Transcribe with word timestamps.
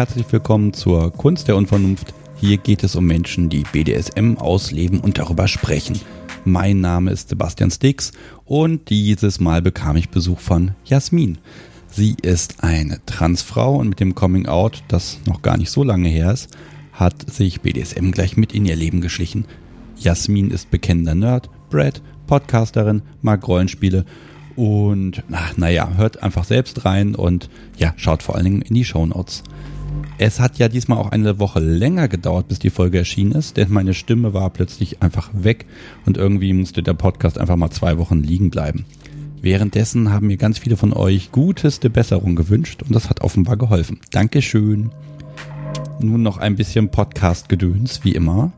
Herzlich 0.00 0.32
willkommen 0.32 0.72
zur 0.72 1.12
Kunst 1.12 1.46
der 1.46 1.56
Unvernunft. 1.56 2.14
Hier 2.36 2.56
geht 2.56 2.84
es 2.84 2.96
um 2.96 3.04
Menschen, 3.04 3.50
die 3.50 3.64
BDSM 3.70 4.38
ausleben 4.38 4.98
und 4.98 5.18
darüber 5.18 5.46
sprechen. 5.46 6.00
Mein 6.46 6.80
Name 6.80 7.10
ist 7.10 7.28
Sebastian 7.28 7.70
Stix 7.70 8.10
und 8.46 8.88
dieses 8.88 9.40
Mal 9.40 9.60
bekam 9.60 9.98
ich 9.98 10.08
Besuch 10.08 10.40
von 10.40 10.70
Jasmin. 10.86 11.36
Sie 11.90 12.16
ist 12.22 12.64
eine 12.64 13.04
Transfrau 13.04 13.76
und 13.76 13.90
mit 13.90 14.00
dem 14.00 14.14
Coming 14.14 14.46
Out, 14.46 14.82
das 14.88 15.18
noch 15.26 15.42
gar 15.42 15.58
nicht 15.58 15.70
so 15.70 15.84
lange 15.84 16.08
her 16.08 16.32
ist, 16.32 16.48
hat 16.94 17.30
sich 17.30 17.60
BDSM 17.60 18.10
gleich 18.10 18.38
mit 18.38 18.54
in 18.54 18.64
ihr 18.64 18.76
Leben 18.76 19.02
geschlichen. 19.02 19.44
Jasmin 19.98 20.50
ist 20.50 20.70
bekennender 20.70 21.14
Nerd, 21.14 21.50
Brad, 21.68 22.00
Podcasterin, 22.26 23.02
mag 23.20 23.46
Rollenspiele 23.46 24.06
und 24.56 25.24
naja, 25.58 25.92
hört 25.94 26.22
einfach 26.22 26.44
selbst 26.44 26.86
rein 26.86 27.14
und 27.14 27.50
ja, 27.76 27.92
schaut 27.96 28.22
vor 28.22 28.36
allen 28.36 28.44
Dingen 28.44 28.62
in 28.62 28.74
die 28.74 28.86
Show 28.86 29.04
Notes. 29.04 29.42
Es 30.18 30.38
hat 30.38 30.58
ja 30.58 30.68
diesmal 30.68 30.98
auch 30.98 31.10
eine 31.10 31.38
Woche 31.38 31.60
länger 31.60 32.08
gedauert, 32.08 32.48
bis 32.48 32.58
die 32.58 32.70
Folge 32.70 32.98
erschienen 32.98 33.32
ist, 33.32 33.56
denn 33.56 33.72
meine 33.72 33.94
Stimme 33.94 34.34
war 34.34 34.50
plötzlich 34.50 35.02
einfach 35.02 35.30
weg 35.32 35.66
und 36.04 36.16
irgendwie 36.16 36.52
musste 36.52 36.82
der 36.82 36.94
Podcast 36.94 37.38
einfach 37.38 37.56
mal 37.56 37.70
zwei 37.70 37.96
Wochen 37.98 38.22
liegen 38.22 38.50
bleiben. 38.50 38.84
Währenddessen 39.40 40.12
haben 40.12 40.26
mir 40.26 40.36
ganz 40.36 40.58
viele 40.58 40.76
von 40.76 40.92
euch 40.92 41.32
guteste 41.32 41.88
Besserung 41.88 42.36
gewünscht 42.36 42.82
und 42.82 42.94
das 42.94 43.08
hat 43.08 43.22
offenbar 43.22 43.56
geholfen. 43.56 44.00
Dankeschön. 44.10 44.90
Nun 45.98 46.22
noch 46.22 46.36
ein 46.36 46.56
bisschen 46.56 46.90
Podcast-Gedöns, 46.90 48.04
wie 48.04 48.12
immer. 48.12 48.52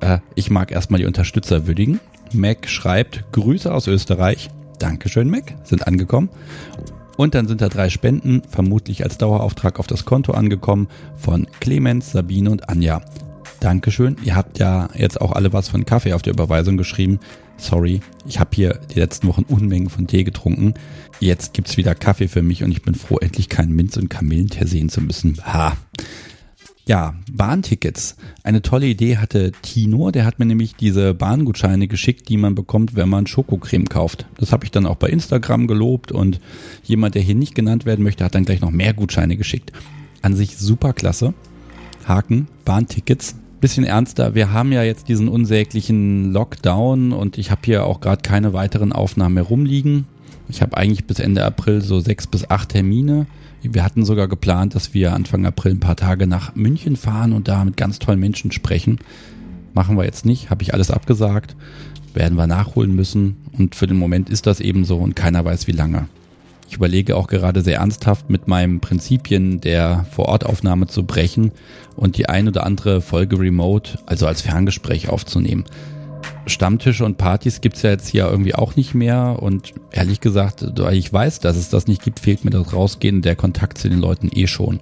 Äh, 0.00 0.18
ich 0.34 0.50
mag 0.50 0.72
erstmal 0.72 1.00
die 1.00 1.06
Unterstützer 1.06 1.66
würdigen. 1.66 2.00
Mac 2.32 2.68
schreibt 2.68 3.32
Grüße 3.32 3.72
aus 3.72 3.86
Österreich. 3.86 4.50
Dankeschön, 4.78 5.30
Mac, 5.30 5.54
sind 5.64 5.86
angekommen. 5.86 6.28
Und 7.20 7.34
dann 7.34 7.46
sind 7.46 7.60
da 7.60 7.68
drei 7.68 7.90
Spenden, 7.90 8.40
vermutlich 8.48 9.04
als 9.04 9.18
Dauerauftrag 9.18 9.78
auf 9.78 9.86
das 9.86 10.06
Konto 10.06 10.32
angekommen, 10.32 10.88
von 11.18 11.46
Clemens, 11.60 12.12
Sabine 12.12 12.50
und 12.50 12.70
Anja. 12.70 13.02
Dankeschön. 13.60 14.16
Ihr 14.24 14.36
habt 14.36 14.58
ja 14.58 14.88
jetzt 14.96 15.20
auch 15.20 15.32
alle 15.32 15.52
was 15.52 15.68
von 15.68 15.84
Kaffee 15.84 16.14
auf 16.14 16.22
der 16.22 16.32
Überweisung 16.32 16.78
geschrieben. 16.78 17.20
Sorry, 17.58 18.00
ich 18.26 18.40
habe 18.40 18.48
hier 18.54 18.80
die 18.94 18.98
letzten 18.98 19.28
Wochen 19.28 19.42
Unmengen 19.42 19.90
von 19.90 20.06
Tee 20.06 20.24
getrunken. 20.24 20.72
Jetzt 21.18 21.52
gibt's 21.52 21.76
wieder 21.76 21.94
Kaffee 21.94 22.26
für 22.26 22.40
mich 22.40 22.64
und 22.64 22.70
ich 22.70 22.80
bin 22.80 22.94
froh, 22.94 23.18
endlich 23.18 23.50
keinen 23.50 23.76
Minz- 23.76 23.98
und 23.98 24.08
Kamillentee 24.08 24.64
sehen 24.64 24.88
zu 24.88 25.02
müssen. 25.02 25.36
Ha. 25.44 25.76
Ja, 26.86 27.14
Bahntickets. 27.30 28.16
Eine 28.42 28.62
tolle 28.62 28.86
Idee 28.86 29.18
hatte 29.18 29.52
Tino. 29.62 30.10
Der 30.10 30.24
hat 30.24 30.38
mir 30.38 30.46
nämlich 30.46 30.74
diese 30.74 31.14
Bahngutscheine 31.14 31.86
geschickt, 31.86 32.28
die 32.28 32.36
man 32.36 32.54
bekommt, 32.54 32.96
wenn 32.96 33.08
man 33.08 33.26
Schokocreme 33.26 33.88
kauft. 33.88 34.26
Das 34.38 34.52
habe 34.52 34.64
ich 34.64 34.70
dann 34.70 34.86
auch 34.86 34.96
bei 34.96 35.08
Instagram 35.08 35.66
gelobt 35.66 36.10
und 36.10 36.40
jemand, 36.82 37.14
der 37.14 37.22
hier 37.22 37.36
nicht 37.36 37.54
genannt 37.54 37.84
werden 37.84 38.02
möchte, 38.02 38.24
hat 38.24 38.34
dann 38.34 38.44
gleich 38.44 38.60
noch 38.60 38.70
mehr 38.70 38.94
Gutscheine 38.94 39.36
geschickt. 39.36 39.72
An 40.22 40.34
sich 40.34 40.56
super 40.56 40.92
klasse. 40.92 41.34
Haken, 42.06 42.48
Bahntickets, 42.64 43.36
bisschen 43.60 43.84
ernster. 43.84 44.34
Wir 44.34 44.52
haben 44.52 44.72
ja 44.72 44.82
jetzt 44.82 45.08
diesen 45.08 45.28
unsäglichen 45.28 46.32
Lockdown 46.32 47.12
und 47.12 47.38
ich 47.38 47.50
habe 47.50 47.60
hier 47.64 47.84
auch 47.84 48.00
gerade 48.00 48.22
keine 48.22 48.52
weiteren 48.52 48.92
Aufnahmen 48.92 49.34
mehr 49.34 49.44
rumliegen. 49.44 50.06
Ich 50.48 50.62
habe 50.62 50.76
eigentlich 50.76 51.06
bis 51.06 51.20
Ende 51.20 51.44
April 51.44 51.82
so 51.82 52.00
sechs 52.00 52.26
bis 52.26 52.50
acht 52.50 52.70
Termine. 52.70 53.26
Wir 53.62 53.84
hatten 53.84 54.04
sogar 54.04 54.26
geplant, 54.26 54.74
dass 54.74 54.94
wir 54.94 55.12
Anfang 55.12 55.44
April 55.44 55.72
ein 55.72 55.80
paar 55.80 55.96
Tage 55.96 56.26
nach 56.26 56.54
München 56.54 56.96
fahren 56.96 57.32
und 57.32 57.48
da 57.48 57.64
mit 57.64 57.76
ganz 57.76 57.98
tollen 57.98 58.20
Menschen 58.20 58.52
sprechen. 58.52 58.98
Machen 59.74 59.96
wir 59.96 60.04
jetzt 60.04 60.24
nicht, 60.24 60.50
habe 60.50 60.62
ich 60.62 60.72
alles 60.72 60.90
abgesagt. 60.90 61.56
Werden 62.14 62.36
wir 62.36 62.46
nachholen 62.46 62.94
müssen. 62.94 63.36
Und 63.56 63.74
für 63.74 63.86
den 63.86 63.98
Moment 63.98 64.30
ist 64.30 64.46
das 64.46 64.60
eben 64.60 64.84
so 64.84 64.96
und 64.96 65.14
keiner 65.14 65.44
weiß 65.44 65.66
wie 65.66 65.72
lange. 65.72 66.08
Ich 66.68 66.76
überlege 66.76 67.16
auch 67.16 67.26
gerade 67.26 67.62
sehr 67.62 67.78
ernsthaft 67.78 68.30
mit 68.30 68.46
meinen 68.46 68.80
Prinzipien 68.80 69.60
der 69.60 70.06
Vorortaufnahme 70.12 70.86
zu 70.86 71.04
brechen 71.04 71.50
und 71.96 72.16
die 72.16 72.28
ein 72.28 72.48
oder 72.48 72.64
andere 72.64 73.00
Folge 73.00 73.38
remote, 73.38 73.98
also 74.06 74.26
als 74.26 74.40
Ferngespräch 74.40 75.08
aufzunehmen. 75.08 75.64
Stammtische 76.46 77.04
und 77.04 77.18
Partys 77.18 77.60
gibt's 77.60 77.82
ja 77.82 77.90
jetzt 77.90 78.08
hier 78.08 78.28
irgendwie 78.28 78.54
auch 78.54 78.76
nicht 78.76 78.94
mehr 78.94 79.38
und 79.40 79.72
ehrlich 79.92 80.20
gesagt, 80.20 80.66
da 80.74 80.90
ich 80.90 81.12
weiß, 81.12 81.40
dass 81.40 81.56
es 81.56 81.68
das 81.68 81.86
nicht 81.86 82.02
gibt, 82.02 82.20
fehlt 82.20 82.44
mir 82.44 82.50
das 82.50 82.72
Rausgehen 82.72 83.22
der 83.22 83.36
Kontakt 83.36 83.78
zu 83.78 83.88
den 83.88 84.00
Leuten 84.00 84.30
eh 84.32 84.46
schon. 84.46 84.80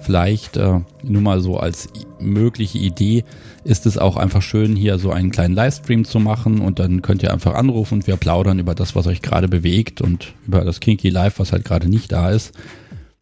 Vielleicht 0.00 0.56
äh, 0.56 0.80
nur 1.02 1.22
mal 1.22 1.40
so 1.40 1.58
als 1.58 1.88
mögliche 2.18 2.78
Idee 2.78 3.24
ist 3.64 3.84
es 3.84 3.98
auch 3.98 4.16
einfach 4.16 4.40
schön, 4.40 4.74
hier 4.74 4.98
so 4.98 5.10
einen 5.10 5.30
kleinen 5.30 5.54
Livestream 5.54 6.04
zu 6.04 6.18
machen 6.20 6.60
und 6.60 6.78
dann 6.78 7.02
könnt 7.02 7.22
ihr 7.22 7.32
einfach 7.32 7.54
anrufen 7.54 7.94
und 7.94 8.06
wir 8.06 8.16
plaudern 8.16 8.58
über 8.58 8.74
das, 8.74 8.96
was 8.96 9.06
euch 9.06 9.20
gerade 9.20 9.48
bewegt 9.48 10.00
und 10.00 10.32
über 10.46 10.64
das 10.64 10.80
Kinky 10.80 11.10
Live, 11.10 11.38
was 11.38 11.52
halt 11.52 11.64
gerade 11.64 11.88
nicht 11.88 12.12
da 12.12 12.30
ist. 12.30 12.52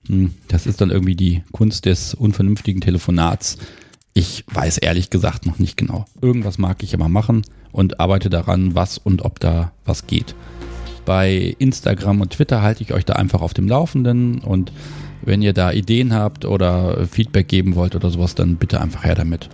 Hm, 0.06 0.34
das 0.46 0.66
ist 0.66 0.80
dann 0.80 0.90
irgendwie 0.90 1.16
die 1.16 1.42
Kunst 1.50 1.84
des 1.84 2.14
unvernünftigen 2.14 2.80
Telefonats. 2.80 3.58
Ich 4.14 4.44
weiß 4.46 4.78
ehrlich 4.78 5.10
gesagt 5.10 5.46
noch 5.46 5.58
nicht 5.58 5.76
genau. 5.76 6.04
Irgendwas 6.20 6.58
mag 6.58 6.82
ich 6.82 6.94
immer 6.94 7.08
machen 7.08 7.42
und 7.72 8.00
arbeite 8.00 8.30
daran, 8.30 8.74
was 8.74 8.98
und 8.98 9.24
ob 9.24 9.40
da 9.40 9.72
was 9.84 10.06
geht. 10.06 10.34
Bei 11.04 11.54
Instagram 11.58 12.20
und 12.20 12.32
Twitter 12.32 12.62
halte 12.62 12.82
ich 12.82 12.92
euch 12.92 13.04
da 13.04 13.14
einfach 13.14 13.40
auf 13.40 13.54
dem 13.54 13.68
Laufenden 13.68 14.40
und 14.40 14.72
wenn 15.22 15.42
ihr 15.42 15.52
da 15.52 15.72
Ideen 15.72 16.12
habt 16.12 16.44
oder 16.44 17.06
Feedback 17.06 17.48
geben 17.48 17.74
wollt 17.74 17.94
oder 17.96 18.10
sowas, 18.10 18.34
dann 18.34 18.56
bitte 18.56 18.80
einfach 18.80 19.04
her 19.04 19.14
damit. 19.14 19.48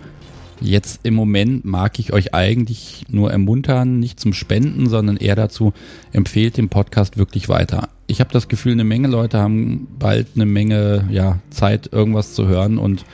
Jetzt 0.61 1.01
im 1.03 1.15
Moment 1.15 1.65
mag 1.65 1.99
ich 1.99 2.13
euch 2.13 2.33
eigentlich 2.33 3.03
nur 3.09 3.29
ermuntern, 3.31 3.99
nicht 3.99 4.19
zum 4.19 4.33
Spenden, 4.33 4.87
sondern 4.87 5.17
eher 5.17 5.35
dazu, 5.35 5.73
empfehlt 6.13 6.55
den 6.55 6.69
Podcast 6.69 7.17
wirklich 7.17 7.49
weiter. 7.49 7.89
Ich 8.07 8.19
habe 8.21 8.31
das 8.31 8.47
Gefühl, 8.47 8.71
eine 8.71 8.85
Menge 8.85 9.09
Leute 9.09 9.39
haben 9.39 9.87
bald 9.99 10.27
eine 10.35 10.45
Menge 10.45 11.07
ja, 11.11 11.39
Zeit, 11.49 11.89
irgendwas 11.91 12.33
zu 12.33 12.47
hören 12.47 12.77
und 12.77 13.05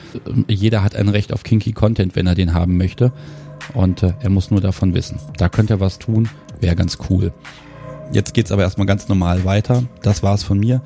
jeder 0.46 0.84
hat 0.84 0.94
ein 0.94 1.08
Recht 1.08 1.32
auf 1.32 1.42
Kinky 1.42 1.72
Content, 1.72 2.14
wenn 2.14 2.26
er 2.26 2.34
den 2.34 2.54
haben 2.54 2.76
möchte. 2.76 3.12
Und 3.74 4.02
äh, 4.02 4.14
er 4.20 4.30
muss 4.30 4.50
nur 4.50 4.60
davon 4.60 4.94
wissen. 4.94 5.18
Da 5.36 5.48
könnt 5.48 5.70
ihr 5.70 5.80
was 5.80 5.98
tun, 5.98 6.28
wäre 6.60 6.76
ganz 6.76 6.98
cool. 7.08 7.32
Jetzt 8.12 8.34
geht's 8.34 8.52
aber 8.52 8.62
erstmal 8.62 8.86
ganz 8.86 9.08
normal 9.08 9.44
weiter. 9.44 9.84
Das 10.02 10.22
war's 10.22 10.42
von 10.42 10.58
mir. 10.58 10.82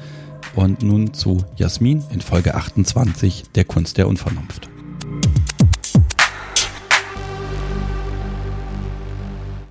Und 0.54 0.82
nun 0.82 1.12
zu 1.12 1.44
Jasmin 1.56 2.04
in 2.12 2.20
Folge 2.20 2.54
28 2.54 3.44
der 3.54 3.65
Kunst 3.65 3.98
der 3.98 4.09
Unvernunft. 4.09 4.69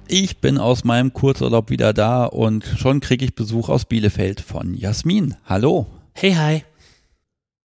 Ich 0.07 0.38
bin 0.38 0.59
aus 0.59 0.83
meinem 0.83 1.13
Kurzurlaub 1.13 1.71
wieder 1.71 1.91
da 1.91 2.25
und 2.25 2.63
schon 2.77 2.99
kriege 2.99 3.25
ich 3.25 3.33
Besuch 3.33 3.69
aus 3.69 3.85
Bielefeld 3.85 4.39
von 4.39 4.75
Jasmin. 4.75 5.35
Hallo. 5.45 5.88
Hey, 6.13 6.33
hi. 6.33 6.63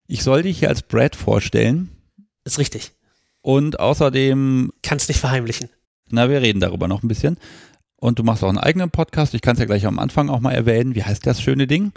Ich 0.07 0.23
soll 0.23 0.43
dich 0.43 0.59
hier 0.59 0.69
als 0.69 0.83
Brad 0.83 1.17
vorstellen. 1.17 1.91
Ist 2.45 2.59
richtig. 2.59 2.93
Und 3.43 3.81
außerdem. 3.81 4.73
Kannst 4.83 5.09
nicht 5.09 5.21
verheimlichen. 5.21 5.69
Na, 6.11 6.29
wir 6.31 6.43
reden 6.43 6.61
darüber 6.61 6.89
noch 6.89 7.03
ein 7.03 7.09
bisschen. 7.09 7.37
Und 7.97 8.19
du 8.19 8.23
machst 8.23 8.45
auch 8.45 8.49
einen 8.49 8.59
eigenen 8.59 8.91
Podcast. 8.91 9.35
Ich 9.35 9.43
kann 9.43 9.55
es 9.55 9.61
ja 9.61 9.67
gleich 9.67 9.87
am 9.87 9.99
Anfang 9.99 10.29
auch 10.29 10.41
mal 10.41 10.53
erwähnen. 10.53 10.95
Wie 10.95 11.05
heißt 11.05 11.27
das 11.27 11.43
schöne 11.43 11.67
Ding? 11.67 11.93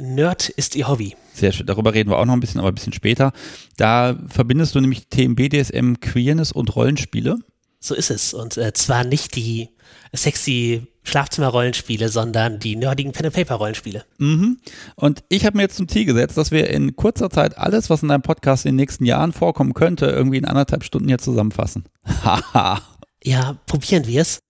Nerd 0.00 0.48
ist 0.48 0.76
ihr 0.76 0.88
Hobby. 0.88 1.14
Sehr 1.34 1.52
schön. 1.52 1.66
Darüber 1.66 1.92
reden 1.92 2.10
wir 2.10 2.18
auch 2.18 2.24
noch 2.24 2.32
ein 2.32 2.40
bisschen, 2.40 2.60
aber 2.60 2.68
ein 2.70 2.74
bisschen 2.74 2.92
später. 2.92 3.32
Da 3.76 4.18
verbindest 4.28 4.74
du 4.74 4.80
nämlich 4.80 5.08
Themen 5.08 5.34
BDSM, 5.34 5.94
Queerness 6.00 6.52
und 6.52 6.74
Rollenspiele. 6.74 7.38
So 7.80 7.94
ist 7.94 8.10
es. 8.10 8.34
Und 8.34 8.56
äh, 8.58 8.72
zwar 8.74 9.04
nicht 9.04 9.34
die 9.36 9.70
sexy 10.12 10.86
Schlafzimmer-Rollenspiele, 11.02 12.10
sondern 12.10 12.58
die 12.58 12.76
nerdigen 12.76 13.12
Pen-and-Paper-Rollenspiele. 13.12 14.04
Mhm. 14.18 14.58
Und 14.96 15.24
ich 15.28 15.46
habe 15.46 15.56
mir 15.56 15.62
jetzt 15.62 15.76
zum 15.76 15.88
Ziel 15.88 16.04
gesetzt, 16.04 16.36
dass 16.36 16.50
wir 16.50 16.68
in 16.68 16.94
kurzer 16.94 17.30
Zeit 17.30 17.56
alles, 17.56 17.88
was 17.88 18.02
in 18.02 18.08
deinem 18.08 18.22
Podcast 18.22 18.66
in 18.66 18.72
den 18.72 18.76
nächsten 18.76 19.06
Jahren 19.06 19.32
vorkommen 19.32 19.72
könnte, 19.72 20.06
irgendwie 20.06 20.36
in 20.36 20.44
anderthalb 20.44 20.84
Stunden 20.84 21.08
hier 21.08 21.18
zusammenfassen. 21.18 21.84
Haha. 22.06 22.82
ja, 23.24 23.58
probieren 23.66 24.06
wir 24.06 24.20
es. 24.20 24.40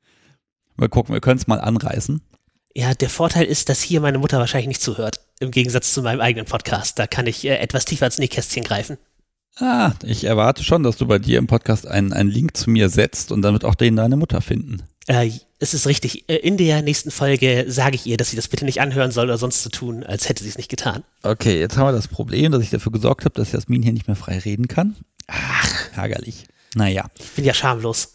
Mal 0.77 0.89
gucken, 0.89 1.15
wir 1.15 1.21
können 1.21 1.39
es 1.39 1.47
mal 1.47 1.61
anreißen. 1.61 2.21
Ja, 2.75 2.95
der 2.95 3.11
Vorteil 3.11 3.45
ist, 3.45 3.69
dass 3.69 3.81
hier 3.81 4.01
meine 4.01 4.19
Mutter 4.19 4.39
wahrscheinlich 4.39 4.69
nicht 4.69 4.83
zuhört. 4.83 5.21
Im 5.41 5.51
Gegensatz 5.51 5.93
zu 5.93 6.03
meinem 6.03 6.21
eigenen 6.21 6.47
Podcast. 6.47 6.99
Da 6.99 7.07
kann 7.07 7.27
ich 7.27 7.45
äh, 7.45 7.57
etwas 7.59 7.85
tiefer 7.85 8.07
ins 8.07 8.19
Nähkästchen 8.19 8.65
greifen. 8.65 8.99
Ah, 9.59 9.93
ich 10.05 10.25
erwarte 10.25 10.65
schon, 10.65 10.83
dass 10.83 10.97
du 10.97 11.07
bei 11.07 11.19
dir 11.19 11.39
im 11.39 11.47
Podcast 11.47 11.87
einen, 11.87 12.13
einen 12.13 12.31
Link 12.31 12.57
zu 12.57 12.71
mir 12.71 12.89
setzt 12.89 13.31
und 13.33 13.43
damit 13.43 13.65
auch 13.65 13.75
den 13.75 13.97
deine 13.97 14.17
Mutter 14.17 14.41
finden. 14.41 14.83
Äh, 15.07 15.31
es 15.59 15.75
ist 15.75 15.87
richtig. 15.87 16.29
Äh, 16.29 16.37
in 16.37 16.57
der 16.57 16.83
nächsten 16.83 17.11
Folge 17.11 17.67
sage 17.69 17.97
ich 17.97 18.07
ihr, 18.07 18.17
dass 18.17 18.31
sie 18.31 18.37
das 18.37 18.49
bitte 18.49 18.65
nicht 18.65 18.81
anhören 18.81 19.11
soll 19.11 19.27
oder 19.27 19.39
sonst 19.39 19.59
zu 19.59 19.65
so 19.65 19.71
tun, 19.71 20.05
als 20.05 20.29
hätte 20.29 20.43
sie 20.43 20.51
es 20.51 20.57
nicht 20.57 20.71
getan. 20.71 21.03
Okay, 21.23 21.59
jetzt 21.59 21.77
haben 21.77 21.89
wir 21.89 21.93
das 21.93 22.09
Problem, 22.09 22.53
dass 22.53 22.63
ich 22.63 22.71
dafür 22.71 22.93
gesorgt 22.93 23.25
habe, 23.25 23.35
dass 23.35 23.53
Jasmin 23.53 23.83
hier 23.83 23.93
nicht 23.93 24.07
mehr 24.07 24.17
frei 24.17 24.39
reden 24.39 24.69
kann. 24.69 24.97
Ach, 25.27 25.97
ärgerlich. 25.97 26.47
Naja. 26.75 27.07
Ich 27.19 27.33
bin 27.33 27.45
ja 27.45 27.55
schamlos. 27.55 28.15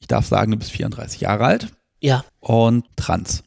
Ich 0.00 0.08
darf 0.08 0.26
sagen, 0.26 0.52
du 0.52 0.56
bist 0.56 0.72
34 0.72 1.20
Jahre 1.20 1.44
alt. 1.44 1.68
Ja. 2.00 2.24
Und 2.40 2.84
trans. 2.96 3.42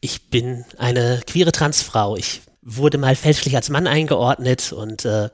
Ich 0.00 0.28
bin 0.30 0.64
eine 0.78 1.20
queere 1.26 1.52
Transfrau. 1.52 2.16
Ich 2.16 2.42
wurde 2.62 2.98
mal 2.98 3.16
fälschlich 3.16 3.56
als 3.56 3.70
Mann 3.70 3.86
eingeordnet 3.86 4.72
und 4.72 5.04
äh, 5.04 5.30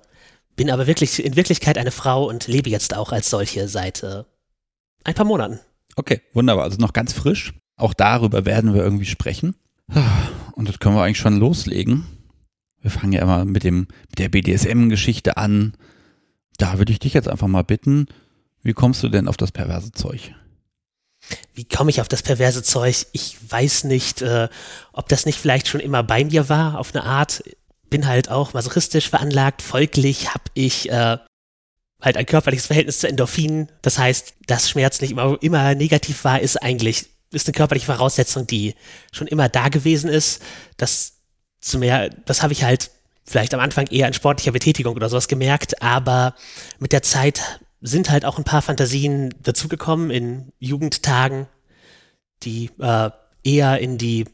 bin 0.61 0.71
aber 0.71 0.87
wirklich 0.87 1.25
in 1.25 1.37
Wirklichkeit 1.37 1.79
eine 1.79 1.91
Frau 1.91 2.29
und 2.29 2.47
lebe 2.47 2.69
jetzt 2.69 2.95
auch 2.95 3.13
als 3.13 3.31
solche 3.31 3.67
seit 3.67 4.03
äh, 4.03 4.25
ein 5.05 5.15
paar 5.15 5.25
Monaten. 5.25 5.59
Okay, 5.97 6.21
wunderbar. 6.35 6.65
Also 6.65 6.77
noch 6.77 6.93
ganz 6.93 7.15
frisch. 7.15 7.55
Auch 7.77 7.95
darüber 7.95 8.45
werden 8.45 8.75
wir 8.75 8.83
irgendwie 8.83 9.07
sprechen. 9.07 9.57
Und 10.53 10.69
das 10.69 10.79
können 10.79 10.97
wir 10.97 11.03
eigentlich 11.03 11.17
schon 11.17 11.39
loslegen. 11.39 12.05
Wir 12.83 12.91
fangen 12.91 13.15
ja 13.15 13.23
immer 13.23 13.47
mit 13.47 13.65
dem, 13.65 13.89
mit 14.11 14.19
der 14.19 14.29
BDSM-Geschichte 14.29 15.39
an. 15.39 15.79
Da 16.59 16.77
würde 16.77 16.93
ich 16.93 16.99
dich 16.99 17.15
jetzt 17.15 17.29
einfach 17.29 17.49
mal 17.49 17.65
bitten, 17.65 18.05
wie 18.63 18.75
kommst 18.75 19.03
du 19.03 19.09
denn 19.09 19.29
auf 19.29 19.39
das 19.39 19.53
perverse 19.53 19.93
Zeug? 19.93 20.35
Wie 21.55 21.65
komme 21.65 21.89
ich 21.89 22.03
auf 22.03 22.09
das 22.09 22.23
perverse 22.23 22.63
Zeug? 22.63 23.07
Ich 23.13 23.39
weiß 23.51 23.85
nicht, 23.85 24.21
äh, 24.21 24.51
ob 24.93 25.09
das 25.09 25.25
nicht 25.25 25.39
vielleicht 25.39 25.69
schon 25.69 25.81
immer 25.81 26.03
bei 26.03 26.23
mir 26.23 26.51
war, 26.51 26.79
auf 26.79 26.95
eine 26.95 27.05
Art. 27.05 27.43
Bin 27.91 28.07
halt 28.07 28.31
auch 28.31 28.55
masochistisch 28.55 29.11
veranlagt. 29.11 29.63
Folglich 29.63 30.31
habe 30.33 30.45
ich 30.55 30.91
äh, 30.91 31.19
halt 32.01 32.17
ein 32.17 32.27
körperliches 32.27 32.67
Verhältnis 32.67 33.01
zu 33.01 33.09
Endorphinen. 33.09 33.71
Das 33.83 33.99
heißt, 33.99 34.35
dass 34.47 34.71
Schmerz 34.71 35.01
nicht 35.01 35.11
immer, 35.11 35.37
immer 35.43 35.75
negativ 35.75 36.25
war, 36.25 36.41
ist 36.41 36.57
eigentlich 36.57 37.07
ist 37.33 37.47
eine 37.47 37.55
körperliche 37.55 37.87
Voraussetzung, 37.87 38.47
die 38.47 38.75
schon 39.13 39.27
immer 39.29 39.49
da 39.49 39.69
gewesen 39.69 40.11
ist. 40.11 40.43
Das 40.77 41.21
zu 41.61 41.79
mehr, 41.79 42.11
das 42.27 42.43
habe 42.43 42.53
ich 42.53 42.65
halt 42.65 42.91
vielleicht 43.25 43.55
am 43.55 43.61
Anfang 43.61 43.87
eher 43.87 44.09
in 44.09 44.15
sportlicher 44.15 44.53
Betätigung 44.53 44.97
oder 44.97 45.09
sowas 45.09 45.29
gemerkt, 45.29 45.83
aber 45.83 46.35
mit 46.79 46.93
der 46.93 47.03
Zeit 47.03 47.61
sind 47.81 48.11
halt 48.11 48.25
auch 48.25 48.39
ein 48.39 48.45
paar 48.45 48.63
Fantasien 48.63 49.35
dazugekommen 49.43 50.11
in 50.11 50.53
Jugendtagen, 50.59 51.47
die 52.43 52.71
äh, 52.79 53.11
eher 53.45 53.79
in 53.79 53.99
die 53.99 54.25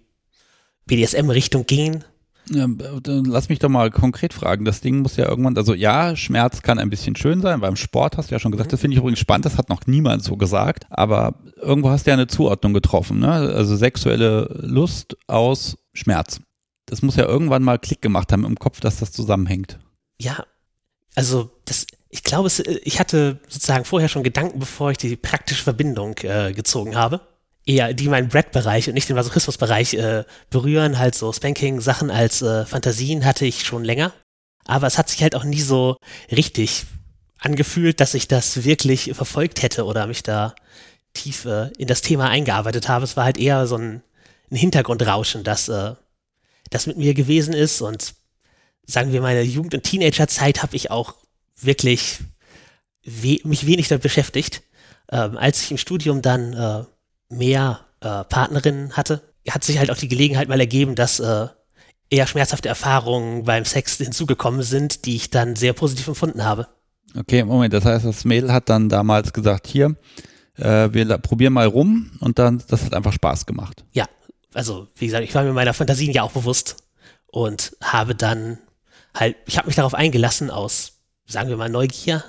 BDSM-Richtung 0.87 1.67
gingen. 1.67 2.05
Lass 2.49 3.49
mich 3.49 3.59
doch 3.59 3.69
mal 3.69 3.91
konkret 3.91 4.33
fragen. 4.33 4.65
Das 4.65 4.81
Ding 4.81 5.01
muss 5.01 5.17
ja 5.17 5.29
irgendwann, 5.29 5.57
also 5.57 5.75
ja, 5.75 6.15
Schmerz 6.15 6.63
kann 6.63 6.79
ein 6.79 6.91
bisschen 6.91 7.17
schön 7.17 7.41
sein. 7.41 7.61
Beim 7.61 7.77
Sport 7.77 8.17
hast 8.17 8.31
du 8.31 8.35
ja 8.35 8.39
schon 8.39 8.53
gesagt, 8.53 8.73
das 8.73 8.81
finde 8.81 8.95
ich 8.95 9.01
übrigens 9.01 9.19
spannend, 9.19 9.47
das 9.47 9.59
hat 9.59 9.69
noch 9.69 9.87
niemand 9.87 10.23
so 10.23 10.37
gesagt. 10.37 10.87
Aber 10.91 11.35
irgendwo 11.61 11.91
hast 11.91 12.07
du 12.07 12.11
ja 12.11 12.15
eine 12.15 12.29
Zuordnung 12.29 12.73
getroffen, 12.73 13.19
ne? 13.19 13.31
Also 13.31 13.75
sexuelle 13.77 14.49
Lust 14.63 15.17
aus 15.27 15.77
Schmerz. 15.93 16.41
Das 16.87 17.03
muss 17.03 17.17
ja 17.17 17.25
irgendwann 17.25 17.65
mal 17.65 17.79
Klick 17.79 18.01
gemacht 18.01 18.33
haben 18.33 18.45
im 18.45 18.59
Kopf, 18.59 18.79
dass 18.79 18.99
das 18.99 19.11
zusammenhängt. 19.11 19.81
Ja, 20.21 20.45
also 21.17 21.51
das, 21.65 21.87
ich 22.11 22.23
glaube, 22.23 22.47
es, 22.47 22.61
ich 22.61 23.01
hatte 23.01 23.41
sozusagen 23.49 23.85
vorher 23.85 24.09
schon 24.09 24.23
Gedanken, 24.23 24.61
bevor 24.61 24.93
ich 24.93 24.99
die 24.99 25.17
praktische 25.17 25.65
Verbindung 25.65 26.17
äh, 26.23 26.53
gezogen 26.53 26.95
habe. 26.95 27.21
Eher 27.67 27.93
die 27.95 28.09
meinen 28.09 28.29
Brett-Bereich 28.29 28.89
und 28.89 28.95
nicht 28.95 29.09
den 29.09 29.17
Masochismus-Bereich 29.17 29.95
äh, 29.95 30.25
berühren, 30.51 30.99
halt 30.99 31.15
so 31.15 31.33
Spanking-Sachen 31.33 32.11
als 32.11 32.41
äh, 32.41 32.65
Fantasien 32.65 33.25
hatte 33.25 33.45
ich 33.45 33.67
schon 33.67 33.85
länger. 33.85 34.13
Aber 34.67 34.87
es 34.87 34.99
hat 34.99 35.09
sich 35.09 35.23
halt 35.23 35.35
auch 35.35 35.45
nie 35.45 35.61
so 35.61 35.97
richtig 36.31 36.87
angefühlt, 37.39 38.01
dass 38.01 38.15
ich 38.15 38.29
das 38.29 38.65
wirklich 38.65 39.13
verfolgt 39.15 39.63
hätte 39.63 39.85
oder 39.85 40.07
mich 40.07 40.23
da 40.23 40.55
tief 41.13 41.45
äh, 41.45 41.71
in 41.79 41.89
das 41.89 42.03
Thema 42.03 42.29
eingearbeitet 42.29 42.89
habe. 42.89 43.05
Es 43.05 43.17
war 43.17 43.25
halt 43.25 43.39
eher 43.39 43.67
so 43.67 43.77
ein, 43.77 44.03
ein 44.51 44.57
Hintergrundrauschen, 44.57 45.45
das, 45.45 45.69
äh, 45.69 45.95
das 46.71 46.87
mit 46.87 46.97
mir 46.97 47.15
gewesen 47.15 47.53
ist 47.53 47.81
und 47.81 48.15
sagen 48.87 49.13
wir 49.13 49.21
meine 49.21 49.43
Jugend- 49.43 49.75
und 49.75 49.83
Teenagerzeit 49.83 50.63
habe 50.63 50.77
ich 50.77 50.91
auch 50.91 51.15
wirklich 51.61 52.21
we 53.05 53.39
mich 53.45 53.67
wenig 53.67 53.89
damit 53.89 54.03
beschäftigt. 54.03 54.63
Ähm, 55.11 55.37
als 55.37 55.63
ich 55.63 55.71
im 55.71 55.79
Studium 55.79 56.23
dann 56.23 56.53
äh, 56.53 56.85
mehr 57.29 57.81
äh, 58.01 58.25
Partnerinnen 58.25 58.97
hatte, 58.97 59.23
hat 59.49 59.65
sich 59.65 59.79
halt 59.79 59.91
auch 59.91 59.97
die 59.97 60.09
Gelegenheit 60.09 60.49
mal 60.49 60.61
ergeben, 60.61 60.95
dass 60.95 61.21
äh, 61.21 61.47
eher 62.11 62.27
schmerzhafte 62.27 62.69
Erfahrungen 62.69 63.45
beim 63.45 63.65
Sex 63.65 63.97
hinzugekommen 63.97 64.63
sind, 64.63 65.05
die 65.05 65.17
ich 65.17 65.31
dann 65.31 65.57
sehr 65.57 65.73
positiv 65.73 66.09
empfunden 66.09 66.45
habe. 66.45 66.69
Okay, 67.19 67.45
Moment, 67.45 67.73
das 67.73 67.85
heißt, 67.85 68.05
das 68.05 68.25
Mädel 68.25 68.53
hat 68.53 68.69
dann 68.69 68.89
damals 68.89 69.33
gesagt, 69.33 69.67
hier, 69.67 69.97
äh, 70.57 70.89
wir 70.93 71.19
probieren 71.19 71.53
mal 71.53 71.67
rum 71.67 72.13
und 72.21 72.39
dann, 72.39 72.63
das 72.69 72.85
hat 72.85 72.95
einfach 72.95 73.13
Spaß 73.13 73.47
gemacht. 73.47 73.85
Ja, 73.93 74.07
also 74.55 74.89
wie 74.97 75.07
gesagt, 75.07 75.25
ich 75.25 75.35
war 75.35 75.43
mir 75.43 75.53
meiner 75.53 75.75
Fantasien 75.75 76.13
ja 76.13 76.23
auch 76.23 76.33
bewusst 76.33 76.77
und 77.27 77.77
habe 77.83 78.15
dann 78.15 78.59
halt, 79.15 79.37
ich 79.47 79.59
habe 79.59 79.67
mich 79.67 79.77
darauf 79.77 79.95
eingelassen 79.95 80.51
aus 80.51 80.97
sagen 81.27 81.49
wir 81.49 81.57
mal, 81.57 81.69
Neugier. 81.69 82.25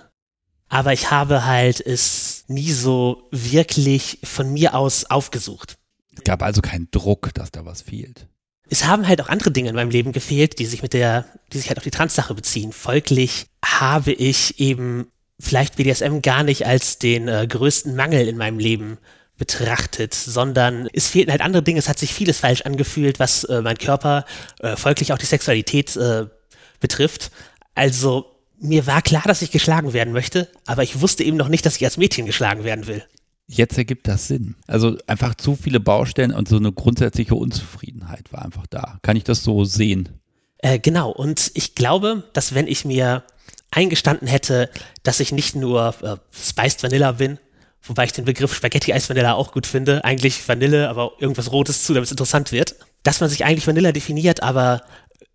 Aber 0.70 0.92
ich 0.92 1.12
habe 1.12 1.46
halt 1.46 1.80
es 1.80 2.37
nie 2.48 2.72
so 2.72 3.28
wirklich 3.32 4.20
von 4.24 4.52
mir 4.52 4.76
aus 4.76 5.06
aufgesucht. 5.06 5.78
Es 6.16 6.24
gab 6.24 6.42
also 6.42 6.62
keinen 6.62 6.90
Druck, 6.92 7.34
dass 7.34 7.52
da 7.52 7.66
was 7.66 7.82
fehlt. 7.82 8.28
Es 8.70 8.86
haben 8.86 9.08
halt 9.08 9.22
auch 9.22 9.30
andere 9.30 9.52
Dinge 9.52 9.70
in 9.70 9.76
meinem 9.76 9.92
Leben 9.92 10.12
gefehlt, 10.12 10.60
die 10.60 10.66
sich 10.66 10.82
mit 10.82 10.94
der, 10.94 11.26
die 11.54 11.58
sich 11.58 11.70
halt 11.70 11.78
auf 11.78 11.84
die 11.84 11.92
Trans-Sache 11.92 12.34
beziehen. 12.34 12.74
Folglich 12.74 13.48
habe 13.64 14.12
ich 14.12 14.60
eben 14.60 15.08
vielleicht 15.40 15.76
BDSM 15.78 16.22
gar 16.22 16.44
nicht 16.44 16.66
als 16.66 17.00
den 17.00 17.28
äh, 17.28 17.48
größten 17.48 17.96
Mangel 17.96 18.28
in 18.28 18.38
meinem 18.38 18.60
Leben 18.60 18.98
betrachtet, 19.38 20.14
sondern 20.16 20.90
es 20.94 21.08
fehlten 21.08 21.32
halt 21.32 21.42
andere 21.42 21.64
Dinge. 21.64 21.80
Es 21.80 21.88
hat 21.88 22.00
sich 22.00 22.14
vieles 22.14 22.40
falsch 22.40 22.62
angefühlt, 22.64 23.20
was 23.20 23.44
äh, 23.46 23.62
mein 23.62 23.78
Körper, 23.78 24.26
äh, 24.60 24.76
folglich 24.76 25.14
auch 25.14 25.18
die 25.18 25.26
Sexualität 25.28 25.96
äh, 25.96 26.26
betrifft. 26.80 27.32
Also 27.76 28.37
mir 28.60 28.88
war 28.88 29.02
klar, 29.02 29.24
dass 29.26 29.42
ich 29.42 29.52
geschlagen 29.52 29.94
werden 29.94 30.14
möchte, 30.14 30.50
aber 30.66 30.84
ich 30.84 31.02
wusste 31.02 31.24
eben 31.24 31.38
noch 31.38 31.50
nicht, 31.50 31.66
dass 31.66 31.78
ich 31.78 31.86
als 31.86 31.98
Mädchen 31.98 32.26
geschlagen 32.26 32.64
werden 32.64 32.88
will. 32.88 33.04
Jetzt 33.48 33.78
ergibt 33.78 34.08
das 34.08 34.28
Sinn. 34.28 34.56
Also 34.68 34.98
einfach 35.08 35.36
zu 35.36 35.56
viele 35.56 35.80
Baustellen 35.80 36.34
und 36.34 36.50
so 36.50 36.58
eine 36.58 36.74
grundsätzliche 36.74 37.36
Unzufriedenheit 37.36 38.34
war 38.34 38.44
einfach 38.44 38.68
da. 38.68 39.00
Kann 39.04 39.16
ich 39.16 39.24
das 39.24 39.44
so 39.44 39.64
sehen? 39.64 40.10
Äh, 40.58 40.80
genau. 40.80 41.12
Und 41.12 41.52
ich 41.54 41.76
glaube, 41.76 42.24
dass 42.34 42.54
wenn 42.54 42.68
ich 42.68 42.84
mir 42.84 43.24
eingestanden 43.72 44.28
hätte, 44.28 44.70
dass 45.04 45.20
ich 45.20 45.32
nicht 45.32 45.56
nur 45.56 45.96
äh, 46.02 46.18
Spiced 46.32 46.84
Vanilla 46.84 47.14
bin, 47.14 47.40
wobei 47.84 48.06
ich 48.06 48.12
den 48.12 48.26
Begriff 48.26 48.54
Spaghetti 48.54 48.92
Eis 48.92 49.10
Vanilla 49.10 49.34
auch 49.34 49.54
gut 49.54 49.66
finde, 49.66 50.04
eigentlich 50.04 50.46
Vanille, 50.48 50.90
aber 50.90 51.14
irgendwas 51.20 51.52
Rotes 51.52 51.84
zu, 51.84 51.94
damit 51.94 52.08
es 52.08 52.12
interessant 52.12 52.52
wird, 52.52 52.76
dass 53.04 53.22
man 53.22 53.30
sich 53.30 53.46
eigentlich 53.46 53.68
Vanilla 53.68 53.94
definiert, 53.94 54.44
aber 54.44 54.82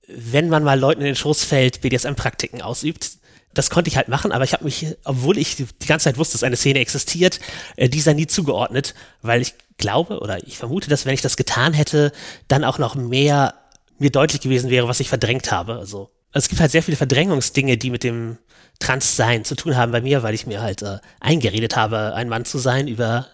wenn 0.06 0.48
man 0.48 0.64
mal 0.64 0.78
Leuten 0.78 1.00
in 1.00 1.06
den 1.06 1.16
Schoß 1.16 1.44
fällt, 1.44 1.80
BDSM-Praktiken 1.80 2.62
ausübt. 2.62 3.12
Das 3.54 3.68
konnte 3.68 3.88
ich 3.88 3.96
halt 3.96 4.08
machen, 4.08 4.32
aber 4.32 4.44
ich 4.44 4.54
habe 4.54 4.64
mich, 4.64 4.96
obwohl 5.04 5.36
ich 5.36 5.56
die 5.56 5.66
ganze 5.86 6.04
Zeit 6.04 6.16
wusste, 6.16 6.34
dass 6.34 6.42
eine 6.42 6.56
Szene 6.56 6.78
existiert, 6.78 7.38
äh, 7.76 7.88
dieser 7.88 8.14
nie 8.14 8.26
zugeordnet, 8.26 8.94
weil 9.20 9.42
ich 9.42 9.54
glaube 9.76 10.20
oder 10.20 10.46
ich 10.46 10.56
vermute, 10.56 10.88
dass 10.88 11.04
wenn 11.04 11.12
ich 11.12 11.20
das 11.20 11.36
getan 11.36 11.74
hätte, 11.74 12.12
dann 12.48 12.64
auch 12.64 12.78
noch 12.78 12.94
mehr 12.94 13.54
mir 13.98 14.10
deutlich 14.10 14.40
gewesen 14.40 14.70
wäre, 14.70 14.88
was 14.88 15.00
ich 15.00 15.10
verdrängt 15.10 15.52
habe. 15.52 15.74
Also 15.74 16.10
es 16.32 16.48
gibt 16.48 16.60
halt 16.60 16.70
sehr 16.70 16.82
viele 16.82 16.96
Verdrängungsdinge, 16.96 17.76
die 17.76 17.90
mit 17.90 18.04
dem 18.04 18.38
Transsein 18.78 19.44
zu 19.44 19.54
tun 19.54 19.76
haben 19.76 19.92
bei 19.92 20.00
mir, 20.00 20.22
weil 20.22 20.34
ich 20.34 20.46
mir 20.46 20.62
halt 20.62 20.82
äh, 20.82 20.98
eingeredet 21.20 21.76
habe, 21.76 22.14
ein 22.14 22.28
Mann 22.28 22.44
zu 22.46 22.58
sein 22.58 22.88
über 22.88 23.26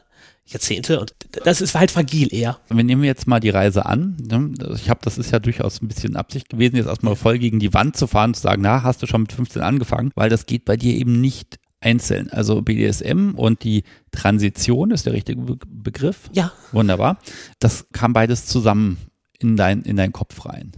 Jahrzehnte 0.49 1.01
und 1.01 1.15
das 1.45 1.61
ist 1.61 1.75
halt 1.75 1.91
fragil 1.91 2.33
eher. 2.33 2.59
Wir 2.69 2.85
nehmen 2.85 3.05
jetzt 3.05 3.27
mal 3.27 3.41
die 3.41 3.51
Reise 3.51 3.87
an. 3.87 4.17
Ne? 4.21 4.55
Ich 4.75 4.89
habe, 4.89 5.01
das 5.03 5.19
ist 5.19 5.31
ja 5.31 5.39
durchaus 5.39 5.83
ein 5.83 5.89
bisschen 5.89 6.17
Absicht 6.17 6.49
gewesen, 6.49 6.77
jetzt 6.77 6.87
erstmal 6.87 7.17
voll 7.17 7.39
gegen 7.39 7.59
die 7.59 7.75
Wand 7.75 7.97
zu 7.97 8.07
fahren 8.07 8.35
zu 8.35 8.41
sagen, 8.41 8.63
na, 8.63 8.83
hast 8.83 9.03
du 9.03 9.07
schon 9.07 9.23
mit 9.23 9.33
15 9.33 9.63
angefangen, 9.63 10.11
weil 10.15 10.31
das 10.31 10.47
geht 10.47 10.65
bei 10.65 10.77
dir 10.77 10.95
eben 10.95 11.21
nicht 11.21 11.59
einzeln. 11.81 12.31
Also 12.31 12.63
BDSM 12.63 13.35
und 13.37 13.63
die 13.63 13.85
Transition 14.11 14.91
ist 14.91 15.07
der 15.07 15.13
richtige 15.13 15.41
Be 15.41 15.59
Begriff. 15.67 16.31
Ja. 16.33 16.53
Wunderbar. 16.73 17.19
Das 17.61 17.87
kam 17.93 18.13
beides 18.13 18.47
zusammen 18.47 18.99
in 19.39 19.57
dein, 19.57 19.83
in 19.83 19.97
deinen 19.97 20.13
Kopf 20.13 20.45
rein. 20.47 20.73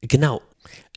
Genau. 0.00 0.42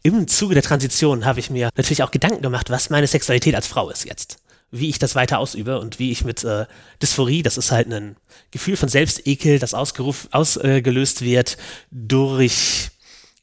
Im 0.03 0.27
Zuge 0.27 0.53
der 0.53 0.63
Transition 0.63 1.25
habe 1.25 1.39
ich 1.39 1.49
mir 1.49 1.69
natürlich 1.75 2.03
auch 2.03 2.11
Gedanken 2.11 2.41
gemacht, 2.41 2.69
was 2.69 2.89
meine 2.89 3.07
Sexualität 3.07 3.55
als 3.55 3.67
Frau 3.67 3.89
ist 3.89 4.05
jetzt 4.05 4.37
wie 4.71 4.89
ich 4.89 4.99
das 4.99 5.15
weiter 5.15 5.39
ausübe 5.39 5.79
und 5.79 5.99
wie 5.99 6.11
ich 6.11 6.23
mit 6.23 6.43
äh, 6.43 6.65
Dysphorie, 7.01 7.43
das 7.43 7.57
ist 7.57 7.71
halt 7.71 7.91
ein 7.91 8.17
Gefühl 8.51 8.75
von 8.77 8.89
Selbstekel, 8.89 9.59
das 9.59 9.73
ausgelöst 9.73 11.21
wird 11.21 11.57
durch 11.91 12.89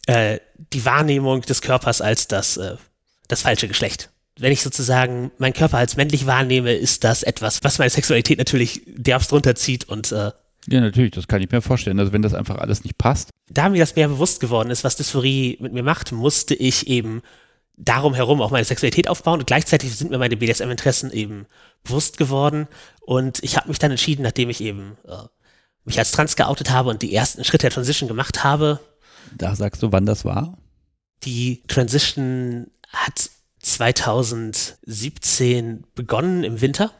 äh, 0.07 0.38
die 0.73 0.85
Wahrnehmung 0.85 1.43
des 1.43 1.62
Körpers 1.62 2.00
als 2.00 2.29
das, 2.29 2.57
äh, 2.57 2.76
das 3.29 3.43
falsche 3.43 3.69
Geschlecht. 3.69 4.11
Wenn 4.38 4.52
ich 4.52 4.62
sozusagen 4.62 5.31
meinen 5.38 5.52
Körper 5.52 5.79
als 5.79 5.97
männlich 5.97 6.26
wahrnehme, 6.26 6.73
ist 6.73 7.05
das 7.05 7.23
etwas, 7.23 7.61
was 7.62 7.79
meine 7.79 7.91
Sexualität 7.91 8.38
natürlich 8.38 8.83
derbst 8.87 9.33
runterzieht 9.33 9.85
und 9.85 10.12
äh, 10.12 10.33
ja, 10.69 10.81
natürlich, 10.81 11.11
das 11.11 11.26
kann 11.26 11.43
ich 11.43 11.50
mir 11.50 11.61
vorstellen. 11.61 11.99
Also 11.99 12.12
wenn 12.12 12.23
das 12.23 12.35
einfach 12.35 12.57
alles 12.57 12.85
nicht 12.85 12.97
passt. 12.97 13.31
Da 13.49 13.69
mir 13.69 13.81
das 13.81 13.97
mehr 13.97 14.09
bewusst 14.09 14.41
geworden 14.41 14.71
ist, 14.71 14.85
was 14.85 14.97
Dysphorie 14.97 15.59
mit 15.61 15.73
mir 15.73 15.83
macht, 15.83 16.12
musste 16.12 16.55
ich 16.55 16.87
eben 16.87 17.23
darum 17.76 18.14
herum 18.14 18.43
auch 18.43 18.50
meine 18.50 18.64
Sexualität 18.64 19.09
aufbauen 19.09 19.41
und 19.41 19.47
gleichzeitig 19.47 19.97
sind 19.97 20.11
mir 20.11 20.19
meine 20.19 20.37
BDSM-Interessen 20.37 21.12
eben 21.12 21.47
bewusst 21.85 22.19
geworden 22.19 22.69
und 23.00 23.43
ich 23.43 23.57
habe 23.57 23.69
mich 23.69 23.79
dann 23.79 23.91
entschieden, 23.91 24.23
nachdem 24.23 24.50
ich 24.50 24.61
eben 24.61 24.99
äh, 25.07 25.25
mich 25.85 25.99
als 25.99 26.12
trans 26.12 26.37
geoutet 26.37 26.71
habe 26.71 26.91
und 26.91 27.02
die 27.02 27.12
ersten 27.14 27.43
Schritte 27.45 27.62
der 27.62 27.73
Transition 27.73 28.07
gemacht 28.09 28.45
habe. 28.45 28.79
Da 29.37 29.57
sagst 29.57 29.83
du, 29.83 29.93
wann 29.93 30.07
das 30.07 30.25
war? 30.25 30.57
Die 31.25 31.62
Transition 31.67 32.69
hat 32.93 33.31
2017 33.61 35.85
begonnen 35.95 36.43
im 36.45 36.61
Winter. 36.61 36.93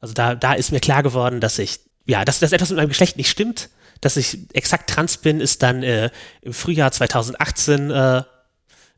Also 0.00 0.14
da, 0.14 0.34
da 0.34 0.54
ist 0.54 0.72
mir 0.72 0.80
klar 0.80 1.02
geworden, 1.02 1.40
dass 1.40 1.58
ich, 1.58 1.80
ja, 2.06 2.24
dass, 2.24 2.40
dass 2.40 2.52
etwas 2.52 2.70
mit 2.70 2.76
meinem 2.76 2.88
Geschlecht 2.88 3.16
nicht 3.16 3.30
stimmt. 3.30 3.70
Dass 4.00 4.16
ich 4.18 4.38
exakt 4.52 4.90
trans 4.90 5.16
bin, 5.16 5.40
ist 5.40 5.62
dann 5.62 5.82
äh, 5.82 6.10
im 6.42 6.52
Frühjahr 6.52 6.92
2018 6.92 7.90
äh, 7.90 8.22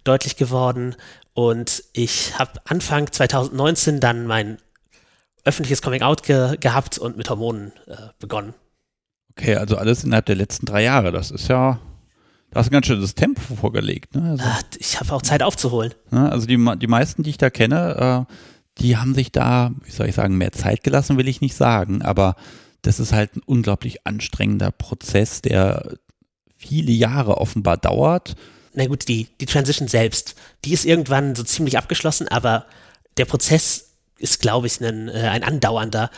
deutlich 0.07 0.37
geworden. 0.37 0.95
Und 1.35 1.83
ich 1.93 2.39
habe 2.39 2.53
Anfang 2.65 3.11
2019 3.13 4.01
dann 4.01 4.27
mein 4.27 4.59
öffentliches 5.45 5.83
Coming-out 5.83 6.23
ge 6.23 6.57
gehabt 6.59 6.99
und 6.99 7.17
mit 7.17 7.29
Hormonen 7.31 7.73
äh, 7.87 7.97
begonnen. 8.19 8.55
Okay, 9.31 9.57
also 9.57 9.77
alles 9.77 10.03
innerhalb 10.03 10.27
der 10.27 10.37
letzten 10.37 10.67
drei 10.67 10.83
Jahre. 10.83 11.13
Das 11.13 11.31
ist 11.31 11.49
ja, 11.49 11.79
Du 12.51 12.59
hast 12.61 12.69
ein 12.69 12.73
ganz 12.73 12.87
schönes 12.87 13.15
Tempo 13.15 13.55
vorgelegt. 13.57 14.15
Ne? 14.15 14.31
Also, 14.31 14.45
Ah, 14.45 14.59
ich 14.79 14.99
habe 14.99 15.13
auch 15.13 15.23
Zeit 15.23 15.43
aufzuholen. 15.43 15.93
ne? 16.11 16.31
also 16.31 16.47
die, 16.47 16.57
die 16.79 16.87
meisten, 16.87 17.23
die 17.23 17.31
ich 17.31 17.39
da 17.39 17.51
kenne, 17.51 18.27
äh, 18.29 18.33
die 18.79 18.97
haben 18.97 19.15
sich 19.15 19.31
da, 19.33 19.73
wie 19.85 19.91
soll 19.91 20.09
ich 20.09 20.15
sagen, 20.15 20.39
mehr 20.39 20.53
Zeit 20.53 20.83
gelassen, 20.83 21.19
will 21.19 21.29
ich 21.29 21.41
nicht 21.41 21.55
sagen, 21.57 22.03
aber 22.03 22.35
das 22.83 23.01
ist 23.01 23.13
halt 23.13 23.37
ein 23.37 23.43
unglaublich 23.45 24.07
anstrengender 24.07 24.71
Prozess, 24.71 25.43
der 25.43 25.97
viele 26.57 26.93
Jahre 26.93 27.39
offenbar 27.39 27.77
dauert. 27.77 28.37
Na 28.77 28.87
gut, 28.87 29.09
die, 29.09 29.27
die 29.41 29.47
Transition 29.47 29.89
selbst, 29.89 30.37
die 30.65 30.75
ist 30.75 30.85
irgendwann 30.85 31.35
so 31.35 31.43
ziemlich 31.43 31.79
abgeschlossen, 31.79 32.29
aber 32.29 32.67
der 33.17 33.25
Prozess 33.25 33.95
ist, 34.19 34.41
glaube 34.41 34.67
ich, 34.67 34.81
ein, 34.81 35.09
äh, 35.09 35.13
ein 35.13 35.43
andauernder. 35.43 36.11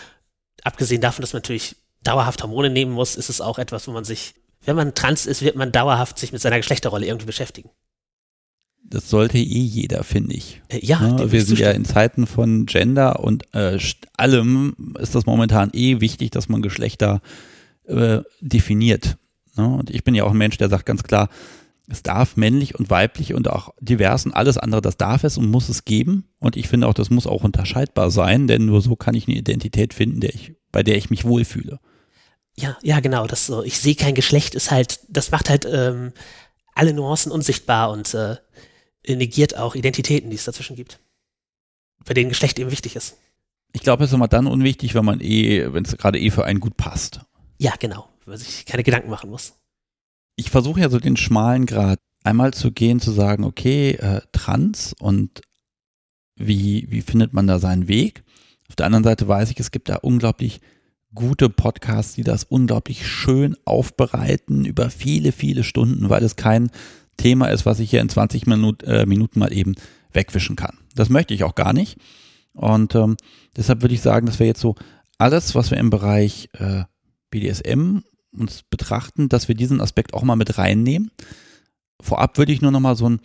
Abgesehen 0.65 1.01
davon, 1.01 1.23
dass 1.23 1.33
man 1.33 1.43
natürlich 1.43 1.77
dauerhaft 2.03 2.43
Hormone 2.43 2.69
nehmen 2.69 2.93
muss, 2.93 3.15
ist 3.15 3.31
es 3.31 3.41
auch 3.41 3.61
etwas, 3.61 3.87
wo 3.87 3.93
man 3.93 4.05
sich, 4.05 4.35
wenn 4.65 4.75
man 4.75 4.95
trans 4.95 5.27
ist, 5.27 5.43
wird 5.43 5.55
man 5.55 5.71
dauerhaft 5.71 6.19
sich 6.19 6.33
mit 6.33 6.43
seiner 6.43 6.57
Geschlechterrolle 6.57 7.07
irgendwie 7.07 7.27
beschäftigen. 7.27 7.71
Das 8.83 9.09
sollte 9.09 9.39
eh 9.39 9.41
jeder, 9.41 10.03
finde 10.03 10.35
ich. 10.35 10.61
Äh, 10.69 10.85
ja, 10.85 10.99
Ne? 10.99 11.31
Wir 11.31 11.45
sind 11.45 11.61
ja 11.61 11.71
in 11.71 11.85
Zeiten 11.85 12.27
von 12.27 12.67
Gender 12.67 13.21
und 13.21 13.55
äh, 13.55 13.79
allem 14.17 14.97
ist 14.99 15.15
das 15.15 15.27
momentan 15.27 15.71
eh 15.75 16.01
wichtig, 16.01 16.33
dass 16.33 16.49
man 16.49 16.61
Geschlechter 16.61 17.21
äh, 17.85 18.19
definiert. 18.41 19.17
Ne? 19.57 19.69
Und 19.69 19.91
ich 19.91 20.03
bin 20.03 20.17
ja 20.17 20.25
auch 20.25 20.33
ein 20.33 20.37
Mensch, 20.39 20.57
der 20.59 20.69
sagt 20.69 20.87
ganz 20.87 21.05
klar, 21.05 21.29
es 21.91 22.03
darf 22.03 22.37
männlich 22.37 22.79
und 22.79 22.91
weiblich 22.91 23.35
und 23.35 23.49
auch 23.49 23.75
divers 23.81 24.27
und 24.27 24.33
alles 24.33 24.59
andere, 24.59 24.83
das 24.83 24.97
darf 24.97 25.25
es 25.25 25.39
und 25.39 25.51
muss 25.51 25.69
es 25.69 25.85
geben. 25.85 26.29
Und 26.39 26.57
ich 26.57 26.69
finde 26.69 26.87
auch, 26.87 26.95
das 26.95 27.11
muss 27.11 27.27
auch 27.27 27.45
unterscheidbar 27.45 28.11
sein, 28.11 28.47
denn 28.47 28.67
nur 28.67 28.83
so 28.83 28.95
kann 28.95 29.15
ich 29.15 29.27
eine 29.27 29.37
Identität 29.37 29.95
finden, 29.95 30.21
der 30.21 30.35
ich, 30.35 30.55
bei 30.71 30.83
der 30.83 30.97
ich 30.97 31.11
mich 31.11 31.25
wohlfühle. 31.25 31.81
Ja, 32.57 32.77
ja, 32.83 33.01
genau. 33.01 33.27
Das 33.27 33.47
so, 33.47 33.63
ich 33.63 33.79
sehe 33.79 33.95
kein 33.95 34.15
Geschlecht 34.15 34.55
ist 34.55 34.71
halt, 34.71 35.01
das 35.09 35.31
macht 35.31 35.49
halt 35.49 35.67
ähm, 35.71 36.13
alle 36.75 36.93
Nuancen 36.93 37.33
unsichtbar 37.33 37.91
und 37.91 38.13
äh, 38.15 38.37
negiert 39.07 39.57
auch 39.57 39.75
Identitäten, 39.75 40.31
die 40.31 40.37
es 40.37 40.45
dazwischen 40.45 40.77
gibt. 40.77 41.01
Bei 42.05 42.15
denen 42.15 42.29
Geschlecht 42.29 42.59
eben 42.59 42.71
wichtig 42.71 42.97
ist. 42.97 43.17
Ich 43.73 43.83
glaube, 43.83 44.05
es 44.05 44.11
ist 44.11 44.15
immer 44.15 44.29
dann 44.29 44.47
unwichtig, 44.47 44.95
wenn 44.95 45.05
man 45.05 45.21
eh, 45.21 45.73
wenn 45.73 45.85
es 45.85 45.97
gerade 45.97 46.19
eh 46.19 46.31
für 46.31 46.45
einen 46.45 46.61
gut 46.61 46.77
passt. 46.77 47.21
Ja, 47.59 47.75
genau. 47.79 48.09
Wenn 48.25 48.33
man 48.33 48.39
sich 48.39 48.67
keine 48.67 48.83
Gedanken 48.83 49.11
machen 49.11 49.31
muss. 49.31 49.55
Ich 50.39 50.51
versuche 50.51 50.81
ja 50.81 50.89
so 50.89 51.01
den 51.01 51.17
schmalen 51.17 51.67
Grad 51.67 51.99
einmal 52.23 52.55
zu 52.55 52.71
gehen, 52.71 53.01
zu 53.01 53.11
sagen, 53.11 53.45
okay, 53.45 53.91
äh, 53.91 54.21
trans 54.33 54.95
und 54.99 55.43
wie, 56.37 56.87
wie 56.91 57.03
findet 57.03 57.33
man 57.33 57.49
da 57.49 57.59
seinen 57.59 57.89
Weg? 57.89 58.23
Auf 58.69 58.77
der 58.77 58.87
anderen 58.87 59.03
Seite 59.03 59.27
weiß 59.27 59.51
ich, 59.51 59.59
es 59.59 59.73
gibt 59.73 59.89
da 59.89 59.97
unglaublich 59.97 60.61
gute 61.13 61.49
Podcasts, 61.51 62.15
die 62.15 62.23
das 62.23 62.45
unglaublich 62.45 63.05
schön 63.05 63.57
aufbereiten 63.65 64.65
über 64.65 64.91
viele, 64.91 65.33
viele 65.33 65.65
Stunden, 65.65 66.09
weil 66.09 66.23
es 66.23 66.37
kein 66.37 66.71
Thema 67.17 67.47
ist, 67.47 67.67
was 67.67 67.81
ich 67.81 67.91
hier 67.91 68.01
in 68.01 68.09
20 68.09 68.47
Minut, 68.47 68.85
äh, 68.85 69.07
Minuten 69.07 69.41
mal 69.41 69.53
eben 69.53 69.75
wegwischen 70.13 70.55
kann. 70.55 70.79
Das 70.95 71.09
möchte 71.09 71.35
ich 71.35 71.43
auch 71.43 71.57
gar 71.57 71.73
nicht. 71.73 71.99
Und 72.53 72.95
ähm, 72.95 73.17
deshalb 73.57 73.83
würde 73.83 73.95
ich 73.95 74.03
sagen, 74.03 74.27
das 74.27 74.39
wäre 74.39 74.49
jetzt 74.49 74.61
so 74.61 74.77
alles, 75.19 75.57
was 75.57 75.73
wir 75.73 75.79
im 75.79 75.91
Bereich 75.91 76.49
äh, 76.53 76.85
BDSM 77.31 78.03
uns 78.33 78.63
betrachten, 78.69 79.29
dass 79.29 79.49
wir 79.49 79.55
diesen 79.55 79.81
Aspekt 79.81 80.15
auch 80.15 80.23
mal 80.23 80.37
mit 80.37 80.59
reinnehmen. 80.59 81.11
Vorab 82.01 82.39
würde 82.39 82.53
ich 82.53 82.63
nur 82.63 82.71
noch 82.71 82.81
mal 82.81 82.97
so 82.97 83.07
einen, 83.07 83.21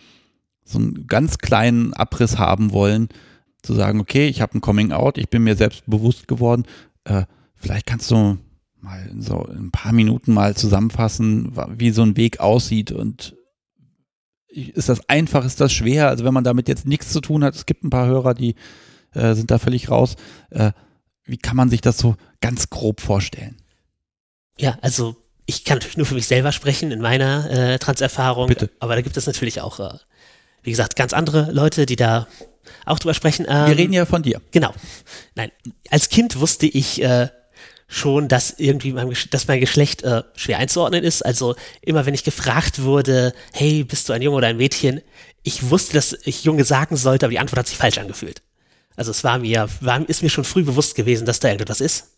so 0.63 0.79
einen 0.79 1.07
ganz 1.07 1.37
kleinen 1.37 1.93
Abriss 1.93 2.37
haben 2.37 2.71
wollen, 2.71 3.09
zu 3.61 3.73
sagen, 3.73 3.99
okay, 3.99 4.27
ich 4.27 4.41
habe 4.41 4.57
ein 4.57 4.61
Coming 4.61 4.91
Out, 4.91 5.17
ich 5.17 5.29
bin 5.29 5.43
mir 5.43 5.55
selbst 5.55 5.83
bewusst 5.87 6.27
geworden. 6.27 6.63
Äh, 7.05 7.23
vielleicht 7.55 7.85
kannst 7.85 8.11
du 8.11 8.37
mal 8.81 9.09
so 9.17 9.45
ein 9.45 9.71
paar 9.71 9.93
Minuten 9.93 10.33
mal 10.33 10.55
zusammenfassen, 10.55 11.53
wie 11.77 11.91
so 11.91 12.01
ein 12.01 12.17
Weg 12.17 12.39
aussieht 12.39 12.91
und 12.91 13.35
ist 14.47 14.89
das 14.89 15.09
einfach, 15.09 15.45
ist 15.45 15.61
das 15.61 15.73
schwer? 15.73 16.09
Also 16.09 16.25
wenn 16.25 16.33
man 16.33 16.43
damit 16.43 16.67
jetzt 16.67 16.85
nichts 16.85 17.11
zu 17.11 17.21
tun 17.21 17.43
hat, 17.43 17.55
es 17.55 17.65
gibt 17.65 17.83
ein 17.83 17.89
paar 17.89 18.05
Hörer, 18.05 18.33
die 18.33 18.55
äh, 19.13 19.33
sind 19.33 19.49
da 19.49 19.57
völlig 19.57 19.89
raus. 19.89 20.15
Äh, 20.51 20.73
wie 21.23 21.37
kann 21.37 21.57
man 21.57 21.69
sich 21.69 21.81
das 21.81 21.97
so 21.97 22.15
ganz 22.41 22.69
grob 22.69 23.01
vorstellen? 23.01 23.62
Ja, 24.59 24.77
also 24.81 25.15
ich 25.45 25.63
kann 25.65 25.77
natürlich 25.79 25.97
nur 25.97 26.05
für 26.05 26.15
mich 26.15 26.27
selber 26.27 26.51
sprechen 26.51 26.91
in 26.91 27.01
meiner 27.01 27.49
äh, 27.49 27.79
Transerfahrung. 27.79 28.47
Bitte. 28.47 28.69
Aber 28.79 28.95
da 28.95 29.01
gibt 29.01 29.17
es 29.17 29.27
natürlich 29.27 29.61
auch, 29.61 29.79
äh, 29.79 29.97
wie 30.61 30.71
gesagt, 30.71 30.95
ganz 30.95 31.13
andere 31.13 31.51
Leute, 31.51 31.85
die 31.85 31.95
da 31.95 32.27
auch 32.85 32.99
drüber 32.99 33.13
sprechen. 33.13 33.45
Ähm, 33.47 33.67
Wir 33.67 33.77
reden 33.77 33.93
ja 33.93 34.05
von 34.05 34.23
dir. 34.23 34.41
Genau. 34.51 34.73
Nein, 35.35 35.51
als 35.89 36.09
Kind 36.09 36.39
wusste 36.39 36.65
ich 36.65 37.01
äh, 37.01 37.27
schon, 37.87 38.27
dass 38.27 38.51
irgendwie 38.57 38.93
mein, 38.93 39.13
dass 39.31 39.47
mein 39.47 39.59
Geschlecht 39.59 40.03
äh, 40.03 40.23
schwer 40.35 40.59
einzuordnen 40.59 41.03
ist. 41.03 41.23
Also 41.23 41.55
immer 41.81 42.05
wenn 42.05 42.13
ich 42.13 42.23
gefragt 42.23 42.81
wurde, 42.81 43.33
hey, 43.53 43.83
bist 43.83 44.09
du 44.09 44.13
ein 44.13 44.21
Junge 44.21 44.37
oder 44.37 44.47
ein 44.47 44.57
Mädchen, 44.57 45.01
ich 45.43 45.69
wusste, 45.69 45.93
dass 45.93 46.17
ich 46.23 46.43
Junge 46.45 46.63
sagen 46.63 46.95
sollte, 46.95 47.25
aber 47.25 47.31
die 47.31 47.39
Antwort 47.39 47.59
hat 47.59 47.67
sich 47.67 47.77
falsch 47.77 47.97
angefühlt. 47.97 48.41
Also 48.95 49.11
es 49.11 49.23
war 49.23 49.39
mir, 49.39 49.67
war, 49.81 50.07
ist 50.07 50.23
mir 50.23 50.29
schon 50.29 50.43
früh 50.43 50.63
bewusst 50.63 50.95
gewesen, 50.95 51.25
dass 51.25 51.39
da 51.39 51.49
irgendetwas 51.49 51.81
ist. 51.81 52.12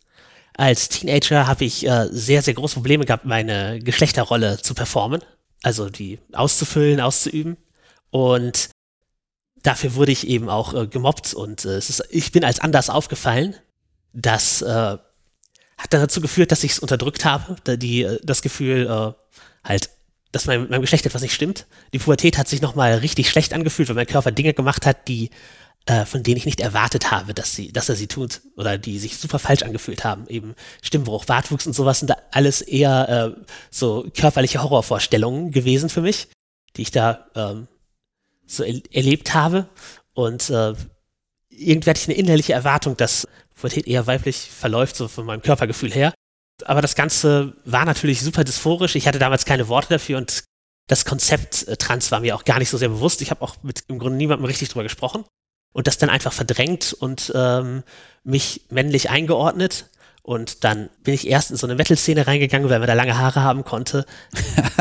Als 0.57 0.89
Teenager 0.89 1.47
habe 1.47 1.65
ich 1.65 1.85
äh, 1.85 2.07
sehr, 2.11 2.41
sehr 2.41 2.53
große 2.53 2.75
Probleme 2.75 3.05
gehabt, 3.05 3.25
meine 3.25 3.79
Geschlechterrolle 3.79 4.61
zu 4.61 4.73
performen. 4.73 5.21
Also 5.63 5.89
die 5.89 6.19
auszufüllen, 6.31 7.01
auszuüben. 7.01 7.57
Und 8.09 8.69
dafür 9.61 9.95
wurde 9.95 10.11
ich 10.11 10.27
eben 10.27 10.49
auch 10.49 10.73
äh, 10.73 10.87
gemobbt 10.87 11.33
und 11.33 11.65
äh, 11.65 11.77
ist, 11.77 12.03
ich 12.09 12.31
bin 12.31 12.45
als 12.45 12.59
anders 12.59 12.89
aufgefallen. 12.89 13.55
Das 14.13 14.61
äh, 14.61 14.97
hat 15.77 15.93
dann 15.93 16.01
dazu 16.01 16.21
geführt, 16.21 16.51
dass 16.51 16.63
ich 16.63 16.73
es 16.73 16.79
unterdrückt 16.79 17.25
habe. 17.25 17.55
Die, 17.77 18.03
äh, 18.03 18.19
das 18.23 18.41
Gefühl, 18.41 18.87
äh, 18.87 19.67
halt, 19.67 19.89
dass 20.31 20.45
mein, 20.45 20.69
meinem 20.69 20.81
Geschlecht 20.81 21.05
etwas 21.05 21.21
nicht 21.21 21.33
stimmt. 21.33 21.65
Die 21.93 21.99
Pubertät 21.99 22.37
hat 22.37 22.47
sich 22.47 22.61
nochmal 22.61 22.95
richtig 22.95 23.29
schlecht 23.29 23.53
angefühlt, 23.53 23.89
weil 23.89 23.95
mein 23.95 24.07
Körper 24.07 24.31
Dinge 24.31 24.53
gemacht 24.53 24.85
hat, 24.85 25.07
die 25.09 25.31
äh, 25.87 26.05
von 26.05 26.23
denen 26.23 26.37
ich 26.37 26.45
nicht 26.45 26.61
erwartet 26.61 27.11
habe, 27.11 27.33
dass 27.33 27.53
sie, 27.53 27.71
dass 27.71 27.89
er 27.89 27.95
sie 27.95 28.07
tut 28.07 28.41
oder 28.57 28.77
die 28.77 28.97
sich 28.97 29.17
super 29.17 29.37
falsch 29.37 29.63
angefühlt 29.63 30.03
haben. 30.03 30.27
Eben 30.27 30.55
Stimmbruch, 30.81 31.25
Bartwuchs 31.25 31.67
und 31.67 31.73
sowas 31.73 31.99
sind 31.99 32.09
da 32.09 32.17
alles 32.31 32.61
eher 32.61 33.35
äh, 33.37 33.41
so 33.69 34.09
körperliche 34.17 34.63
Horrorvorstellungen 34.63 35.51
gewesen 35.51 35.89
für 35.89 36.01
mich, 36.01 36.27
die 36.75 36.83
ich 36.83 36.91
da 36.91 37.27
ähm, 37.35 37.67
so 38.47 38.63
er 38.63 38.81
erlebt 38.91 39.35
habe. 39.35 39.69
Und 40.13 40.49
äh, 40.49 40.73
irgendwie 41.49 41.89
hatte 41.89 42.01
ich 42.01 42.07
eine 42.07 42.17
innerliche 42.17 42.53
Erwartung, 42.53 42.97
dass 42.97 43.27
Pubertät 43.53 43.87
eher 43.87 44.07
weiblich 44.07 44.49
verläuft, 44.49 44.95
so 44.95 45.07
von 45.07 45.25
meinem 45.25 45.43
Körpergefühl 45.43 45.93
her. 45.93 46.13
Aber 46.63 46.81
das 46.81 46.95
Ganze 46.95 47.53
war 47.63 47.85
natürlich 47.85 48.21
super 48.21 48.43
dysphorisch. 48.43 48.95
Ich 48.95 49.07
hatte 49.07 49.19
damals 49.19 49.45
keine 49.45 49.67
Worte 49.67 49.89
dafür 49.89 50.17
und 50.17 50.45
das 50.87 51.05
Konzept 51.05 51.67
äh, 51.67 51.77
Trans 51.77 52.11
war 52.11 52.21
mir 52.21 52.35
auch 52.35 52.43
gar 52.43 52.57
nicht 52.57 52.69
so 52.69 52.77
sehr 52.77 52.89
bewusst. 52.89 53.21
Ich 53.21 53.29
habe 53.29 53.43
auch 53.43 53.57
mit 53.61 53.83
im 53.87 53.99
Grunde 53.99 54.17
niemandem 54.17 54.45
richtig 54.45 54.69
drüber 54.69 54.83
gesprochen 54.83 55.25
und 55.75 55.87
das 55.87 55.97
dann 55.97 56.09
einfach 56.09 56.31
verdrängt 56.31 56.93
und 56.93 57.33
ähm, 57.35 57.83
mich 58.23 58.61
männlich 58.69 59.09
eingeordnet. 59.09 59.89
Und 60.23 60.63
dann 60.63 60.89
bin 61.03 61.13
ich 61.13 61.27
erst 61.27 61.51
in 61.51 61.57
so 61.57 61.67
eine 61.67 61.75
Metal-Szene 61.75 62.25
reingegangen, 62.25 62.69
weil 62.69 62.79
man 62.79 62.87
da 62.87 62.93
lange 62.93 63.17
Haare 63.17 63.41
haben 63.41 63.65
konnte. 63.65 64.05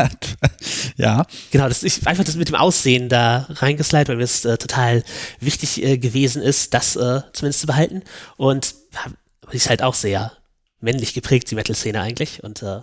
ja. 0.95 1.25
Genau, 1.51 1.67
das 1.67 1.83
ist 1.83 2.07
einfach 2.07 2.23
das 2.23 2.37
mit 2.37 2.47
dem 2.47 2.55
Aussehen 2.55 3.09
da 3.09 3.45
reingeslidet, 3.49 4.07
weil 4.07 4.15
mir 4.15 4.23
es 4.23 4.45
äh, 4.45 4.57
total 4.57 5.03
wichtig 5.41 5.83
äh, 5.83 5.97
gewesen 5.97 6.41
ist, 6.41 6.73
das 6.73 6.95
äh, 6.95 7.23
zumindest 7.33 7.59
zu 7.59 7.67
behalten. 7.67 8.01
Und 8.37 8.73
hab, 8.95 9.11
ist 9.51 9.69
halt 9.69 9.83
auch 9.83 9.95
sehr 9.95 10.31
männlich 10.79 11.13
geprägt, 11.13 11.51
die 11.51 11.55
Metal-Szene 11.55 11.99
eigentlich. 11.99 12.41
Und 12.41 12.63
äh, 12.63 12.79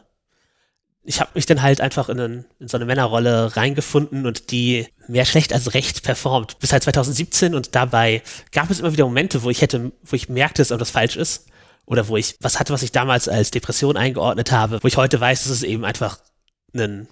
ich 1.04 1.20
habe 1.20 1.30
mich 1.34 1.46
dann 1.46 1.62
halt 1.62 1.80
einfach 1.80 2.08
in, 2.08 2.20
einen, 2.20 2.44
in 2.60 2.68
so 2.68 2.76
eine 2.76 2.86
Männerrolle 2.86 3.56
reingefunden 3.56 4.24
und 4.24 4.50
die 4.50 4.86
mehr 5.08 5.24
schlecht 5.24 5.52
als 5.52 5.74
recht 5.74 6.02
performt. 6.02 6.58
Bis 6.60 6.72
halt 6.72 6.84
2017 6.84 7.54
und 7.54 7.74
dabei 7.74 8.22
gab 8.52 8.70
es 8.70 8.80
immer 8.80 8.92
wieder 8.92 9.04
Momente, 9.04 9.42
wo 9.42 9.50
ich 9.50 9.62
hätte, 9.62 9.90
wo 10.04 10.14
ich 10.14 10.28
merkte, 10.28 10.62
dass 10.62 10.70
etwas 10.70 10.90
falsch 10.90 11.16
ist. 11.16 11.46
Oder 11.84 12.06
wo 12.06 12.16
ich 12.16 12.36
was 12.40 12.60
hatte, 12.60 12.72
was 12.72 12.84
ich 12.84 12.92
damals 12.92 13.28
als 13.28 13.50
Depression 13.50 13.96
eingeordnet 13.96 14.52
habe, 14.52 14.80
wo 14.82 14.86
ich 14.86 14.96
heute 14.96 15.20
weiß, 15.20 15.42
dass 15.42 15.52
es 15.52 15.64
eben 15.64 15.84
einfach 15.84 16.18
ein, 16.72 17.08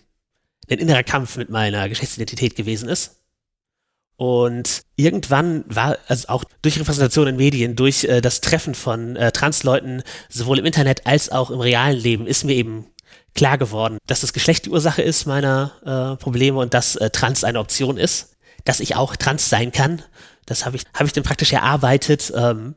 ein 0.70 0.78
innerer 0.78 1.02
Kampf 1.02 1.36
mit 1.36 1.50
meiner 1.50 1.88
Geschlechtsidentität 1.88 2.54
gewesen 2.54 2.88
ist. 2.88 3.16
Und 4.16 4.82
irgendwann 4.96 5.64
war, 5.66 5.98
also 6.06 6.28
auch 6.28 6.44
durch 6.62 6.78
Repräsentation 6.78 7.26
in 7.26 7.36
Medien, 7.36 7.74
durch 7.74 8.04
äh, 8.04 8.20
das 8.20 8.40
Treffen 8.40 8.74
von 8.74 9.16
äh, 9.16 9.32
Transleuten, 9.32 10.02
sowohl 10.28 10.60
im 10.60 10.66
Internet 10.66 11.06
als 11.06 11.30
auch 11.30 11.50
im 11.50 11.58
realen 11.58 11.98
Leben, 11.98 12.26
ist 12.26 12.44
mir 12.44 12.54
eben 12.54 12.86
klar 13.34 13.58
geworden, 13.58 13.98
dass 14.06 14.20
das 14.20 14.32
Geschlecht 14.32 14.66
die 14.66 14.70
Ursache 14.70 15.02
ist 15.02 15.26
meiner 15.26 15.72
äh, 15.84 16.22
Probleme 16.22 16.58
und 16.58 16.74
dass 16.74 16.96
äh, 16.96 17.10
Trans 17.10 17.44
eine 17.44 17.58
Option 17.58 17.96
ist, 17.96 18.36
dass 18.64 18.80
ich 18.80 18.96
auch 18.96 19.16
trans 19.16 19.48
sein 19.48 19.72
kann. 19.72 20.02
Das 20.46 20.66
habe 20.66 20.76
ich, 20.76 20.84
habe 20.94 21.06
ich 21.06 21.12
dann 21.12 21.24
praktisch 21.24 21.52
erarbeitet. 21.52 22.32
Ähm, 22.36 22.74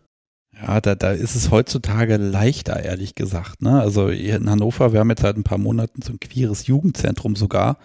Ja, 0.61 0.79
da, 0.79 0.95
da 0.95 1.11
ist 1.11 1.35
es 1.35 1.49
heutzutage 1.51 2.17
leichter, 2.17 2.81
ehrlich 2.81 3.15
gesagt. 3.15 3.61
Ne? 3.61 3.81
Also 3.81 4.11
hier 4.11 4.35
in 4.35 4.49
Hannover, 4.49 4.93
wir 4.93 4.99
haben 4.99 5.09
jetzt 5.09 5.21
seit 5.21 5.37
ein 5.37 5.43
paar 5.43 5.57
Monaten 5.57 6.01
so 6.01 6.13
ein 6.13 6.19
queeres 6.19 6.67
Jugendzentrum 6.67 7.35
sogar. 7.35 7.77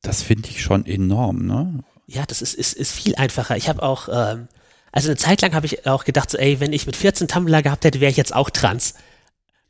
Das 0.00 0.22
finde 0.22 0.48
ich 0.48 0.62
schon 0.62 0.86
enorm, 0.86 1.46
ne? 1.46 1.84
ja, 2.12 2.24
das 2.26 2.42
ist, 2.42 2.54
ist, 2.54 2.74
ist 2.74 2.92
viel 2.92 3.14
einfacher. 3.16 3.56
Ich 3.56 3.68
habe 3.68 3.82
auch, 3.82 4.08
ähm, 4.08 4.48
also 4.92 5.08
eine 5.08 5.16
Zeit 5.16 5.42
lang 5.42 5.54
habe 5.54 5.66
ich 5.66 5.86
auch 5.86 6.04
gedacht, 6.04 6.30
so, 6.30 6.38
ey, 6.38 6.60
wenn 6.60 6.72
ich 6.72 6.86
mit 6.86 6.96
14 6.96 7.28
Tumblr 7.28 7.62
gehabt 7.62 7.84
hätte, 7.84 8.00
wäre 8.00 8.10
ich 8.10 8.16
jetzt 8.16 8.34
auch 8.34 8.50
trans. 8.50 8.94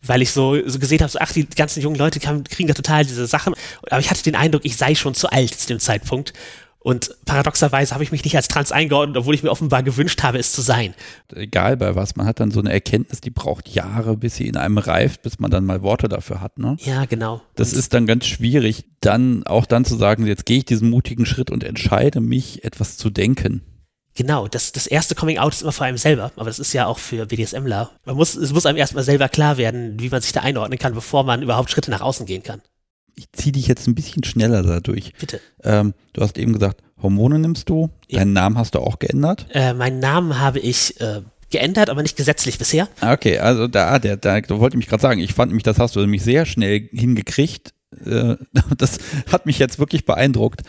Weil 0.04 0.22
ich 0.22 0.32
so, 0.32 0.56
so 0.66 0.78
gesehen 0.78 1.00
habe, 1.00 1.10
so, 1.10 1.18
ach, 1.20 1.32
die 1.32 1.46
ganzen 1.46 1.80
jungen 1.80 1.96
Leute 1.96 2.20
kriegen 2.20 2.68
da 2.68 2.74
total 2.74 3.04
diese 3.04 3.26
Sachen. 3.26 3.54
Aber 3.88 4.00
ich 4.00 4.10
hatte 4.10 4.22
den 4.22 4.34
Eindruck, 4.34 4.64
ich 4.64 4.76
sei 4.76 4.94
schon 4.94 5.14
zu 5.14 5.30
alt 5.30 5.54
zu 5.54 5.66
dem 5.68 5.78
Zeitpunkt. 5.78 6.32
Und 6.84 7.14
paradoxerweise 7.26 7.94
habe 7.94 8.02
ich 8.02 8.10
mich 8.10 8.24
nicht 8.24 8.34
als 8.34 8.48
trans 8.48 8.72
eingeordnet, 8.72 9.16
obwohl 9.16 9.36
ich 9.36 9.44
mir 9.44 9.50
offenbar 9.50 9.84
gewünscht 9.84 10.24
habe, 10.24 10.38
es 10.38 10.50
zu 10.50 10.62
sein. 10.62 10.94
Egal 11.32 11.76
bei 11.76 11.94
was, 11.94 12.16
man 12.16 12.26
hat 12.26 12.40
dann 12.40 12.50
so 12.50 12.58
eine 12.58 12.72
Erkenntnis, 12.72 13.20
die 13.20 13.30
braucht 13.30 13.68
Jahre, 13.68 14.16
bis 14.16 14.34
sie 14.34 14.48
in 14.48 14.56
einem 14.56 14.78
reift, 14.78 15.22
bis 15.22 15.38
man 15.38 15.52
dann 15.52 15.64
mal 15.64 15.82
Worte 15.82 16.08
dafür 16.08 16.40
hat. 16.40 16.58
Ne? 16.58 16.76
Ja, 16.80 17.04
genau. 17.04 17.40
Das 17.54 17.72
und 17.72 17.78
ist 17.78 17.94
dann 17.94 18.06
ganz 18.06 18.26
schwierig, 18.26 18.84
dann 19.00 19.46
auch 19.46 19.66
dann 19.66 19.84
zu 19.84 19.94
sagen, 19.96 20.26
jetzt 20.26 20.44
gehe 20.44 20.58
ich 20.58 20.64
diesen 20.64 20.90
mutigen 20.90 21.24
Schritt 21.24 21.52
und 21.52 21.62
entscheide 21.62 22.20
mich, 22.20 22.64
etwas 22.64 22.96
zu 22.96 23.10
denken. 23.10 23.62
Genau, 24.14 24.46
das, 24.46 24.72
das 24.72 24.86
erste 24.86 25.14
Coming 25.14 25.38
Out 25.38 25.54
ist 25.54 25.62
immer 25.62 25.72
vor 25.72 25.86
einem 25.86 25.96
selber, 25.96 26.32
aber 26.36 26.46
das 26.46 26.58
ist 26.58 26.72
ja 26.72 26.86
auch 26.86 26.98
für 26.98 27.26
BDSMler. 27.26 27.90
Man 28.04 28.16
muss, 28.16 28.34
es 28.34 28.52
muss 28.52 28.66
einem 28.66 28.78
erstmal 28.78 29.04
selber 29.04 29.28
klar 29.28 29.56
werden, 29.56 29.98
wie 29.98 30.10
man 30.10 30.20
sich 30.20 30.32
da 30.32 30.40
einordnen 30.40 30.78
kann, 30.78 30.94
bevor 30.94 31.24
man 31.24 31.42
überhaupt 31.42 31.70
Schritte 31.70 31.90
nach 31.90 32.02
außen 32.02 32.26
gehen 32.26 32.42
kann. 32.42 32.60
Ich 33.14 33.30
ziehe 33.32 33.52
dich 33.52 33.66
jetzt 33.66 33.86
ein 33.86 33.94
bisschen 33.94 34.24
schneller 34.24 34.62
dadurch. 34.62 35.12
Bitte. 35.18 35.40
Ähm, 35.62 35.94
du 36.12 36.22
hast 36.22 36.38
eben 36.38 36.52
gesagt, 36.52 36.82
Hormone 37.02 37.38
nimmst 37.38 37.68
du. 37.68 37.90
Ja. 38.08 38.20
Deinen 38.20 38.32
Namen 38.32 38.58
hast 38.58 38.74
du 38.74 38.80
auch 38.80 38.98
geändert? 38.98 39.46
Äh, 39.50 39.74
meinen 39.74 39.98
Namen 39.98 40.38
habe 40.38 40.60
ich 40.60 41.00
äh, 41.00 41.22
geändert, 41.50 41.90
aber 41.90 42.02
nicht 42.02 42.16
gesetzlich 42.16 42.58
bisher. 42.58 42.88
Okay, 43.00 43.38
also 43.38 43.68
da, 43.68 43.98
der, 43.98 44.16
da, 44.16 44.40
da 44.40 44.58
wollte 44.58 44.74
ich 44.74 44.78
mich 44.78 44.88
gerade 44.88 45.02
sagen, 45.02 45.20
ich 45.20 45.34
fand 45.34 45.52
mich, 45.52 45.62
das 45.62 45.78
hast 45.78 45.96
du 45.96 46.00
nämlich 46.00 46.22
sehr 46.22 46.46
schnell 46.46 46.88
hingekriegt. 46.92 47.72
Äh, 48.04 48.36
das 48.78 48.98
hat 49.30 49.46
mich 49.46 49.58
jetzt 49.58 49.78
wirklich 49.78 50.04
beeindruckt. 50.04 50.62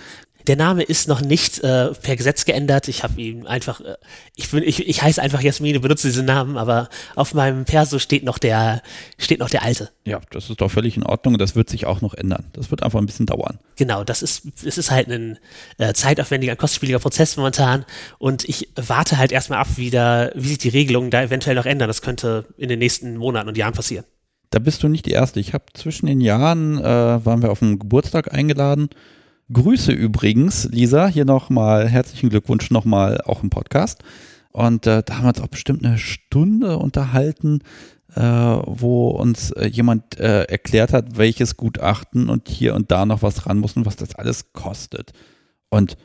Der 0.47 0.57
Name 0.57 0.83
ist 0.83 1.07
noch 1.07 1.21
nicht 1.21 1.59
äh, 1.59 1.91
per 1.93 2.15
Gesetz 2.17 2.43
geändert. 2.43 2.89
Ich 2.89 3.03
habe 3.03 3.19
ihn 3.21 3.47
einfach, 3.47 3.79
äh, 3.79 3.95
ich, 4.35 4.51
bin, 4.51 4.63
ich, 4.63 4.87
ich 4.87 5.01
heiße 5.01 5.21
einfach 5.21 5.41
Jasmine, 5.41 5.79
benutze 5.79 6.07
diesen 6.07 6.25
Namen, 6.25 6.57
aber 6.57 6.89
auf 7.15 7.33
meinem 7.33 7.63
Perso 7.63 7.97
steht 7.97 8.23
noch 8.23 8.37
der, 8.37 8.81
steht 9.17 9.39
noch 9.39 9.49
der 9.49 9.63
alte. 9.63 9.89
Ja, 10.05 10.19
das 10.31 10.49
ist 10.49 10.59
doch 10.59 10.69
völlig 10.69 10.97
in 10.97 11.03
Ordnung 11.03 11.35
und 11.35 11.39
das 11.39 11.55
wird 11.55 11.69
sich 11.69 11.85
auch 11.85 12.01
noch 12.01 12.13
ändern. 12.13 12.45
Das 12.53 12.71
wird 12.71 12.83
einfach 12.83 12.99
ein 12.99 13.05
bisschen 13.05 13.25
dauern. 13.25 13.57
Genau, 13.77 14.03
das 14.03 14.21
ist, 14.21 14.43
es 14.65 14.77
ist 14.77 14.91
halt 14.91 15.07
ein 15.07 15.39
äh, 15.77 15.93
zeitaufwendiger, 15.93 16.57
kostspieliger 16.57 16.99
Prozess 16.99 17.37
momentan 17.37 17.85
und 18.19 18.43
ich 18.43 18.69
warte 18.75 19.17
halt 19.17 19.31
erstmal 19.31 19.59
ab, 19.59 19.67
wie, 19.77 19.91
da, 19.91 20.29
wie 20.35 20.49
sich 20.49 20.57
die 20.57 20.69
Regelungen 20.69 21.09
da 21.09 21.23
eventuell 21.23 21.55
noch 21.55 21.65
ändern. 21.65 21.87
Das 21.87 22.01
könnte 22.01 22.45
in 22.57 22.67
den 22.67 22.79
nächsten 22.79 23.15
Monaten 23.15 23.47
und 23.47 23.57
Jahren 23.57 23.73
passieren. 23.73 24.05
Da 24.49 24.59
bist 24.59 24.83
du 24.83 24.87
nicht 24.89 25.05
die 25.05 25.11
Erste. 25.11 25.39
Ich 25.39 25.53
habe 25.53 25.65
zwischen 25.73 26.05
den 26.05 26.21
Jahren, 26.21 26.77
äh, 26.77 26.83
waren 26.83 27.41
wir 27.41 27.49
auf 27.49 27.63
einen 27.63 27.79
Geburtstag 27.79 28.33
eingeladen 28.33 28.89
Grüße 29.53 29.91
übrigens, 29.91 30.67
Lisa. 30.71 31.07
Hier 31.07 31.25
nochmal 31.25 31.87
herzlichen 31.87 32.29
Glückwunsch 32.29 32.71
nochmal 32.71 33.21
auch 33.21 33.43
im 33.43 33.51
Podcast. 33.51 34.03
Und 34.51 34.87
äh, 34.87 35.03
da 35.05 35.17
haben 35.17 35.25
wir 35.25 35.29
uns 35.29 35.41
auch 35.41 35.47
bestimmt 35.47 35.85
eine 35.85 35.99
Stunde 35.99 36.77
unterhalten, 36.77 37.59
äh, 38.15 38.21
wo 38.21 39.09
uns 39.09 39.51
äh, 39.51 39.67
jemand 39.67 40.19
äh, 40.19 40.43
erklärt 40.45 40.91
hat, 40.91 41.17
welches 41.17 41.55
Gutachten 41.55 42.29
und 42.29 42.49
hier 42.49 42.73
und 42.73 42.89
da 42.91 43.05
noch 43.05 43.21
was 43.21 43.45
ran 43.45 43.59
muss 43.59 43.77
und 43.77 43.85
was 43.85 43.95
das 43.95 44.15
alles 44.15 44.53
kostet. 44.53 45.13
Und 45.69 45.97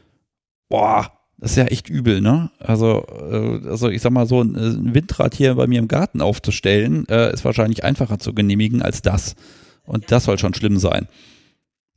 boah, 0.68 1.10
das 1.38 1.52
ist 1.52 1.56
ja 1.56 1.64
echt 1.64 1.88
übel, 1.88 2.20
ne? 2.20 2.50
Also, 2.58 3.06
äh, 3.08 3.66
also 3.66 3.88
ich 3.88 4.02
sag 4.02 4.12
mal 4.12 4.26
so, 4.26 4.42
ein 4.42 4.94
Windrad 4.94 5.34
hier 5.34 5.54
bei 5.54 5.66
mir 5.66 5.78
im 5.78 5.88
Garten 5.88 6.20
aufzustellen, 6.20 7.08
äh, 7.08 7.32
ist 7.32 7.46
wahrscheinlich 7.46 7.82
einfacher 7.82 8.18
zu 8.18 8.34
genehmigen 8.34 8.82
als 8.82 9.00
das. 9.00 9.36
Und 9.84 10.12
das 10.12 10.24
soll 10.24 10.38
schon 10.38 10.52
schlimm 10.52 10.78
sein 10.78 11.08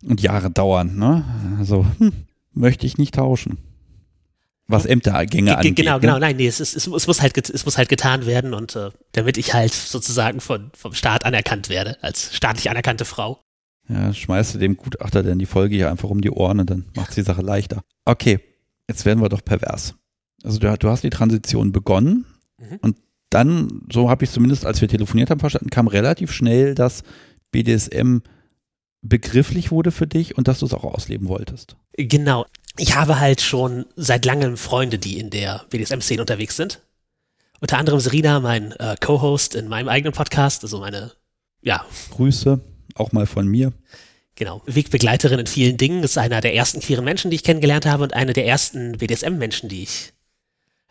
und 0.03 0.21
Jahre 0.21 0.49
dauern. 0.49 0.97
Ne? 0.97 1.23
Also 1.59 1.85
hm, 1.97 2.11
möchte 2.53 2.85
ich 2.85 2.97
nicht 2.97 3.15
tauschen. 3.15 3.57
Was 4.67 4.85
Ämtergänge 4.85 5.57
angeht. 5.57 5.75
Genau, 5.75 5.99
genau, 5.99 6.13
ne? 6.13 6.21
nein, 6.21 6.37
nee, 6.37 6.47
es, 6.47 6.61
ist, 6.61 6.75
es, 6.75 6.87
es, 6.87 7.07
muss 7.07 7.21
halt, 7.21 7.37
es 7.49 7.65
muss 7.65 7.77
halt 7.77 7.89
getan 7.89 8.25
werden 8.25 8.53
und 8.53 8.75
äh, 8.75 8.89
damit 9.11 9.37
ich 9.37 9.53
halt 9.53 9.73
sozusagen 9.73 10.39
von, 10.39 10.71
vom 10.73 10.93
Staat 10.93 11.25
anerkannt 11.25 11.67
werde, 11.67 12.01
als 12.01 12.33
staatlich 12.33 12.69
anerkannte 12.69 13.03
Frau. 13.03 13.41
Ja, 13.89 14.13
schmeißt 14.13 14.55
du 14.55 14.59
dem 14.59 14.77
Gutachter 14.77 15.23
dann 15.23 15.39
die 15.39 15.45
Folge 15.45 15.75
hier 15.75 15.89
einfach 15.91 16.09
um 16.09 16.21
die 16.21 16.31
Ohren 16.31 16.61
und 16.61 16.69
dann 16.69 16.85
macht 16.95 17.15
die 17.17 17.21
Sache 17.23 17.41
leichter. 17.41 17.81
Okay, 18.05 18.39
jetzt 18.87 19.05
werden 19.05 19.21
wir 19.21 19.27
doch 19.27 19.43
pervers. 19.43 19.95
Also 20.43 20.59
du, 20.59 20.73
du 20.77 20.89
hast 20.89 21.03
die 21.03 21.09
Transition 21.09 21.73
begonnen 21.73 22.25
mhm. 22.57 22.77
und 22.81 22.97
dann, 23.29 23.81
so 23.91 24.09
habe 24.09 24.23
ich 24.23 24.31
zumindest, 24.31 24.65
als 24.65 24.81
wir 24.81 24.87
telefoniert 24.87 25.29
haben, 25.29 25.39
verstanden, 25.39 25.69
kam 25.69 25.87
relativ 25.87 26.31
schnell 26.31 26.75
das 26.75 27.03
BDSM 27.51 28.19
begrifflich 29.01 29.71
wurde 29.71 29.91
für 29.91 30.07
dich 30.07 30.37
und 30.37 30.47
dass 30.47 30.59
du 30.59 30.65
es 30.65 30.73
auch 30.73 30.83
ausleben 30.83 31.27
wolltest. 31.27 31.75
Genau. 31.97 32.45
Ich 32.77 32.95
habe 32.95 33.19
halt 33.19 33.41
schon 33.41 33.85
seit 33.95 34.25
langem 34.25 34.57
Freunde, 34.57 34.97
die 34.97 35.19
in 35.19 35.29
der 35.29 35.65
BDSM-Szene 35.69 36.21
unterwegs 36.21 36.55
sind. 36.55 36.81
Unter 37.59 37.77
anderem 37.77 37.99
Serena, 37.99 38.39
mein 38.39 38.71
äh, 38.73 38.95
Co-Host 38.99 39.55
in 39.55 39.67
meinem 39.67 39.87
eigenen 39.87 40.13
Podcast, 40.13 40.63
also 40.63 40.79
meine, 40.79 41.11
ja. 41.61 41.85
Grüße, 42.11 42.59
auch 42.95 43.11
mal 43.11 43.27
von 43.27 43.47
mir. 43.47 43.73
Genau. 44.35 44.61
Wegbegleiterin 44.65 45.39
in 45.39 45.47
vielen 45.47 45.77
Dingen, 45.77 46.03
ist 46.03 46.17
einer 46.17 46.41
der 46.41 46.55
ersten 46.55 46.79
queeren 46.79 47.05
Menschen, 47.05 47.29
die 47.29 47.35
ich 47.35 47.43
kennengelernt 47.43 47.85
habe 47.85 48.03
und 48.03 48.13
eine 48.13 48.33
der 48.33 48.47
ersten 48.47 48.97
BDSM-Menschen, 48.97 49.69
die 49.69 49.83
ich 49.83 50.13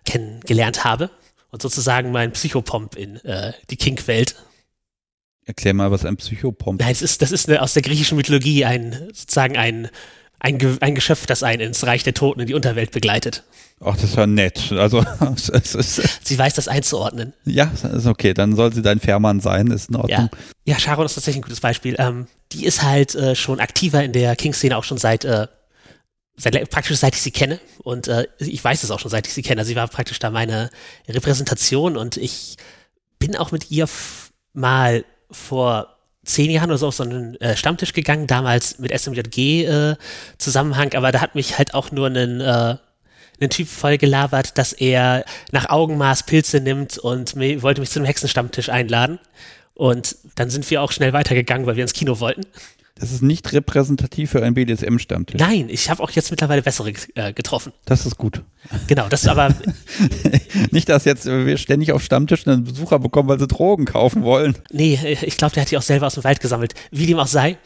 kennengelernt 0.04 0.84
habe. 0.84 1.10
Und 1.50 1.62
sozusagen 1.62 2.12
mein 2.12 2.32
Psychopomp 2.32 2.94
in 2.94 3.16
äh, 3.24 3.52
die 3.70 3.76
Kink-Welt. 3.76 4.36
Erklär 5.50 5.74
mal, 5.74 5.90
was 5.90 6.04
ein 6.04 6.16
Psychopomp 6.16 6.80
ist. 6.80 6.84
Nein, 6.84 6.92
das 6.92 7.02
ist, 7.02 7.22
das 7.22 7.32
ist 7.32 7.48
eine, 7.48 7.60
aus 7.60 7.74
der 7.74 7.82
griechischen 7.82 8.16
Mythologie 8.16 8.64
ein, 8.64 8.92
sozusagen 9.12 9.56
ein, 9.56 9.88
ein, 10.38 10.78
ein 10.80 10.94
Geschöpf, 10.94 11.26
das 11.26 11.42
einen 11.42 11.60
ins 11.60 11.84
Reich 11.84 12.04
der 12.04 12.14
Toten, 12.14 12.38
in 12.38 12.46
die 12.46 12.54
Unterwelt 12.54 12.92
begleitet. 12.92 13.42
Ach, 13.80 13.96
das 13.96 14.04
ist 14.04 14.16
ja 14.16 14.28
nett. 14.28 14.70
Also, 14.70 15.04
es 15.34 15.74
ist, 15.74 16.24
sie 16.24 16.38
weiß 16.38 16.54
das 16.54 16.68
einzuordnen. 16.68 17.32
Ja, 17.44 17.64
ist 17.64 18.06
okay. 18.06 18.32
Dann 18.32 18.54
soll 18.54 18.72
sie 18.72 18.80
dein 18.80 19.00
Fährmann 19.00 19.40
sein, 19.40 19.72
ist 19.72 19.88
in 19.88 19.96
Ordnung. 19.96 20.28
Ja, 20.64 20.74
ja 20.74 20.78
Sharon 20.78 21.04
ist 21.04 21.14
tatsächlich 21.14 21.40
ein 21.40 21.46
gutes 21.46 21.60
Beispiel. 21.60 21.96
Ähm, 21.98 22.28
die 22.52 22.64
ist 22.64 22.84
halt 22.84 23.16
äh, 23.16 23.34
schon 23.34 23.58
aktiver 23.58 24.04
in 24.04 24.12
der 24.12 24.36
King-Szene 24.36 24.76
auch 24.76 24.84
schon 24.84 24.98
seit, 24.98 25.24
äh, 25.24 25.48
seit 26.36 26.70
praktisch 26.70 26.96
seit 26.96 27.16
ich 27.16 27.22
sie 27.22 27.32
kenne. 27.32 27.58
Und 27.82 28.06
äh, 28.06 28.28
ich 28.38 28.62
weiß 28.62 28.84
es 28.84 28.92
auch 28.92 29.00
schon, 29.00 29.10
seit 29.10 29.26
ich 29.26 29.32
sie 29.32 29.42
kenne. 29.42 29.62
Also 29.62 29.70
sie 29.70 29.76
war 29.76 29.88
praktisch 29.88 30.20
da 30.20 30.30
meine 30.30 30.70
Repräsentation 31.08 31.96
und 31.96 32.18
ich 32.18 32.56
bin 33.18 33.34
auch 33.34 33.50
mit 33.50 33.72
ihr 33.72 33.88
mal 34.52 35.04
vor 35.30 35.96
zehn 36.24 36.50
Jahren 36.50 36.70
oder 36.70 36.78
so 36.78 36.88
auf 36.88 36.94
so 36.94 37.02
einen 37.02 37.40
äh, 37.40 37.56
Stammtisch 37.56 37.92
gegangen, 37.92 38.26
damals 38.26 38.78
mit 38.78 38.96
SMJG 38.98 39.64
äh, 39.64 39.96
aber 40.94 41.12
da 41.12 41.20
hat 41.20 41.34
mich 41.34 41.58
halt 41.58 41.74
auch 41.74 41.90
nur 41.90 42.06
einen, 42.06 42.40
äh, 42.40 42.76
einen 43.40 43.50
Typ 43.50 43.68
voll 43.68 43.98
gelabert, 43.98 44.58
dass 44.58 44.72
er 44.72 45.24
nach 45.50 45.70
Augenmaß 45.70 46.24
Pilze 46.24 46.60
nimmt 46.60 46.98
und 46.98 47.36
mir, 47.36 47.62
wollte 47.62 47.80
mich 47.80 47.90
zu 47.90 47.98
einem 47.98 48.06
Hexenstammtisch 48.06 48.68
einladen. 48.68 49.18
Und 49.74 50.16
dann 50.34 50.50
sind 50.50 50.70
wir 50.70 50.82
auch 50.82 50.92
schnell 50.92 51.14
weitergegangen, 51.14 51.66
weil 51.66 51.76
wir 51.76 51.84
ins 51.84 51.94
Kino 51.94 52.20
wollten. 52.20 52.42
Das 53.00 53.12
ist 53.12 53.22
nicht 53.22 53.50
repräsentativ 53.54 54.30
für 54.30 54.42
einen 54.42 54.54
BDSM-Stammtisch. 54.54 55.40
Nein, 55.40 55.70
ich 55.70 55.88
habe 55.88 56.02
auch 56.02 56.10
jetzt 56.10 56.30
mittlerweile 56.30 56.60
bessere 56.60 56.92
äh, 57.14 57.32
getroffen. 57.32 57.72
Das 57.86 58.04
ist 58.04 58.18
gut. 58.18 58.42
Genau, 58.88 59.08
das 59.08 59.22
ist 59.22 59.28
aber. 59.28 59.54
nicht, 60.70 60.90
dass 60.90 61.06
jetzt 61.06 61.24
wir 61.24 61.56
ständig 61.56 61.92
auf 61.92 62.02
Stammtischen 62.02 62.52
einen 62.52 62.64
Besucher 62.64 62.98
bekommen, 62.98 63.26
weil 63.30 63.38
sie 63.38 63.46
Drogen 63.46 63.86
kaufen 63.86 64.22
wollen. 64.22 64.54
Nee, 64.70 64.98
ich 65.22 65.38
glaube, 65.38 65.54
der 65.54 65.62
hat 65.62 65.70
die 65.70 65.78
auch 65.78 65.82
selber 65.82 66.08
aus 66.08 66.14
dem 66.14 66.24
Wald 66.24 66.40
gesammelt. 66.40 66.74
Wie 66.90 67.06
dem 67.06 67.18
auch 67.18 67.26
sei. 67.26 67.56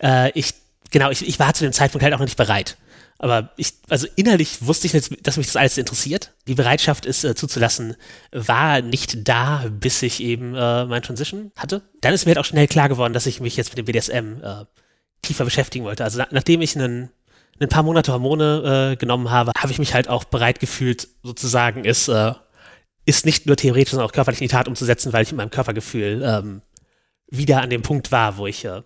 Äh, 0.00 0.30
ich, 0.38 0.54
genau, 0.92 1.10
ich, 1.10 1.26
ich 1.26 1.40
war 1.40 1.52
zu 1.54 1.64
dem 1.64 1.72
Zeitpunkt 1.72 2.04
halt 2.04 2.14
auch 2.14 2.20
noch 2.20 2.26
nicht 2.26 2.38
bereit. 2.38 2.76
Aber 3.18 3.50
ich, 3.56 3.72
also 3.88 4.06
innerlich 4.14 4.64
wusste 4.64 4.86
ich, 4.86 4.92
dass 4.92 5.36
mich 5.36 5.46
das 5.46 5.56
alles 5.56 5.76
interessiert. 5.76 6.32
Die 6.46 6.54
Bereitschaft, 6.54 7.04
es 7.04 7.24
äh, 7.24 7.34
zuzulassen, 7.34 7.96
war 8.30 8.80
nicht 8.80 9.26
da, 9.26 9.64
bis 9.70 10.02
ich 10.02 10.22
eben 10.22 10.54
äh, 10.54 10.84
mein 10.84 11.02
Transition 11.02 11.50
hatte. 11.56 11.82
Dann 12.00 12.14
ist 12.14 12.26
mir 12.26 12.30
halt 12.30 12.38
auch 12.38 12.44
schnell 12.44 12.68
klar 12.68 12.88
geworden, 12.88 13.12
dass 13.12 13.26
ich 13.26 13.40
mich 13.40 13.56
jetzt 13.56 13.70
mit 13.70 13.78
dem 13.78 13.86
BDSM 13.86 14.42
äh, 14.42 14.64
tiefer 15.24 15.44
beschäftigen 15.44 15.84
wollte. 15.84 16.04
Also 16.04 16.22
nachdem 16.30 16.60
ich 16.62 16.76
einen, 16.76 17.10
ein 17.60 17.68
paar 17.68 17.82
Monate 17.82 18.12
Hormone 18.12 18.92
äh, 18.92 18.96
genommen 18.96 19.30
habe, 19.30 19.52
habe 19.56 19.72
ich 19.72 19.78
mich 19.78 19.94
halt 19.94 20.08
auch 20.08 20.24
bereit 20.24 20.60
gefühlt, 20.60 21.08
sozusagen, 21.22 21.84
es 21.84 22.08
äh, 22.08 22.32
ist 23.06 23.26
nicht 23.26 23.46
nur 23.46 23.56
theoretisch, 23.56 23.90
sondern 23.90 24.08
auch 24.08 24.12
körperlich 24.12 24.40
in 24.40 24.48
die 24.48 24.52
Tat 24.52 24.68
umzusetzen, 24.68 25.12
weil 25.12 25.22
ich 25.22 25.30
in 25.30 25.36
meinem 25.36 25.50
Körpergefühl 25.50 26.22
ähm, 26.24 26.62
wieder 27.28 27.60
an 27.60 27.70
dem 27.70 27.82
Punkt 27.82 28.12
war, 28.12 28.38
wo 28.38 28.46
ich 28.46 28.64
äh, 28.64 28.82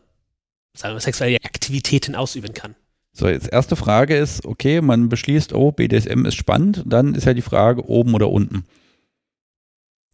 sagen 0.74 0.94
wir, 0.94 1.00
sexuelle 1.00 1.38
Aktivitäten 1.44 2.14
ausüben 2.14 2.54
kann. 2.54 2.74
So, 3.12 3.28
jetzt 3.28 3.52
erste 3.52 3.74
Frage 3.74 4.16
ist, 4.16 4.46
okay, 4.46 4.80
man 4.80 5.08
beschließt, 5.08 5.52
oh, 5.52 5.72
BDSM 5.72 6.24
ist 6.24 6.36
spannend, 6.36 6.84
dann 6.86 7.14
ist 7.14 7.24
ja 7.24 7.34
die 7.34 7.42
Frage, 7.42 7.88
oben 7.88 8.14
oder 8.14 8.30
unten. 8.30 8.64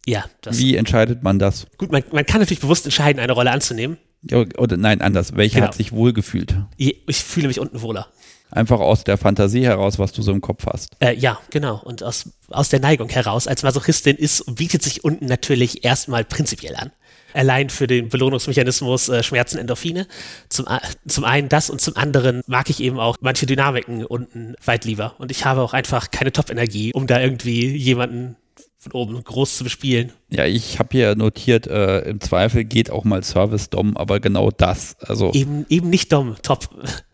Ja. 0.07 0.25
Das 0.41 0.57
Wie 0.57 0.75
entscheidet 0.75 1.23
man 1.23 1.39
das? 1.39 1.67
Gut, 1.77 1.91
man, 1.91 2.03
man 2.11 2.25
kann 2.25 2.39
natürlich 2.39 2.61
bewusst 2.61 2.85
entscheiden, 2.85 3.19
eine 3.19 3.33
Rolle 3.33 3.51
anzunehmen. 3.51 3.97
Oder 4.31 4.77
nein, 4.77 5.01
anders. 5.01 5.35
Welcher 5.35 5.55
genau. 5.55 5.67
hat 5.67 5.75
sich 5.75 5.91
wohl 5.91 6.13
gefühlt? 6.13 6.55
Ich 6.77 7.23
fühle 7.23 7.47
mich 7.47 7.59
unten 7.59 7.81
wohler. 7.81 8.07
Einfach 8.51 8.79
aus 8.79 9.03
der 9.03 9.17
Fantasie 9.17 9.65
heraus, 9.65 9.99
was 9.99 10.13
du 10.13 10.21
so 10.21 10.31
im 10.31 10.39
Kopf 10.39 10.65
hast. 10.65 10.91
Äh, 10.99 11.15
ja, 11.15 11.39
genau. 11.49 11.81
Und 11.83 12.03
aus, 12.03 12.29
aus 12.49 12.69
der 12.69 12.79
Neigung 12.79 13.09
heraus. 13.09 13.47
Als 13.47 13.63
Masochistin 13.63 14.15
ist, 14.15 14.55
bietet 14.55 14.83
sich 14.83 15.03
unten 15.03 15.25
natürlich 15.25 15.83
erstmal 15.83 16.23
prinzipiell 16.23 16.75
an. 16.75 16.91
Allein 17.33 17.69
für 17.69 17.85
den 17.85 18.07
Belohnungsmechanismus 18.07 19.09
äh, 19.09 19.23
Schmerzen, 19.23 19.57
Endorphine. 19.57 20.07
Zum, 20.47 20.67
zum 21.05 21.23
einen 21.25 21.49
das 21.49 21.69
und 21.69 21.81
zum 21.81 21.97
anderen 21.97 22.41
mag 22.47 22.69
ich 22.69 22.81
eben 22.81 22.97
auch 22.97 23.17
manche 23.19 23.45
Dynamiken 23.45 24.05
unten 24.05 24.55
weit 24.63 24.85
lieber. 24.85 25.15
Und 25.17 25.31
ich 25.31 25.43
habe 25.43 25.61
auch 25.61 25.73
einfach 25.73 26.11
keine 26.11 26.31
Top-Energie, 26.31 26.93
um 26.93 27.07
da 27.07 27.19
irgendwie 27.19 27.75
jemanden 27.75 28.37
von 28.85 28.91
oben 28.91 29.23
groß 29.23 29.57
zu 29.57 29.63
bespielen. 29.63 30.13
Ja, 30.29 30.45
ich 30.45 30.77
habe 30.77 30.89
hier 30.91 31.15
notiert, 31.15 31.65
äh, 31.65 32.01
im 32.01 32.21
Zweifel 32.21 32.63
geht 32.65 32.91
auch 32.91 33.03
mal 33.03 33.23
Service 33.23 33.69
Dom, 33.71 33.97
aber 33.97 34.19
genau 34.19 34.51
das. 34.51 34.95
Also 34.99 35.33
eben, 35.33 35.65
eben 35.69 35.89
nicht 35.89 36.13
Dom, 36.13 36.35
top. 36.43 36.69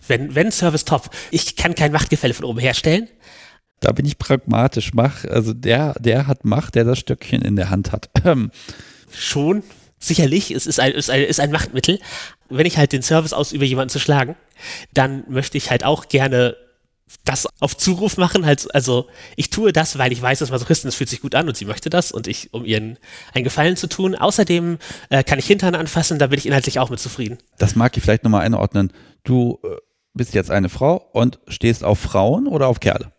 Wenn, 0.05 0.35
wenn 0.35 0.51
Service 0.51 0.83
top. 0.83 1.09
Ich 1.31 1.55
kann 1.55 1.73
kein 1.73 1.93
Machtgefälle 1.93 2.33
von 2.33 2.45
oben 2.45 2.59
herstellen. 2.59 3.07
Da 3.79 3.93
bin 3.93 4.05
ich 4.05 4.17
pragmatisch. 4.17 4.93
Mach, 4.93 5.23
also 5.25 5.53
der, 5.53 5.95
der 5.99 6.27
hat 6.27 6.43
Macht, 6.43 6.75
der 6.75 6.83
das 6.83 6.99
Stöckchen 6.99 7.41
in 7.41 7.55
der 7.55 7.69
Hand 7.69 7.93
hat. 7.93 8.09
Schon, 9.13 9.63
sicherlich, 9.97 10.51
es 10.51 10.67
ist 10.67 10.79
ein, 10.79 10.91
ist 10.91 11.09
ein, 11.09 11.23
ist 11.23 11.39
ein 11.39 11.51
Machtmittel. 11.51 11.99
Wenn 12.49 12.65
ich 12.65 12.77
halt 12.77 12.91
den 12.91 13.01
Service 13.01 13.31
ausübe, 13.31 13.65
jemanden 13.65 13.89
zu 13.89 13.99
schlagen, 13.99 14.35
dann 14.93 15.23
möchte 15.29 15.57
ich 15.57 15.71
halt 15.71 15.85
auch 15.85 16.09
gerne 16.09 16.57
das 17.23 17.47
auf 17.59 17.77
Zuruf 17.77 18.17
machen. 18.17 18.45
Halt, 18.45 18.73
also 18.73 19.07
ich 19.35 19.49
tue 19.49 19.73
das, 19.73 19.97
weil 19.97 20.11
ich 20.11 20.21
weiß, 20.21 20.39
dass 20.39 20.51
Masochistin, 20.51 20.87
das 20.87 20.95
fühlt 20.95 21.09
sich 21.09 21.21
gut 21.21 21.35
an 21.35 21.47
und 21.47 21.57
sie 21.57 21.65
möchte 21.65 21.89
das 21.89 22.11
und 22.11 22.27
ich, 22.27 22.53
um 22.53 22.65
ihren 22.65 22.97
einen 23.33 23.43
Gefallen 23.43 23.75
zu 23.75 23.87
tun. 23.87 24.15
Außerdem 24.15 24.77
äh, 25.09 25.23
kann 25.23 25.39
ich 25.39 25.47
Hintern 25.47 25.75
anfassen, 25.75 26.19
da 26.19 26.27
bin 26.27 26.39
ich 26.39 26.45
inhaltlich 26.45 26.79
auch 26.79 26.89
mit 26.89 26.99
zufrieden. 26.99 27.37
Das 27.57 27.75
mag 27.75 27.95
ich 27.95 28.03
vielleicht 28.03 28.23
nochmal 28.23 28.41
einordnen. 28.45 28.91
Du 29.23 29.59
äh, 29.63 29.77
bist 30.13 30.33
jetzt 30.33 30.51
eine 30.51 30.69
Frau 30.69 30.97
und 31.13 31.39
stehst 31.47 31.83
auf 31.83 31.99
Frauen 31.99 32.47
oder 32.47 32.67
auf 32.67 32.79
Kerle? 32.79 33.13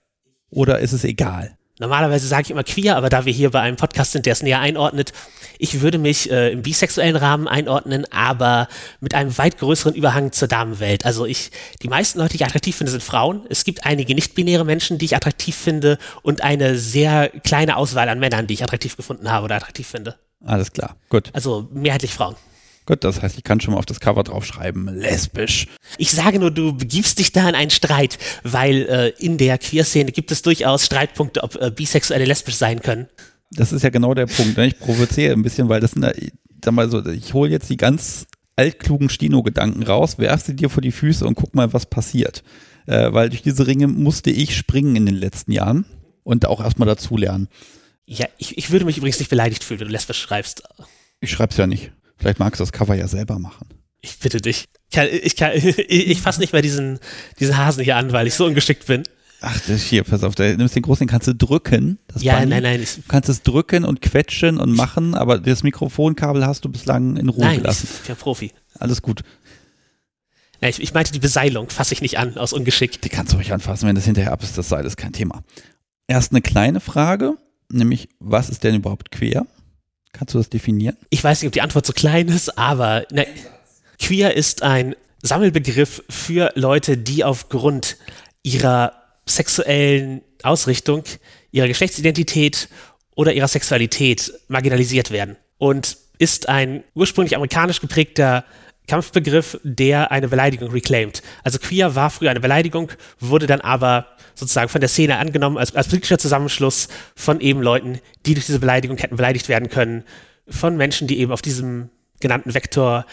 Oder 0.51 0.81
ist 0.81 0.93
es 0.93 1.05
egal? 1.05 1.57
Normalerweise 1.83 2.29
sage 2.29 2.43
ich 2.43 2.51
immer 2.53 2.63
queer, 2.63 2.97
aber 2.97 3.09
da 3.09 3.25
wir 3.25 3.33
hier 3.33 3.51
bei 3.51 3.61
einem 3.61 3.77
Podcast 3.77 4.13
sind, 4.13 4.25
der 4.25 4.35
es 4.35 4.43
näher 4.43 4.61
einordnet, 4.61 5.13
ich 5.59 5.81
würde 5.81 5.99
mich 5.99 6.31
äh, 6.31 6.53
im 6.53 6.63
bisexuellen 6.63 7.17
Rahmen 7.17 7.49
einordnen, 7.49 8.05
aber 8.13 8.69
mit 9.01 9.15
einem 9.15 9.37
weit 9.37 9.59
größeren 9.59 9.93
Überhang 9.93 10.31
zur 10.31 10.47
Damenwelt. 10.47 11.05
Also 11.05 11.27
ich, 11.27 11.51
die 11.83 11.89
meisten 11.89 12.21
Leute, 12.21 12.31
die 12.31 12.37
ich 12.37 12.45
attraktiv 12.45 12.77
finde, 12.77 12.93
sind 12.93 13.03
Frauen. 13.03 13.47
Es 13.49 13.65
gibt 13.65 13.85
einige 13.85 14.15
nicht-binäre 14.15 14.65
Menschen, 14.65 14.99
die 14.99 15.07
ich 15.07 15.17
attraktiv 15.17 15.57
finde 15.57 15.99
und 16.23 16.45
eine 16.45 16.79
sehr 16.79 17.31
kleine 17.43 17.77
Auswahl 17.77 18.09
an 18.09 18.21
Männern, 18.21 18.47
die 18.47 18.55
ich 18.55 18.63
attraktiv 18.63 18.97
gefunden 18.97 19.33
habe 19.33 19.47
oder 19.47 19.57
attraktiv 19.57 19.89
finde. 19.89 20.15
Alles 20.45 20.73
klar, 20.73 20.95
gut. 21.09 21.31
Also 21.33 21.69
mehrheitlich 21.73 22.15
Frauen. 22.15 22.37
Gut, 22.85 23.05
das 23.05 23.23
heißt, 23.23 23.39
ich 23.39 23.45
kann 23.45 23.61
schon 23.61 23.75
mal 23.75 23.79
auf 23.79 23.87
das 23.87 24.01
Cover 24.01 24.25
draufschreiben, 24.25 24.87
lesbisch. 24.87 25.69
Ich 25.99 26.11
sage 26.11 26.41
nur, 26.41 26.51
du 26.51 26.73
begibst 26.73 27.19
dich 27.19 27.31
da 27.31 27.49
in 27.49 27.55
einen 27.55 27.71
Streit, 27.71 28.19
weil 28.43 28.83
äh, 28.89 29.09
in 29.25 29.39
der 29.39 29.59
Queer-Szene 29.59 30.11
gibt 30.11 30.33
es 30.33 30.43
durchaus 30.43 30.87
Streitpunkte, 30.87 31.45
ob 31.45 31.55
äh, 31.57 31.71
Bisexuelle 31.71 32.25
lesbisch 32.25 32.57
sein 32.57 32.81
können. 32.81 33.09
Das 33.53 33.73
ist 33.73 33.83
ja 33.83 33.91
genau 33.91 34.15
der 34.15 34.27
Punkt. 34.27 34.57
Ne? 34.57 34.67
Ich 34.67 34.79
provoziere 34.79 35.33
ein 35.33 35.43
bisschen, 35.43 35.69
weil 35.69 35.81
das 35.81 35.93
sind, 35.93 36.05
ich 36.17 36.33
sag 36.65 36.75
mal 36.75 36.91
so, 36.91 37.05
ich 37.07 37.35
hole 37.35 37.51
jetzt 37.51 37.71
die 37.71 37.77
ganz 37.77 38.27
altklugen 38.57 39.09
Stino-Gedanken 39.09 39.83
raus, 39.85 40.19
werf 40.19 40.43
sie 40.43 40.57
dir 40.57 40.69
vor 40.69 40.83
die 40.83 40.93
Füße 40.93 41.25
und 41.27 41.35
guck 41.35 41.55
mal, 41.55 41.73
was 41.73 41.87
passiert. 41.87 42.43
Äh, 42.87 43.13
weil 43.13 43.31
durch 43.31 43.43
diese 43.43 43.67
Ringe 43.67 43.87
musste 43.87 44.31
ich 44.31 44.57
springen 44.57 44.97
in 44.97 45.07
den 45.07 45.15
letzten 45.15 45.53
Jahren 45.53 45.85
und 46.25 46.47
auch 46.47 46.61
erstmal 46.61 46.89
dazulernen. 46.89 47.49
Ja, 48.07 48.27
ich, 48.39 48.59
ich 48.59 48.71
würde 48.71 48.85
mich 48.85 48.99
übrigens 48.99 49.21
nicht 49.21 49.29
beleidigt 49.29 49.63
fühlen, 49.63 49.81
wenn 49.81 49.87
du 49.87 49.93
lesbisch 49.93 50.21
schreibst. 50.21 50.65
Ich 51.21 51.31
schreib's 51.31 51.57
ja 51.57 51.67
nicht. 51.67 51.93
Vielleicht 52.23 52.39
magst 52.39 52.61
du 52.61 52.63
das 52.63 52.71
Cover 52.71 52.95
ja 52.95 53.09
selber 53.09 53.41
machen. 53.41 53.67
Ich 54.01 54.17
bitte 54.21 54.41
dich. 54.41 54.67
Ich, 54.89 54.95
kann, 54.95 55.09
ich, 55.11 55.35
kann, 55.35 55.53
ich, 55.57 55.77
ich 55.89 56.21
fasse 56.21 56.39
nicht 56.39 56.53
mehr 56.53 56.63
diesen, 56.63 57.01
diesen 57.41 57.57
Hasen 57.57 57.83
hier 57.83 57.97
an, 57.97 58.13
weil 58.13 58.29
ich 58.29 58.35
so 58.35 58.47
ungeschickt 58.47 58.87
bin. 58.87 59.03
Ach, 59.41 59.59
das 59.67 59.83
hier, 59.83 60.05
pass 60.05 60.23
auf, 60.23 60.37
da 60.37 60.45
nimmst 60.55 60.77
den 60.77 60.85
großen, 60.85 61.05
den 61.05 61.11
kannst 61.11 61.27
du 61.27 61.35
drücken. 61.35 61.99
ja, 62.19 62.35
Bunny. 62.35 62.47
nein, 62.47 62.63
nein. 62.63 62.81
Ich, 62.81 62.95
du 62.95 63.03
kannst 63.09 63.29
es 63.29 63.43
drücken 63.43 63.85
und 63.85 64.01
quetschen 64.01 64.59
und 64.59 64.73
machen, 64.73 65.17
aber 65.17 65.41
das 65.41 65.65
Mikrofonkabel 65.65 66.47
hast 66.47 66.65
du 66.65 66.69
bislang 66.69 67.17
in 67.17 67.29
Ruhe 67.29 67.45
nein, 67.45 67.59
gelassen. 67.59 67.89
Ich 67.93 68.01
bin 68.03 68.09
ja 68.11 68.15
Profi. 68.15 68.53
Alles 68.79 69.03
gut. 69.03 69.23
Ja, 70.61 70.69
ich, 70.69 70.81
ich, 70.81 70.95
meinte 70.95 71.11
die 71.11 71.19
Beseilung, 71.19 71.71
fasse 71.71 71.93
ich 71.93 72.03
nicht 72.03 72.21
an, 72.21 72.39
aus 72.39 72.53
Ungeschick. 72.53 73.03
Die 73.03 73.09
kannst 73.09 73.33
du 73.33 73.37
ruhig 73.37 73.53
anfassen, 73.53 73.89
wenn 73.89 73.97
das 73.97 74.05
hinterher 74.05 74.31
ab 74.31 74.45
ist, 74.45 74.57
das 74.57 74.69
Seil 74.69 74.87
ist 74.87 74.97
kein 74.97 75.13
Thema. 75.13 75.43
Erst 76.07 76.31
eine 76.31 76.41
kleine 76.41 76.79
Frage, 76.79 77.37
nämlich, 77.69 78.11
was 78.21 78.49
ist 78.49 78.63
denn 78.63 78.77
überhaupt 78.77 79.11
queer? 79.11 79.45
Kannst 80.13 80.35
du 80.35 80.39
das 80.39 80.51
definieren? 80.51 80.97
Ich 81.11 81.23
weiß 81.25 81.41
nicht, 81.41 81.49
ob 81.49 81.53
die 81.53 81.63
Antwort 81.63 81.87
so 81.87 81.93
klein 81.93 82.29
ist, 82.29 82.59
aber 82.59 83.07
ne, 83.11 83.27
queer 83.99 84.37
ist 84.37 84.63
ein 84.63 84.95
Sammelbegriff 85.23 86.03
für 86.11 86.53
Leute, 86.55 86.97
die 86.97 87.25
aufgrund 87.25 87.97
ihrer 88.43 88.93
sexuellen 89.27 90.21
Ausrichtung, 90.43 91.05
ihrer 91.53 91.69
Geschlechtsidentität 91.69 92.69
oder 93.15 93.33
ihrer 93.33 93.49
Sexualität 93.49 94.33
marginalisiert 94.49 95.11
werden. 95.11 95.37
Und 95.59 95.97
ist 96.19 96.49
ein 96.49 96.85
ursprünglich 96.95 97.35
amerikanisch 97.35 97.81
geprägter 97.81 98.45
Kampfbegriff, 98.89 99.59
der 99.63 100.11
eine 100.11 100.29
Beleidigung 100.29 100.71
reclaimt. 100.71 101.23
Also 101.45 101.59
queer 101.59 101.95
war 101.95 102.11
früher 102.11 102.31
eine 102.31 102.41
Beleidigung, 102.41 102.91
wurde 103.21 103.47
dann 103.47 103.61
aber 103.61 104.07
sozusagen 104.35 104.69
von 104.69 104.81
der 104.81 104.89
Szene 104.89 105.19
angenommen 105.19 105.59
als, 105.59 105.75
als 105.75 105.89
politischer 105.89 106.19
Zusammenschluss 106.19 106.89
von 107.15 107.41
eben 107.41 107.63
Leuten, 107.63 108.01
die 108.27 108.35
durch 108.35 108.47
diese 108.47 108.59
Beleidigung 108.59 108.97
hätten 108.97 109.17
beleidigt 109.17 109.49
werden 109.49 109.69
können, 109.69 110.05
von 110.49 110.77
Menschen, 110.77 111.07
die 111.07 111.19
eben 111.21 111.33
auf 111.33 111.43
diesem 111.43 111.91
genannten 112.21 112.55
Vektor 112.55 113.07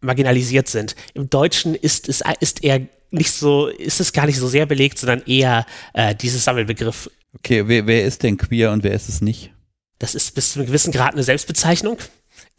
marginalisiert 0.00 0.68
sind. 0.68 0.94
Im 1.14 1.30
Deutschen 1.30 1.74
ist 1.74 2.08
es 2.08 2.22
ist 2.40 2.62
eher 2.62 2.80
nicht 3.10 3.32
so, 3.32 3.68
ist 3.68 4.00
es 4.00 4.12
gar 4.12 4.26
nicht 4.26 4.38
so 4.38 4.48
sehr 4.48 4.66
belegt, 4.66 4.98
sondern 4.98 5.22
eher 5.26 5.64
äh, 5.94 6.14
dieses 6.14 6.44
Sammelbegriff. 6.44 7.10
Okay, 7.34 7.66
wer, 7.66 7.86
wer 7.86 8.04
ist 8.04 8.22
denn 8.22 8.36
queer 8.36 8.72
und 8.72 8.84
wer 8.84 8.92
ist 8.92 9.08
es 9.08 9.20
nicht? 9.20 9.52
Das 9.98 10.14
ist 10.14 10.34
bis 10.34 10.52
zu 10.52 10.58
einem 10.58 10.66
gewissen 10.66 10.92
Grad 10.92 11.14
eine 11.14 11.22
Selbstbezeichnung 11.22 11.98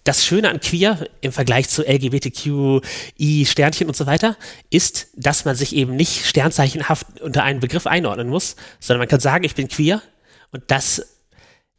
das 0.08 0.26
Schöne 0.26 0.50
an 0.50 0.62
Queer 0.62 1.10
im 1.20 1.34
Vergleich 1.34 1.68
zu 1.68 1.84
LGBTQI, 1.84 3.46
Sternchen 3.46 3.88
und 3.88 3.96
so 3.96 4.06
weiter, 4.06 4.38
ist, 4.70 5.10
dass 5.16 5.44
man 5.44 5.56
sich 5.56 5.76
eben 5.76 5.96
nicht 5.96 6.26
sternzeichenhaft 6.26 7.20
unter 7.22 7.44
einen 7.44 7.60
Begriff 7.60 7.88
einordnen 7.88 8.30
muss, 8.30 8.56
sondern 8.80 9.00
man 9.00 9.10
kann 9.10 9.20
sagen, 9.20 9.44
ich 9.44 9.56
bin 9.56 9.68
queer 9.68 10.02
und 10.52 10.64
das 10.68 11.06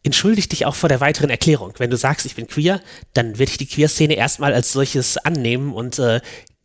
entschuldigt 0.02 0.52
dich 0.52 0.66
auch 0.66 0.74
vor 0.74 0.88
der 0.88 1.00
weiteren 1.00 1.30
Erklärung. 1.30 1.72
Wenn 1.78 1.90
du 1.90 1.96
sagst, 1.96 2.26
ich 2.26 2.34
bin 2.34 2.46
queer, 2.46 2.80
dann 3.14 3.38
wird 3.38 3.48
dich 3.48 3.58
die 3.58 3.66
Queer-Szene 3.66 4.14
erstmal 4.14 4.52
als 4.52 4.72
solches 4.72 5.16
annehmen 5.16 5.72
und 5.72 5.98
äh, 5.98 6.20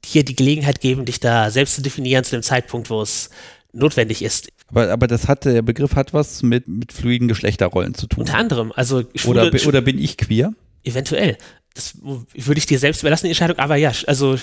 hier 0.06 0.26
die 0.26 0.36
Gelegenheit 0.36 0.82
geben, 0.82 1.06
dich 1.06 1.22
da 1.22 1.50
selbst 1.50 1.76
zu 1.76 1.82
definieren 1.82 2.26
zu 2.26 2.36
dem 2.36 2.44
Zeitpunkt, 2.44 2.90
wo 2.90 3.02
es 3.02 3.30
notwendig 3.72 4.22
ist. 4.22 4.50
Aber, 4.68 4.92
aber 4.92 5.08
das 5.08 5.30
hat, 5.30 5.46
der 5.46 5.62
Begriff 5.62 5.96
hat 5.96 6.14
was 6.14 6.44
mit, 6.44 6.68
mit 6.68 6.92
fluiden 6.92 7.28
Geschlechterrollen 7.30 7.96
zu 7.96 8.08
tun. 8.08 8.22
Unter 8.22 8.38
anderem, 8.38 8.74
also 8.76 9.04
Schwule, 9.16 9.48
oder, 9.48 9.68
oder 9.68 9.82
bin 9.82 9.98
ich 9.98 10.18
queer? 10.18 10.54
Eventuell. 10.84 11.38
Das 11.74 11.98
würde 12.02 12.60
ich 12.60 12.66
dir 12.66 12.78
selbst 12.78 13.02
überlassen, 13.02 13.26
die 13.26 13.32
Entscheidung, 13.32 13.58
aber 13.58 13.76
ja, 13.76 13.92
also 14.06 14.38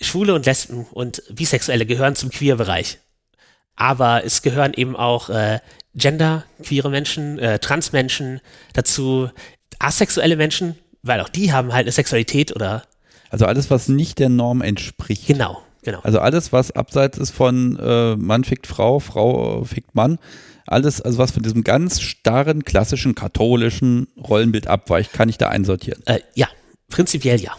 Schwule 0.00 0.34
und 0.34 0.46
Lesben 0.46 0.86
und 0.92 1.22
Bisexuelle 1.30 1.84
gehören 1.84 2.14
zum 2.16 2.30
Queer-Bereich. 2.30 2.98
Aber 3.76 4.24
es 4.24 4.42
gehören 4.42 4.72
eben 4.74 4.96
auch 4.96 5.30
äh, 5.30 5.60
Gender, 5.94 6.44
queere 6.62 6.90
Menschen, 6.90 7.38
äh, 7.38 7.58
Transmenschen 7.58 8.40
dazu, 8.72 9.30
asexuelle 9.78 10.36
Menschen, 10.36 10.76
weil 11.02 11.20
auch 11.20 11.28
die 11.28 11.52
haben 11.52 11.72
halt 11.72 11.84
eine 11.84 11.92
Sexualität 11.92 12.54
oder. 12.54 12.84
Also 13.30 13.46
alles, 13.46 13.70
was 13.70 13.88
nicht 13.88 14.18
der 14.18 14.28
Norm 14.28 14.62
entspricht. 14.62 15.26
Genau, 15.26 15.60
genau. 15.82 16.00
Also 16.02 16.20
alles, 16.20 16.52
was 16.52 16.70
abseits 16.72 17.18
ist 17.18 17.30
von 17.30 17.78
äh, 17.78 18.16
Mann 18.16 18.44
fickt 18.44 18.66
Frau, 18.66 19.00
Frau 19.00 19.64
fickt 19.64 19.94
Mann, 19.94 20.18
alles, 20.66 21.00
also 21.00 21.18
was 21.18 21.30
von 21.30 21.42
diesem 21.42 21.64
ganz 21.64 22.00
starren, 22.00 22.64
klassischen, 22.64 23.14
katholischen 23.14 24.08
Rollenbild 24.16 24.66
abweicht, 24.66 25.12
kann 25.12 25.28
ich 25.28 25.38
da 25.38 25.48
einsortieren? 25.48 26.02
Äh, 26.06 26.20
ja, 26.34 26.48
prinzipiell 26.88 27.40
ja. 27.40 27.52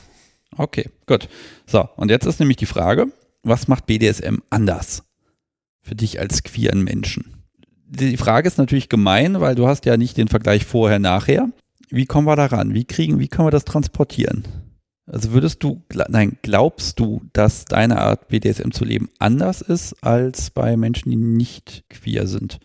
Okay, 0.58 0.90
gut. 1.08 1.30
So, 1.66 1.88
und 1.96 2.10
jetzt 2.10 2.26
ist 2.26 2.40
nämlich 2.40 2.58
die 2.58 2.66
Frage, 2.66 3.08
was 3.44 3.68
macht 3.68 3.86
BDSM 3.86 4.38
anders 4.50 5.04
für 5.82 5.96
dich 5.96 6.20
als 6.20 6.44
queeren 6.44 6.84
Menschen? 6.84 7.44
Die 7.88 8.18
Frage 8.18 8.48
ist 8.48 8.58
natürlich 8.58 8.90
gemein, 8.90 9.42
weil 9.42 9.56
du 9.56 9.68
hast 9.68 9.86
ja 9.86 9.98
nicht 9.98 10.18
den 10.18 10.28
Vergleich 10.28 10.66
vorher, 10.66 11.00
nachher. 11.00 11.50
Wie 11.90 12.06
kommen 12.06 12.28
wir 12.28 12.38
daran? 12.38 12.74
Wie 12.74 12.86
kriegen, 12.86 13.20
wie 13.20 13.28
können 13.28 13.48
wir 13.48 13.52
das 13.52 13.66
transportieren? 13.66 14.46
Also 15.06 15.34
würdest 15.34 15.62
du, 15.62 15.84
nein, 16.08 16.38
glaubst 16.42 17.00
du, 17.00 17.22
dass 17.34 17.66
deine 17.66 18.00
Art 18.00 18.30
BDSM 18.30 18.72
zu 18.72 18.86
leben 18.86 19.10
anders 19.20 19.62
ist 19.62 20.02
als 20.02 20.52
bei 20.52 20.78
Menschen, 20.78 21.10
die 21.10 21.18
nicht 21.18 21.84
queer 21.90 22.28
sind? 22.28 22.60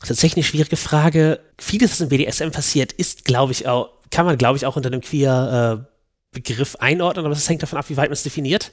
Tatsächlich 0.00 0.44
eine 0.44 0.50
schwierige 0.50 0.76
Frage. 0.76 1.40
Vieles, 1.58 1.90
was 1.90 2.00
im 2.00 2.08
BDSM 2.08 2.50
passiert, 2.50 2.92
ist, 2.92 3.24
glaube 3.24 3.52
ich, 3.52 3.66
auch, 3.66 3.90
kann 4.10 4.26
man, 4.26 4.38
glaube 4.38 4.56
ich, 4.56 4.66
auch 4.66 4.76
unter 4.76 4.88
einem 4.88 5.00
Queer-Begriff 5.00 6.74
äh, 6.74 6.78
einordnen, 6.78 7.24
aber 7.24 7.34
das 7.34 7.48
hängt 7.48 7.62
davon 7.62 7.78
ab, 7.78 7.88
wie 7.88 7.96
weit 7.96 8.08
man 8.08 8.14
es 8.14 8.22
definiert. 8.22 8.72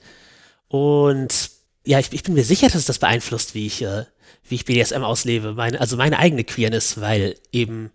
Und 0.67 1.51
ja, 1.85 1.99
ich, 1.99 2.11
ich, 2.13 2.23
bin 2.23 2.33
mir 2.33 2.43
sicher, 2.43 2.67
dass 2.67 2.75
es 2.75 2.85
das 2.85 2.99
beeinflusst, 2.99 3.55
wie 3.55 3.67
ich, 3.67 3.81
äh, 3.81 4.05
wie 4.47 4.55
ich 4.55 4.65
BDSM 4.65 5.03
auslebe. 5.03 5.53
Meine, 5.53 5.79
also 5.79 5.97
meine 5.97 6.19
eigene 6.19 6.43
Queerness, 6.43 6.99
weil 6.99 7.35
eben 7.51 7.91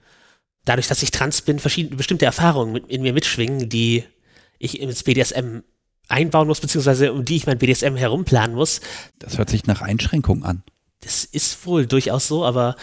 dadurch, 0.65 0.89
dass 0.89 1.03
ich 1.03 1.11
trans 1.11 1.43
bin, 1.43 1.59
verschiedene 1.59 1.97
bestimmte 1.97 2.27
Erfahrungen 2.27 2.73
mit, 2.73 2.89
in 2.89 3.03
mir 3.03 3.13
mitschwingen, 3.13 3.69
die 3.69 4.05
ich 4.59 4.81
ins 4.81 5.03
BDSM 5.03 5.61
einbauen 6.09 6.49
muss, 6.49 6.61
beziehungsweise 6.61 7.13
um 7.13 7.25
die 7.25 7.37
ich 7.37 7.47
mein 7.47 7.59
BDSM 7.59 7.97
herumplanen 7.97 8.57
muss. 8.57 8.81
Das 9.19 9.39
hört 9.39 9.51
sich 9.51 9.67
nach 9.67 9.83
Einschränkung 9.83 10.45
an. 10.45 10.63
Das 11.01 11.25
ist 11.25 11.65
wohl 11.67 11.87
durchaus 11.87 12.27
so, 12.27 12.45
aber 12.45 12.77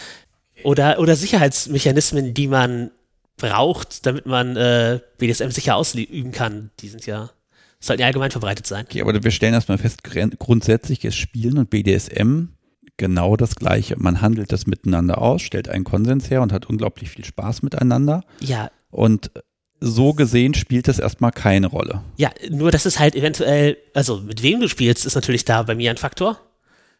oder, 0.66 1.00
oder 1.00 1.16
Sicherheitsmechanismen, 1.16 2.34
die 2.34 2.48
man 2.48 2.92
braucht, 3.38 4.06
damit 4.06 4.26
man 4.26 4.56
äh, 4.56 5.00
BDSM 5.18 5.50
sicher 5.50 5.76
ausüben 5.76 6.32
kann. 6.32 6.72
Die 6.80 6.88
sind 6.88 7.06
ja, 7.06 7.30
sollten 7.80 8.02
ja 8.02 8.08
allgemein 8.08 8.32
verbreitet 8.32 8.66
sein. 8.66 8.86
Okay, 8.86 9.02
aber 9.02 9.24
wir 9.24 9.32
stellen 9.32 9.54
erstmal 9.54 9.78
fest, 9.78 10.04
grundsätzlich 10.04 11.06
ist 11.06 11.16
Spielen 11.16 11.58
und 11.58 11.70
BDSM 11.70 12.48
genau 12.98 13.36
das 13.36 13.56
Gleiche. 13.56 13.96
Man 13.98 14.22
handelt 14.22 14.52
das 14.52 14.68
miteinander 14.68 15.22
aus, 15.22 15.42
stellt 15.42 15.70
einen 15.70 15.84
Konsens 15.84 16.30
her 16.30 16.42
und 16.42 16.52
hat 16.52 16.68
unglaublich 16.68 17.10
viel 17.10 17.26
Spaß 17.26 17.62
miteinander. 17.62 18.24
Ja. 18.40 18.72
Und 18.90 19.32
so 19.82 20.14
gesehen 20.14 20.54
spielt 20.54 20.88
das 20.88 21.00
erstmal 21.00 21.32
keine 21.32 21.68
Rolle. 21.68 22.02
Ja, 22.16 22.32
nur 22.50 22.72
dass 22.72 22.86
es 22.86 22.98
halt 22.98 23.16
eventuell, 23.16 23.78
also 23.94 24.22
mit 24.22 24.42
wem 24.42 24.62
du 24.62 24.70
spielst, 24.70 25.06
ist 25.06 25.16
natürlich 25.16 25.46
da 25.46 25.62
bei 25.64 25.76
mir 25.76 25.92
ein 25.92 25.98
Faktor, 25.98 26.40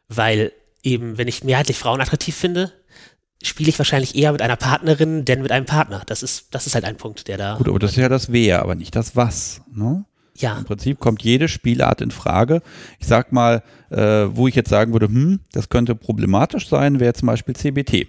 weil 0.10 0.52
eben, 0.84 1.18
wenn 1.18 1.28
ich 1.28 1.44
mehrheitlich 1.44 1.78
Frauen 1.78 2.02
attraktiv 2.02 2.36
finde, 2.36 2.72
spiele 3.44 3.70
ich 3.70 3.78
wahrscheinlich 3.78 4.16
eher 4.16 4.32
mit 4.32 4.42
einer 4.42 4.56
Partnerin, 4.56 5.26
denn 5.26 5.42
mit 5.42 5.52
einem 5.52 5.66
Partner. 5.66 6.02
Das 6.06 6.24
ist, 6.24 6.48
das 6.52 6.68
ist 6.68 6.76
halt 6.76 6.86
ein 6.86 6.98
Punkt, 6.98 7.28
der 7.28 7.38
da. 7.38 7.56
Gut, 7.56 7.68
aber 7.68 7.80
das 7.80 7.92
ist 7.92 7.98
ja 7.98 8.10
das 8.10 8.32
Wer, 8.32 8.62
aber 8.62 8.76
nicht 8.76 8.96
das 8.96 9.16
Was. 9.16 9.62
Ne? 9.72 10.06
Ja. 10.38 10.58
Im 10.58 10.66
Prinzip 10.66 11.00
kommt 11.00 11.24
jede 11.24 11.48
Spielart 11.48 12.02
in 12.02 12.12
Frage. 12.12 12.62
Ich 13.00 13.08
sag 13.08 13.32
mal, 13.32 13.64
äh, 13.90 13.98
wo 14.30 14.48
ich 14.48 14.56
jetzt 14.56 14.70
sagen 14.70 14.94
würde, 14.94 15.08
hm, 15.08 15.40
das 15.54 15.70
könnte 15.70 15.96
problematisch 15.96 16.68
sein, 16.68 17.00
wäre 17.00 17.14
zum 17.14 17.28
Beispiel 17.28 17.56
CBT. 17.56 18.08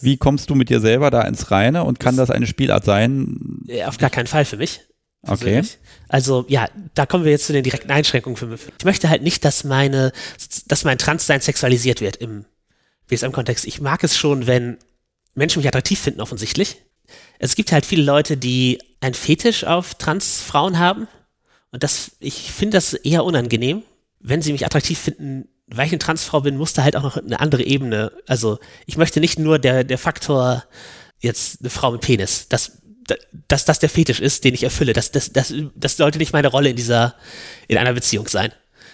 Wie 0.00 0.16
kommst 0.16 0.50
du 0.50 0.54
mit 0.54 0.68
dir 0.68 0.80
selber 0.80 1.10
da 1.10 1.22
ins 1.22 1.50
Reine 1.50 1.84
und 1.84 1.98
kann 1.98 2.16
das 2.16 2.30
eine 2.30 2.46
Spielart 2.46 2.84
sein? 2.84 3.64
Auf 3.86 3.98
gar 3.98 4.10
keinen 4.10 4.26
Fall 4.26 4.44
für 4.44 4.58
mich. 4.58 4.82
Okay. 5.22 5.62
Also 6.08 6.44
ja, 6.48 6.68
da 6.94 7.06
kommen 7.06 7.24
wir 7.24 7.32
jetzt 7.32 7.46
zu 7.46 7.52
den 7.52 7.64
direkten 7.64 7.90
Einschränkungen 7.90 8.36
für 8.36 8.46
mich. 8.46 8.60
Ich 8.78 8.84
möchte 8.84 9.08
halt 9.08 9.22
nicht, 9.22 9.44
dass 9.44 9.64
meine, 9.64 10.12
dass 10.68 10.84
mein 10.84 10.98
Transsein 10.98 11.40
sexualisiert 11.40 12.00
wird 12.00 12.16
im 12.16 12.44
BSM-Kontext. 13.08 13.66
Ich 13.66 13.80
mag 13.80 14.02
es 14.04 14.16
schon, 14.16 14.46
wenn 14.46 14.78
Menschen 15.34 15.60
mich 15.60 15.68
attraktiv 15.68 16.00
finden, 16.00 16.20
offensichtlich. 16.20 16.82
Es 17.38 17.54
gibt 17.54 17.72
halt 17.72 17.86
viele 17.86 18.02
Leute, 18.02 18.36
die 18.36 18.78
einen 19.00 19.14
Fetisch 19.14 19.64
auf 19.64 19.94
Transfrauen 19.94 20.78
haben. 20.78 21.06
Und 21.70 21.82
das, 21.82 22.12
ich 22.20 22.52
finde 22.52 22.76
das 22.76 22.94
eher 22.94 23.24
unangenehm. 23.24 23.82
Wenn 24.20 24.42
sie 24.42 24.52
mich 24.52 24.64
attraktiv 24.64 24.98
finden, 24.98 25.48
weil 25.66 25.86
ich 25.86 25.92
eine 25.92 25.98
Transfrau 25.98 26.40
bin, 26.40 26.56
muss 26.56 26.72
da 26.72 26.82
halt 26.82 26.96
auch 26.96 27.02
noch 27.02 27.16
eine 27.16 27.40
andere 27.40 27.62
Ebene. 27.62 28.12
Also 28.26 28.58
ich 28.86 28.96
möchte 28.96 29.20
nicht 29.20 29.38
nur 29.38 29.58
der, 29.58 29.84
der 29.84 29.98
Faktor 29.98 30.64
jetzt 31.20 31.60
eine 31.60 31.70
Frau 31.70 31.92
mit 31.92 32.00
Penis. 32.00 32.48
Das, 32.48 32.78
dass 33.48 33.64
das 33.64 33.78
der 33.78 33.88
Fetisch 33.88 34.20
ist, 34.20 34.44
den 34.44 34.54
ich 34.54 34.62
erfülle. 34.62 34.92
Das, 34.92 35.12
das, 35.12 35.32
das, 35.32 35.52
das 35.74 35.96
sollte 35.96 36.18
nicht 36.18 36.32
meine 36.32 36.48
Rolle 36.48 36.70
in 36.70 36.76
dieser, 36.76 37.14
in 37.68 37.78
einer 37.78 37.92
Beziehung 37.92 38.26
sein. 38.28 38.52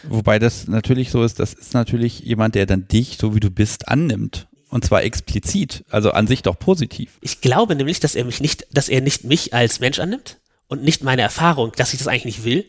Wobei 0.08 0.38
das 0.38 0.68
natürlich 0.68 1.10
so 1.10 1.22
ist, 1.24 1.38
das 1.38 1.52
ist 1.52 1.74
natürlich 1.74 2.20
jemand, 2.20 2.54
der 2.54 2.66
dann 2.66 2.88
dich, 2.88 3.18
so 3.18 3.34
wie 3.34 3.40
du 3.40 3.50
bist, 3.50 3.88
annimmt. 3.88 4.48
Und 4.68 4.84
zwar 4.84 5.02
explizit, 5.02 5.84
also 5.90 6.12
an 6.12 6.26
sich 6.26 6.42
doch 6.42 6.58
positiv. 6.58 7.18
Ich 7.20 7.42
glaube 7.42 7.76
nämlich, 7.76 8.00
dass 8.00 8.14
er 8.14 8.24
mich 8.24 8.40
nicht, 8.40 8.66
dass 8.72 8.88
er 8.88 9.02
nicht 9.02 9.24
mich 9.24 9.52
als 9.52 9.80
Mensch 9.80 9.98
annimmt 9.98 10.38
und 10.66 10.82
nicht 10.82 11.02
meine 11.04 11.20
Erfahrung, 11.20 11.72
dass 11.76 11.92
ich 11.92 11.98
das 11.98 12.08
eigentlich 12.08 12.24
nicht 12.24 12.44
will, 12.44 12.64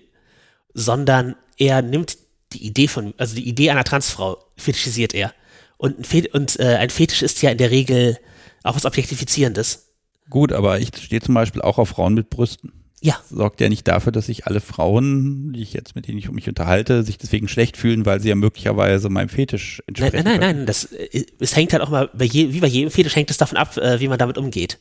sondern 0.73 1.35
er 1.57 1.81
nimmt 1.81 2.17
die 2.51 2.65
Idee 2.65 2.87
von, 2.87 3.13
also 3.17 3.35
die 3.35 3.47
Idee 3.47 3.71
einer 3.71 3.85
Transfrau 3.85 4.37
fetischisiert 4.57 5.13
er. 5.13 5.33
Und 5.77 5.99
ein, 5.99 6.03
Fet 6.03 6.33
und, 6.33 6.59
äh, 6.59 6.75
ein 6.75 6.89
Fetisch 6.89 7.21
ist 7.21 7.41
ja 7.41 7.49
in 7.51 7.57
der 7.57 7.71
Regel 7.71 8.17
auch 8.63 8.75
was 8.75 8.85
Objektifizierendes. 8.85 9.93
Gut, 10.29 10.51
aber 10.51 10.79
ich 10.79 10.89
stehe 10.97 11.21
zum 11.21 11.35
Beispiel 11.35 11.61
auch 11.61 11.77
auf 11.77 11.89
Frauen 11.89 12.13
mit 12.13 12.29
Brüsten. 12.29 12.82
Ja. 13.03 13.19
Sorgt 13.29 13.59
ja 13.59 13.67
nicht 13.67 13.85
dafür, 13.85 14.13
dass 14.13 14.27
sich 14.27 14.47
alle 14.47 14.61
Frauen, 14.61 15.51
die 15.51 15.61
ich 15.61 15.73
jetzt 15.73 15.93
mit 15.93 16.07
denen 16.07 16.17
ich 16.17 16.31
mich 16.31 16.47
unterhalte, 16.47 17.03
sich 17.03 17.17
deswegen 17.17 17.49
schlecht 17.49 17.75
fühlen, 17.75 18.05
weil 18.05 18.21
sie 18.21 18.29
ja 18.29 18.35
möglicherweise 18.35 19.09
meinem 19.09 19.27
Fetisch 19.27 19.83
entsprechen. 19.87 20.23
Nein, 20.23 20.23
nein, 20.23 20.39
nein, 20.39 20.55
nein. 20.59 20.65
Das, 20.65 20.85
äh, 20.85 21.25
es 21.37 21.53
hängt 21.53 21.73
halt 21.73 21.83
auch 21.83 21.89
mal, 21.89 22.09
bei 22.13 22.23
je, 22.23 22.53
wie 22.53 22.61
bei 22.61 22.67
jedem 22.67 22.91
Fetisch 22.91 23.17
hängt 23.17 23.29
es 23.29 23.35
davon 23.35 23.57
ab, 23.57 23.75
äh, 23.75 23.99
wie 23.99 24.07
man 24.07 24.17
damit 24.17 24.37
umgeht. 24.37 24.79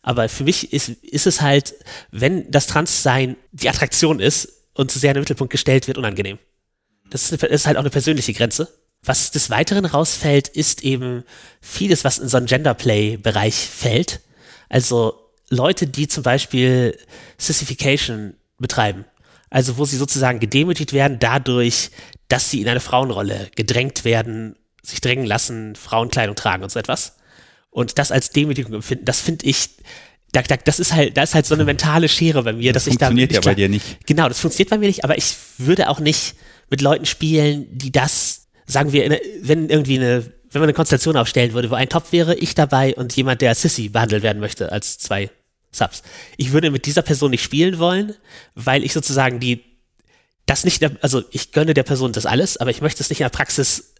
Aber 0.00 0.30
für 0.30 0.44
mich 0.44 0.72
ist, 0.72 0.88
ist 0.88 1.26
es 1.26 1.42
halt, 1.42 1.74
wenn 2.10 2.50
das 2.50 2.68
Transsein 2.68 3.36
die 3.52 3.68
Attraktion 3.68 4.18
ist 4.18 4.64
und 4.72 4.90
zu 4.90 4.98
sehr 4.98 5.10
in 5.10 5.16
den 5.16 5.20
Mittelpunkt 5.20 5.52
gestellt 5.52 5.88
wird, 5.88 5.98
unangenehm. 5.98 6.38
Das 7.10 7.30
ist, 7.30 7.42
ist 7.42 7.66
halt 7.66 7.76
auch 7.76 7.82
eine 7.82 7.90
persönliche 7.90 8.32
Grenze. 8.32 8.68
Was 9.02 9.30
des 9.30 9.50
Weiteren 9.50 9.84
rausfällt, 9.84 10.48
ist 10.48 10.84
eben 10.84 11.22
vieles, 11.60 12.02
was 12.02 12.18
in 12.18 12.28
so 12.28 12.38
einen 12.38 12.46
Genderplay-Bereich 12.46 13.54
fällt. 13.54 14.20
Also 14.70 15.17
Leute, 15.50 15.86
die 15.86 16.08
zum 16.08 16.22
Beispiel 16.22 16.98
Sissification 17.38 18.34
betreiben. 18.58 19.04
Also 19.50 19.78
wo 19.78 19.84
sie 19.84 19.96
sozusagen 19.96 20.40
gedemütigt 20.40 20.92
werden 20.92 21.18
dadurch, 21.18 21.90
dass 22.28 22.50
sie 22.50 22.60
in 22.60 22.68
eine 22.68 22.80
Frauenrolle 22.80 23.50
gedrängt 23.56 24.04
werden, 24.04 24.56
sich 24.82 25.00
drängen 25.00 25.24
lassen, 25.24 25.74
Frauenkleidung 25.74 26.36
tragen 26.36 26.62
und 26.62 26.70
so 26.70 26.78
etwas. 26.78 27.16
Und 27.70 27.98
das 27.98 28.12
als 28.12 28.30
Demütigung 28.30 28.74
empfinden, 28.74 29.04
das 29.04 29.20
finde 29.20 29.46
ich, 29.46 29.70
da, 30.32 30.42
da, 30.42 30.56
das 30.56 30.78
ist 30.78 30.92
halt, 30.92 31.16
da 31.16 31.22
ist 31.22 31.34
halt 31.34 31.46
so 31.46 31.54
eine 31.54 31.64
mentale 31.66 32.08
Schere 32.08 32.42
bei 32.42 32.52
mir, 32.52 32.72
Das 32.72 32.84
dass 32.84 32.92
ich 32.92 32.98
da 32.98 33.06
funktioniert 33.06 33.32
ja 33.32 33.40
bei 33.40 33.54
dir 33.54 33.68
nicht. 33.68 34.06
Genau, 34.06 34.28
das 34.28 34.40
funktioniert 34.40 34.70
bei 34.70 34.78
mir 34.78 34.86
nicht, 34.86 35.04
aber 35.04 35.16
ich 35.16 35.36
würde 35.56 35.88
auch 35.88 36.00
nicht 36.00 36.34
mit 36.70 36.82
Leuten 36.82 37.06
spielen, 37.06 37.66
die 37.70 37.90
das, 37.90 38.48
sagen 38.66 38.92
wir, 38.92 39.18
wenn 39.42 39.70
irgendwie 39.70 39.98
eine, 39.98 40.32
wenn 40.50 40.60
man 40.60 40.68
eine 40.68 40.74
Konstellation 40.74 41.16
aufstellen 41.16 41.52
würde, 41.52 41.70
wo 41.70 41.74
ein 41.74 41.88
Top 41.88 42.12
wäre, 42.12 42.34
ich 42.34 42.54
dabei 42.54 42.94
und 42.94 43.14
jemand, 43.16 43.40
der 43.40 43.54
Sissy 43.54 43.88
behandelt 43.88 44.22
werden 44.22 44.40
möchte, 44.40 44.72
als 44.72 44.98
zwei 44.98 45.30
Subs. 45.70 46.02
Ich 46.36 46.52
würde 46.52 46.70
mit 46.70 46.86
dieser 46.86 47.02
Person 47.02 47.30
nicht 47.30 47.42
spielen 47.42 47.78
wollen, 47.78 48.14
weil 48.54 48.84
ich 48.84 48.92
sozusagen 48.92 49.40
die, 49.40 49.64
das 50.46 50.64
nicht, 50.64 50.82
also 51.02 51.22
ich 51.30 51.52
gönne 51.52 51.74
der 51.74 51.82
Person 51.82 52.12
das 52.12 52.26
alles, 52.26 52.56
aber 52.56 52.70
ich 52.70 52.80
möchte 52.80 53.02
es 53.02 53.10
nicht 53.10 53.20
in 53.20 53.24
der 53.24 53.30
Praxis, 53.30 53.94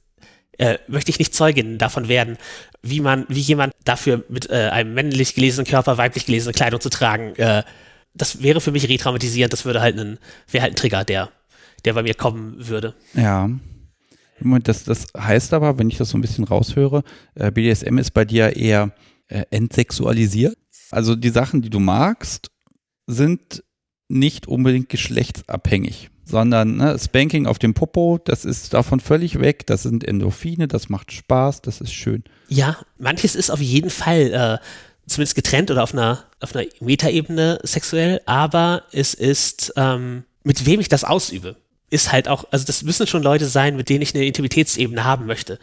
äh, 0.57 0.79
möchte 0.89 1.11
ich 1.11 1.19
nicht 1.19 1.35
Zeugin 1.35 1.79
davon 1.79 2.09
werden, 2.09 2.39
wie 2.83 3.01
man, 3.01 3.27
wie 3.29 3.41
jemand 3.41 3.75
dafür 3.85 4.25
mit 4.29 4.51
äh, 4.51 4.71
einem 4.71 4.95
männlich 4.95 5.35
gelesenen 5.35 5.67
Körper 5.67 5.99
weiblich 5.99 6.27
gelesene 6.27 6.55
Kleidung 6.55 6.81
zu 6.81 6.89
tragen, 6.89 7.37
äh, 7.37 7.63
das 8.15 8.43
wäre 8.43 8.61
für 8.61 8.73
mich 8.73 8.89
retraumatisierend, 8.89 9.53
das 9.53 9.65
würde 9.65 9.81
halt 9.81 9.99
ein, 9.99 10.19
wäre 10.51 10.63
halt 10.63 10.73
ein 10.73 10.77
Trigger, 10.77 11.05
der, 11.05 11.31
der 11.85 11.93
bei 11.93 12.03
mir 12.03 12.15
kommen 12.15 12.67
würde. 12.67 12.95
Ja. 13.15 13.49
Das, 14.65 14.85
das 14.85 15.07
heißt 15.17 15.53
aber, 15.53 15.79
wenn 15.79 15.89
ich 15.89 15.99
das 15.99 16.11
so 16.11 16.19
ein 16.19 16.21
bisschen 16.21 16.45
raushöre, 16.45 17.03
äh, 17.35 17.51
BDSM 17.51 17.99
ist 17.99 18.13
bei 18.13 18.25
dir 18.25 18.57
eher 18.57 18.93
äh, 19.29 19.45
entsexualisiert. 19.51 20.57
Also 20.91 21.15
die 21.15 21.31
Sachen, 21.31 21.63
die 21.63 21.71
du 21.71 21.81
magst, 21.81 22.51
sind 23.07 23.63
nicht 24.09 24.47
unbedingt 24.47 24.89
geschlechtsabhängig, 24.89 26.11
sondern 26.25 26.77
ne, 26.77 26.99
Spanking 26.99 27.47
auf 27.47 27.59
dem 27.59 27.75
Popo, 27.75 28.19
das 28.23 28.45
ist 28.45 28.73
davon 28.73 29.01
völlig 29.01 29.41
weg. 29.41 29.67
Das 29.67 29.83
sind 29.83 30.05
Endorphine, 30.05 30.67
das 30.69 30.89
macht 30.89 31.13
Spaß, 31.13 31.63
das 31.63 31.81
ist 31.81 31.93
schön. 31.93 32.25
Ja, 32.49 32.79
manches 32.99 33.35
ist 33.35 33.51
auf 33.51 33.61
jeden 33.61 33.91
Fall 33.91 34.33
äh, 34.33 34.67
zumindest 35.07 35.35
getrennt 35.35 35.71
oder 35.71 35.83
auf 35.83 35.93
einer, 35.93 36.25
auf 36.41 36.55
einer 36.55 36.67
Metaebene 36.81 37.59
sexuell, 37.63 38.21
aber 38.27 38.85
es 38.93 39.15
ist, 39.15 39.73
ähm, 39.77 40.25
mit 40.45 40.65
wem 40.65 40.81
ich 40.81 40.89
das 40.89 41.05
ausübe, 41.05 41.57
ist 41.91 42.13
halt 42.13 42.29
auch, 42.29 42.45
also 42.51 42.65
das 42.65 42.83
müssen 42.83 43.07
schon 43.07 43.23
Leute 43.23 43.47
sein, 43.47 43.77
mit 43.77 43.89
denen 43.89 44.03
ich 44.03 44.15
eine 44.15 44.25
Intimitätsebene 44.27 45.05
haben 45.05 45.27
möchte. 45.27 45.59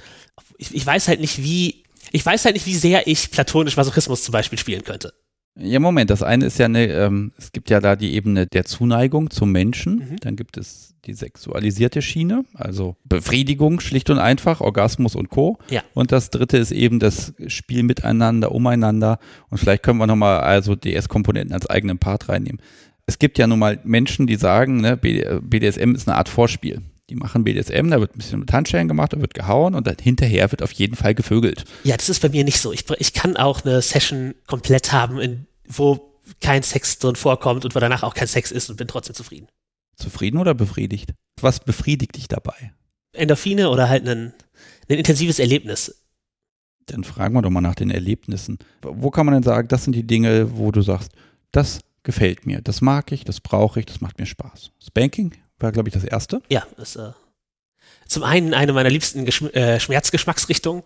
Ich, 0.58 0.74
ich 0.74 0.86
weiß 0.86 1.08
halt 1.08 1.20
nicht, 1.20 1.44
wie, 1.44 1.84
ich 2.12 2.26
weiß 2.26 2.46
halt 2.46 2.56
nicht, 2.56 2.66
wie 2.66 2.76
sehr 2.76 3.08
ich 3.08 3.32
platonisch 3.32 3.78
Masochismus 3.78 4.24
zum 4.24 4.32
Beispiel 4.32 4.58
spielen 4.60 4.84
könnte. 4.84 5.14
Ja, 5.58 5.80
Moment, 5.80 6.10
das 6.10 6.22
eine 6.22 6.46
ist 6.48 6.60
ja 6.60 6.66
eine, 6.66 6.86
ähm, 6.88 7.32
es 7.38 7.54
gibt 7.54 7.70
ja 7.70 7.80
da 7.80 7.96
die 7.96 8.14
Ebene 8.14 8.46
der 8.46 8.66
Zuneigung 8.66 9.30
zum 9.30 9.54
Menschen, 9.54 10.00
Mhm. 10.00 10.16
dann 10.20 10.36
gibt 10.36 10.58
es 10.58 10.96
die 11.06 11.14
sexualisierte 11.14 12.02
Schiene, 12.02 12.44
also 12.56 12.98
Befriedigung 13.06 13.80
schlicht 13.80 14.10
und 14.10 14.20
einfach, 14.20 14.60
Orgasmus 14.60 15.16
und 15.16 15.30
Co. 15.30 15.58
Ja. 15.70 15.82
Und 15.94 16.12
das 16.12 16.30
dritte 16.30 16.58
ist 16.58 16.72
eben 16.72 17.00
das 17.00 17.34
Spiel 17.48 17.84
miteinander, 17.84 18.52
umeinander 18.52 19.20
und 19.50 19.58
vielleicht 19.60 19.84
können 19.84 20.00
wir 20.00 20.08
nochmal 20.08 20.42
also 20.42 20.76
DS-Komponenten 20.76 21.54
als 21.54 21.70
eigenen 21.70 22.00
Part 22.00 22.28
reinnehmen. 22.28 22.60
Es 23.08 23.20
gibt 23.20 23.38
ja 23.38 23.48
nun 23.48 23.60
mal 23.60 23.80
Menschen, 23.84 24.28
die 24.28 24.36
sagen, 24.36 24.82
ne, 24.82 24.98
BD 24.98 25.40
BDSM 25.42 25.94
ist 25.96 26.08
eine 26.08 26.18
Art 26.18 26.30
Vorspiel. 26.30 26.82
Die 27.10 27.16
machen 27.16 27.44
BDSM, 27.44 27.90
da 27.90 28.00
wird 28.00 28.16
ein 28.16 28.18
bisschen 28.18 28.40
mit 28.40 28.52
Handschellen 28.52 28.88
gemacht, 28.88 29.14
da 29.14 29.22
wird 29.22 29.36
gehauen 29.36 29.76
und 29.76 29.86
dann 29.86 29.98
hinterher 30.02 30.52
wird 30.52 30.64
auf 30.64 30.72
jeden 30.72 30.96
Fall 30.96 31.14
gevögelt. 31.14 31.64
Ja, 31.84 31.96
das 31.96 32.10
ist 32.10 32.22
bei 32.22 32.30
mir 32.30 32.44
nicht 32.44 32.60
so. 32.60 32.72
Ich, 32.74 32.86
ich 32.98 33.14
kann 33.14 33.38
auch 33.38 33.64
eine 33.64 33.80
Session 33.84 34.34
komplett 34.48 34.92
haben, 34.92 35.20
in, 35.20 35.46
wo 35.68 36.20
kein 36.42 36.64
Sex 36.64 36.98
drin 36.98 37.16
vorkommt 37.16 37.64
und 37.64 37.76
wo 37.76 37.80
danach 37.80 38.02
auch 38.02 38.16
kein 38.16 38.28
Sex 38.28 38.52
ist 38.52 38.72
und 38.72 38.78
bin 38.78 38.88
trotzdem 38.88 39.16
zufrieden. 39.16 39.48
Zufrieden 39.96 40.40
oder 40.40 40.56
befriedigt? 40.56 41.14
Was 41.40 41.60
befriedigt 41.60 42.16
dich 42.16 42.28
dabei? 42.28 42.74
Endorphine 43.14 43.70
oder 43.70 43.88
halt 43.88 44.08
ein, 44.08 44.34
ein 44.90 44.98
intensives 44.98 45.38
Erlebnis. 45.38 46.04
Dann 46.88 47.04
fragen 47.04 47.36
wir 47.36 47.44
doch 47.44 47.52
mal 47.52 47.62
nach 47.62 47.76
den 47.76 47.92
Erlebnissen. 47.92 48.58
Wo 48.82 49.12
kann 49.12 49.28
man 49.28 49.34
denn 49.36 49.44
sagen, 49.44 49.68
das 49.68 49.84
sind 49.84 49.94
die 49.96 50.06
Dinge, 50.06 50.58
wo 50.58 50.72
du 50.72 50.82
sagst, 50.82 51.12
das 51.52 51.80
gefällt 52.06 52.46
mir, 52.46 52.62
das 52.62 52.80
mag 52.80 53.12
ich, 53.12 53.26
das 53.26 53.42
brauche 53.42 53.82
ich, 53.82 53.86
das 53.86 54.00
macht 54.00 54.18
mir 54.18 54.26
Spaß. 54.26 54.72
Spanking 54.88 55.36
war, 55.60 55.74
glaube 55.74 55.90
ich, 55.90 55.94
das 55.94 56.06
erste. 56.06 56.42
Ja, 56.50 56.66
das 56.78 56.96
äh, 56.96 57.12
zum 58.08 58.24
einen 58.24 58.54
eine 58.54 58.72
meiner 58.72 58.90
liebsten 58.90 59.26
Geschm 59.26 59.48
äh, 59.48 59.80
Schmerzgeschmacksrichtungen, 59.80 60.84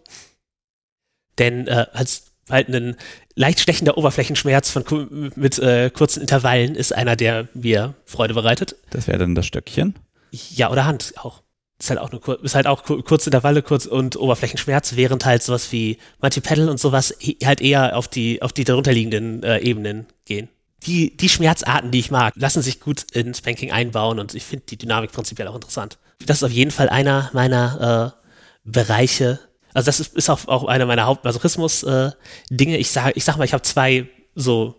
denn 1.38 1.68
äh, 1.68 1.86
als 1.94 2.32
halt 2.50 2.70
ein 2.70 2.96
leicht 3.36 3.60
stechender 3.60 3.98
Oberflächenschmerz 3.98 4.72
von 4.72 5.32
mit 5.36 5.60
äh, 5.60 5.92
kurzen 5.92 6.22
Intervallen 6.22 6.74
ist 6.74 6.96
einer, 6.96 7.16
der 7.16 7.48
mir 7.54 7.94
Freude 8.06 8.34
bereitet. 8.34 8.76
Das 8.90 9.08
wäre 9.08 9.20
dann 9.20 9.36
das 9.36 9.46
Stöckchen. 9.46 9.94
Ja, 10.32 10.72
oder 10.72 10.86
Hand 10.86 11.14
auch. 11.18 11.44
Ist 11.80 11.90
halt 11.92 12.00
auch 12.00 12.12
nur 12.12 12.44
ist 12.44 12.56
halt 12.56 12.68
auch 12.68 12.84
kur- 12.84 13.04
kurze 13.06 13.30
Intervalle, 13.30 13.62
kurz 13.62 13.86
und 13.86 14.18
Oberflächenschmerz, 14.18 14.96
während 14.96 15.26
halt 15.26 15.44
sowas 15.44 15.72
wie 15.72 15.98
Multipedal 16.22 16.68
und 16.70 16.80
sowas 16.80 17.16
halt 17.44 17.62
eher 17.62 17.96
auf 17.96 18.08
die 18.08 18.42
auf 18.42 18.52
die 18.52 18.66
darunterliegenden 18.66 19.44
äh, 19.44 19.60
Ebenen 19.60 20.06
gehen. 20.26 20.50
Die 20.86 21.16
die 21.18 21.30
Schmerzarten, 21.30 21.92
die 21.92 22.00
ich 22.00 22.12
mag, 22.12 22.34
lassen 22.36 22.62
sich 22.62 22.80
gut 22.80 23.06
in 23.12 23.34
Spanking 23.34 23.72
einbauen 23.72 24.20
und 24.20 24.34
ich 24.34 24.44
finde 24.44 24.66
die 24.70 24.78
Dynamik 24.78 25.12
prinzipiell 25.12 25.48
auch 25.48 25.56
interessant. 25.56 25.98
Das 26.26 26.38
ist 26.38 26.44
auf 26.44 26.52
jeden 26.52 26.72
Fall 26.72 26.90
einer 26.90 27.30
meiner 27.34 28.16
äh, 28.16 28.20
Bereiche. 28.64 29.40
Also 29.74 29.86
das 29.88 30.00
ist, 30.00 30.16
ist 30.16 30.30
auch, 30.30 30.48
auch 30.48 30.66
einer 30.66 30.86
meiner 30.86 31.06
Hauptmasochismus-Dinge. 31.06 32.76
Äh, 32.76 32.80
ich 32.80 32.92
sage, 32.92 33.14
ich 33.16 33.24
sag 33.24 33.38
mal, 33.38 33.44
ich 33.44 33.54
habe 33.54 33.64
zwei 33.64 34.08
so 34.36 34.76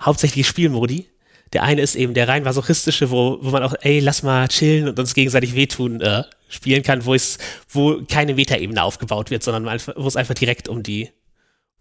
hauptsächliche 0.00 0.48
Spielmodi. 0.48 1.08
Der 1.52 1.62
eine 1.62 1.80
ist 1.80 1.94
eben 1.94 2.14
der 2.14 2.28
rein 2.28 2.42
masochistische, 2.42 3.10
wo, 3.10 3.38
wo 3.40 3.50
man 3.50 3.62
auch, 3.62 3.74
ey, 3.80 4.00
lass 4.00 4.22
mal 4.22 4.48
chillen 4.48 4.88
und 4.88 4.98
uns 4.98 5.14
gegenseitig 5.14 5.54
wehtun, 5.54 6.00
äh, 6.00 6.24
spielen 6.48 6.82
kann, 6.82 7.04
wo 7.04 7.14
es, 7.14 7.38
wo 7.70 8.02
keine 8.06 8.34
Metaebene 8.34 8.82
aufgebaut 8.82 9.30
wird, 9.30 9.42
sondern 9.42 9.80
wo 9.96 10.06
es 10.06 10.16
einfach 10.16 10.34
direkt 10.34 10.68
um 10.68 10.82
die, 10.82 11.10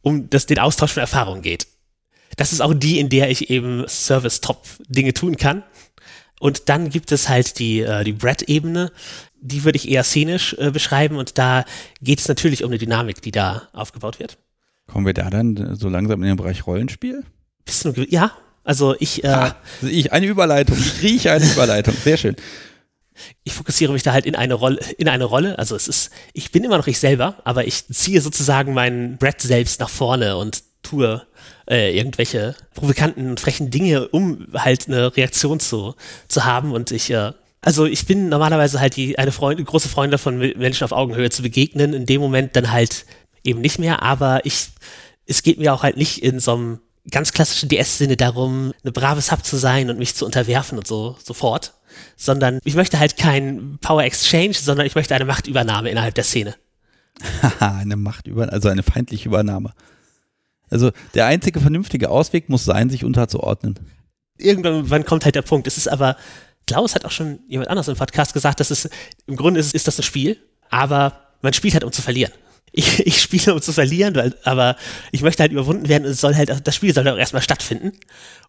um 0.01 0.29
das, 0.29 0.45
den 0.45 0.59
Austausch 0.59 0.93
von 0.93 1.01
Erfahrungen 1.01 1.41
geht. 1.41 1.67
Das 2.37 2.53
ist 2.53 2.61
auch 2.61 2.73
die, 2.73 2.99
in 2.99 3.09
der 3.09 3.29
ich 3.29 3.49
eben 3.49 3.85
Service-Top-Dinge 3.87 5.13
tun 5.13 5.35
kann. 5.35 5.63
Und 6.39 6.69
dann 6.69 6.89
gibt 6.89 7.11
es 7.11 7.27
halt 7.29 7.59
die, 7.59 7.81
äh, 7.81 8.03
die 8.03 8.13
Brett-Ebene, 8.13 8.91
die 9.41 9.63
würde 9.63 9.77
ich 9.77 9.89
eher 9.89 10.03
szenisch 10.03 10.55
äh, 10.59 10.71
beschreiben 10.71 11.17
und 11.17 11.37
da 11.37 11.65
geht 12.01 12.19
es 12.19 12.27
natürlich 12.27 12.63
um 12.63 12.69
eine 12.69 12.77
Dynamik, 12.77 13.21
die 13.21 13.31
da 13.31 13.67
aufgebaut 13.73 14.19
wird. 14.19 14.37
Kommen 14.87 15.05
wir 15.05 15.13
da 15.13 15.29
dann 15.29 15.75
so 15.75 15.89
langsam 15.89 16.21
in 16.21 16.29
den 16.29 16.37
Bereich 16.37 16.65
Rollenspiel? 16.65 17.23
Bist 17.65 17.85
du, 17.85 17.91
ja, 18.07 18.31
also 18.63 18.95
ich. 18.99 19.23
Äh, 19.23 19.27
ah, 19.27 19.55
also 19.81 19.93
ich 19.93 20.13
eine 20.13 20.27
Überleitung, 20.27 20.77
ich 20.77 21.01
rieche 21.01 21.31
eine 21.31 21.45
Überleitung, 21.51 21.93
sehr 21.95 22.17
schön. 22.17 22.35
Ich 23.43 23.53
fokussiere 23.53 23.91
mich 23.91 24.03
da 24.03 24.13
halt 24.13 24.25
in 24.25 24.35
eine 24.35 24.53
Rolle, 24.53 24.79
in 24.97 25.09
eine 25.09 25.25
Rolle. 25.25 25.57
Also 25.57 25.75
es 25.75 25.87
ist, 25.87 26.11
ich 26.33 26.51
bin 26.51 26.63
immer 26.63 26.77
noch 26.77 26.87
ich 26.87 26.99
selber, 26.99 27.37
aber 27.45 27.65
ich 27.65 27.87
ziehe 27.87 28.21
sozusagen 28.21 28.73
meinen 28.73 29.17
Brett 29.17 29.41
selbst 29.41 29.79
nach 29.79 29.89
vorne 29.89 30.37
und 30.37 30.63
tue 30.83 31.26
äh, 31.69 31.97
irgendwelche 31.97 32.55
provokanten 32.73 33.29
und 33.29 33.39
frechen 33.39 33.69
Dinge, 33.69 34.07
um 34.07 34.47
halt 34.53 34.87
eine 34.87 35.15
Reaktion 35.15 35.59
zu, 35.59 35.95
zu 36.27 36.45
haben. 36.45 36.71
Und 36.71 36.91
ich, 36.91 37.11
äh, 37.11 37.33
also 37.61 37.85
ich 37.85 38.05
bin 38.05 38.29
normalerweise 38.29 38.79
halt 38.79 38.95
die, 38.95 39.17
eine 39.17 39.31
Freund, 39.31 39.63
große 39.65 39.89
Freundin 39.89 40.19
von 40.19 40.37
Menschen 40.37 40.85
auf 40.85 40.91
Augenhöhe 40.91 41.29
zu 41.29 41.41
begegnen, 41.41 41.93
in 41.93 42.05
dem 42.05 42.21
Moment 42.21 42.55
dann 42.55 42.71
halt 42.71 43.05
eben 43.43 43.61
nicht 43.61 43.79
mehr, 43.79 44.03
aber 44.03 44.45
ich, 44.45 44.69
es 45.25 45.43
geht 45.43 45.59
mir 45.59 45.73
auch 45.73 45.83
halt 45.83 45.97
nicht 45.97 46.23
in 46.23 46.39
so 46.39 46.53
einem 46.53 46.79
ganz 47.09 47.31
klassischen 47.31 47.69
DS-Sinne 47.69 48.17
darum, 48.17 48.73
eine 48.83 48.91
brave 48.91 49.21
Sub 49.21 49.45
zu 49.45 49.55
sein 49.55 49.89
und 49.89 49.97
mich 49.97 50.15
zu 50.15 50.25
unterwerfen 50.25 50.77
und 50.77 50.87
so 50.87 51.15
sofort, 51.23 51.73
sondern 52.17 52.59
ich 52.65 52.75
möchte 52.75 52.99
halt 52.99 53.17
kein 53.17 53.77
Power 53.81 54.03
Exchange, 54.03 54.53
sondern 54.53 54.85
ich 54.85 54.95
möchte 54.95 55.15
eine 55.15 55.25
Machtübernahme 55.25 55.89
innerhalb 55.89 56.15
der 56.15 56.25
Szene. 56.25 56.55
eine 57.59 57.95
Machtübernahme, 57.95 58.53
also 58.53 58.69
eine 58.69 58.83
feindliche 58.83 59.29
Übernahme. 59.29 59.71
Also 60.69 60.91
der 61.13 61.25
einzige 61.25 61.59
vernünftige 61.59 62.09
Ausweg 62.09 62.49
muss 62.49 62.65
sein, 62.65 62.89
sich 62.89 63.03
unterzuordnen. 63.03 63.79
Irgendwann 64.37 65.05
kommt 65.05 65.25
halt 65.25 65.35
der 65.35 65.41
Punkt. 65.41 65.67
Es 65.67 65.77
ist 65.77 65.87
aber, 65.87 66.17
Klaus 66.67 66.95
hat 66.95 67.05
auch 67.05 67.11
schon 67.11 67.39
jemand 67.47 67.69
anders 67.69 67.87
im 67.87 67.95
Podcast 67.95 68.33
gesagt, 68.33 68.59
dass 68.59 68.71
es 68.71 68.89
im 69.25 69.35
Grunde 69.35 69.59
ist, 69.59 69.73
ist 69.73 69.87
das 69.87 69.99
ein 69.99 70.03
Spiel, 70.03 70.37
aber 70.69 71.27
man 71.41 71.53
spielt 71.53 71.73
halt, 71.73 71.83
um 71.83 71.91
zu 71.91 72.01
verlieren. 72.01 72.31
Ich, 72.71 72.99
ich 73.05 73.21
spiele, 73.21 73.53
um 73.53 73.61
zu 73.61 73.73
verlieren, 73.73 74.15
weil, 74.15 74.35
aber 74.43 74.75
ich 75.11 75.21
möchte 75.21 75.41
halt 75.41 75.51
überwunden 75.51 75.87
werden. 75.87 76.05
Es 76.05 76.21
soll 76.21 76.35
halt, 76.35 76.67
das 76.67 76.75
Spiel 76.75 76.93
soll 76.93 77.07
auch 77.07 77.17
erstmal 77.17 77.41
stattfinden. 77.41 77.93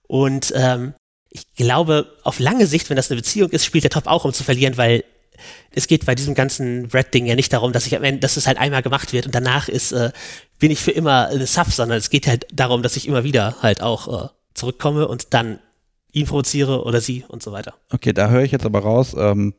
Und 0.07 0.53
ähm, 0.57 0.95
ich 1.31 1.55
glaube, 1.55 2.17
auf 2.25 2.39
lange 2.39 2.67
Sicht, 2.67 2.89
wenn 2.91 2.97
das 2.97 3.11
eine 3.11 3.21
Beziehung 3.21 3.51
ist, 3.51 3.65
spielt 3.65 3.85
der 3.85 3.91
Top 3.91 4.07
auch, 4.07 4.25
um 4.25 4.33
zu 4.33 4.45
verlieren, 4.45 4.77
weil 4.77 5.05
es 5.71 5.87
geht 5.87 6.07
bei 6.07 6.15
diesem 6.15 6.35
ganzen 6.35 6.87
Red-Ding 6.87 7.27
ja 7.27 7.35
nicht 7.35 7.53
darum, 7.53 7.73
dass 7.73 7.87
ich 7.87 7.97
am 7.97 8.05
Ende, 8.05 8.21
dass 8.21 8.37
es 8.37 8.47
halt 8.47 8.59
einmal 8.59 8.83
gemacht 8.83 9.13
wird 9.13 9.27
und 9.27 9.35
danach 9.35 9.69
ist, 9.69 9.93
äh, 9.93 10.13
bin 10.59 10.71
ich 10.71 10.81
für 10.81 10.91
immer 10.91 11.29
eine 11.29 11.47
Sub, 11.47 11.71
sondern 11.71 11.99
es 11.99 12.11
geht 12.11 12.27
halt 12.27 12.47
darum, 12.53 12.83
dass 12.83 12.97
ich 12.97 13.07
immer 13.09 13.25
wieder 13.25 13.57
halt 13.63 13.81
auch 13.83 14.25
äh, 14.25 14.29
zurückkomme 14.55 15.09
und 15.09 15.35
dann 15.35 15.59
ihn 16.13 16.27
provoziere 16.27 16.85
oder 16.85 17.01
sie 17.01 17.25
und 17.29 17.43
so 17.43 17.53
weiter. 17.53 17.75
Okay, 17.91 18.13
da 18.13 18.29
höre 18.29 18.43
ich 18.43 18.53
jetzt 18.53 18.67
aber 18.67 18.81
raus, 18.81 19.15
ähm, 19.17 19.55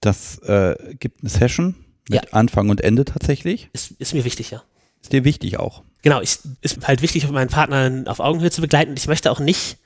das 0.00 0.38
äh, 0.40 0.76
gibt 0.98 1.22
eine 1.22 1.30
Session 1.30 1.74
mit 2.08 2.24
ja. 2.24 2.32
Anfang 2.32 2.68
und 2.68 2.80
Ende 2.80 3.04
tatsächlich. 3.04 3.70
Ist, 3.72 3.92
ist 3.92 4.14
mir 4.14 4.24
wichtig, 4.24 4.50
ja. 4.50 4.62
Ist 5.02 5.12
dir 5.12 5.24
wichtig 5.24 5.58
auch? 5.58 5.82
Genau, 6.02 6.20
ich, 6.20 6.38
ist 6.60 6.86
halt 6.86 7.02
wichtig, 7.02 7.28
meinen 7.30 7.48
Partner 7.50 8.04
auf 8.06 8.20
Augenhöhe 8.20 8.50
zu 8.50 8.60
begleiten. 8.60 8.90
Und 8.90 8.98
ich 8.98 9.06
möchte 9.06 9.30
auch 9.30 9.40
nicht, 9.40 9.78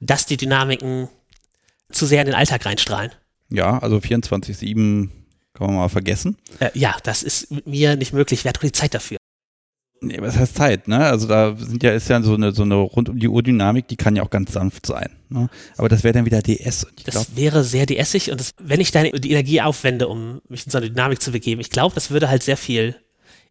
dass 0.00 0.26
die 0.26 0.36
Dynamiken 0.36 1.08
zu 1.90 2.06
sehr 2.06 2.20
in 2.20 2.26
den 2.26 2.34
Alltag 2.34 2.64
reinstrahlen. 2.64 3.12
Ja, 3.52 3.78
also 3.78 3.98
24-7 3.98 5.08
kann 5.54 5.66
man 5.66 5.76
mal 5.76 5.88
vergessen. 5.88 6.36
Äh, 6.58 6.70
ja, 6.74 6.96
das 7.02 7.22
ist 7.22 7.48
mir 7.66 7.96
nicht 7.96 8.12
möglich. 8.12 8.44
Wer 8.44 8.50
hat 8.50 8.56
doch 8.56 8.62
die 8.62 8.72
Zeit 8.72 8.94
dafür? 8.94 9.18
Nee, 10.00 10.16
was 10.18 10.36
heißt 10.36 10.56
Zeit, 10.56 10.88
ne? 10.88 10.98
Also 10.98 11.28
da 11.28 11.54
sind 11.56 11.80
ja, 11.82 11.92
ist 11.92 12.08
ja 12.08 12.20
so 12.22 12.34
eine, 12.34 12.50
so 12.50 12.64
eine 12.64 12.74
rund 12.74 13.08
um 13.08 13.20
die 13.20 13.28
Uhr 13.28 13.40
Dynamik, 13.40 13.86
die 13.86 13.96
kann 13.96 14.16
ja 14.16 14.24
auch 14.24 14.30
ganz 14.30 14.52
sanft 14.52 14.84
sein. 14.84 15.10
Ne? 15.28 15.48
Aber 15.76 15.88
das 15.88 16.02
wäre 16.02 16.12
dann 16.12 16.24
wieder 16.24 16.42
DS. 16.42 16.88
Das 17.04 17.14
glaub, 17.14 17.36
wäre 17.36 17.62
sehr 17.62 17.86
DSig 17.86 18.32
und 18.32 18.40
das, 18.40 18.50
wenn 18.60 18.80
ich 18.80 18.90
dann 18.90 19.08
die 19.12 19.30
Energie 19.30 19.60
aufwende, 19.60 20.08
um 20.08 20.40
mich 20.48 20.66
in 20.66 20.72
so 20.72 20.78
eine 20.78 20.90
Dynamik 20.90 21.22
zu 21.22 21.30
begeben, 21.30 21.60
ich 21.60 21.70
glaube, 21.70 21.94
das 21.94 22.10
würde 22.10 22.28
halt 22.28 22.42
sehr 22.42 22.56
viel 22.56 22.96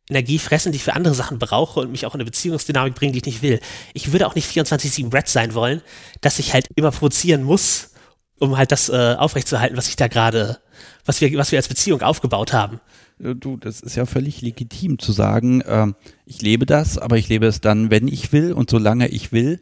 Energie 0.09 0.39
fressen, 0.39 0.73
die 0.73 0.75
ich 0.75 0.83
für 0.83 0.93
andere 0.93 1.13
Sachen 1.13 1.39
brauche 1.39 1.79
und 1.79 1.91
mich 1.91 2.05
auch 2.05 2.15
in 2.15 2.19
eine 2.19 2.25
Beziehungsdynamik 2.25 2.95
bringen, 2.95 3.13
die 3.13 3.19
ich 3.19 3.25
nicht 3.25 3.41
will. 3.41 3.61
Ich 3.93 4.11
würde 4.11 4.27
auch 4.27 4.35
nicht 4.35 4.49
24-7 4.49 5.09
Brett 5.09 5.29
sein 5.29 5.53
wollen, 5.53 5.81
dass 6.19 6.37
ich 6.37 6.53
halt 6.53 6.67
immer 6.75 6.91
provozieren 6.91 7.43
muss, 7.43 7.90
um 8.41 8.57
halt 8.57 8.71
das 8.71 8.89
äh, 8.89 9.15
aufrechtzuerhalten, 9.17 9.77
was 9.77 9.87
ich 9.87 9.95
da 9.95 10.07
gerade, 10.07 10.57
was 11.05 11.21
wir, 11.21 11.31
was 11.37 11.51
wir 11.51 11.59
als 11.59 11.67
Beziehung 11.67 12.01
aufgebaut 12.01 12.53
haben. 12.53 12.81
Du, 13.19 13.55
das 13.55 13.81
ist 13.81 13.95
ja 13.95 14.07
völlig 14.07 14.41
legitim 14.41 14.97
zu 14.97 15.11
sagen, 15.11 15.61
äh, 15.61 15.87
ich 16.25 16.41
lebe 16.41 16.65
das, 16.65 16.97
aber 16.97 17.17
ich 17.17 17.29
lebe 17.29 17.45
es 17.45 17.61
dann, 17.61 17.91
wenn 17.91 18.07
ich 18.07 18.33
will 18.33 18.53
und 18.53 18.69
solange 18.69 19.07
ich 19.09 19.31
will 19.31 19.59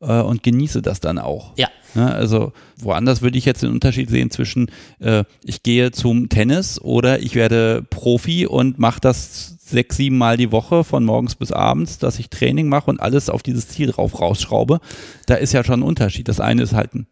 äh, 0.00 0.20
und 0.20 0.42
genieße 0.42 0.80
das 0.80 1.00
dann 1.00 1.18
auch. 1.18 1.52
Ja. 1.56 1.68
ja 1.94 2.04
ne, 2.06 2.14
also 2.14 2.52
woanders 2.78 3.20
würde 3.20 3.36
ich 3.36 3.44
jetzt 3.44 3.62
den 3.62 3.72
Unterschied 3.72 4.08
sehen 4.08 4.30
zwischen, 4.30 4.70
äh, 5.00 5.24
ich 5.44 5.62
gehe 5.62 5.90
zum 5.90 6.30
Tennis 6.30 6.80
oder 6.80 7.20
ich 7.20 7.34
werde 7.34 7.84
Profi 7.90 8.46
und 8.46 8.78
mache 8.78 9.00
das 9.00 9.56
sechs, 9.66 9.98
sieben 9.98 10.16
Mal 10.16 10.38
die 10.38 10.50
Woche 10.50 10.82
von 10.82 11.04
morgens 11.04 11.34
bis 11.34 11.52
abends, 11.52 11.98
dass 11.98 12.18
ich 12.18 12.30
Training 12.30 12.68
mache 12.68 12.88
und 12.88 13.00
alles 13.00 13.28
auf 13.28 13.42
dieses 13.42 13.68
Ziel 13.68 13.88
drauf 13.88 14.18
rausschraube. 14.18 14.80
Da 15.26 15.34
ist 15.34 15.52
ja 15.52 15.62
schon 15.62 15.80
ein 15.80 15.86
Unterschied. 15.86 16.28
Das 16.28 16.40
eine 16.40 16.62
ist 16.62 16.72
halt 16.72 16.94
ein, 16.94 17.06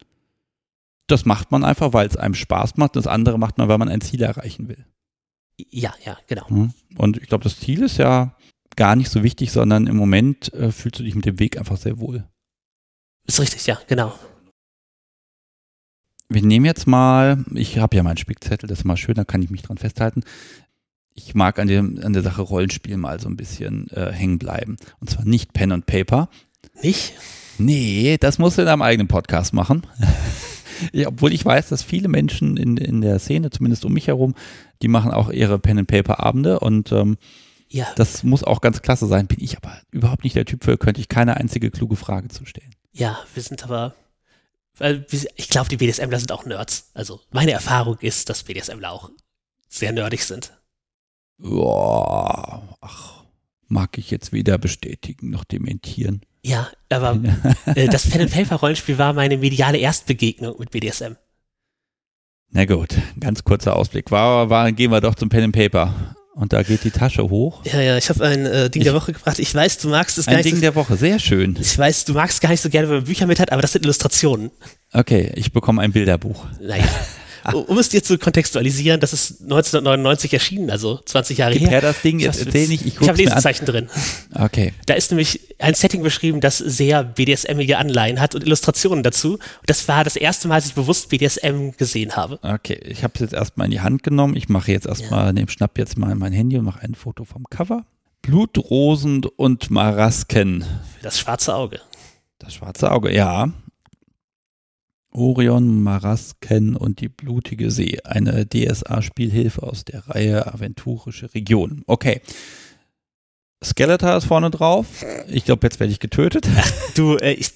das 1.06 1.24
macht 1.24 1.50
man 1.50 1.64
einfach, 1.64 1.92
weil 1.92 2.06
es 2.06 2.16
einem 2.16 2.34
Spaß 2.34 2.76
macht. 2.76 2.96
Das 2.96 3.06
andere 3.06 3.38
macht 3.38 3.58
man, 3.58 3.68
weil 3.68 3.78
man 3.78 3.88
ein 3.88 4.00
Ziel 4.00 4.22
erreichen 4.22 4.68
will. 4.68 4.86
Ja, 5.58 5.94
ja, 6.04 6.18
genau. 6.26 6.48
Hm. 6.48 6.72
Und 6.96 7.18
ich 7.18 7.28
glaube, 7.28 7.44
das 7.44 7.58
Ziel 7.58 7.82
ist 7.82 7.98
ja 7.98 8.36
gar 8.76 8.96
nicht 8.96 9.10
so 9.10 9.22
wichtig, 9.22 9.52
sondern 9.52 9.86
im 9.86 9.96
Moment 9.96 10.52
äh, 10.54 10.72
fühlst 10.72 10.98
du 10.98 11.04
dich 11.04 11.14
mit 11.14 11.26
dem 11.26 11.38
Weg 11.38 11.58
einfach 11.58 11.76
sehr 11.76 11.98
wohl. 11.98 12.24
Ist 13.26 13.40
richtig, 13.40 13.66
ja, 13.66 13.78
genau. 13.86 14.14
Wir 16.28 16.42
nehmen 16.42 16.64
jetzt 16.64 16.86
mal, 16.86 17.44
ich 17.54 17.78
habe 17.78 17.96
ja 17.96 18.02
meinen 18.02 18.16
Spickzettel, 18.16 18.68
das 18.68 18.80
ist 18.80 18.84
mal 18.84 18.96
schön, 18.96 19.14
da 19.14 19.24
kann 19.24 19.42
ich 19.42 19.50
mich 19.50 19.62
dran 19.62 19.76
festhalten. 19.76 20.22
Ich 21.14 21.34
mag 21.34 21.58
an, 21.58 21.68
dem, 21.68 22.00
an 22.02 22.14
der 22.14 22.22
Sache 22.22 22.40
Rollenspiel 22.40 22.96
mal 22.96 23.20
so 23.20 23.28
ein 23.28 23.36
bisschen 23.36 23.88
äh, 23.90 24.10
hängen 24.12 24.38
bleiben. 24.38 24.78
Und 24.98 25.10
zwar 25.10 25.26
nicht 25.26 25.52
Pen 25.52 25.72
und 25.72 25.84
Paper. 25.84 26.30
Nicht? 26.82 27.12
Nee, 27.58 28.16
das 28.18 28.38
musst 28.38 28.56
du 28.56 28.62
in 28.62 28.66
deinem 28.66 28.80
eigenen 28.80 29.08
Podcast 29.08 29.52
machen. 29.52 29.86
ja, 30.92 31.08
obwohl 31.08 31.32
ich 31.32 31.44
weiß, 31.44 31.68
dass 31.68 31.82
viele 31.82 32.08
Menschen 32.08 32.56
in, 32.56 32.76
in 32.76 33.00
der 33.00 33.18
Szene, 33.18 33.50
zumindest 33.50 33.84
um 33.84 33.92
mich 33.92 34.08
herum, 34.08 34.34
die 34.82 34.88
machen 34.88 35.10
auch 35.10 35.30
ihre 35.30 35.58
Pen-and-Paper-Abende 35.58 36.60
und 36.60 36.92
ähm, 36.92 37.16
ja. 37.68 37.86
das 37.96 38.22
muss 38.22 38.44
auch 38.44 38.60
ganz 38.60 38.82
klasse 38.82 39.06
sein. 39.06 39.26
Bin 39.26 39.38
ich 39.40 39.56
aber 39.56 39.80
überhaupt 39.90 40.24
nicht 40.24 40.36
der 40.36 40.44
Typ 40.44 40.64
für, 40.64 40.76
könnte 40.76 41.00
ich 41.00 41.08
keine 41.08 41.36
einzige 41.36 41.70
kluge 41.70 41.96
Frage 41.96 42.28
zu 42.28 42.44
stellen. 42.44 42.74
Ja, 42.92 43.18
wir 43.34 43.42
sind 43.42 43.64
aber, 43.64 43.94
weil 44.76 45.06
ich 45.10 45.48
glaube, 45.48 45.68
die 45.68 45.76
BDSMler 45.76 46.18
sind 46.18 46.32
auch 46.32 46.44
Nerds. 46.44 46.90
Also 46.94 47.20
meine 47.30 47.52
Erfahrung 47.52 47.98
ist, 48.00 48.28
dass 48.28 48.42
BDSMler 48.42 48.92
auch 48.92 49.10
sehr 49.68 49.92
nerdig 49.92 50.24
sind. 50.24 50.52
Boah, 51.38 52.76
ach, 52.80 53.24
mag 53.68 53.96
ich 53.98 54.10
jetzt 54.10 54.32
weder 54.32 54.58
bestätigen 54.58 55.30
noch 55.30 55.44
dementieren. 55.44 56.22
Ja, 56.42 56.68
aber 56.88 57.18
äh, 57.74 57.88
das 57.88 58.08
Pen-and-Paper-Rollenspiel 58.08 58.98
war 58.98 59.12
meine 59.12 59.36
mediale 59.36 59.78
Erstbegegnung 59.78 60.56
mit 60.58 60.70
BDSM. 60.70 61.14
Na 62.50 62.64
gut, 62.66 62.90
ganz 63.18 63.44
kurzer 63.44 63.76
Ausblick. 63.76 64.10
War, 64.10 64.50
war, 64.50 64.70
gehen 64.72 64.90
wir 64.90 65.00
doch 65.00 65.14
zum 65.14 65.28
Pen 65.28 65.44
and 65.44 65.54
Paper. 65.54 66.14
Und 66.34 66.52
da 66.52 66.62
geht 66.62 66.82
die 66.84 66.90
Tasche 66.90 67.28
hoch. 67.28 67.62
Ja, 67.64 67.80
ja, 67.80 67.96
ich 67.96 68.08
habe 68.08 68.24
ein 68.24 68.46
äh, 68.46 68.70
Ding 68.70 68.82
ich, 68.82 68.86
der 68.86 68.94
Woche 68.94 69.12
gebracht. 69.12 69.38
Ich 69.38 69.54
weiß, 69.54 69.78
du 69.78 69.88
magst 69.88 70.16
es 70.16 70.26
gar 70.26 70.36
nicht. 70.36 70.46
Ein 70.46 70.50
Ding 70.50 70.54
so, 70.56 70.60
der 70.62 70.74
Woche, 70.74 70.96
sehr 70.96 71.18
schön. 71.18 71.56
Ich 71.60 71.78
weiß, 71.78 72.06
du 72.06 72.14
magst 72.14 72.40
gar 72.40 72.50
nicht 72.50 72.62
so 72.62 72.70
gerne, 72.70 72.88
wenn 72.88 72.96
man 72.96 73.04
Bücher 73.04 73.26
mit 73.26 73.38
hat, 73.38 73.52
aber 73.52 73.60
das 73.60 73.72
sind 73.72 73.84
Illustrationen. 73.84 74.50
Okay, 74.92 75.30
ich 75.34 75.52
bekomme 75.52 75.82
ein 75.82 75.92
Bilderbuch. 75.92 76.46
Naja. 76.60 76.84
um 77.52 77.78
es 77.78 77.88
dir 77.88 78.02
zu 78.02 78.18
kontextualisieren, 78.18 79.00
das 79.00 79.12
ist 79.12 79.42
1999 79.42 80.32
erschienen, 80.32 80.70
also 80.70 81.00
20 81.04 81.38
Jahre 81.38 81.54
Gib 81.54 81.70
her. 81.70 81.80
das 81.80 82.00
Ding, 82.02 82.18
jetzt 82.20 82.44
erzähl 82.44 82.68
nicht, 82.68 82.86
ich 82.86 83.00
Ich 83.00 83.08
habe 83.08 83.18
Lesezeichen 83.18 83.66
drin. 83.66 83.88
Okay. 84.34 84.72
Da 84.86 84.94
ist 84.94 85.10
nämlich 85.10 85.40
ein 85.58 85.74
Setting 85.74 86.02
beschrieben, 86.02 86.40
das 86.40 86.58
sehr 86.58 87.04
BDSM-ige 87.04 87.76
Anleihen 87.78 88.20
hat 88.20 88.34
und 88.34 88.44
Illustrationen 88.44 89.02
dazu. 89.02 89.38
Das 89.66 89.86
war 89.88 90.04
das 90.04 90.16
erste 90.16 90.48
Mal, 90.48 90.56
dass 90.56 90.66
ich 90.66 90.74
bewusst 90.74 91.10
BDSM 91.10 91.70
gesehen 91.76 92.16
habe. 92.16 92.38
Okay, 92.42 92.80
ich 92.84 93.04
habe 93.04 93.12
es 93.14 93.20
jetzt 93.20 93.34
erstmal 93.34 93.66
in 93.66 93.70
die 93.70 93.80
Hand 93.80 94.02
genommen. 94.02 94.34
Ich 94.36 94.48
mache 94.48 94.72
jetzt 94.72 94.86
erstmal, 94.86 95.26
ja. 95.26 95.32
nehme, 95.32 95.50
schnapp 95.50 95.78
jetzt 95.78 95.98
mal 95.98 96.14
mein 96.14 96.32
Handy 96.32 96.56
und 96.56 96.64
mache 96.64 96.82
ein 96.82 96.94
Foto 96.94 97.24
vom 97.24 97.44
Cover. 97.50 97.84
Blutrosen 98.22 99.24
und 99.24 99.70
Marasken. 99.70 100.64
Das 101.02 101.18
schwarze 101.18 101.54
Auge. 101.54 101.80
Das 102.38 102.54
schwarze 102.54 102.90
Auge, 102.90 103.14
ja. 103.14 103.50
Orion, 105.12 105.82
Marasken 105.82 106.76
und 106.76 107.00
die 107.00 107.08
blutige 107.08 107.70
See. 107.70 107.98
Eine 108.04 108.46
DSA-Spielhilfe 108.46 109.62
aus 109.62 109.84
der 109.84 110.08
Reihe 110.08 110.52
Aventurische 110.52 111.32
Region. 111.34 111.82
Okay. 111.86 112.20
Skeletor 113.62 114.16
ist 114.16 114.24
vorne 114.24 114.50
drauf. 114.50 115.04
Ich 115.28 115.44
glaube, 115.44 115.66
jetzt 115.66 115.78
werde 115.78 115.92
ich 115.92 116.00
getötet. 116.00 116.48
Du, 116.96 117.16
äh, 117.16 117.32
ich, 117.34 117.52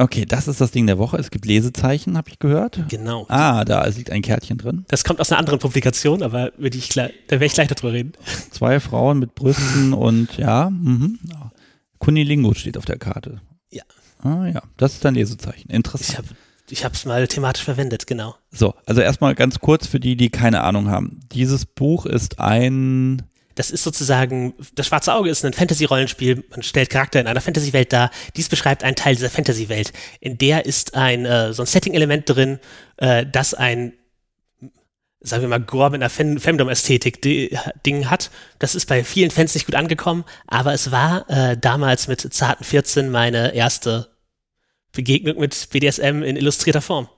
Okay, 0.00 0.24
das 0.24 0.48
ist 0.48 0.62
das 0.62 0.70
Ding 0.70 0.86
der 0.86 0.96
Woche. 0.96 1.18
Es 1.18 1.30
gibt 1.30 1.44
Lesezeichen, 1.44 2.16
habe 2.16 2.30
ich 2.30 2.38
gehört. 2.38 2.88
genau. 2.88 3.26
Ah, 3.28 3.66
da 3.66 3.84
liegt 3.86 4.10
ein 4.10 4.22
Kärtchen 4.22 4.56
drin. 4.56 4.86
Das 4.88 5.04
kommt 5.04 5.20
aus 5.20 5.30
einer 5.30 5.38
anderen 5.38 5.58
Publikation, 5.58 6.22
aber 6.22 6.52
würde 6.56 6.78
ich 6.78 6.88
da 6.88 7.10
werde 7.28 7.44
ich 7.44 7.52
gleich 7.52 7.68
darüber 7.68 7.92
reden. 7.92 8.12
Zwei 8.50 8.80
Frauen 8.80 9.18
mit 9.18 9.34
Brüsten 9.34 9.92
und 9.92 10.38
ja, 10.38 10.70
mhm. 10.70 11.18
Kunilingo 11.98 12.54
steht 12.54 12.78
auf 12.78 12.86
der 12.86 12.96
Karte. 12.96 13.42
Ja. 13.70 13.82
Ah 14.22 14.46
ja, 14.46 14.62
das 14.78 14.94
ist 14.94 15.04
ein 15.04 15.14
Lesezeichen. 15.14 15.68
Ich 15.68 15.76
Interessant. 15.76 16.16
habe 16.16 16.28
ich 16.70 16.84
es 16.84 17.04
mal 17.04 17.26
thematisch 17.26 17.64
verwendet, 17.64 18.06
genau. 18.06 18.34
So, 18.50 18.74
also 18.86 19.00
erstmal 19.00 19.34
ganz 19.34 19.58
kurz 19.60 19.86
für 19.86 20.00
die, 20.00 20.16
die 20.16 20.30
keine 20.30 20.62
Ahnung 20.62 20.88
haben. 20.90 21.20
Dieses 21.32 21.66
Buch 21.66 22.06
ist 22.06 22.40
ein 22.40 23.22
Das 23.54 23.70
ist 23.70 23.82
sozusagen, 23.82 24.54
das 24.74 24.86
Schwarze 24.86 25.12
Auge 25.12 25.30
ist 25.30 25.44
ein 25.44 25.52
Fantasy-Rollenspiel. 25.52 26.44
Man 26.50 26.62
stellt 26.62 26.90
Charakter 26.90 27.20
in 27.20 27.26
einer 27.26 27.40
Fantasy-Welt 27.40 27.92
dar. 27.92 28.10
Dies 28.36 28.48
beschreibt 28.48 28.84
einen 28.84 28.96
Teil 28.96 29.14
dieser 29.16 29.30
Fantasy-Welt. 29.30 29.92
In 30.20 30.38
der 30.38 30.64
ist 30.66 30.94
ein, 30.94 31.26
äh, 31.26 31.52
so 31.52 31.62
ein 31.62 31.66
Setting-Element 31.66 32.28
drin, 32.28 32.58
äh, 32.96 33.26
das 33.30 33.52
ein, 33.54 33.92
sagen 35.22 35.42
wir 35.42 35.48
mal, 35.48 35.60
Gore 35.60 35.90
mit 35.90 36.00
einer 36.00 36.08
Fem- 36.10 36.38
Femdom-Ästhetik-Ding 36.38 38.08
hat. 38.08 38.30
Das 38.58 38.74
ist 38.74 38.86
bei 38.86 39.04
vielen 39.04 39.30
Fans 39.30 39.54
nicht 39.54 39.66
gut 39.66 39.74
angekommen, 39.74 40.24
aber 40.46 40.72
es 40.72 40.90
war 40.90 41.28
äh, 41.28 41.56
damals 41.58 42.08
mit 42.08 42.20
zarten 42.32 42.64
14 42.64 43.10
meine 43.10 43.54
erste 43.54 44.08
Begegnung 44.92 45.38
mit 45.38 45.68
BDSM 45.70 46.22
in 46.22 46.36
illustrierter 46.36 46.80
Form. 46.80 47.08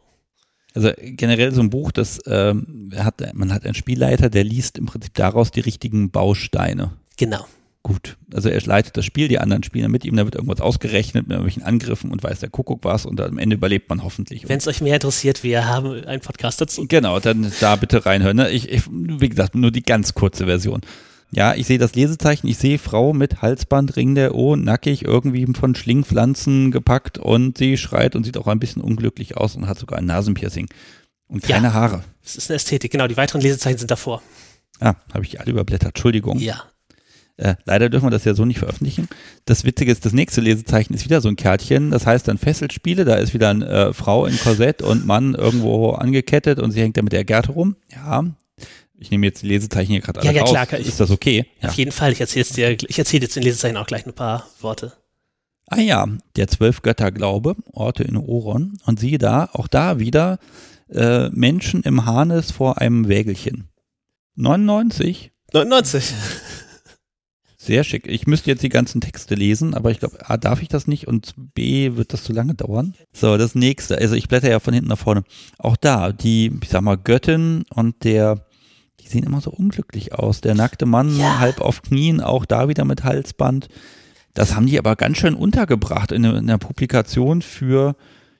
Also 0.75 0.91
generell 0.99 1.53
so 1.53 1.61
ein 1.61 1.71
Buch, 1.71 1.93
das 1.93 2.21
ähm, 2.27 2.91
hat, 2.97 3.23
man 3.35 3.53
hat 3.53 3.65
einen 3.65 3.75
Spielleiter, 3.75 4.31
der 4.31 4.45
liest 4.45 4.79
im 4.79 4.87
Prinzip 4.87 5.15
daraus 5.15 5.51
die 5.51 5.61
richtigen 5.61 6.11
Bausteine. 6.11 6.93
Genau. 7.19 7.47
Gut. 7.83 8.17
Also 8.33 8.49
er 8.49 8.61
leitet 8.63 8.97
das 8.97 9.05
Spiel, 9.05 9.27
die 9.27 9.41
anderen 9.41 9.65
spielen 9.65 9.91
mit 9.91 10.05
ihm, 10.05 10.17
da 10.17 10.25
wird 10.25 10.37
irgendwas 10.37 10.61
ausgerechnet 10.61 11.27
mit 11.27 11.33
irgendwelchen 11.33 11.65
Angriffen 11.65 12.13
und 12.13 12.23
weiß 12.23 12.39
der 12.39 12.49
Kuckuck 12.49 12.85
was 12.85 13.07
und 13.07 13.21
am 13.21 13.39
Ende 13.39 13.57
überlebt 13.57 13.89
man 13.91 14.05
hoffentlich. 14.05 14.49
Wenn 14.49 14.59
es 14.59 14.69
euch 14.69 14.81
mehr 14.81 14.95
interessiert, 14.95 15.43
wir 15.43 15.67
haben 15.67 16.05
einen 16.05 16.21
Podcast 16.21 16.61
dazu. 16.61 16.87
Genau, 16.87 17.19
dann 17.19 17.53
da 17.61 17.75
bitte 17.77 18.07
reinhören. 18.07 18.37
Ne? 18.37 18.51
Ich, 18.51 18.69
ich, 18.71 18.85
wie 18.89 19.29
gesagt, 19.29 19.57
nur 19.57 19.73
die 19.73 19.83
ganz 19.83 20.15
kurze 20.15 20.47
Version. 20.47 20.81
Ja, 21.35 21.55
ich 21.55 21.67
sehe 21.67 21.79
das 21.79 21.95
Lesezeichen, 21.95 22.47
ich 22.47 22.59
sehe 22.59 22.79
Frau 22.79 23.15
mit 23.15 23.41
Halsband, 23.41 23.97
Ring 23.97 24.15
der 24.15 24.35
O, 24.35 24.55
nackig, 24.55 25.03
irgendwie 25.05 25.47
von 25.59 25.75
Schlingpflanzen 25.75 26.71
gepackt 26.71 27.17
und 27.17 27.57
sie 27.57 27.79
schreit 27.79 28.15
und 28.15 28.25
sieht 28.25 28.37
auch 28.37 28.47
ein 28.49 28.61
bisschen 28.61 28.83
unglücklich 28.83 29.39
aus 29.39 29.57
und 29.57 29.67
hat 29.67 29.79
sogar 29.79 29.99
ein 29.99 30.05
Nasenpiercing 30.05 30.69
und 31.29 31.43
keine 31.43 31.69
Ja. 31.69 31.73
Haare. 31.73 32.05
Das 32.23 32.37
ist 32.37 32.51
eine 32.51 32.57
Ästhetik, 32.57 32.93
genau. 32.93 33.07
Die 33.09 33.17
weiteren 33.17 33.41
Lesezeichen 33.41 33.79
sind 33.79 33.91
davor. 33.91 34.23
Ah, 34.79 34.95
habe 35.15 35.25
ich 35.25 35.31
die 35.31 35.39
alle 35.41 35.51
überblättert, 35.51 35.91
Entschuldigung. 35.95 36.39
Ja. 36.39 36.65
Äh, 37.39 37.55
leider 37.65 37.89
dürfen 37.89 38.07
wir 38.07 38.11
das 38.11 38.25
ja 38.25 38.35
so 38.35 38.45
nicht 38.45 38.59
veröffentlichen. 38.59 39.09
Das 39.47 39.65
Witzige 39.65 39.91
ist, 39.91 40.05
das 40.05 40.13
nächste 40.13 40.43
Lesezeichen 40.43 40.93
ist 40.93 41.07
wieder 41.07 41.23
so 41.23 41.29
ein 41.29 41.37
Kärtchen. 41.37 41.91
Das 41.91 42.07
heißt 42.07 42.29
dann 42.29 42.37
Fesselspiele. 42.37 43.07
Da 43.07 43.15
ist 43.15 43.33
wieder 43.33 43.49
eine 43.49 43.67
äh, 43.67 43.93
Frau 43.95 44.27
in 44.27 44.39
Korsett 44.39 44.83
und 44.83 45.07
Mann 45.07 45.35
irgendwo 45.35 45.93
angekettet 45.93 46.59
und 46.59 46.73
sie 46.73 46.83
hängt 46.83 46.99
da 46.99 47.03
mit 47.03 47.13
der 47.15 47.25
Gerte 47.25 47.53
rum. 47.53 47.77
Ja. 47.91 48.25
Ich 49.03 49.11
nehme 49.11 49.27
jetzt 49.27 49.43
die 49.43 49.49
Lesezeichen 49.49 49.93
hier 49.93 50.01
gerade 50.01 50.21
alle 50.21 50.29
Ja, 50.29 50.35
ja, 50.35 50.43
raus. 50.43 50.51
klar, 50.51 50.81
ich- 50.81 50.89
ist 50.89 51.01
das 51.01 51.11
okay? 51.11 51.47
Ja. 51.61 51.69
Auf 51.69 51.75
jeden 51.75 51.93
Fall. 51.93 52.13
Ich 52.13 52.21
erzähle 52.21 52.45
dir, 52.47 52.89
ich 52.89 52.99
erzähle 52.99 53.23
jetzt 53.25 53.37
den 53.37 53.43
Lesezeichen 53.43 53.77
auch 53.77 53.87
gleich 53.87 54.07
ein 54.07 54.13
paar 54.15 54.49
Worte. 54.61 54.93
Ah 55.67 55.81
ja, 55.81 56.07
der 56.37 56.49
Zwölf-Götter-Glaube, 56.49 57.57
Orte 57.73 58.05
in 58.05 58.17
Oron. 58.17 58.79
Und 58.87 59.01
siehe 59.01 59.19
da, 59.19 59.49
auch 59.53 59.69
da 59.69 59.99
wieder 59.99 60.39
äh, 60.91 61.29
Menschen 61.31 61.83
im 61.83 62.05
Harnes 62.05 62.51
vor 62.53 62.79
einem 62.79 63.09
Wägelchen. 63.09 63.69
99? 64.37 65.31
99. 65.53 66.15
Sehr 67.57 67.85
schick. 67.85 68.09
Ich 68.09 68.27
müsste 68.27 68.51
jetzt 68.51 68.63
die 68.65 68.69
ganzen 68.69 69.01
Texte 69.01 69.37
lesen, 69.37 69.75
aber 69.75 69.93
ich 69.93 70.01
glaube, 70.01 70.29
A, 70.29 70.37
darf 70.37 70.61
ich 70.63 70.69
das 70.69 70.89
nicht 70.89 71.07
und 71.07 71.35
B, 71.55 71.95
wird 71.95 72.13
das 72.13 72.25
zu 72.25 72.33
lange 72.33 72.55
dauern. 72.55 72.95
So, 73.13 73.37
das 73.37 73.55
nächste. 73.55 73.97
Also 73.99 74.17
ich 74.17 74.27
blätter 74.27 74.51
ja 74.51 74.59
von 74.59 74.75
hinten 74.75 74.89
nach 74.89 74.99
vorne. 74.99 75.23
Auch 75.59 75.77
da, 75.77 76.11
die, 76.13 76.51
ich 76.61 76.69
sag 76.71 76.81
mal, 76.83 76.97
Göttin 76.97 77.65
und 77.71 78.03
der, 78.03 78.45
sehen 79.13 79.25
immer 79.25 79.41
so 79.41 79.51
unglücklich 79.51 80.13
aus. 80.15 80.41
Der 80.41 80.55
nackte 80.55 80.87
Mann 80.87 81.17
Ja. 81.17 81.39
halb 81.39 81.61
auf 81.61 81.83
Knien, 81.83 82.21
auch 82.21 82.45
da 82.45 82.69
wieder 82.69 82.85
mit 82.85 83.05
Halsband. 83.05 83.69
Das 84.35 84.55
haben 84.55 84.67
die 84.67 84.79
aber 84.79 84.97
ganz 84.97 85.19
schön 85.19 85.35
untergebracht 85.35 86.11
in 86.13 86.25
einer, 86.25 86.39
in 86.39 86.49
einer 86.49 86.59
Publikation 86.59 87.43
für 87.43 87.95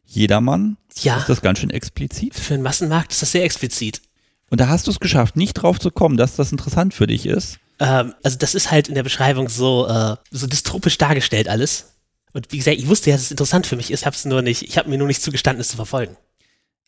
jedermann. 0.07 0.77
Ja, 1.03 1.19
Ist 1.19 1.29
das 1.29 1.41
ganz 1.43 1.59
schön 1.59 1.71
explizit. 1.71 2.35
für 2.35 2.55
den 2.55 2.63
Massenmarkt 2.63 3.13
ist 3.13 3.23
das 3.23 3.33
sehr 3.33 3.45
explizit. 3.45 4.03
Und 4.51 4.61
da 4.61 4.69
hast 4.69 4.87
du 4.87 4.91
es 4.91 5.01
geschafft, 5.01 5.37
nicht 5.37 5.55
drauf 5.55 5.79
zu 5.81 5.91
kommen, 5.91 6.17
dass 6.17 6.37
das 6.37 6.53
interessant 6.53 6.93
für 6.93 7.07
dich 7.07 7.25
ist. 7.27 7.59
Ähm, 7.79 8.13
also 8.23 8.37
das 8.37 8.55
ist 8.55 8.71
halt 8.71 8.89
in 8.89 8.95
der 8.95 9.03
Beschreibung 9.03 9.49
so, 9.49 9.87
äh, 9.89 10.17
so 10.31 10.47
dystopisch 10.47 10.99
dargestellt 10.99 11.49
alles. 11.49 11.95
Und 12.35 12.51
wie 12.53 12.59
gesagt, 12.59 12.77
ich 12.79 12.89
wusste 12.89 13.11
ja, 13.11 13.17
dass 13.17 13.25
es 13.27 13.31
interessant 13.31 13.67
für 13.67 13.77
mich 13.77 13.91
ist, 13.91 14.05
hab's 14.07 14.25
nur 14.25 14.43
nicht, 14.43 14.63
ich 14.63 14.77
habe 14.79 14.89
mir 14.91 14.99
nur 14.99 15.07
nicht 15.07 15.23
zugestanden, 15.23 15.61
es 15.61 15.69
zu 15.69 15.77
verfolgen. 15.77 16.17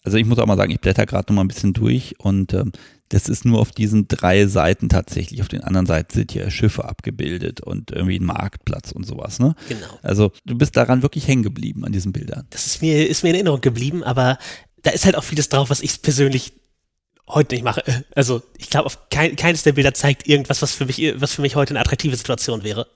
Also 0.05 0.19
ich 0.19 0.27
muss 0.27 0.39
auch 0.39 0.47
mal 0.47 0.57
sagen, 0.57 0.71
ich 0.71 0.81
blätter 0.81 1.07
gerade 1.07 1.33
noch 1.33 1.37
mal 1.37 1.45
ein 1.45 1.49
bisschen 1.49 1.73
durch 1.73 2.15
und 2.19 2.53
ähm, 2.53 2.73
das 3.09 3.29
ist 3.29 3.45
nur 3.45 3.61
auf 3.61 3.71
diesen 3.71 4.07
drei 4.07 4.47
Seiten 4.47 4.89
tatsächlich. 4.89 5.41
Auf 5.41 5.49
den 5.49 5.63
anderen 5.63 5.87
Seiten 5.87 6.13
sind 6.15 6.33
hier 6.33 6.51
Schiffe 6.51 6.85
abgebildet 6.85 7.61
und 7.61 7.91
irgendwie 7.91 8.19
ein 8.19 8.25
Marktplatz 8.25 8.93
und 8.93 9.07
sowas. 9.07 9.39
Ne? 9.39 9.55
Genau. 9.69 9.87
Also 10.03 10.33
du 10.45 10.57
bist 10.57 10.77
daran 10.77 11.03
wirklich 11.03 11.27
hängen 11.27 11.43
geblieben 11.43 11.85
an 11.85 11.93
diesen 11.93 12.13
Bildern. 12.13 12.47
Das 12.51 12.67
ist 12.67 12.83
mir, 12.83 13.09
ist 13.09 13.23
mir 13.23 13.31
in 13.31 13.37
Erinnerung 13.37 13.61
geblieben, 13.61 14.05
aber 14.05 14.39
da 14.83 14.91
ist 14.91 15.05
halt 15.07 15.17
auch 15.17 15.25
vieles 15.25 15.49
drauf, 15.49 15.71
was 15.71 15.81
ich 15.81 16.03
persönlich 16.03 16.53
heute 17.29 17.55
nicht 17.55 17.65
mache. 17.65 17.83
Also 18.15 18.43
ich 18.59 18.71
glaube, 18.71 18.87
auf 18.87 19.09
kein, 19.11 19.37
keines 19.37 19.63
der 19.63 19.73
Bilder 19.73 19.95
zeigt 19.95 20.29
irgendwas, 20.29 20.61
was 20.61 20.75
für 20.75 20.87
mich, 20.87 21.15
was 21.17 21.33
für 21.33 21.43
mich 21.43 21.57
heute 21.57 21.71
eine 21.71 21.81
attraktive 21.81 22.17
Situation 22.17 22.63
wäre. 22.63 22.87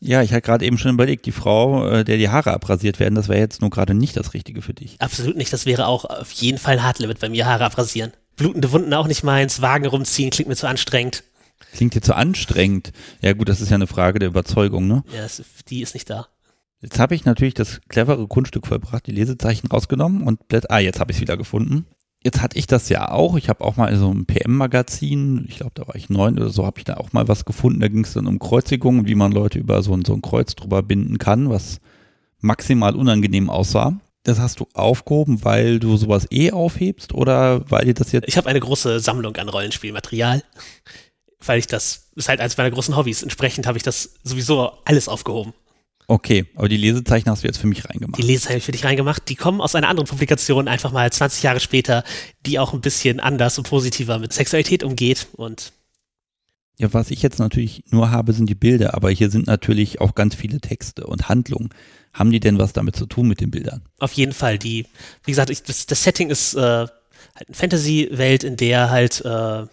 Ja, 0.00 0.22
ich 0.22 0.32
hatte 0.32 0.42
gerade 0.42 0.64
eben 0.64 0.78
schon 0.78 0.92
überlegt, 0.92 1.26
die 1.26 1.32
Frau, 1.32 1.88
äh, 1.88 2.04
der 2.04 2.18
die 2.18 2.28
Haare 2.28 2.52
abrasiert 2.52 3.00
werden, 3.00 3.14
das 3.14 3.28
wäre 3.28 3.38
jetzt 3.38 3.60
nur 3.60 3.70
gerade 3.70 3.94
nicht 3.94 4.16
das 4.16 4.34
Richtige 4.34 4.60
für 4.62 4.74
dich. 4.74 5.00
Absolut 5.00 5.36
nicht. 5.36 5.52
Das 5.52 5.64
wäre 5.64 5.86
auch 5.86 6.04
auf 6.04 6.30
jeden 6.32 6.58
Fall 6.58 6.74
ein 6.74 6.82
Hardlimit 6.82 7.18
bei 7.18 7.28
mir, 7.28 7.46
Haare 7.46 7.64
abrasieren. 7.64 8.12
Blutende 8.36 8.70
Wunden 8.72 8.92
auch 8.92 9.06
nicht 9.06 9.24
meins, 9.24 9.62
Wagen 9.62 9.86
rumziehen, 9.86 10.30
klingt 10.30 10.48
mir 10.48 10.56
zu 10.56 10.68
anstrengend. 10.68 11.24
Klingt 11.72 11.94
dir 11.94 12.02
zu 12.02 12.14
anstrengend. 12.14 12.92
Ja 13.22 13.32
gut, 13.32 13.48
das 13.48 13.62
ist 13.62 13.70
ja 13.70 13.76
eine 13.76 13.86
Frage 13.86 14.18
der 14.18 14.28
Überzeugung, 14.28 14.86
ne? 14.86 15.02
Ja, 15.14 15.22
das, 15.22 15.42
die 15.68 15.80
ist 15.80 15.94
nicht 15.94 16.10
da. 16.10 16.28
Jetzt 16.82 16.98
habe 16.98 17.14
ich 17.14 17.24
natürlich 17.24 17.54
das 17.54 17.80
clevere 17.88 18.26
Kunststück 18.28 18.66
vollbracht, 18.66 19.06
die 19.06 19.12
Lesezeichen 19.12 19.66
rausgenommen 19.68 20.22
und 20.22 20.46
blätt, 20.48 20.70
ah, 20.70 20.78
jetzt 20.78 21.00
habe 21.00 21.10
ich 21.10 21.16
es 21.16 21.20
wieder 21.22 21.38
gefunden. 21.38 21.86
Jetzt 22.22 22.42
hatte 22.42 22.58
ich 22.58 22.66
das 22.66 22.88
ja 22.88 23.10
auch. 23.10 23.36
Ich 23.36 23.48
habe 23.48 23.64
auch 23.64 23.76
mal 23.76 23.88
in 23.88 23.98
so 23.98 24.10
einem 24.10 24.26
PM-Magazin, 24.26 25.44
ich 25.48 25.58
glaube, 25.58 25.72
da 25.74 25.86
war 25.86 25.94
ich 25.94 26.10
neun 26.10 26.38
oder 26.38 26.48
so, 26.48 26.66
habe 26.66 26.78
ich 26.78 26.84
da 26.84 26.96
auch 26.96 27.12
mal 27.12 27.28
was 27.28 27.44
gefunden. 27.44 27.80
Da 27.80 27.88
ging 27.88 28.04
es 28.04 28.14
dann 28.14 28.26
um 28.26 28.38
Kreuzigungen, 28.38 29.06
wie 29.06 29.14
man 29.14 29.30
Leute 29.32 29.58
über 29.58 29.82
so 29.82 29.94
ein, 29.94 30.04
so 30.04 30.12
ein 30.12 30.22
Kreuz 30.22 30.54
drüber 30.54 30.82
binden 30.82 31.18
kann, 31.18 31.50
was 31.50 31.80
maximal 32.40 32.96
unangenehm 32.96 33.48
aussah. 33.48 34.00
Das 34.24 34.40
hast 34.40 34.58
du 34.58 34.66
aufgehoben, 34.74 35.44
weil 35.44 35.78
du 35.78 35.96
sowas 35.96 36.26
eh 36.32 36.50
aufhebst 36.50 37.14
oder 37.14 37.70
weil 37.70 37.84
dir 37.84 37.94
das 37.94 38.10
jetzt. 38.10 38.26
Ich 38.26 38.36
habe 38.36 38.48
eine 38.48 38.58
große 38.58 38.98
Sammlung 38.98 39.36
an 39.36 39.48
Rollenspielmaterial, 39.48 40.42
weil 41.44 41.60
ich 41.60 41.68
das, 41.68 42.10
ist 42.16 42.28
halt 42.28 42.40
eines 42.40 42.56
meiner 42.56 42.72
großen 42.72 42.96
Hobbys. 42.96 43.22
Entsprechend 43.22 43.68
habe 43.68 43.78
ich 43.78 43.84
das 43.84 44.14
sowieso 44.24 44.72
alles 44.84 45.08
aufgehoben. 45.08 45.54
Okay, 46.08 46.46
aber 46.54 46.68
die 46.68 46.76
Lesezeichen 46.76 47.28
hast 47.28 47.42
du 47.42 47.48
jetzt 47.48 47.58
für 47.58 47.66
mich 47.66 47.84
reingemacht. 47.84 48.18
Die 48.18 48.26
Leser 48.26 48.50
habe 48.50 48.58
ich 48.58 48.64
für 48.64 48.72
dich 48.72 48.84
reingemacht. 48.84 49.28
Die 49.28 49.34
kommen 49.34 49.60
aus 49.60 49.74
einer 49.74 49.88
anderen 49.88 50.06
Publikation, 50.08 50.68
einfach 50.68 50.92
mal 50.92 51.10
20 51.12 51.42
Jahre 51.42 51.58
später, 51.58 52.04
die 52.44 52.60
auch 52.60 52.72
ein 52.72 52.80
bisschen 52.80 53.18
anders 53.18 53.58
und 53.58 53.68
positiver 53.68 54.18
mit 54.18 54.32
Sexualität 54.32 54.84
umgeht. 54.84 55.26
Und 55.32 55.72
Ja, 56.78 56.92
was 56.92 57.10
ich 57.10 57.22
jetzt 57.22 57.40
natürlich 57.40 57.82
nur 57.90 58.12
habe, 58.12 58.32
sind 58.32 58.48
die 58.48 58.54
Bilder, 58.54 58.94
aber 58.94 59.10
hier 59.10 59.30
sind 59.30 59.48
natürlich 59.48 60.00
auch 60.00 60.14
ganz 60.14 60.36
viele 60.36 60.60
Texte 60.60 61.06
und 61.06 61.28
Handlungen. 61.28 61.70
Haben 62.12 62.30
die 62.30 62.40
denn 62.40 62.58
was 62.58 62.72
damit 62.72 62.94
zu 62.94 63.06
tun 63.06 63.26
mit 63.26 63.40
den 63.40 63.50
Bildern? 63.50 63.82
auf 63.98 64.12
jeden 64.12 64.32
Fall, 64.32 64.58
die, 64.58 64.86
wie 65.24 65.32
gesagt, 65.32 65.50
ich, 65.50 65.62
das, 65.64 65.86
das 65.86 66.02
Setting 66.02 66.30
ist 66.30 66.54
äh, 66.54 66.60
halt 66.60 67.48
eine 67.48 67.54
Fantasy-Welt, 67.54 68.44
in 68.44 68.56
der 68.56 68.90
halt 68.90 69.22
äh, 69.24 69.66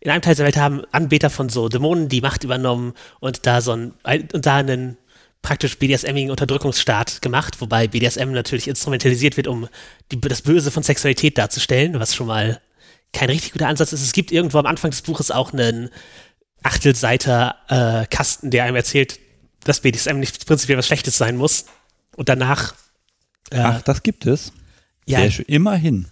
in 0.00 0.10
einem 0.10 0.22
Teil 0.22 0.34
der 0.34 0.44
Welt 0.44 0.56
haben 0.56 0.82
Anbeter 0.92 1.30
von 1.30 1.48
so 1.48 1.68
Dämonen 1.68 2.08
die 2.08 2.20
Macht 2.20 2.44
übernommen 2.44 2.92
und 3.20 3.46
da 3.46 3.60
so 3.60 3.72
ein 3.72 3.92
und 4.32 4.46
da 4.46 4.56
einen 4.56 4.98
praktisch 5.46 5.78
BDSM-igen 5.78 6.32
Unterdrückungsstaat 6.32 7.22
gemacht, 7.22 7.60
wobei 7.60 7.86
BDSM 7.86 8.32
natürlich 8.32 8.66
instrumentalisiert 8.66 9.36
wird, 9.36 9.46
um 9.46 9.68
die, 10.10 10.20
das 10.20 10.42
Böse 10.42 10.72
von 10.72 10.82
Sexualität 10.82 11.38
darzustellen, 11.38 12.00
was 12.00 12.16
schon 12.16 12.26
mal 12.26 12.60
kein 13.12 13.30
richtig 13.30 13.52
guter 13.52 13.68
Ansatz 13.68 13.92
ist. 13.92 14.02
Es 14.02 14.12
gibt 14.12 14.32
irgendwo 14.32 14.58
am 14.58 14.66
Anfang 14.66 14.90
des 14.90 15.02
Buches 15.02 15.30
auch 15.30 15.52
einen 15.52 15.90
Achtelseiter 16.64 17.54
äh, 17.68 18.06
Kasten, 18.06 18.50
der 18.50 18.64
einem 18.64 18.74
erzählt, 18.74 19.20
dass 19.62 19.82
BDSM 19.82 20.18
nicht 20.18 20.44
prinzipiell 20.46 20.78
was 20.78 20.88
Schlechtes 20.88 21.16
sein 21.16 21.36
muss. 21.36 21.66
Und 22.16 22.28
danach 22.28 22.74
äh, 23.52 23.60
Ach, 23.60 23.82
das 23.82 24.02
gibt 24.02 24.26
es. 24.26 24.52
ja. 25.06 25.44
Immerhin. 25.46 26.08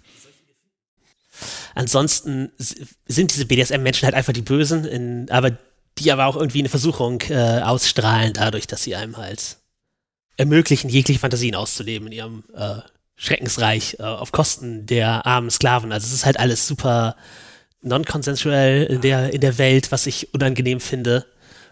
ansonsten 1.73 2.53
sind 2.57 3.33
diese 3.33 3.45
BDSM-Menschen 3.47 4.05
halt 4.05 4.15
einfach 4.15 4.31
die 4.31 4.43
Bösen, 4.43 4.85
in, 4.85 5.29
aber 5.29 5.57
die 5.97 6.11
aber 6.11 6.25
auch 6.25 6.35
irgendwie 6.35 6.59
eine 6.59 6.69
Versuchung 6.69 7.21
äh, 7.29 7.61
ausstrahlen, 7.61 8.33
dadurch, 8.33 8.67
dass 8.67 8.83
sie 8.83 8.95
einem 8.95 9.17
halt 9.17 9.57
ermöglichen, 10.37 10.89
jegliche 10.89 11.19
Fantasien 11.19 11.55
auszuleben 11.55 12.07
in 12.07 12.13
ihrem 12.13 12.43
äh, 12.55 12.79
Schreckensreich 13.15 13.97
äh, 13.99 14.03
auf 14.03 14.31
Kosten 14.31 14.85
der 14.85 15.25
armen 15.25 15.49
Sklaven. 15.49 15.91
Also 15.91 16.07
es 16.07 16.13
ist 16.13 16.25
halt 16.25 16.39
alles 16.39 16.67
super 16.67 17.15
non-consensuell 17.81 18.83
in 18.85 19.01
der, 19.01 19.33
in 19.33 19.41
der 19.41 19.57
Welt, 19.57 19.91
was 19.91 20.07
ich 20.07 20.33
unangenehm 20.33 20.79
finde. 20.79 21.25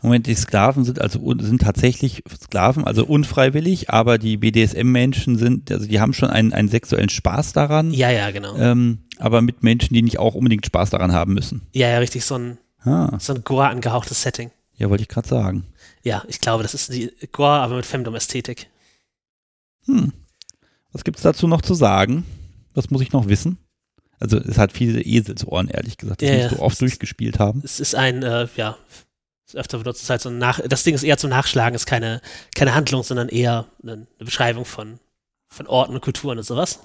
Moment, 0.04 0.28
die 0.28 0.36
Sklaven 0.36 0.84
sind 0.84 1.00
also 1.00 1.34
sind 1.40 1.62
tatsächlich 1.62 2.24
Sklaven, 2.44 2.84
also 2.84 3.06
unfreiwillig, 3.06 3.90
aber 3.90 4.18
die 4.18 4.36
BDSM-Menschen 4.36 5.38
sind, 5.38 5.72
also 5.72 5.88
die 5.88 6.02
haben 6.02 6.14
schon 6.14 6.30
einen, 6.30 6.52
einen 6.52 6.68
sexuellen 6.68 7.08
Spaß 7.08 7.54
daran. 7.54 7.92
Ja, 7.92 8.12
ja, 8.12 8.32
genau. 8.32 8.58
Ähm, 8.58 9.00
aber 9.18 9.42
mit 9.42 9.64
Menschen, 9.64 9.94
die 9.94 10.02
nicht 10.02 10.20
auch 10.20 10.36
unbedingt 10.36 10.66
Spaß 10.66 10.90
daran 10.90 11.14
haben 11.14 11.34
müssen. 11.34 11.62
Ja, 11.74 11.88
ja, 11.88 12.00
richtig, 12.00 12.26
so 12.26 12.36
ein, 12.36 12.58
Ah, 12.86 13.18
so 13.20 13.34
ein 13.34 13.44
Gore 13.44 13.68
angehauchtes 13.68 14.22
Setting. 14.22 14.52
ja, 14.76 14.90
wollte 14.90 15.04
ich 15.04 15.10
gerade 15.10 15.28
sagen. 15.28 15.66
Ja, 16.04 16.24
ich 16.28 16.42
glaube, 16.42 16.64
das 16.64 16.74
ist 16.74 16.92
die 16.92 17.12
Gore, 17.32 17.60
aber 17.60 17.76
mit 17.76 17.86
Femdom-Ästhetik. 17.86 18.68
Hm. 19.86 20.12
Was 20.92 21.04
gibt's 21.04 21.22
dazu 21.22 21.48
noch 21.48 21.62
zu 21.62 21.74
sagen? 21.74 22.26
Was 22.74 22.90
muss 22.90 23.02
ich 23.02 23.14
noch 23.14 23.28
wissen? 23.28 23.58
Also 24.20 24.38
es 24.38 24.58
hat 24.58 24.72
viele 24.72 25.02
Eselsohren, 25.02 25.68
ehrlich 25.68 25.98
gesagt. 25.98 26.22
Das 26.22 26.30
Ja, 26.30 26.36
ja. 26.36 26.48
du 26.50 26.60
oft 26.60 26.80
durchgespielt 26.80 27.40
haben. 27.40 27.62
Es 27.64 27.80
ist 27.80 27.96
ein, 27.96 28.24
äh, 28.24 28.48
ja, 28.56 28.78
öfter 29.54 29.78
benutzt, 29.78 30.02
es 30.02 30.10
halt 30.10 30.22
so 30.22 30.30
ein 30.30 30.38
Nach 30.38 30.60
das 30.60 30.84
Ding 30.84 30.96
ist 30.96 31.04
eher 31.04 31.18
zum 31.18 31.30
Nachschlagen, 31.30 31.76
ist 31.76 31.86
keine, 31.86 32.22
keine 32.56 32.74
Handlung, 32.74 33.04
sondern 33.04 33.30
eher 33.30 33.68
eine, 33.82 33.94
eine 33.94 34.08
Beschreibung 34.18 34.66
von, 34.66 35.00
von 35.50 35.68
Orten 35.68 35.94
und 35.94 36.02
Kulturen 36.02 36.38
und 36.38 36.44
sowas. 36.44 36.80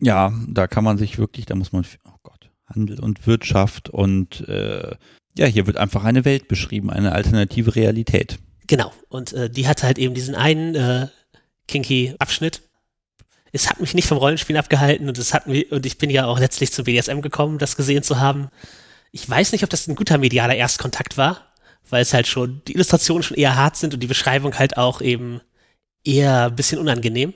Ja, 0.00 0.32
da 0.48 0.66
kann 0.66 0.84
man 0.84 0.98
sich 0.98 1.18
wirklich, 1.18 1.46
da 1.46 1.54
muss 1.54 1.72
man, 1.72 1.84
oh 2.04 2.18
Gott, 2.22 2.35
Handel 2.66 3.00
und 3.00 3.26
Wirtschaft 3.26 3.88
und 3.88 4.46
äh, 4.48 4.94
ja, 5.38 5.46
hier 5.46 5.66
wird 5.66 5.76
einfach 5.76 6.04
eine 6.04 6.24
Welt 6.24 6.48
beschrieben, 6.48 6.90
eine 6.90 7.12
alternative 7.12 7.76
Realität. 7.76 8.38
Genau. 8.66 8.92
Und 9.08 9.32
äh, 9.32 9.50
die 9.50 9.68
hat 9.68 9.82
halt 9.82 9.98
eben 9.98 10.14
diesen 10.14 10.34
einen 10.34 10.74
äh, 10.74 11.08
kinky 11.68 12.14
Abschnitt. 12.18 12.62
Es 13.52 13.70
hat 13.70 13.80
mich 13.80 13.94
nicht 13.94 14.08
vom 14.08 14.18
Rollenspiel 14.18 14.56
abgehalten 14.56 15.08
und 15.08 15.18
es 15.18 15.32
hat 15.32 15.46
mich, 15.46 15.70
und 15.70 15.86
ich 15.86 15.98
bin 15.98 16.10
ja 16.10 16.26
auch 16.26 16.38
letztlich 16.38 16.72
zum 16.72 16.84
BDSM 16.84 17.20
gekommen, 17.20 17.58
das 17.58 17.76
gesehen 17.76 18.02
zu 18.02 18.18
haben. 18.18 18.48
Ich 19.12 19.28
weiß 19.28 19.52
nicht, 19.52 19.64
ob 19.64 19.70
das 19.70 19.86
ein 19.86 19.94
guter 19.94 20.18
medialer 20.18 20.56
Erstkontakt 20.56 21.16
war, 21.16 21.40
weil 21.88 22.02
es 22.02 22.12
halt 22.12 22.26
schon, 22.26 22.62
die 22.66 22.74
Illustrationen 22.74 23.22
schon 23.22 23.36
eher 23.36 23.56
hart 23.56 23.76
sind 23.76 23.94
und 23.94 24.00
die 24.00 24.08
Beschreibung 24.08 24.58
halt 24.58 24.76
auch 24.76 25.00
eben 25.00 25.40
eher 26.04 26.46
ein 26.46 26.56
bisschen 26.56 26.78
unangenehm. 26.78 27.32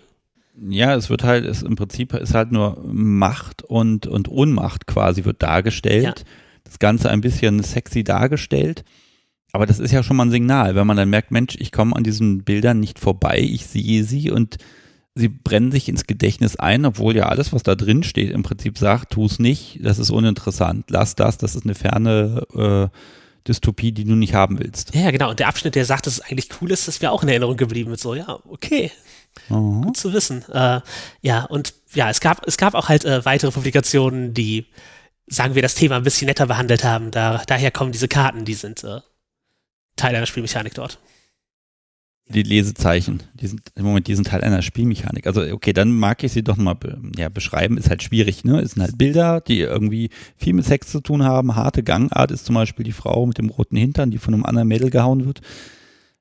Ja, 0.56 0.94
es 0.94 1.10
wird 1.10 1.24
halt, 1.24 1.44
es 1.44 1.62
im 1.62 1.76
Prinzip 1.76 2.12
ist 2.14 2.34
halt 2.34 2.52
nur 2.52 2.82
Macht 2.84 3.62
und, 3.62 4.06
und 4.06 4.28
Ohnmacht 4.28 4.86
quasi 4.86 5.24
wird 5.24 5.42
dargestellt. 5.42 6.04
Ja. 6.04 6.14
Das 6.64 6.78
Ganze 6.78 7.10
ein 7.10 7.20
bisschen 7.20 7.62
sexy 7.62 8.04
dargestellt. 8.04 8.84
Aber 9.52 9.66
das 9.66 9.78
ist 9.78 9.92
ja 9.92 10.02
schon 10.02 10.16
mal 10.16 10.26
ein 10.26 10.30
Signal, 10.30 10.74
wenn 10.74 10.86
man 10.86 10.96
dann 10.96 11.10
merkt, 11.10 11.30
Mensch, 11.30 11.56
ich 11.58 11.72
komme 11.72 11.96
an 11.96 12.04
diesen 12.04 12.44
Bildern 12.44 12.78
nicht 12.78 12.98
vorbei, 12.98 13.40
ich 13.40 13.66
sehe 13.66 14.04
sie 14.04 14.30
und 14.30 14.58
sie 15.14 15.28
brennen 15.28 15.72
sich 15.72 15.88
ins 15.88 16.06
Gedächtnis 16.06 16.56
ein, 16.56 16.84
obwohl 16.84 17.16
ja 17.16 17.24
alles, 17.24 17.52
was 17.52 17.64
da 17.64 17.74
drin 17.74 18.02
steht, 18.02 18.30
im 18.30 18.44
Prinzip 18.44 18.78
sagt, 18.78 19.12
tu 19.12 19.26
es 19.26 19.40
nicht, 19.40 19.80
das 19.82 19.98
ist 19.98 20.10
uninteressant, 20.10 20.86
lass 20.90 21.16
das, 21.16 21.36
das 21.36 21.56
ist 21.56 21.64
eine 21.64 21.74
ferne 21.74 22.46
äh, 22.54 22.96
Dystopie, 23.48 23.90
die 23.90 24.04
du 24.04 24.14
nicht 24.14 24.34
haben 24.34 24.58
willst. 24.58 24.94
Ja, 24.94 25.10
genau. 25.10 25.30
Und 25.30 25.38
der 25.38 25.48
Abschnitt, 25.48 25.74
der 25.74 25.84
sagt, 25.84 26.06
dass 26.06 26.14
es 26.14 26.20
eigentlich 26.20 26.48
cool 26.60 26.70
ist, 26.70 26.86
ist 26.88 27.02
mir 27.02 27.10
auch 27.10 27.22
in 27.22 27.28
Erinnerung 27.28 27.56
geblieben 27.56 27.90
mit 27.90 27.98
so, 27.98 28.14
ja, 28.14 28.38
okay, 28.48 28.90
Mhm. 29.48 29.82
gut 29.82 29.96
zu 29.96 30.12
wissen. 30.12 30.44
Äh, 30.50 30.80
ja, 31.22 31.44
und 31.44 31.74
ja, 31.94 32.10
es 32.10 32.20
gab, 32.20 32.46
es 32.46 32.56
gab 32.56 32.74
auch 32.74 32.88
halt 32.88 33.04
äh, 33.04 33.24
weitere 33.24 33.50
Publikationen, 33.50 34.34
die, 34.34 34.66
sagen 35.26 35.54
wir, 35.54 35.62
das 35.62 35.74
Thema 35.74 35.96
ein 35.96 36.02
bisschen 36.02 36.26
netter 36.26 36.46
behandelt 36.46 36.84
haben. 36.84 37.10
Da, 37.10 37.42
daher 37.46 37.70
kommen 37.70 37.92
diese 37.92 38.08
Karten, 38.08 38.44
die 38.44 38.54
sind 38.54 38.84
äh, 38.84 39.00
Teil 39.96 40.14
einer 40.14 40.26
Spielmechanik 40.26 40.74
dort. 40.74 40.98
Die 42.32 42.44
Lesezeichen, 42.44 43.24
die 43.34 43.48
sind 43.48 43.60
im 43.74 43.84
Moment, 43.84 44.06
die 44.06 44.14
sind 44.14 44.28
Teil 44.28 44.42
einer 44.42 44.62
Spielmechanik. 44.62 45.26
Also 45.26 45.42
okay, 45.42 45.72
dann 45.72 45.90
mag 45.90 46.22
ich 46.22 46.32
sie 46.32 46.44
doch 46.44 46.56
mal 46.56 46.74
be 46.74 46.96
ja, 47.16 47.28
beschreiben. 47.28 47.76
Ist 47.76 47.90
halt 47.90 48.04
schwierig, 48.04 48.44
ne? 48.44 48.60
Es 48.60 48.72
sind 48.72 48.82
halt 48.82 48.96
Bilder, 48.96 49.40
die 49.40 49.58
irgendwie 49.58 50.10
viel 50.36 50.52
mit 50.52 50.64
Sex 50.64 50.92
zu 50.92 51.00
tun 51.00 51.24
haben. 51.24 51.56
Harte 51.56 51.82
Gangart 51.82 52.30
ist 52.30 52.46
zum 52.46 52.54
Beispiel 52.54 52.84
die 52.84 52.92
Frau 52.92 53.26
mit 53.26 53.38
dem 53.38 53.48
roten 53.48 53.74
Hintern, 53.74 54.12
die 54.12 54.18
von 54.18 54.32
einem 54.32 54.44
anderen 54.44 54.68
Mädel 54.68 54.90
gehauen 54.90 55.26
wird. 55.26 55.40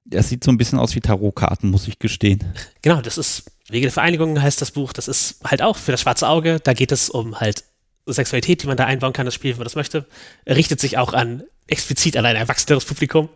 Das 0.05 0.29
sieht 0.29 0.43
so 0.43 0.51
ein 0.51 0.57
bisschen 0.57 0.79
aus 0.79 0.95
wie 0.95 1.01
Tarotkarten, 1.01 1.69
muss 1.69 1.87
ich 1.87 1.99
gestehen. 1.99 2.43
Genau, 2.81 3.01
das 3.01 3.17
ist 3.17 3.51
Wege 3.69 3.85
der 3.85 3.91
Vereinigung 3.91 4.41
heißt 4.41 4.61
das 4.61 4.71
Buch. 4.71 4.93
Das 4.93 5.07
ist 5.07 5.39
halt 5.43 5.61
auch 5.61 5.77
für 5.77 5.91
das 5.91 6.01
schwarze 6.01 6.27
Auge. 6.27 6.59
Da 6.59 6.73
geht 6.73 6.91
es 6.91 7.09
um 7.09 7.39
halt 7.39 7.63
Sexualität, 8.07 8.63
die 8.63 8.67
man 8.67 8.77
da 8.77 8.85
einbauen 8.85 9.13
kann, 9.13 9.25
das 9.25 9.35
Spiel, 9.35 9.51
wenn 9.51 9.59
man 9.59 9.65
das 9.65 9.75
möchte. 9.75 10.05
Richtet 10.47 10.79
sich 10.79 10.97
auch 10.97 11.13
an 11.13 11.43
explizit 11.67 12.17
an 12.17 12.25
ein 12.25 12.35
erwachseneres 12.35 12.85
Publikum. 12.85 13.29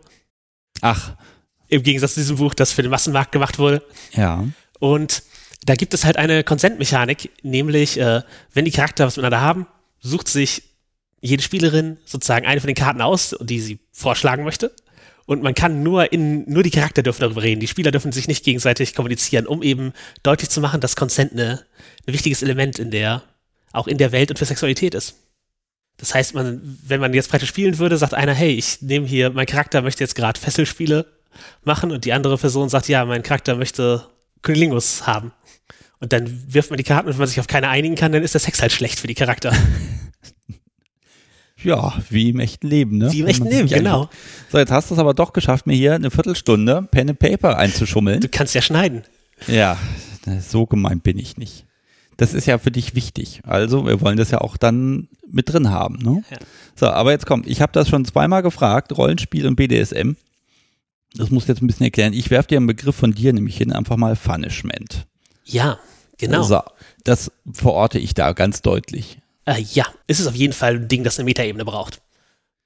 Ach, 0.80 1.12
Im 1.68 1.82
Gegensatz 1.82 2.14
zu 2.14 2.20
diesem 2.20 2.36
Buch, 2.36 2.54
das 2.54 2.72
für 2.72 2.82
den 2.82 2.90
Massenmarkt 2.90 3.32
gemacht 3.32 3.58
wurde. 3.58 3.82
ja. 4.12 4.44
Und 4.80 5.22
da 5.64 5.76
gibt 5.76 5.94
es 5.94 6.04
halt 6.04 6.18
eine 6.18 6.44
Konsentmechanik, 6.44 7.30
nämlich, 7.42 7.98
äh, 7.98 8.20
wenn 8.52 8.66
die 8.66 8.70
Charakter 8.70 9.06
was 9.06 9.16
miteinander 9.16 9.40
haben, 9.40 9.66
sucht 10.00 10.28
sich 10.28 10.62
jede 11.22 11.42
Spielerin 11.42 11.96
sozusagen 12.04 12.44
eine 12.44 12.60
von 12.60 12.66
den 12.66 12.76
Karten 12.76 13.00
aus, 13.00 13.34
die 13.40 13.60
sie 13.60 13.78
vorschlagen 13.92 14.44
möchte. 14.44 14.74
Und 15.26 15.42
man 15.42 15.54
kann 15.54 15.82
nur 15.82 16.12
in, 16.12 16.48
nur 16.50 16.62
die 16.62 16.70
Charakter 16.70 17.02
dürfen 17.02 17.22
darüber 17.22 17.42
reden. 17.42 17.60
Die 17.60 17.68
Spieler 17.68 17.90
dürfen 17.90 18.12
sich 18.12 18.28
nicht 18.28 18.44
gegenseitig 18.44 18.94
kommunizieren, 18.94 19.46
um 19.46 19.62
eben 19.62 19.92
deutlich 20.22 20.50
zu 20.50 20.60
machen, 20.60 20.80
dass 20.80 20.96
Consent 20.96 21.32
eine, 21.32 21.64
ein 22.06 22.12
wichtiges 22.12 22.42
Element 22.42 22.78
in 22.78 22.90
der, 22.90 23.22
auch 23.72 23.86
in 23.86 23.98
der 23.98 24.12
Welt 24.12 24.30
und 24.30 24.38
für 24.38 24.44
Sexualität 24.44 24.94
ist. 24.94 25.16
Das 25.96 26.14
heißt, 26.14 26.34
man, 26.34 26.78
wenn 26.86 27.00
man 27.00 27.14
jetzt 27.14 27.30
praktisch 27.30 27.48
spielen 27.48 27.78
würde, 27.78 27.96
sagt 27.96 28.14
einer, 28.14 28.34
hey, 28.34 28.50
ich 28.52 28.82
nehme 28.82 29.06
hier, 29.06 29.30
mein 29.30 29.46
Charakter 29.46 29.80
möchte 29.80 30.02
jetzt 30.02 30.16
gerade 30.16 30.38
Fesselspiele 30.38 31.06
machen 31.62 31.90
und 31.90 32.04
die 32.04 32.12
andere 32.12 32.36
Person 32.36 32.68
sagt, 32.68 32.88
ja, 32.88 33.04
mein 33.04 33.22
Charakter 33.22 33.54
möchte 33.54 34.06
Kunilingus 34.42 35.06
haben. 35.06 35.32
Und 36.00 36.12
dann 36.12 36.52
wirft 36.52 36.70
man 36.70 36.76
die 36.76 36.84
Karten 36.84 37.06
und 37.06 37.14
wenn 37.14 37.20
man 37.20 37.28
sich 37.28 37.40
auf 37.40 37.46
keine 37.46 37.68
einigen 37.68 37.94
kann, 37.94 38.12
dann 38.12 38.22
ist 38.22 38.34
der 38.34 38.40
Sex 38.40 38.60
halt 38.60 38.72
schlecht 38.72 39.00
für 39.00 39.06
die 39.06 39.14
Charakter. 39.14 39.56
Ja, 41.64 41.94
wie 42.10 42.28
im 42.30 42.40
echten 42.40 42.68
Leben, 42.68 42.98
ne? 42.98 43.10
Wie 43.10 43.20
im 43.20 43.26
echten 43.26 43.48
Leben, 43.48 43.68
genau. 43.68 44.08
So, 44.52 44.58
jetzt 44.58 44.70
hast 44.70 44.90
du 44.90 44.94
es 44.94 45.00
aber 45.00 45.14
doch 45.14 45.32
geschafft, 45.32 45.66
mir 45.66 45.74
hier 45.74 45.94
eine 45.94 46.10
Viertelstunde 46.10 46.86
Pen 46.90 47.10
and 47.10 47.18
Paper 47.18 47.56
einzuschummeln. 47.56 48.20
Du 48.20 48.28
kannst 48.28 48.54
ja 48.54 48.62
schneiden. 48.62 49.02
Ja, 49.46 49.78
so 50.40 50.66
gemeint 50.66 51.02
bin 51.02 51.18
ich 51.18 51.36
nicht. 51.36 51.66
Das 52.16 52.34
ist 52.34 52.46
ja 52.46 52.58
für 52.58 52.70
dich 52.70 52.94
wichtig. 52.94 53.40
Also, 53.44 53.86
wir 53.86 54.00
wollen 54.00 54.16
das 54.16 54.30
ja 54.30 54.40
auch 54.40 54.56
dann 54.56 55.08
mit 55.28 55.52
drin 55.52 55.70
haben. 55.70 55.96
Ne? 55.96 56.22
Ja. 56.30 56.36
So, 56.76 56.86
aber 56.86 57.10
jetzt 57.10 57.26
kommt, 57.26 57.46
ich 57.48 57.60
habe 57.60 57.72
das 57.72 57.88
schon 57.88 58.04
zweimal 58.04 58.42
gefragt, 58.42 58.96
Rollenspiel 58.96 59.46
und 59.46 59.56
BDSM. 59.56 60.12
Das 61.16 61.30
muss 61.30 61.46
jetzt 61.46 61.62
ein 61.62 61.66
bisschen 61.66 61.84
erklären. 61.84 62.12
Ich 62.12 62.30
werfe 62.30 62.48
dir 62.48 62.58
einen 62.58 62.66
Begriff 62.66 62.96
von 62.96 63.12
dir 63.12 63.32
nämlich 63.32 63.56
hin, 63.56 63.72
einfach 63.72 63.96
mal 63.96 64.16
Punishment. 64.16 65.06
Ja, 65.44 65.78
genau. 66.18 66.42
So, 66.42 66.60
das 67.04 67.30
verorte 67.52 67.98
ich 67.98 68.14
da 68.14 68.32
ganz 68.32 68.62
deutlich. 68.62 69.18
Äh, 69.46 69.60
ja, 69.72 69.86
es 70.06 70.20
ist 70.20 70.26
auf 70.26 70.34
jeden 70.34 70.52
Fall 70.52 70.76
ein 70.76 70.88
Ding, 70.88 71.04
das 71.04 71.18
eine 71.18 71.24
Metaebene 71.24 71.64
braucht. 71.64 72.00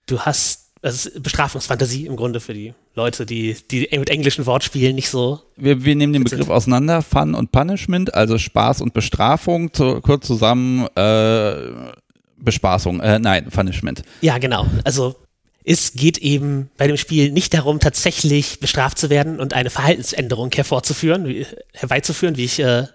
Du 0.07 0.20
hast, 0.20 0.72
ist 0.83 1.22
Bestrafungsfantasie 1.22 2.07
im 2.07 2.16
Grunde 2.16 2.41
für 2.41 2.55
die 2.55 2.74
Leute, 2.95 3.26
die, 3.26 3.57
die 3.70 3.89
mit 3.99 4.11
englischen 4.11 4.47
Wortspielen 4.47 4.95
nicht 4.95 5.11
so. 5.11 5.41
Wir, 5.57 5.85
wir 5.85 5.95
nehmen 5.95 6.12
den. 6.12 6.24
Begriff 6.24 6.49
auseinander, 6.49 7.03
Fun 7.03 7.35
und 7.35 7.53
Punishment, 7.53 8.14
also 8.14 8.39
Spaß 8.39 8.81
und 8.81 8.95
Bestrafung, 8.95 9.72
zu, 9.72 10.01
kurz 10.01 10.26
zusammen 10.26 10.87
äh, 10.97 11.93
Bespaßung, 12.37 13.01
äh, 13.01 13.18
nein, 13.18 13.47
Punishment. 13.51 14.03
Ja, 14.20 14.39
genau. 14.39 14.66
Also 14.85 15.16
es 15.64 15.93
geht 15.93 16.18
eben 16.18 16.70
bei 16.79 16.87
dem 16.87 16.97
Spiel 16.97 17.31
nicht 17.31 17.53
darum, 17.53 17.79
tatsächlich 17.81 18.61
bestraft 18.61 18.99
zu 18.99 19.11
werden 19.11 19.39
und 19.39 19.53
eine 19.53 19.70
Verhaltensänderung 19.70 20.51
hervorzuführen, 20.53 21.29
wie, 21.29 21.47
herbeizuführen, 21.74 22.37
wie 22.37 22.45
ich 22.45 22.59
äh, 22.61 22.87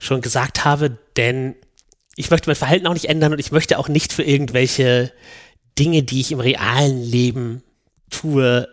schon 0.00 0.20
gesagt 0.20 0.64
habe, 0.64 0.98
denn 1.16 1.54
ich 2.16 2.30
möchte 2.30 2.48
mein 2.48 2.56
Verhalten 2.56 2.86
auch 2.86 2.94
nicht 2.94 3.08
ändern 3.08 3.32
und 3.32 3.38
ich 3.38 3.52
möchte 3.52 3.78
auch 3.78 3.88
nicht 3.88 4.12
für 4.12 4.22
irgendwelche 4.22 5.12
Dinge, 5.78 6.02
die 6.02 6.20
ich 6.20 6.32
im 6.32 6.40
realen 6.40 7.02
Leben 7.02 7.62
tue, 8.10 8.68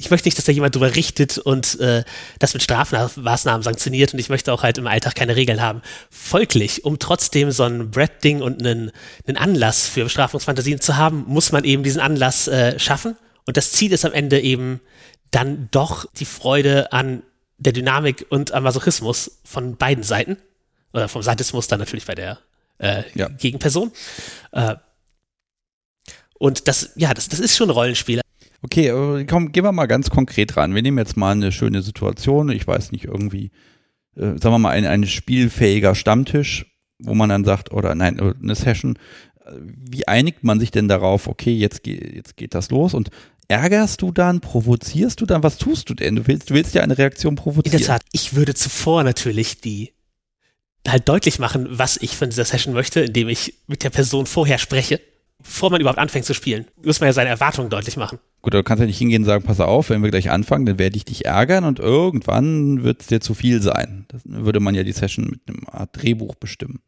ich 0.00 0.10
möchte 0.10 0.28
nicht, 0.28 0.38
dass 0.38 0.44
da 0.44 0.52
jemand 0.52 0.76
drüber 0.76 0.94
richtet 0.94 1.38
und 1.38 1.80
äh, 1.80 2.04
das 2.38 2.54
mit 2.54 2.62
Strafmaßnahmen 2.62 3.64
sanktioniert 3.64 4.12
und 4.12 4.20
ich 4.20 4.28
möchte 4.28 4.52
auch 4.52 4.62
halt 4.62 4.78
im 4.78 4.86
Alltag 4.86 5.16
keine 5.16 5.34
Regeln 5.34 5.60
haben. 5.60 5.82
Folglich, 6.08 6.84
um 6.84 7.00
trotzdem 7.00 7.50
so 7.50 7.64
ein 7.64 7.90
Brett-Ding 7.90 8.40
und 8.40 8.64
einen, 8.64 8.92
einen 9.26 9.36
Anlass 9.36 9.88
für 9.88 10.04
Bestrafungsfantasien 10.04 10.80
zu 10.80 10.96
haben, 10.96 11.24
muss 11.26 11.50
man 11.50 11.64
eben 11.64 11.82
diesen 11.82 12.00
Anlass 12.00 12.46
äh, 12.46 12.78
schaffen 12.78 13.16
und 13.44 13.56
das 13.56 13.72
Ziel 13.72 13.92
ist 13.92 14.04
am 14.04 14.12
Ende 14.12 14.40
eben 14.40 14.80
dann 15.32 15.68
doch 15.72 16.06
die 16.12 16.24
Freude 16.24 16.92
an 16.92 17.24
der 17.58 17.72
Dynamik 17.72 18.26
und 18.30 18.52
am 18.52 18.62
Masochismus 18.62 19.40
von 19.42 19.76
beiden 19.76 20.04
Seiten 20.04 20.36
oder 20.92 21.08
vom 21.08 21.22
Sadismus 21.22 21.68
dann 21.68 21.78
natürlich 21.80 22.06
bei 22.06 22.14
der 22.14 22.38
äh, 22.78 23.02
Ja. 23.14 23.28
Gegenperson. 23.28 23.92
Äh, 24.52 24.76
und 26.38 26.68
das, 26.68 26.90
ja, 26.96 27.12
das, 27.14 27.28
das 27.28 27.40
ist 27.40 27.56
schon 27.56 27.68
ein 27.68 27.72
Rollenspiel. 27.72 28.20
Okay, 28.62 28.88
äh, 28.88 29.24
komm, 29.24 29.52
gehen 29.52 29.64
wir 29.64 29.72
mal 29.72 29.86
ganz 29.86 30.10
konkret 30.10 30.56
ran. 30.56 30.74
Wir 30.74 30.82
nehmen 30.82 30.98
jetzt 30.98 31.16
mal 31.16 31.32
eine 31.32 31.52
schöne 31.52 31.82
Situation, 31.82 32.50
ich 32.50 32.66
weiß 32.66 32.92
nicht, 32.92 33.04
irgendwie, 33.04 33.50
äh, 34.16 34.38
sagen 34.38 34.50
wir 34.50 34.58
mal, 34.58 34.70
ein, 34.70 34.86
ein 34.86 35.06
spielfähiger 35.06 35.94
Stammtisch, 35.94 36.66
wo 36.98 37.14
man 37.14 37.28
dann 37.28 37.44
sagt, 37.44 37.72
oder 37.72 37.94
nein, 37.94 38.18
äh, 38.18 38.34
eine 38.42 38.54
Session, 38.54 38.98
äh, 39.44 39.52
wie 39.60 40.06
einigt 40.08 40.42
man 40.44 40.58
sich 40.60 40.70
denn 40.70 40.88
darauf, 40.88 41.28
okay, 41.28 41.54
jetzt, 41.56 41.82
ge 41.82 42.14
jetzt 42.16 42.36
geht 42.36 42.54
das 42.54 42.70
los 42.70 42.94
und 42.94 43.10
ärgerst 43.48 44.02
du 44.02 44.12
dann, 44.12 44.40
provozierst 44.40 45.20
du 45.20 45.26
dann, 45.26 45.42
was 45.42 45.56
tust 45.58 45.88
du 45.90 45.94
denn? 45.94 46.16
Du 46.16 46.26
willst, 46.26 46.50
du 46.50 46.54
willst 46.54 46.74
ja 46.74 46.82
eine 46.82 46.98
Reaktion 46.98 47.32
In 47.32 47.36
provozieren. 47.36 47.78
der 47.78 47.86
Tat, 47.86 48.02
ich 48.12 48.34
würde 48.34 48.54
zuvor 48.54 49.04
natürlich 49.04 49.60
die 49.60 49.92
halt 50.92 51.08
deutlich 51.08 51.38
machen, 51.38 51.66
was 51.70 51.96
ich 51.96 52.16
von 52.16 52.30
dieser 52.30 52.44
Session 52.44 52.74
möchte, 52.74 53.00
indem 53.00 53.28
ich 53.28 53.54
mit 53.66 53.84
der 53.84 53.90
Person 53.90 54.26
vorher 54.26 54.58
spreche. 54.58 55.00
bevor 55.40 55.70
man 55.70 55.80
überhaupt 55.80 56.00
anfängt 56.00 56.26
zu 56.26 56.34
spielen, 56.34 56.66
muss 56.82 57.00
man 57.00 57.08
ja 57.08 57.12
seine 57.12 57.30
Erwartungen 57.30 57.70
deutlich 57.70 57.96
machen. 57.96 58.18
Gut, 58.42 58.54
du 58.54 58.62
kannst 58.64 58.80
ja 58.80 58.86
nicht 58.86 58.98
hingehen 58.98 59.22
und 59.22 59.26
sagen, 59.26 59.44
pass 59.44 59.60
auf, 59.60 59.90
wenn 59.90 60.02
wir 60.02 60.10
gleich 60.10 60.30
anfangen, 60.30 60.66
dann 60.66 60.78
werde 60.78 60.96
ich 60.96 61.04
dich 61.04 61.26
ärgern 61.26 61.64
und 61.64 61.78
irgendwann 61.78 62.82
wird 62.82 63.02
es 63.02 63.06
dir 63.06 63.20
zu 63.20 63.34
viel 63.34 63.62
sein. 63.62 64.04
Das 64.08 64.22
würde 64.24 64.58
man 64.58 64.74
ja 64.74 64.82
die 64.82 64.92
Session 64.92 65.26
mit 65.26 65.40
einem 65.46 65.64
Art 65.70 65.90
Drehbuch 65.92 66.34
bestimmen. 66.34 66.80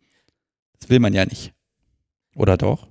Das 0.79 0.91
will 0.91 0.99
man 0.99 1.15
ja 1.15 1.25
nicht. 1.25 1.53
Oder 2.35 2.57
doch? 2.57 2.89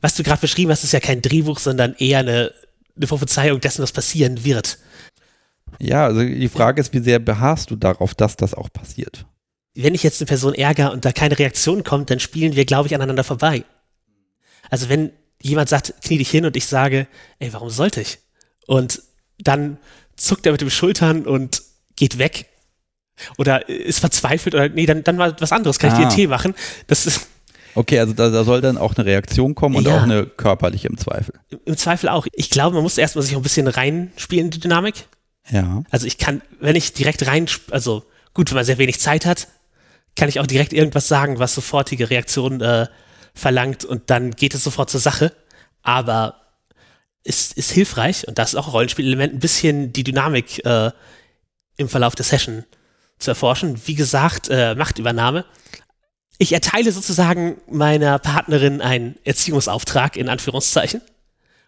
Was 0.00 0.14
du 0.14 0.22
gerade 0.22 0.40
beschrieben 0.40 0.70
hast, 0.70 0.84
ist 0.84 0.92
ja 0.92 1.00
kein 1.00 1.22
Drehbuch, 1.22 1.58
sondern 1.58 1.94
eher 1.98 2.20
eine, 2.20 2.52
eine 2.96 3.06
Prophezeiung 3.06 3.60
dessen, 3.60 3.82
was 3.82 3.92
passieren 3.92 4.44
wird. 4.44 4.78
Ja, 5.78 6.04
also 6.04 6.22
die 6.22 6.48
Frage 6.48 6.80
ist, 6.80 6.92
wie 6.92 7.00
sehr 7.00 7.18
beharrst 7.18 7.70
du 7.70 7.76
darauf, 7.76 8.14
dass 8.14 8.36
das 8.36 8.54
auch 8.54 8.70
passiert? 8.72 9.26
Wenn 9.74 9.94
ich 9.94 10.02
jetzt 10.02 10.20
eine 10.20 10.26
Person 10.26 10.54
ärgere 10.54 10.92
und 10.92 11.04
da 11.04 11.12
keine 11.12 11.38
Reaktion 11.38 11.82
kommt, 11.84 12.10
dann 12.10 12.20
spielen 12.20 12.56
wir, 12.56 12.64
glaube 12.64 12.88
ich, 12.88 12.94
aneinander 12.94 13.24
vorbei. 13.24 13.64
Also 14.70 14.88
wenn 14.88 15.12
jemand 15.40 15.68
sagt, 15.68 15.94
knie 16.02 16.18
dich 16.18 16.30
hin 16.30 16.44
und 16.44 16.56
ich 16.56 16.66
sage, 16.66 17.06
ey, 17.38 17.52
warum 17.52 17.70
sollte 17.70 18.00
ich? 18.00 18.18
Und 18.66 19.02
dann 19.38 19.78
zuckt 20.16 20.46
er 20.46 20.52
mit 20.52 20.60
den 20.60 20.70
Schultern 20.70 21.26
und 21.26 21.62
geht 21.96 22.18
weg. 22.18 22.46
Oder 23.38 23.68
ist 23.68 24.00
verzweifelt 24.00 24.54
oder 24.54 24.68
nee, 24.68 24.86
dann, 24.86 25.04
dann 25.04 25.16
mal 25.16 25.36
was 25.38 25.52
anderes, 25.52 25.78
kann 25.78 25.90
ah. 25.90 25.92
ich 25.92 25.98
dir 25.98 26.02
einen 26.04 26.12
ah. 26.12 26.16
Tee 26.16 26.26
machen. 26.26 26.54
Das 26.86 27.06
ist. 27.06 27.28
Okay, 27.74 27.98
also 27.98 28.12
da, 28.12 28.28
da 28.28 28.44
soll 28.44 28.60
dann 28.60 28.76
auch 28.76 28.96
eine 28.96 29.06
Reaktion 29.06 29.54
kommen 29.54 29.76
und 29.76 29.86
ja. 29.86 29.96
auch 29.96 30.02
eine 30.02 30.26
körperliche 30.26 30.88
im 30.88 30.98
Zweifel. 30.98 31.34
Im, 31.64 31.76
Zweifel 31.76 32.08
auch. 32.10 32.26
Ich 32.32 32.50
glaube, 32.50 32.74
man 32.74 32.82
muss 32.82 32.98
erstmal 32.98 33.22
sich 33.22 33.34
auch 33.34 33.40
ein 33.40 33.44
bisschen 33.44 33.66
reinspielen 33.66 34.46
in 34.46 34.50
die 34.50 34.60
Dynamik. 34.60 35.06
Ja. 35.50 35.82
Also 35.90 36.06
ich 36.06 36.18
kann, 36.18 36.42
wenn 36.60 36.76
ich 36.76 36.92
direkt 36.92 37.26
rein, 37.26 37.46
also 37.70 38.04
gut, 38.34 38.50
wenn 38.50 38.56
man 38.56 38.64
sehr 38.64 38.78
wenig 38.78 39.00
Zeit 39.00 39.24
hat, 39.24 39.48
kann 40.16 40.28
ich 40.28 40.40
auch 40.40 40.46
direkt 40.46 40.72
irgendwas 40.72 41.08
sagen, 41.08 41.38
was 41.38 41.54
sofortige 41.54 42.10
Reaktionen 42.10 42.60
äh, 42.60 42.86
verlangt 43.34 43.84
und 43.84 44.10
dann 44.10 44.32
geht 44.32 44.54
es 44.54 44.64
sofort 44.64 44.90
zur 44.90 45.00
Sache. 45.00 45.32
Aber 45.82 46.36
ist, 47.24 47.56
ist 47.56 47.70
hilfreich 47.70 48.26
und 48.28 48.38
das 48.38 48.52
ist 48.52 48.58
auch 48.58 48.66
ein 48.66 48.72
Rollenspielelement, 48.72 49.34
ein 49.34 49.38
bisschen 49.38 49.92
die 49.92 50.04
Dynamik 50.04 50.64
äh, 50.64 50.90
im 51.76 51.88
Verlauf 51.88 52.14
der 52.14 52.24
Session 52.24 52.64
zu 53.18 53.30
erforschen. 53.30 53.80
Wie 53.86 53.94
gesagt, 53.94 54.48
äh, 54.50 54.74
Machtübernahme. 54.74 55.44
Ich 56.38 56.52
erteile 56.52 56.90
sozusagen 56.90 57.56
meiner 57.70 58.18
Partnerin 58.18 58.80
einen 58.80 59.16
Erziehungsauftrag 59.24 60.16
in 60.16 60.28
Anführungszeichen 60.28 61.00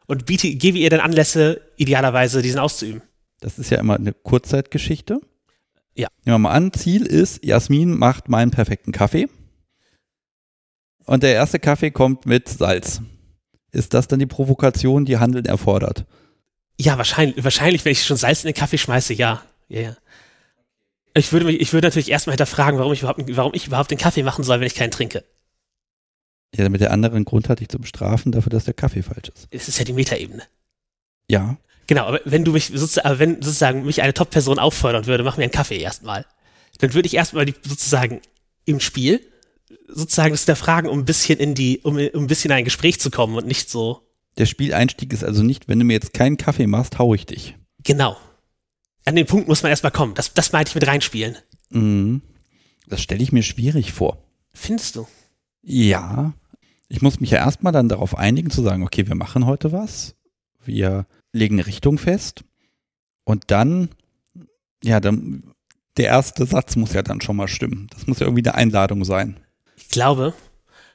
und 0.06 0.26
biete, 0.26 0.52
gebe 0.54 0.78
ihr 0.78 0.90
dann 0.90 1.00
Anlässe, 1.00 1.60
idealerweise 1.76 2.42
diesen 2.42 2.58
auszuüben. 2.58 3.02
Das 3.40 3.58
ist 3.58 3.70
ja 3.70 3.78
immer 3.78 3.94
eine 3.94 4.12
Kurzzeitgeschichte. 4.12 5.20
Ja. 5.96 6.08
Nehmen 6.24 6.34
wir 6.34 6.38
mal 6.38 6.52
an, 6.52 6.72
Ziel 6.72 7.06
ist, 7.06 7.44
Jasmin 7.44 7.96
macht 7.96 8.28
meinen 8.28 8.50
perfekten 8.50 8.92
Kaffee. 8.92 9.28
Und 11.06 11.22
der 11.22 11.34
erste 11.34 11.58
Kaffee 11.58 11.90
kommt 11.90 12.26
mit 12.26 12.48
Salz. 12.48 13.02
Ist 13.72 13.94
das 13.94 14.08
dann 14.08 14.18
die 14.18 14.26
Provokation, 14.26 15.04
die 15.04 15.18
Handeln 15.18 15.44
erfordert? 15.44 16.06
Ja, 16.80 16.98
wahrscheinlich, 16.98 17.44
wahrscheinlich, 17.44 17.84
wenn 17.84 17.92
ich 17.92 18.04
schon 18.04 18.16
Salz 18.16 18.42
in 18.42 18.48
den 18.48 18.54
Kaffee 18.54 18.78
schmeiße, 18.78 19.14
ja. 19.14 19.42
Ja, 19.68 19.80
ja. 19.80 19.96
Ich 21.14 21.32
würde 21.32 21.46
mich, 21.46 21.60
ich 21.60 21.72
würde 21.72 21.86
natürlich 21.86 22.10
erstmal 22.10 22.32
hinterfragen, 22.32 22.78
warum 22.78 22.92
ich 22.92 23.00
überhaupt, 23.02 23.36
warum 23.36 23.54
ich 23.54 23.66
überhaupt 23.66 23.90
den 23.90 23.98
Kaffee 23.98 24.24
machen 24.24 24.42
soll, 24.42 24.58
wenn 24.58 24.66
ich 24.66 24.74
keinen 24.74 24.90
trinke. 24.90 25.24
Ja, 26.56 26.64
damit 26.64 26.80
der 26.80 26.92
andere 26.92 27.14
einen 27.14 27.24
Grund 27.24 27.48
hat, 27.48 27.60
dich 27.60 27.68
zu 27.68 27.78
bestrafen 27.78 28.32
dafür, 28.32 28.50
dass 28.50 28.64
der 28.64 28.74
Kaffee 28.74 29.02
falsch 29.02 29.28
ist. 29.28 29.48
Es 29.50 29.68
ist 29.68 29.78
ja 29.78 29.84
die 29.84 29.92
Metaebene. 29.92 30.42
Ja. 31.28 31.56
Genau, 31.86 32.06
aber 32.06 32.20
wenn 32.24 32.44
du 32.44 32.52
mich 32.52 32.72
sozusagen, 32.74 33.18
wenn 33.18 33.34
sozusagen 33.42 33.84
mich 33.84 34.02
eine 34.02 34.14
Top-Person 34.14 34.58
auffordern 34.58 35.06
würde, 35.06 35.24
mach 35.24 35.36
mir 35.36 35.44
einen 35.44 35.52
Kaffee 35.52 35.78
erstmal, 35.78 36.24
dann 36.78 36.94
würde 36.94 37.06
ich 37.06 37.14
erstmal 37.14 37.46
die, 37.46 37.54
sozusagen 37.62 38.20
im 38.64 38.80
Spiel 38.80 39.20
sozusagen 39.88 40.32
das 40.32 40.42
hinterfragen, 40.42 40.90
um 40.90 41.00
ein 41.00 41.04
bisschen 41.04 41.38
in 41.38 41.54
die, 41.54 41.80
um, 41.80 41.96
um 41.96 42.24
ein 42.24 42.26
bisschen 42.26 42.50
in 42.50 42.58
ein 42.58 42.64
Gespräch 42.64 43.00
zu 43.00 43.10
kommen 43.10 43.36
und 43.36 43.46
nicht 43.46 43.70
so. 43.70 44.00
Der 44.38 44.46
Spieleinstieg 44.46 45.12
ist 45.12 45.24
also 45.24 45.42
nicht, 45.42 45.68
wenn 45.68 45.78
du 45.78 45.84
mir 45.84 45.94
jetzt 45.94 46.12
keinen 46.12 46.36
Kaffee 46.36 46.66
machst, 46.66 46.98
hau 46.98 47.14
ich 47.14 47.26
dich. 47.26 47.56
Genau. 47.84 48.16
An 49.04 49.16
den 49.16 49.26
Punkt 49.26 49.48
muss 49.48 49.62
man 49.62 49.70
erstmal 49.70 49.92
kommen. 49.92 50.14
Das, 50.14 50.32
das 50.34 50.52
meinte 50.52 50.70
ich 50.70 50.74
mit 50.74 50.86
reinspielen. 50.86 51.36
Mhm. 51.70 52.22
Das 52.86 53.02
stelle 53.02 53.22
ich 53.22 53.32
mir 53.32 53.42
schwierig 53.42 53.92
vor. 53.92 54.18
Findest 54.52 54.96
du? 54.96 55.06
Ja. 55.62 56.34
Ich 56.88 57.02
muss 57.02 57.20
mich 57.20 57.30
ja 57.30 57.38
erstmal 57.38 57.72
dann 57.72 57.88
darauf 57.88 58.16
einigen, 58.16 58.50
zu 58.50 58.62
sagen, 58.62 58.82
okay, 58.82 59.06
wir 59.06 59.14
machen 59.14 59.46
heute 59.46 59.72
was. 59.72 60.16
Wir 60.64 61.06
legen 61.34 61.56
eine 61.56 61.66
Richtung 61.66 61.98
fest. 61.98 62.44
Und 63.24 63.44
dann, 63.50 63.90
ja, 64.82 65.00
dann, 65.00 65.54
der 65.96 66.06
erste 66.06 66.46
Satz 66.46 66.76
muss 66.76 66.92
ja 66.92 67.02
dann 67.02 67.20
schon 67.20 67.36
mal 67.36 67.48
stimmen. 67.48 67.88
Das 67.92 68.06
muss 68.06 68.20
ja 68.20 68.26
irgendwie 68.26 68.48
eine 68.48 68.54
Einladung 68.54 69.04
sein 69.04 69.40
ich 69.76 69.88
glaube, 69.88 70.34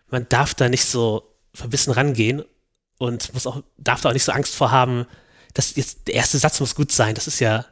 man 0.09 0.27
darf 0.29 0.53
da 0.53 0.69
nicht 0.69 0.85
so 0.85 1.23
verbissen 1.53 1.91
rangehen 1.91 2.43
und 2.97 3.33
muss 3.33 3.47
auch, 3.47 3.63
darf 3.77 4.01
da 4.01 4.09
auch 4.09 4.13
nicht 4.13 4.23
so 4.23 4.31
Angst 4.31 4.55
vor 4.55 4.71
haben, 4.71 5.05
dass 5.53 5.75
jetzt 5.75 6.07
der 6.07 6.15
erste 6.15 6.37
Satz 6.37 6.59
muss 6.59 6.75
gut 6.75 6.91
sein. 6.91 7.15
Das 7.15 7.27
ist 7.27 7.39
ja. 7.39 7.65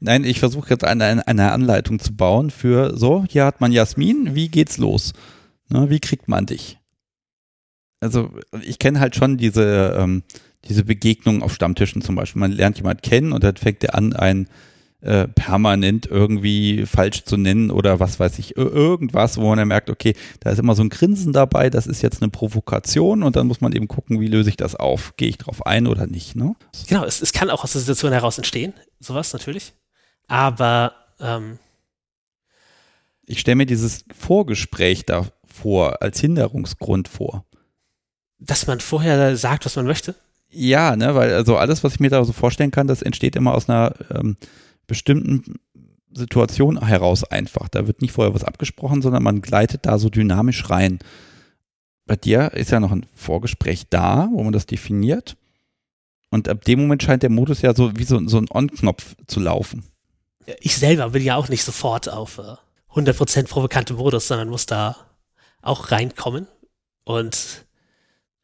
Nein, 0.00 0.24
ich 0.24 0.40
versuche 0.40 0.70
jetzt 0.70 0.84
eine, 0.84 1.26
eine 1.26 1.52
Anleitung 1.52 1.98
zu 1.98 2.14
bauen 2.14 2.50
für 2.50 2.96
so, 2.96 3.24
hier 3.28 3.44
hat 3.44 3.60
man 3.60 3.72
Jasmin, 3.72 4.34
wie 4.34 4.48
geht's 4.48 4.76
los? 4.76 5.12
Ne, 5.68 5.88
wie 5.88 6.00
kriegt 6.00 6.28
man 6.28 6.46
dich? 6.46 6.78
Also 8.00 8.30
ich 8.60 8.78
kenne 8.78 9.00
halt 9.00 9.16
schon 9.16 9.38
diese, 9.38 9.96
ähm, 9.98 10.24
diese 10.68 10.84
Begegnungen 10.84 11.42
auf 11.42 11.54
Stammtischen 11.54 12.02
zum 12.02 12.14
Beispiel. 12.14 12.40
Man 12.40 12.52
lernt 12.52 12.78
jemand 12.78 13.02
kennen 13.02 13.32
und 13.32 13.44
dann 13.44 13.56
fängt 13.56 13.84
er 13.84 13.94
an, 13.94 14.12
ein 14.12 14.48
äh, 15.04 15.28
permanent 15.28 16.06
irgendwie 16.06 16.86
falsch 16.86 17.24
zu 17.24 17.36
nennen 17.36 17.70
oder 17.70 18.00
was 18.00 18.18
weiß 18.18 18.38
ich, 18.38 18.56
irgendwas, 18.56 19.36
wo 19.36 19.48
man 19.48 19.58
dann 19.58 19.68
merkt, 19.68 19.90
okay, 19.90 20.14
da 20.40 20.50
ist 20.50 20.58
immer 20.58 20.74
so 20.74 20.82
ein 20.82 20.88
Grinsen 20.88 21.34
dabei, 21.34 21.68
das 21.68 21.86
ist 21.86 22.00
jetzt 22.00 22.22
eine 22.22 22.30
Provokation 22.30 23.22
und 23.22 23.36
dann 23.36 23.46
muss 23.46 23.60
man 23.60 23.72
eben 23.72 23.86
gucken, 23.86 24.20
wie 24.20 24.28
löse 24.28 24.48
ich 24.48 24.56
das 24.56 24.74
auf? 24.74 25.14
Gehe 25.16 25.28
ich 25.28 25.36
drauf 25.36 25.66
ein 25.66 25.86
oder 25.86 26.06
nicht? 26.06 26.36
Ne? 26.36 26.56
Genau, 26.88 27.04
es, 27.04 27.20
es 27.20 27.34
kann 27.34 27.50
auch 27.50 27.64
aus 27.64 27.72
der 27.72 27.80
Situation 27.80 28.12
heraus 28.12 28.38
entstehen, 28.38 28.72
sowas 28.98 29.32
natürlich. 29.34 29.74
Aber 30.26 30.94
ähm 31.20 31.58
ich 33.26 33.40
stelle 33.40 33.56
mir 33.56 33.66
dieses 33.66 34.04
Vorgespräch 34.18 35.06
da 35.06 35.26
vor, 35.46 36.02
als 36.02 36.20
Hinderungsgrund 36.20 37.08
vor. 37.08 37.44
Dass 38.38 38.66
man 38.66 38.80
vorher 38.80 39.36
sagt, 39.36 39.64
was 39.64 39.76
man 39.76 39.86
möchte? 39.86 40.14
Ja, 40.56 40.94
ne, 40.94 41.14
weil 41.14 41.32
also 41.32 41.56
alles, 41.56 41.82
was 41.82 41.94
ich 41.94 42.00
mir 42.00 42.10
da 42.10 42.24
so 42.24 42.32
vorstellen 42.32 42.70
kann, 42.70 42.86
das 42.86 43.02
entsteht 43.02 43.34
immer 43.34 43.54
aus 43.54 43.68
einer 43.68 43.94
ähm, 44.10 44.36
bestimmten 44.86 45.58
Situation 46.12 46.80
heraus 46.86 47.24
einfach. 47.24 47.68
Da 47.68 47.88
wird 47.88 48.02
nicht 48.02 48.12
vorher 48.12 48.34
was 48.34 48.44
abgesprochen, 48.44 49.02
sondern 49.02 49.24
man 49.24 49.42
gleitet 49.42 49.84
da 49.84 49.98
so 49.98 50.08
dynamisch 50.10 50.70
rein. 50.70 51.00
Bei 52.06 52.14
dir 52.14 52.52
ist 52.52 52.70
ja 52.70 52.78
noch 52.78 52.92
ein 52.92 53.06
Vorgespräch 53.14 53.88
da, 53.90 54.28
wo 54.32 54.44
man 54.44 54.52
das 54.52 54.66
definiert. 54.66 55.36
Und 56.30 56.48
ab 56.48 56.64
dem 56.64 56.80
Moment 56.80 57.02
scheint 57.02 57.22
der 57.22 57.30
Modus 57.30 57.62
ja 57.62 57.74
so 57.74 57.96
wie 57.96 58.04
so, 58.04 58.20
so 58.28 58.38
ein 58.38 58.48
On-Knopf 58.50 59.16
zu 59.26 59.40
laufen. 59.40 59.84
Ich 60.60 60.76
selber 60.76 61.10
bin 61.10 61.22
ja 61.22 61.36
auch 61.36 61.48
nicht 61.48 61.64
sofort 61.64 62.08
auf 62.08 62.38
äh, 62.38 62.56
100% 62.94 63.48
provokante 63.48 63.94
Modus, 63.94 64.28
sondern 64.28 64.48
muss 64.50 64.66
da 64.66 64.96
auch 65.62 65.90
reinkommen. 65.90 66.46
Und 67.04 67.64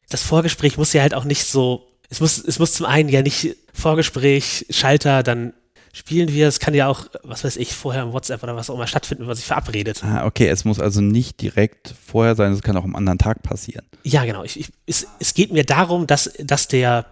das 0.08 0.22
Vorgespräch 0.22 0.76
muss 0.78 0.92
ja 0.92 1.02
halt 1.02 1.14
auch 1.14 1.24
nicht 1.24 1.44
so, 1.44 1.89
es 2.11 2.20
muss, 2.20 2.38
es 2.38 2.58
muss 2.58 2.74
zum 2.74 2.86
einen 2.86 3.08
ja 3.08 3.22
nicht 3.22 3.56
Vorgespräch, 3.72 4.66
Schalter, 4.68 5.22
dann 5.22 5.54
spielen 5.92 6.32
wir. 6.32 6.48
Es 6.48 6.58
kann 6.58 6.74
ja 6.74 6.88
auch, 6.88 7.06
was 7.22 7.44
weiß 7.44 7.56
ich, 7.56 7.72
vorher 7.72 8.02
im 8.02 8.12
WhatsApp 8.12 8.42
oder 8.42 8.56
was 8.56 8.68
auch 8.68 8.74
immer 8.74 8.88
stattfinden, 8.88 9.22
wenn 9.22 9.28
man 9.28 9.36
sich 9.36 9.46
verabredet. 9.46 10.02
Ah, 10.04 10.26
okay, 10.26 10.48
es 10.48 10.64
muss 10.64 10.80
also 10.80 11.00
nicht 11.00 11.40
direkt 11.40 11.94
vorher 12.04 12.34
sein, 12.34 12.52
es 12.52 12.62
kann 12.62 12.76
auch 12.76 12.84
am 12.84 12.96
anderen 12.96 13.18
Tag 13.18 13.42
passieren. 13.42 13.86
Ja, 14.02 14.24
genau. 14.24 14.42
Ich, 14.42 14.58
ich, 14.58 14.72
es, 14.86 15.06
es 15.20 15.34
geht 15.34 15.52
mir 15.52 15.64
darum, 15.64 16.08
dass, 16.08 16.32
dass 16.40 16.66
der, 16.66 17.06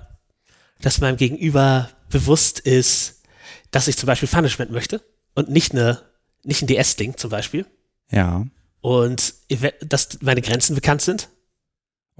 dass 0.80 1.00
meinem 1.00 1.16
Gegenüber 1.16 1.90
bewusst 2.10 2.58
ist, 2.58 3.22
dass 3.70 3.86
ich 3.86 3.96
zum 3.96 4.08
Beispiel 4.08 4.28
Punishment 4.28 4.72
möchte 4.72 5.00
und 5.34 5.48
nicht 5.48 5.72
eine, 5.72 6.02
nicht 6.42 6.62
ein 6.62 6.66
DS-Ding 6.66 7.16
zum 7.16 7.30
Beispiel. 7.30 7.66
Ja. 8.10 8.46
Und 8.80 9.34
dass 9.80 10.18
meine 10.22 10.42
Grenzen 10.42 10.74
bekannt 10.74 11.02
sind 11.02 11.28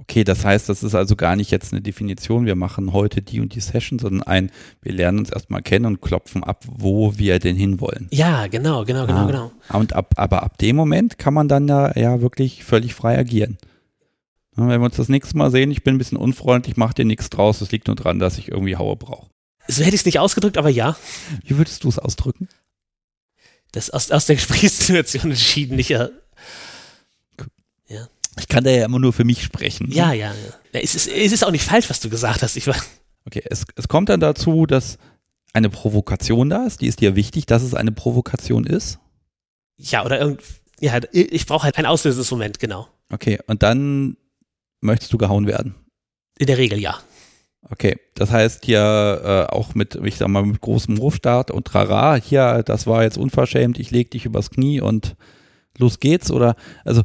Okay, 0.01 0.23
das 0.23 0.45
heißt, 0.45 0.69
das 0.69 0.81
ist 0.81 0.95
also 0.95 1.17
gar 1.17 1.35
nicht 1.35 1.51
jetzt 1.51 1.73
eine 1.73 1.81
Definition, 1.81 2.45
wir 2.45 2.55
machen 2.55 2.93
heute 2.93 3.21
die 3.21 3.41
und 3.41 3.53
die 3.53 3.59
Session, 3.59 3.99
sondern 3.99 4.23
ein, 4.23 4.49
wir 4.81 4.93
lernen 4.93 5.19
uns 5.19 5.29
erstmal 5.29 5.61
kennen 5.61 5.85
und 5.85 6.01
klopfen 6.01 6.41
ab, 6.41 6.63
wo 6.67 7.17
wir 7.17 7.39
denn 7.39 7.57
hinwollen. 7.57 8.07
Ja, 8.09 8.47
genau, 8.47 8.85
genau, 8.85 9.05
genau, 9.05 9.19
ah, 9.19 9.27
genau. 9.27 9.51
Und 9.73 9.93
ab, 9.93 10.13
aber 10.15 10.43
ab 10.43 10.57
dem 10.57 10.77
Moment 10.77 11.17
kann 11.17 11.33
man 11.33 11.49
dann 11.49 11.67
da 11.67 11.91
ja 11.95 12.21
wirklich 12.21 12.63
völlig 12.63 12.95
frei 12.95 13.19
agieren. 13.19 13.57
wenn 14.55 14.69
wir 14.69 14.79
uns 14.79 14.95
das 14.95 15.09
nächste 15.09 15.37
Mal 15.37 15.51
sehen, 15.51 15.69
ich 15.69 15.83
bin 15.83 15.95
ein 15.95 15.99
bisschen 15.99 16.17
unfreundlich, 16.17 16.77
mach 16.77 16.93
dir 16.93 17.05
nichts 17.05 17.29
draus, 17.29 17.59
es 17.59 17.71
liegt 17.71 17.87
nur 17.87 17.97
dran, 17.97 18.19
dass 18.19 18.37
ich 18.37 18.47
irgendwie 18.47 18.77
Haue 18.77 18.95
brauche. 18.95 19.29
So 19.67 19.83
hätte 19.83 19.95
ich 19.95 20.01
es 20.01 20.05
nicht 20.05 20.19
ausgedrückt, 20.19 20.57
aber 20.57 20.69
ja. 20.69 20.95
Wie 21.43 21.57
würdest 21.57 21.83
du 21.83 21.89
es 21.89 21.99
ausdrücken? 21.99 22.47
Das 23.73 23.89
aus, 23.89 24.11
aus 24.11 24.25
der 24.25 24.37
Gesprächssituation 24.37 25.31
entschieden, 25.31 25.75
nicht 25.75 25.89
ja. 25.89 26.09
Ich 28.39 28.47
kann 28.47 28.63
da 28.63 28.71
ja 28.71 28.85
immer 28.85 28.99
nur 28.99 29.13
für 29.13 29.23
mich 29.23 29.43
sprechen. 29.43 29.89
Ne? 29.89 29.95
Ja, 29.95 30.13
ja, 30.13 30.31
ja. 30.31 30.79
Es 30.79 30.95
ist, 30.95 31.07
es 31.07 31.31
ist 31.31 31.43
auch 31.43 31.51
nicht 31.51 31.63
falsch, 31.63 31.89
was 31.89 31.99
du 31.99 32.09
gesagt 32.09 32.41
hast. 32.43 32.55
Ich 32.55 32.67
war 32.67 32.75
okay, 33.25 33.43
es, 33.49 33.65
es 33.75 33.87
kommt 33.87 34.09
dann 34.09 34.19
dazu, 34.19 34.65
dass 34.65 34.97
eine 35.53 35.69
Provokation 35.69 36.49
da 36.49 36.65
ist. 36.65 36.81
Die 36.81 36.87
ist 36.87 37.01
dir 37.01 37.15
wichtig, 37.15 37.45
dass 37.45 37.63
es 37.63 37.73
eine 37.73 37.91
Provokation 37.91 38.65
ist? 38.65 38.99
Ja, 39.77 40.05
oder 40.05 40.19
irgend, 40.19 40.41
ja, 40.79 40.99
ich 41.11 41.45
brauche 41.45 41.63
halt 41.63 41.77
ein 41.77 41.85
auslösendes 41.85 42.29
Moment, 42.31 42.59
genau. 42.59 42.87
Okay, 43.11 43.39
und 43.47 43.63
dann 43.63 44.17
möchtest 44.81 45.11
du 45.13 45.17
gehauen 45.17 45.47
werden. 45.47 45.75
In 46.37 46.47
der 46.47 46.57
Regel 46.57 46.79
ja. 46.79 46.99
Okay, 47.69 47.97
das 48.15 48.31
heißt 48.31 48.65
hier 48.65 49.47
äh, 49.49 49.53
auch 49.53 49.75
mit, 49.75 49.95
ich 49.95 50.15
sag 50.15 50.29
mal, 50.29 50.45
mit 50.45 50.61
großem 50.61 50.97
Hofstaat 50.99 51.51
und 51.51 51.65
Trara, 51.65 52.15
hier, 52.15 52.63
das 52.63 52.87
war 52.87 53.03
jetzt 53.03 53.17
unverschämt, 53.17 53.79
ich 53.79 53.91
leg 53.91 54.11
dich 54.11 54.25
übers 54.25 54.49
Knie 54.49 54.79
und 54.79 55.15
los 55.77 55.99
geht's 55.99 56.31
oder, 56.31 56.55
also 56.85 57.03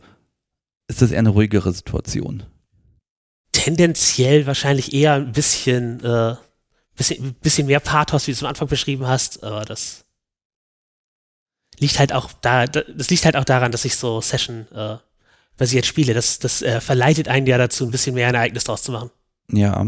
ist 0.89 1.03
das 1.03 1.11
eher 1.11 1.19
eine 1.21 1.31
ruhigere 1.31 1.73
Situation? 1.73 2.45
Tendenziell 3.53 4.47
wahrscheinlich 4.47 4.93
eher 4.93 5.15
ein 5.15 5.33
bisschen, 5.33 6.03
äh, 6.05 6.35
bisschen, 6.97 7.35
bisschen 7.35 7.67
mehr 7.67 7.81
Pathos, 7.81 8.27
wie 8.27 8.33
du 8.33 8.37
es 8.37 8.43
am 8.43 8.49
Anfang 8.49 8.69
beschrieben 8.69 9.07
hast, 9.07 9.43
aber 9.43 9.65
das 9.65 10.05
liegt 11.79 11.99
halt 11.99 12.13
auch 12.13 12.31
da, 12.41 12.67
das 12.67 13.11
liegt 13.11 13.25
halt 13.25 13.37
auch 13.37 13.45
daran, 13.45 13.73
dass 13.73 13.85
ich 13.85 13.97
so 13.97 14.21
Session 14.21 14.67
äh, 14.73 14.97
basiert 15.57 15.87
spiele. 15.87 16.15
Das, 16.15 16.39
das 16.39 16.63
äh, 16.63 16.81
verleitet 16.81 17.29
einen 17.29 17.47
ja 17.47 17.59
dazu, 17.59 17.85
ein 17.85 17.91
bisschen 17.91 18.15
mehr 18.15 18.29
ein 18.29 18.35
Ereignis 18.35 18.65
draus 18.65 18.83
zu 18.83 18.93
machen. 18.93 19.11
Ja. 19.51 19.87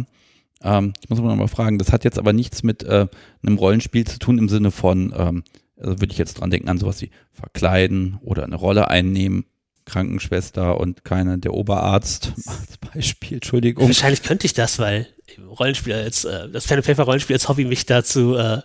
Ähm, 0.62 0.92
ich 1.00 1.08
muss 1.08 1.20
mal 1.20 1.48
fragen, 1.48 1.78
das 1.78 1.92
hat 1.92 2.04
jetzt 2.04 2.18
aber 2.18 2.32
nichts 2.32 2.62
mit 2.62 2.82
äh, 2.82 3.06
einem 3.42 3.58
Rollenspiel 3.58 4.06
zu 4.06 4.18
tun 4.18 4.38
im 4.38 4.48
Sinne 4.48 4.70
von, 4.70 5.14
ähm, 5.16 5.44
also 5.76 6.00
würde 6.00 6.12
ich 6.12 6.18
jetzt 6.18 6.34
dran 6.34 6.50
denken, 6.50 6.68
an 6.68 6.78
sowas 6.78 7.00
wie 7.02 7.10
verkleiden 7.32 8.18
oder 8.22 8.44
eine 8.44 8.56
Rolle 8.56 8.88
einnehmen. 8.88 9.44
Krankenschwester 9.86 10.78
und 10.78 11.04
keiner 11.04 11.38
der 11.38 11.54
Oberarzt 11.54 12.32
als 12.46 12.76
Beispiel, 12.92 13.34
Entschuldigung. 13.36 13.86
Wahrscheinlich 13.86 14.22
könnte 14.22 14.46
ich 14.46 14.52
das, 14.52 14.78
weil 14.78 15.06
Rollenspiel 15.58 15.94
als, 15.94 16.24
äh, 16.24 16.48
das 16.50 16.66
Pen 16.66 16.82
Paper 16.82 17.04
Rollenspiel 17.04 17.36
als 17.36 17.48
Hobby 17.48 17.64
mich 17.64 17.86
dazu 17.86 18.36
äh, 18.36 18.60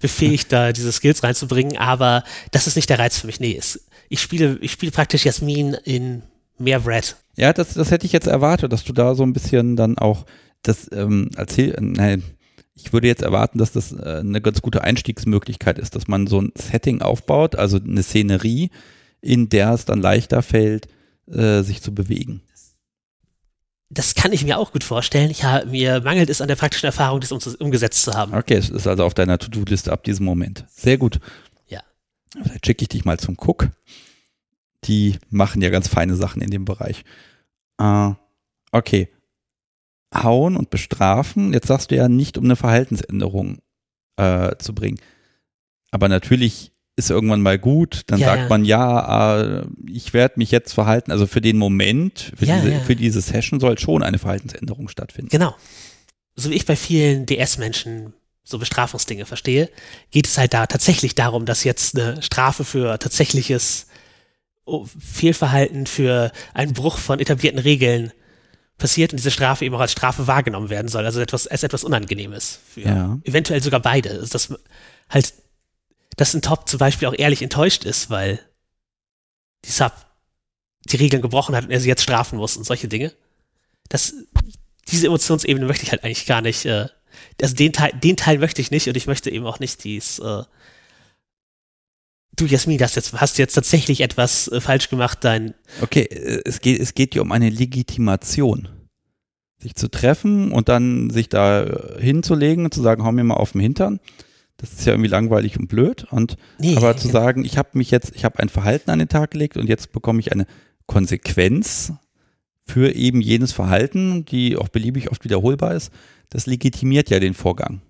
befähigt, 0.00 0.52
da 0.52 0.72
diese 0.72 0.92
Skills 0.92 1.22
reinzubringen, 1.22 1.76
aber 1.76 2.24
das 2.50 2.66
ist 2.66 2.76
nicht 2.76 2.88
der 2.88 2.98
Reiz 2.98 3.18
für 3.18 3.26
mich. 3.26 3.40
Nee, 3.40 3.56
es, 3.58 3.86
ich 4.08 4.20
spiele, 4.20 4.58
ich 4.60 4.72
spiele 4.72 4.92
praktisch 4.92 5.24
Jasmin 5.24 5.74
in 5.84 6.22
mehr 6.58 6.80
Brad. 6.80 7.16
Ja, 7.36 7.52
das, 7.52 7.74
das 7.74 7.90
hätte 7.90 8.06
ich 8.06 8.12
jetzt 8.12 8.26
erwartet, 8.26 8.72
dass 8.72 8.84
du 8.84 8.92
da 8.92 9.14
so 9.14 9.22
ein 9.22 9.32
bisschen 9.32 9.76
dann 9.76 9.98
auch 9.98 10.26
das 10.62 10.90
ähm, 10.92 11.30
erzähl, 11.36 11.76
nein, 11.80 12.22
ich 12.74 12.92
würde 12.92 13.06
jetzt 13.06 13.22
erwarten, 13.22 13.58
dass 13.58 13.72
das 13.72 13.92
äh, 13.92 14.20
eine 14.20 14.40
ganz 14.40 14.62
gute 14.62 14.82
Einstiegsmöglichkeit 14.82 15.78
ist, 15.78 15.94
dass 15.96 16.08
man 16.08 16.26
so 16.26 16.40
ein 16.40 16.52
Setting 16.54 17.02
aufbaut, 17.02 17.56
also 17.56 17.78
eine 17.78 18.02
Szenerie, 18.02 18.70
in 19.22 19.48
der 19.48 19.72
es 19.72 19.86
dann 19.86 20.02
leichter 20.02 20.42
fällt, 20.42 20.88
äh, 21.26 21.62
sich 21.62 21.80
zu 21.80 21.94
bewegen. 21.94 22.42
Das 23.88 24.14
kann 24.14 24.32
ich 24.32 24.44
mir 24.44 24.58
auch 24.58 24.72
gut 24.72 24.84
vorstellen. 24.84 25.30
Ich 25.30 25.44
hab, 25.44 25.66
mir 25.66 26.00
mangelt 26.00 26.30
es 26.30 26.40
an 26.40 26.48
der 26.48 26.56
praktischen 26.56 26.86
Erfahrung, 26.86 27.20
das 27.20 27.30
um, 27.30 27.40
umgesetzt 27.58 28.02
zu 28.02 28.12
haben. 28.14 28.34
Okay, 28.34 28.54
es 28.54 28.70
ist 28.70 28.86
also 28.86 29.04
auf 29.04 29.14
deiner 29.14 29.38
To-Do-Liste 29.38 29.92
ab 29.92 30.02
diesem 30.04 30.24
Moment. 30.24 30.64
Sehr 30.68 30.98
gut. 30.98 31.20
Ja. 31.68 31.82
Vielleicht 32.42 32.66
schicke 32.66 32.82
ich 32.82 32.88
dich 32.88 33.04
mal 33.04 33.18
zum 33.18 33.36
Cook. 33.38 33.68
Die 34.84 35.18
machen 35.30 35.62
ja 35.62 35.70
ganz 35.70 35.88
feine 35.88 36.16
Sachen 36.16 36.42
in 36.42 36.50
dem 36.50 36.64
Bereich. 36.64 37.04
Äh, 37.78 38.12
okay. 38.72 39.08
Hauen 40.14 40.56
und 40.56 40.70
bestrafen. 40.70 41.52
Jetzt 41.52 41.68
sagst 41.68 41.90
du 41.90 41.96
ja 41.96 42.08
nicht, 42.08 42.38
um 42.38 42.44
eine 42.44 42.56
Verhaltensänderung 42.56 43.58
äh, 44.16 44.56
zu 44.58 44.74
bringen. 44.74 44.98
Aber 45.90 46.08
natürlich 46.08 46.72
ist 46.96 47.10
irgendwann 47.10 47.40
mal 47.40 47.58
gut, 47.58 48.02
dann 48.06 48.18
ja, 48.18 48.26
sagt 48.26 48.42
ja. 48.42 48.48
man, 48.48 48.64
ja, 48.64 49.40
äh, 49.40 49.64
ich 49.90 50.12
werde 50.12 50.34
mich 50.36 50.50
jetzt 50.50 50.72
verhalten. 50.72 51.10
Also 51.10 51.26
für 51.26 51.40
den 51.40 51.56
Moment, 51.56 52.32
für, 52.36 52.44
ja, 52.44 52.60
diese, 52.60 52.80
für 52.80 52.96
diese 52.96 53.20
Session 53.20 53.60
soll 53.60 53.78
schon 53.78 54.02
eine 54.02 54.18
Verhaltensänderung 54.18 54.88
stattfinden. 54.88 55.30
Genau. 55.30 55.54
So 56.34 56.50
wie 56.50 56.54
ich 56.54 56.66
bei 56.66 56.76
vielen 56.76 57.26
DS-Menschen 57.26 58.12
so 58.44 58.58
Bestrafungsdinge 58.58 59.24
verstehe, 59.24 59.70
geht 60.10 60.26
es 60.26 60.36
halt 60.36 60.52
da 60.52 60.66
tatsächlich 60.66 61.14
darum, 61.14 61.46
dass 61.46 61.64
jetzt 61.64 61.96
eine 61.96 62.20
Strafe 62.22 62.64
für 62.64 62.98
tatsächliches 62.98 63.86
oh, 64.64 64.86
Fehlverhalten, 64.98 65.86
für 65.86 66.32
einen 66.52 66.72
Bruch 66.72 66.98
von 66.98 67.20
etablierten 67.20 67.60
Regeln 67.60 68.12
passiert 68.78 69.12
und 69.12 69.18
diese 69.18 69.30
Strafe 69.30 69.64
eben 69.64 69.74
auch 69.74 69.80
als 69.80 69.92
Strafe 69.92 70.26
wahrgenommen 70.26 70.68
werden 70.68 70.88
soll, 70.88 71.06
also 71.06 71.20
etwas, 71.20 71.46
als 71.46 71.62
etwas 71.62 71.84
Unangenehmes. 71.84 72.58
Für 72.68 72.80
ja. 72.80 73.18
Eventuell 73.24 73.62
sogar 73.62 73.80
beide. 73.80 74.10
Also 74.10 74.32
dass 74.32 74.52
halt 75.08 75.32
dass 76.16 76.34
ein 76.34 76.42
Top 76.42 76.68
zum 76.68 76.78
Beispiel 76.78 77.08
auch 77.08 77.14
ehrlich 77.16 77.42
enttäuscht 77.42 77.84
ist, 77.84 78.10
weil 78.10 78.40
die 79.64 79.70
Sub 79.70 79.92
die 80.86 80.96
Regeln 80.96 81.22
gebrochen 81.22 81.54
hat 81.54 81.64
und 81.64 81.70
er 81.70 81.80
sie 81.80 81.88
jetzt 81.88 82.02
strafen 82.02 82.38
muss 82.38 82.56
und 82.56 82.64
solche 82.64 82.88
Dinge. 82.88 83.12
Das, 83.88 84.14
diese 84.88 85.06
Emotionsebene 85.06 85.66
möchte 85.66 85.84
ich 85.84 85.92
halt 85.92 86.02
eigentlich 86.02 86.26
gar 86.26 86.40
nicht, 86.40 86.64
äh, 86.64 86.88
also 87.40 87.54
den 87.54 87.72
Teil, 87.72 87.92
den 87.92 88.16
Teil 88.16 88.38
möchte 88.38 88.60
ich 88.60 88.70
nicht 88.70 88.88
und 88.88 88.96
ich 88.96 89.06
möchte 89.06 89.30
eben 89.30 89.46
auch 89.46 89.60
nicht 89.60 89.84
dies, 89.84 90.18
äh, 90.18 90.42
du 92.36 92.46
Jasmin, 92.46 92.80
hast 92.80 92.96
jetzt, 92.96 93.12
hast 93.12 93.38
jetzt 93.38 93.54
tatsächlich 93.54 94.00
etwas 94.00 94.48
äh, 94.48 94.60
falsch 94.60 94.88
gemacht, 94.88 95.18
dein. 95.22 95.54
Okay, 95.80 96.02
äh, 96.02 96.42
es 96.44 96.60
geht, 96.60 96.80
es 96.80 96.94
geht 96.94 97.14
dir 97.14 97.22
um 97.22 97.32
eine 97.32 97.50
Legitimation. 97.50 98.68
Sich 99.60 99.76
zu 99.76 99.88
treffen 99.88 100.50
und 100.50 100.68
dann 100.68 101.10
sich 101.10 101.28
da 101.28 101.62
äh, 101.62 102.02
hinzulegen 102.02 102.64
und 102.64 102.74
zu 102.74 102.82
sagen, 102.82 103.04
hau 103.04 103.12
mir 103.12 103.22
mal 103.22 103.34
auf 103.34 103.52
den 103.52 103.60
Hintern 103.60 104.00
das 104.62 104.74
ist 104.74 104.86
ja 104.86 104.92
irgendwie 104.92 105.10
langweilig 105.10 105.58
und 105.58 105.66
blöd. 105.66 106.04
Und 106.04 106.36
nee, 106.58 106.76
aber 106.76 106.96
zu 106.96 107.08
sagen, 107.08 107.44
ich 107.44 107.58
habe 107.58 107.70
mich 107.72 107.90
jetzt, 107.90 108.14
ich 108.14 108.24
habe 108.24 108.38
ein 108.38 108.48
Verhalten 108.48 108.90
an 108.90 109.00
den 109.00 109.08
Tag 109.08 109.32
gelegt 109.32 109.56
und 109.56 109.68
jetzt 109.68 109.90
bekomme 109.92 110.20
ich 110.20 110.30
eine 110.30 110.46
Konsequenz 110.86 111.92
für 112.64 112.94
eben 112.94 113.20
jenes 113.20 113.50
Verhalten, 113.50 114.24
die 114.24 114.56
auch 114.56 114.68
beliebig 114.68 115.10
oft 115.10 115.24
wiederholbar 115.24 115.74
ist, 115.74 115.90
das 116.30 116.46
legitimiert 116.46 117.10
ja 117.10 117.18
den 117.18 117.34
Vorgang. 117.34 117.82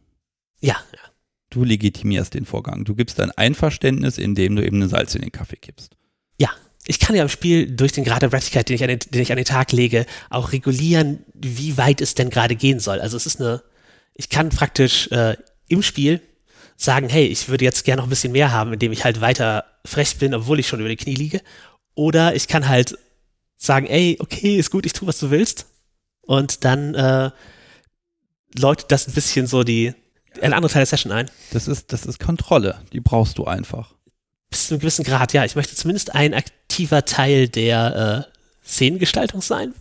Ja, 0.61 0.77
ja. 0.93 0.99
Du 1.51 1.63
legitimierst 1.63 2.33
den 2.33 2.47
Vorgang. 2.47 2.85
Du 2.85 2.95
gibst 2.95 3.21
ein 3.21 3.31
Einverständnis, 3.33 4.17
indem 4.17 4.57
du 4.57 4.65
eben 4.65 4.77
eine 4.77 4.89
Salz 4.89 5.15
in 5.15 5.21
den 5.21 5.31
Kaffee 5.31 5.57
kippst. 5.57 5.95
Ja, 6.39 6.49
ich 6.87 6.99
kann 6.99 7.15
ja 7.15 7.23
im 7.23 7.29
Spiel 7.29 7.71
durch 7.71 7.93
den 7.93 8.05
Grad 8.05 8.23
der 8.23 8.33
Wertigkeit, 8.33 8.71
den 8.71 8.77
ich, 8.77 8.83
an 8.83 8.89
den, 8.89 8.99
den 9.01 9.21
ich 9.21 9.31
an 9.31 9.37
den 9.37 9.45
Tag 9.45 9.73
lege, 9.73 10.07
auch 10.31 10.53
regulieren, 10.53 11.19
wie 11.35 11.77
weit 11.77 12.01
es 12.01 12.15
denn 12.15 12.31
gerade 12.31 12.57
gehen 12.57 12.81
soll. 12.81 12.99
Also 13.01 13.19
es 13.19 13.27
ist 13.27 13.43
eine, 13.43 13.63
ich 14.15 14.31
kann 14.31 14.49
praktisch 14.49 15.09
äh, 15.09 15.37
im 15.69 15.83
Spiel 15.83 16.23
sagen, 16.77 17.09
hey, 17.09 17.27
ich 17.27 17.49
würde 17.49 17.65
jetzt 17.65 17.85
gerne 17.85 18.01
noch 18.01 18.07
ein 18.07 18.11
bisschen 18.11 18.33
mehr 18.33 18.53
haben, 18.53 18.73
indem 18.73 18.93
ich 18.93 19.05
halt 19.05 19.21
weiter 19.21 19.65
frech 19.85 20.19
bin, 20.19 20.35
obwohl 20.35 20.59
ich 20.61 20.69
schon 20.69 20.81
über 20.81 20.89
die 20.89 20.97
Knie 20.97 21.15
liege. 21.15 21.41
Oder 21.95 22.35
ich 22.35 22.49
kann 22.49 22.69
halt 22.69 22.99
sagen, 23.57 23.87
ey, 23.87 24.17
okay, 24.21 24.57
ist 24.57 24.71
gut, 24.71 24.87
ich 24.87 24.93
tue, 24.93 25.09
was 25.09 25.19
du 25.19 25.31
willst. 25.31 25.67
Und 26.23 26.65
dann 26.65 26.95
äh, 26.95 27.31
läutet 28.57 28.91
das 28.91 29.09
ein 29.09 29.15
bisschen 29.15 29.47
so 29.47 29.65
die 29.65 29.95
ein 30.41 30.53
anderer 30.53 30.73
Teil 30.73 30.81
der 30.81 30.87
Session 30.87 31.13
ein. 31.13 31.31
Das 31.53 31.69
ist, 31.69 31.93
das 31.93 32.07
ist 32.07 32.19
Kontrolle, 32.19 32.81
die 32.93 33.01
brauchst 33.01 33.39
du 33.39 33.45
einfach. 33.45 33.95
Bis 34.51 34.69
zu 34.69 34.75
einem 34.75 34.81
gewissen 34.81 35.05
Grad, 35.05 35.33
ja. 35.33 35.45
Ich 35.45 35.57
möchte 35.57 35.75
zumindest 35.75 36.15
ein 36.15 36.35
aktiver 36.35 37.05
Teil 37.05 37.49
der 37.49 38.27
äh, 38.31 38.67
Szenengestaltung 38.67 39.43
sein. 39.43 39.75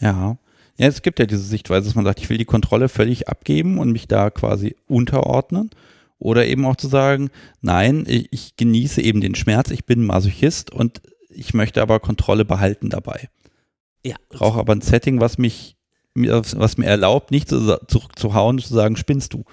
Ja. 0.00 0.36
Ja, 0.78 0.88
es 0.88 1.02
gibt 1.02 1.18
ja 1.18 1.26
diese 1.26 1.42
Sichtweise, 1.42 1.86
dass 1.86 1.94
man 1.94 2.04
sagt, 2.04 2.20
ich 2.20 2.30
will 2.30 2.38
die 2.38 2.44
Kontrolle 2.44 2.88
völlig 2.88 3.28
abgeben 3.28 3.78
und 3.78 3.92
mich 3.92 4.08
da 4.08 4.30
quasi 4.30 4.74
unterordnen. 4.88 5.70
Oder 6.22 6.46
eben 6.46 6.64
auch 6.66 6.76
zu 6.76 6.86
sagen, 6.86 7.30
nein, 7.62 8.04
ich 8.06 8.54
genieße 8.56 9.02
eben 9.02 9.20
den 9.20 9.34
Schmerz, 9.34 9.70
ich 9.72 9.86
bin 9.86 10.04
Masochist 10.04 10.70
und 10.70 11.02
ich 11.28 11.52
möchte 11.52 11.82
aber 11.82 11.98
Kontrolle 11.98 12.44
behalten 12.44 12.90
dabei. 12.90 13.28
Ja. 14.04 14.14
Brauche 14.28 14.60
aber 14.60 14.72
ein 14.72 14.82
Setting, 14.82 15.20
was 15.20 15.36
mich, 15.36 15.76
was 16.14 16.76
mir 16.76 16.86
erlaubt, 16.86 17.32
nicht 17.32 17.48
zurückzuhauen 17.48 18.56
und 18.56 18.64
zu 18.64 18.72
sagen, 18.72 18.96
spinnst 18.96 19.32
du. 19.32 19.44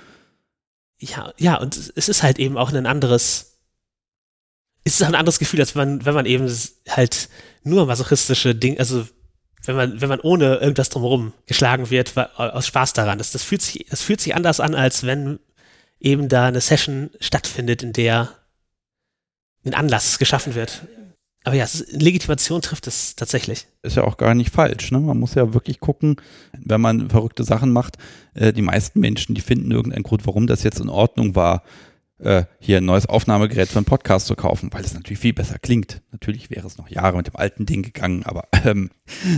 Ja, 1.00 1.34
ja, 1.38 1.56
und 1.56 1.76
es 1.76 2.08
ist 2.08 2.22
halt 2.22 2.38
eben 2.38 2.56
auch 2.56 2.72
ein 2.72 2.86
anderes, 2.86 3.58
es 4.84 5.00
ist 5.00 5.04
ein 5.08 5.16
anderes 5.16 5.40
Gefühl, 5.40 5.62
als 5.62 5.76
wenn 5.76 5.90
man, 5.90 6.06
wenn 6.06 6.14
man 6.14 6.26
eben 6.28 6.54
halt 6.88 7.30
nur 7.64 7.88
masochistische 7.88 8.54
Dinge, 8.54 8.78
also 8.78 9.08
wenn 9.64 9.76
man, 9.76 10.02
wenn 10.02 10.10
man 10.10 10.20
ohne 10.20 10.58
irgendwas 10.58 10.90
drumherum 10.90 11.34
geschlagen 11.48 11.90
wird, 11.90 12.16
aus 12.16 12.68
Spaß 12.68 12.94
daran. 12.94 13.18
Das, 13.18 13.32
das 13.32 13.44
fühlt 13.44 13.64
sich, 13.64 13.88
das 13.90 14.04
fühlt 14.04 14.22
sich 14.22 14.36
anders 14.36 14.60
an, 14.60 14.76
als 14.76 15.04
wenn 15.04 15.40
eben 16.00 16.30
da 16.30 16.48
eine 16.48 16.62
Session 16.62 17.10
stattfindet, 17.20 17.84
in 17.84 17.94
der 17.94 18.30
ein 19.66 19.74
Anlass 19.74 20.20
geschaffen 20.20 20.56
wird. 20.56 20.88
Aber 21.46 21.56
ja, 21.56 21.66
Legitimation 21.92 22.62
trifft 22.62 22.88
es 22.88 23.16
tatsächlich. 23.16 23.68
Ist 23.82 23.96
ja 23.96 24.04
auch 24.04 24.18
gar 24.18 24.36
nicht 24.36 24.54
falsch. 24.54 24.92
Ne? 24.92 25.00
Man 25.00 25.18
muss 25.18 25.36
ja 25.36 25.54
wirklich 25.54 25.80
gucken, 25.80 26.18
wenn 26.58 26.82
man 26.82 27.10
verrückte 27.10 27.44
Sachen 27.44 27.72
macht. 27.72 27.98
Äh, 28.34 28.52
die 28.54 28.62
meisten 28.62 29.00
Menschen, 29.00 29.36
die 29.36 29.42
finden 29.42 29.72
irgendeinen 29.72 30.04
Grund, 30.04 30.28
warum 30.28 30.48
das 30.48 30.64
jetzt 30.64 30.80
in 30.80 30.90
Ordnung 30.90 31.36
war, 31.36 31.64
äh, 32.20 32.44
hier 32.60 32.78
ein 32.78 32.86
neues 32.86 33.06
Aufnahmegerät 33.06 33.70
für 33.70 33.78
einen 33.78 33.86
Podcast 33.86 34.28
zu 34.28 34.36
kaufen, 34.36 34.70
weil 34.74 34.84
es 34.84 34.94
natürlich 34.94 35.20
viel 35.20 35.34
besser 35.34 35.58
klingt. 35.60 36.02
Natürlich 36.12 36.50
wäre 36.50 36.68
es 36.68 36.78
noch 36.78 36.90
Jahre 36.90 37.16
mit 37.16 37.28
dem 37.28 37.38
alten 37.38 37.66
Ding 37.66 37.84
gegangen, 37.84 38.24
aber 38.24 38.48
ähm, 38.66 38.92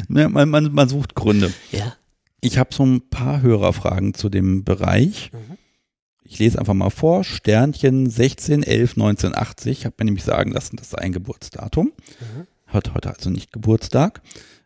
ne, 0.07 0.27
man, 0.27 0.49
man, 0.49 0.73
man 0.73 0.89
sucht 0.89 1.13
Gründe. 1.13 1.53
Ja. 1.71 1.95
Ich 2.41 2.57
habe 2.57 2.73
so 2.73 2.83
ein 2.83 3.09
paar 3.09 3.43
Hörerfragen 3.43 4.15
zu 4.15 4.29
dem 4.29 4.63
Bereich. 4.63 5.31
Mhm. 5.31 5.57
Ich 6.31 6.39
lese 6.39 6.57
einfach 6.59 6.73
mal 6.73 6.89
vor. 6.89 7.25
Sternchen 7.25 8.09
16, 8.09 8.63
11, 8.63 8.91
1980. 8.91 9.79
Ich 9.79 9.85
habe 9.85 9.95
mir 9.99 10.05
nämlich 10.05 10.23
sagen 10.23 10.53
lassen, 10.53 10.77
das 10.77 10.91
sei 10.91 10.99
ein 10.99 11.11
Geburtsdatum. 11.11 11.87
Mhm. 11.87 12.47
Hat 12.67 12.93
heute 12.93 13.13
also 13.13 13.29
nicht 13.29 13.51
Geburtstag. 13.51 14.21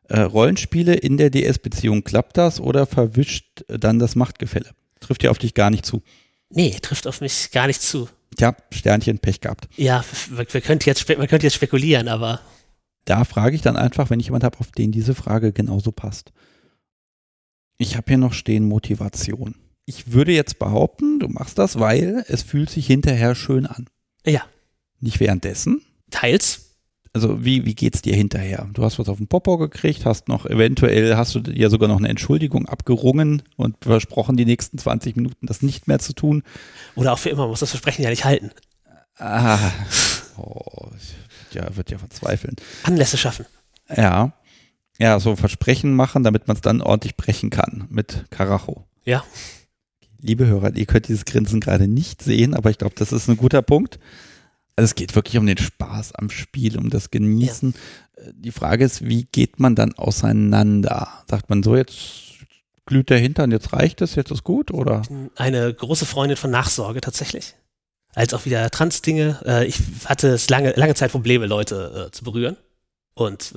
Äh, 0.08 0.20
Rollenspiele 0.20 0.94
in 0.94 1.18
der 1.18 1.32
DS-Beziehung, 1.32 2.04
klappt 2.04 2.38
das 2.38 2.60
oder 2.60 2.86
verwischt 2.86 3.66
dann 3.68 3.98
das 3.98 4.16
Machtgefälle? 4.16 4.70
Trifft 5.00 5.24
ja 5.24 5.32
auf 5.32 5.40
dich 5.40 5.56
gar 5.56 5.72
nicht 5.72 5.88
zu. 5.88 6.04
Nee, 6.52 6.78
trifft 6.84 7.08
auf 7.08 7.20
mich 7.20 7.50
gar 7.50 7.66
nicht 7.66 7.82
zu. 7.82 8.08
Tja, 8.38 8.56
Sternchen, 8.70 9.18
Pech 9.18 9.42
gehabt. 9.42 9.68
Ja, 9.76 10.06
wir, 10.30 10.46
wir 10.48 10.62
könnten 10.62 10.88
jetzt, 10.88 11.10
man 11.18 11.28
könnte 11.28 11.48
jetzt 11.48 11.56
spekulieren, 11.56 12.10
aber. 12.10 12.42
Da 13.06 13.24
frage 13.24 13.56
ich 13.56 13.64
dann 13.64 13.76
einfach, 13.76 14.12
wenn 14.12 14.20
ich 14.20 14.28
jemand 14.28 14.44
habe, 14.44 14.60
auf 14.60 14.70
den 14.70 14.92
diese 14.92 15.16
Frage 15.16 15.52
genauso 15.52 15.92
passt. 15.92 16.32
Ich 17.80 17.98
habe 17.98 18.06
hier 18.08 18.20
noch 18.20 18.34
stehen 18.34 18.68
Motivation. 18.68 19.56
Ich 19.86 20.12
würde 20.12 20.32
jetzt 20.32 20.58
behaupten, 20.58 21.20
du 21.20 21.28
machst 21.28 21.58
das, 21.60 21.80
weil 21.80 22.26
es 22.28 22.42
fühlt 22.42 22.70
sich 22.70 22.88
hinterher 22.88 23.36
schön 23.36 23.66
an. 23.68 23.88
Ja. 24.26 24.42
Nicht 25.00 25.20
währenddessen. 25.20 25.82
Teils. 26.10 26.66
Also 27.14 27.46
wie, 27.46 27.66
wie 27.66 27.76
geht's 27.76 28.02
dir 28.02 28.16
hinterher? 28.16 28.68
Du 28.74 28.84
hast 28.84 29.00
was 29.00 29.08
auf 29.08 29.20
den 29.20 29.28
Popo 29.28 29.58
gekriegt, 29.58 30.06
hast 30.06 30.28
noch 30.28 30.46
eventuell, 30.46 31.16
hast 31.16 31.34
du 31.34 31.40
dir 31.40 31.70
sogar 31.70 31.88
noch 31.88 31.98
eine 31.98 32.10
Entschuldigung 32.10 32.66
abgerungen 32.66 33.44
und 33.56 33.78
versprochen, 33.82 34.36
die 34.36 34.44
nächsten 34.44 34.78
20 34.78 35.16
Minuten 35.16 35.48
das 35.48 35.62
nicht 35.62 35.88
mehr 35.88 36.00
zu 36.00 36.14
tun. 36.14 36.44
Oder 36.96 37.14
auch 37.14 37.20
für 37.20 37.30
immer, 37.30 37.44
man 37.44 37.52
muss 37.52 37.62
das 37.62 37.70
Versprechen 37.70 38.04
ja 38.04 38.10
nicht 38.10 38.26
halten. 38.26 38.52
Ah, 39.18 39.72
oh, 40.36 40.90
ich, 40.98 41.56
ja, 41.56 41.74
wird 41.78 41.90
ja 41.90 41.98
verzweifeln. 41.98 42.58
Anlässe 42.84 43.18
schaffen. 43.18 43.46
Ja. 43.96 44.34
Ja, 44.98 45.20
so 45.20 45.38
Versprechen 45.38 45.94
machen, 45.94 46.24
damit 46.24 46.48
man 46.48 46.56
es 46.56 46.62
dann 46.62 46.82
ordentlich 46.82 47.16
brechen 47.16 47.50
kann 47.50 47.86
mit 47.90 48.26
Karacho. 48.30 48.84
Ja. 49.06 49.24
Liebe 50.26 50.48
Hörer, 50.48 50.76
ihr 50.76 50.88
könnt 50.88 51.08
dieses 51.08 51.26
Grinsen 51.26 51.60
gerade 51.60 51.88
nicht 51.88 52.24
sehen, 52.24 52.56
aber 52.56 52.72
ich 52.72 52.80
glaube, 52.80 52.96
das 52.98 53.12
ist 53.12 53.30
ein 53.30 53.38
guter 53.38 53.62
Punkt. 53.62 54.00
Also 54.76 54.86
es 54.86 54.96
geht 54.96 55.16
wirklich 55.16 55.38
um 55.38 55.46
den 55.46 55.60
Spaß 55.60 56.16
am 56.16 56.32
Spiel, 56.32 56.80
um 56.80 56.90
das 56.90 57.12
Genießen. 57.12 57.76
Ja. 58.18 58.32
Die 58.34 58.52
Frage 58.52 58.86
ist, 58.86 59.08
wie 59.08 59.26
geht 59.26 59.60
man 59.60 59.76
dann 59.76 59.94
auseinander? 59.94 61.08
Sagt 61.30 61.50
man 61.50 61.62
so, 61.62 61.76
jetzt 61.76 61.94
glüht 62.88 63.12
der 63.12 63.20
Hintern, 63.20 63.52
jetzt 63.52 63.72
reicht 63.72 64.02
es, 64.02 64.16
jetzt 64.16 64.32
ist 64.32 64.44
gut, 64.44 64.72
oder? 64.72 65.04
Eine 65.36 65.72
große 65.72 66.08
Freundin 66.08 66.38
von 66.38 66.50
Nachsorge 66.50 67.02
tatsächlich. 67.02 67.54
Als 68.16 68.34
auch 68.34 68.46
wieder 68.46 68.72
Trans-Dinge. 68.72 69.42
Äh, 69.46 69.66
ich 69.66 69.80
hatte 70.06 70.30
es 70.30 70.50
lange, 70.50 70.72
lange 70.72 70.96
Zeit 70.96 71.12
Probleme, 71.12 71.46
Leute 71.46 72.08
äh, 72.08 72.12
zu 72.12 72.24
berühren. 72.24 72.58
Und 73.14 73.54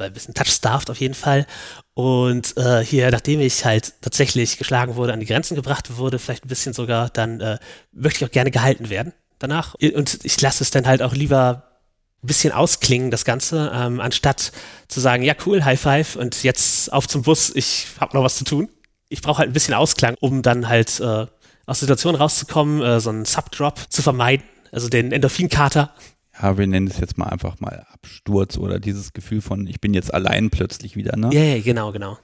war 0.00 0.06
ein 0.06 0.12
bisschen 0.12 0.34
touch-starved 0.34 0.90
auf 0.90 0.98
jeden 0.98 1.14
Fall. 1.14 1.46
Und 1.94 2.56
äh, 2.56 2.84
hier, 2.84 3.10
nachdem 3.10 3.40
ich 3.40 3.64
halt 3.64 3.92
tatsächlich 4.00 4.58
geschlagen 4.58 4.96
wurde, 4.96 5.12
an 5.12 5.20
die 5.20 5.26
Grenzen 5.26 5.54
gebracht 5.54 5.96
wurde, 5.96 6.18
vielleicht 6.18 6.44
ein 6.44 6.48
bisschen 6.48 6.72
sogar, 6.72 7.10
dann 7.10 7.40
äh, 7.40 7.58
möchte 7.92 8.24
ich 8.24 8.28
auch 8.28 8.32
gerne 8.32 8.50
gehalten 8.50 8.90
werden 8.90 9.12
danach. 9.38 9.74
Und 9.74 10.18
ich 10.24 10.40
lasse 10.40 10.64
es 10.64 10.70
dann 10.70 10.86
halt 10.86 11.02
auch 11.02 11.14
lieber 11.14 11.64
ein 12.22 12.26
bisschen 12.26 12.52
ausklingen, 12.52 13.10
das 13.10 13.24
Ganze, 13.24 13.70
ähm, 13.74 14.00
anstatt 14.00 14.52
zu 14.88 15.00
sagen, 15.00 15.22
ja 15.22 15.34
cool, 15.46 15.64
High 15.64 15.80
Five 15.80 16.16
und 16.16 16.42
jetzt 16.42 16.92
auf 16.92 17.08
zum 17.08 17.22
Bus, 17.22 17.50
ich 17.54 17.86
habe 17.98 18.16
noch 18.16 18.24
was 18.24 18.36
zu 18.36 18.44
tun. 18.44 18.68
Ich 19.08 19.22
brauche 19.22 19.38
halt 19.38 19.50
ein 19.50 19.54
bisschen 19.54 19.74
Ausklang, 19.74 20.16
um 20.20 20.42
dann 20.42 20.68
halt 20.68 21.00
äh, 21.00 21.26
aus 21.66 21.80
Situationen 21.80 22.20
rauszukommen, 22.20 22.82
äh, 22.82 23.00
so 23.00 23.10
einen 23.10 23.24
Subdrop 23.24 23.80
zu 23.88 24.02
vermeiden, 24.02 24.44
also 24.70 24.88
den 24.88 25.12
Endorphinkater. 25.12 25.94
Ja, 26.40 26.56
wir 26.56 26.66
nennen 26.66 26.86
es 26.86 26.98
jetzt 26.98 27.18
mal 27.18 27.26
einfach 27.26 27.60
mal 27.60 27.86
Absturz 27.92 28.56
oder 28.56 28.80
dieses 28.80 29.12
Gefühl 29.12 29.40
von, 29.40 29.66
ich 29.66 29.80
bin 29.80 29.92
jetzt 29.92 30.12
allein 30.14 30.50
plötzlich 30.50 30.96
wieder, 30.96 31.16
ne? 31.16 31.30
Ja, 31.32 31.42
ja, 31.42 31.60
genau, 31.60 31.92
genau. 31.92 32.18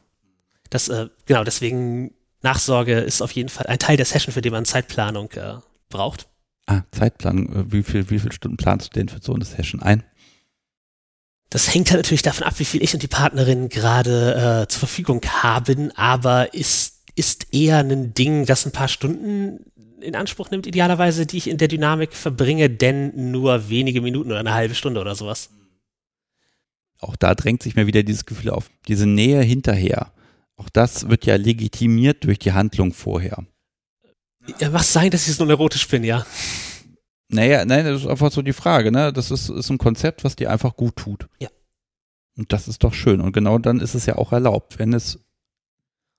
Das, 0.70 0.88
äh, 0.88 1.08
genau, 1.26 1.44
deswegen 1.44 2.12
Nachsorge 2.42 3.00
ist 3.00 3.22
auf 3.22 3.32
jeden 3.32 3.48
Fall 3.48 3.66
ein 3.66 3.78
Teil 3.78 3.96
der 3.96 4.06
Session, 4.06 4.32
für 4.32 4.40
den 4.40 4.52
man 4.52 4.64
Zeitplanung 4.64 5.30
äh, 5.32 5.56
braucht. 5.88 6.28
Ah, 6.66 6.82
Zeitplan. 6.92 7.46
Äh, 7.46 7.72
wie 7.72 7.82
viel, 7.82 8.10
wie 8.10 8.18
viele 8.18 8.32
Stunden 8.32 8.56
planst 8.56 8.88
du 8.88 8.98
denn 8.98 9.08
für 9.08 9.20
so 9.20 9.34
eine 9.34 9.44
Session 9.44 9.82
ein? 9.82 10.02
Das 11.50 11.72
hängt 11.72 11.90
halt 11.90 12.00
natürlich 12.00 12.22
davon 12.22 12.44
ab, 12.44 12.54
wie 12.58 12.64
viel 12.64 12.82
ich 12.82 12.92
und 12.92 13.02
die 13.02 13.08
Partnerin 13.08 13.68
gerade 13.68 14.62
äh, 14.64 14.68
zur 14.68 14.80
Verfügung 14.80 15.20
haben, 15.22 15.92
aber 15.92 16.54
ist, 16.54 16.95
ist 17.16 17.52
eher 17.52 17.78
ein 17.78 18.14
Ding, 18.14 18.46
das 18.46 18.66
ein 18.66 18.72
paar 18.72 18.88
Stunden 18.88 19.60
in 20.00 20.14
Anspruch 20.14 20.50
nimmt, 20.50 20.66
idealerweise, 20.66 21.26
die 21.26 21.38
ich 21.38 21.48
in 21.48 21.58
der 21.58 21.68
Dynamik 21.68 22.12
verbringe, 22.12 22.70
denn 22.70 23.30
nur 23.30 23.68
wenige 23.68 24.00
Minuten 24.00 24.30
oder 24.30 24.40
eine 24.40 24.54
halbe 24.54 24.74
Stunde 24.74 25.00
oder 25.00 25.14
sowas. 25.14 25.50
Auch 27.00 27.16
da 27.16 27.34
drängt 27.34 27.62
sich 27.62 27.76
mir 27.76 27.86
wieder 27.86 28.02
dieses 28.02 28.26
Gefühl 28.26 28.50
auf. 28.50 28.70
Diese 28.88 29.06
Nähe 29.06 29.42
hinterher. 29.42 30.12
Auch 30.56 30.68
das 30.68 31.08
wird 31.08 31.26
ja 31.26 31.36
legitimiert 31.36 32.24
durch 32.24 32.38
die 32.38 32.52
Handlung 32.52 32.92
vorher. 32.92 33.44
Ja, 34.60 34.72
was 34.72 34.92
sein, 34.92 35.10
dass 35.10 35.28
ich 35.28 35.34
so 35.34 35.44
neurotisch 35.44 35.88
bin, 35.88 36.04
ja. 36.04 36.24
Naja, 37.28 37.64
nein, 37.64 37.84
das 37.84 38.02
ist 38.02 38.06
einfach 38.06 38.30
so 38.30 38.42
die 38.42 38.52
Frage, 38.52 38.92
ne? 38.92 39.12
Das 39.12 39.30
ist, 39.30 39.48
ist 39.48 39.70
ein 39.70 39.78
Konzept, 39.78 40.24
was 40.24 40.36
dir 40.36 40.50
einfach 40.50 40.76
gut 40.76 40.96
tut. 40.96 41.26
Ja. 41.40 41.48
Und 42.38 42.52
das 42.52 42.68
ist 42.68 42.84
doch 42.84 42.94
schön. 42.94 43.20
Und 43.20 43.32
genau 43.32 43.58
dann 43.58 43.80
ist 43.80 43.94
es 43.94 44.06
ja 44.06 44.16
auch 44.16 44.32
erlaubt, 44.32 44.78
wenn 44.78 44.92
es 44.92 45.18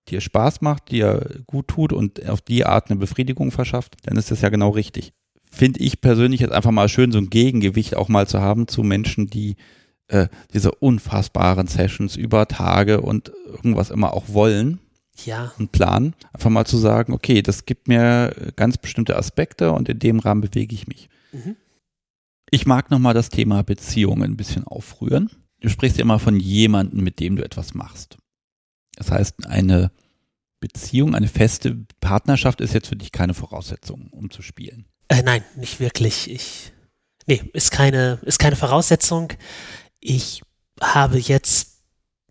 dir 0.09 0.21
Spaß 0.21 0.61
macht, 0.61 0.91
dir 0.91 1.41
gut 1.45 1.67
tut 1.67 1.93
und 1.93 2.27
auf 2.27 2.41
die 2.41 2.65
Art 2.65 2.89
eine 2.89 2.99
Befriedigung 2.99 3.51
verschafft, 3.51 3.97
dann 4.03 4.17
ist 4.17 4.31
das 4.31 4.41
ja 4.41 4.49
genau 4.49 4.69
richtig. 4.69 5.13
Finde 5.49 5.79
ich 5.79 6.01
persönlich 6.01 6.41
jetzt 6.41 6.53
einfach 6.53 6.71
mal 6.71 6.89
schön, 6.89 7.11
so 7.11 7.17
ein 7.17 7.29
Gegengewicht 7.29 7.95
auch 7.95 8.09
mal 8.09 8.27
zu 8.27 8.41
haben 8.41 8.67
zu 8.67 8.83
Menschen, 8.83 9.27
die 9.27 9.55
äh, 10.07 10.27
diese 10.53 10.71
unfassbaren 10.71 11.67
Sessions 11.67 12.15
über 12.15 12.47
Tage 12.47 13.01
und 13.01 13.31
irgendwas 13.45 13.89
immer 13.89 14.13
auch 14.13 14.25
wollen 14.27 14.79
ja. 15.25 15.51
einen 15.57 15.69
Plan, 15.69 16.13
einfach 16.33 16.49
mal 16.49 16.65
zu 16.65 16.77
sagen, 16.77 17.13
okay, 17.13 17.41
das 17.41 17.65
gibt 17.65 17.87
mir 17.87 18.53
ganz 18.55 18.77
bestimmte 18.77 19.17
Aspekte 19.17 19.71
und 19.71 19.89
in 19.89 19.99
dem 19.99 20.19
Rahmen 20.19 20.41
bewege 20.41 20.75
ich 20.75 20.87
mich. 20.87 21.09
Mhm. 21.31 21.55
Ich 22.49 22.65
mag 22.65 22.91
nochmal 22.91 23.13
das 23.13 23.29
Thema 23.29 23.63
Beziehungen 23.63 24.23
ein 24.23 24.37
bisschen 24.37 24.63
aufrühren. 24.63 25.29
Du 25.59 25.69
sprichst 25.69 25.97
ja 25.97 26.03
immer 26.03 26.19
von 26.19 26.39
jemandem, 26.39 27.03
mit 27.03 27.19
dem 27.19 27.35
du 27.35 27.43
etwas 27.43 27.73
machst. 27.73 28.17
Das 28.97 29.11
heißt, 29.11 29.47
eine 29.47 29.91
Beziehung, 30.59 31.15
eine 31.15 31.27
feste 31.27 31.85
Partnerschaft 32.01 32.61
ist 32.61 32.73
jetzt 32.73 32.87
für 32.87 32.95
dich 32.95 33.11
keine 33.11 33.33
Voraussetzung, 33.33 34.09
um 34.11 34.29
zu 34.29 34.41
spielen. 34.41 34.85
Äh, 35.07 35.21
nein, 35.21 35.43
nicht 35.55 35.79
wirklich. 35.79 36.29
Ich, 36.29 36.73
nee, 37.27 37.41
ist 37.53 37.71
keine, 37.71 38.19
ist 38.23 38.39
keine 38.39 38.55
Voraussetzung. 38.55 39.33
Ich 39.99 40.41
habe 40.81 41.19
jetzt 41.19 41.83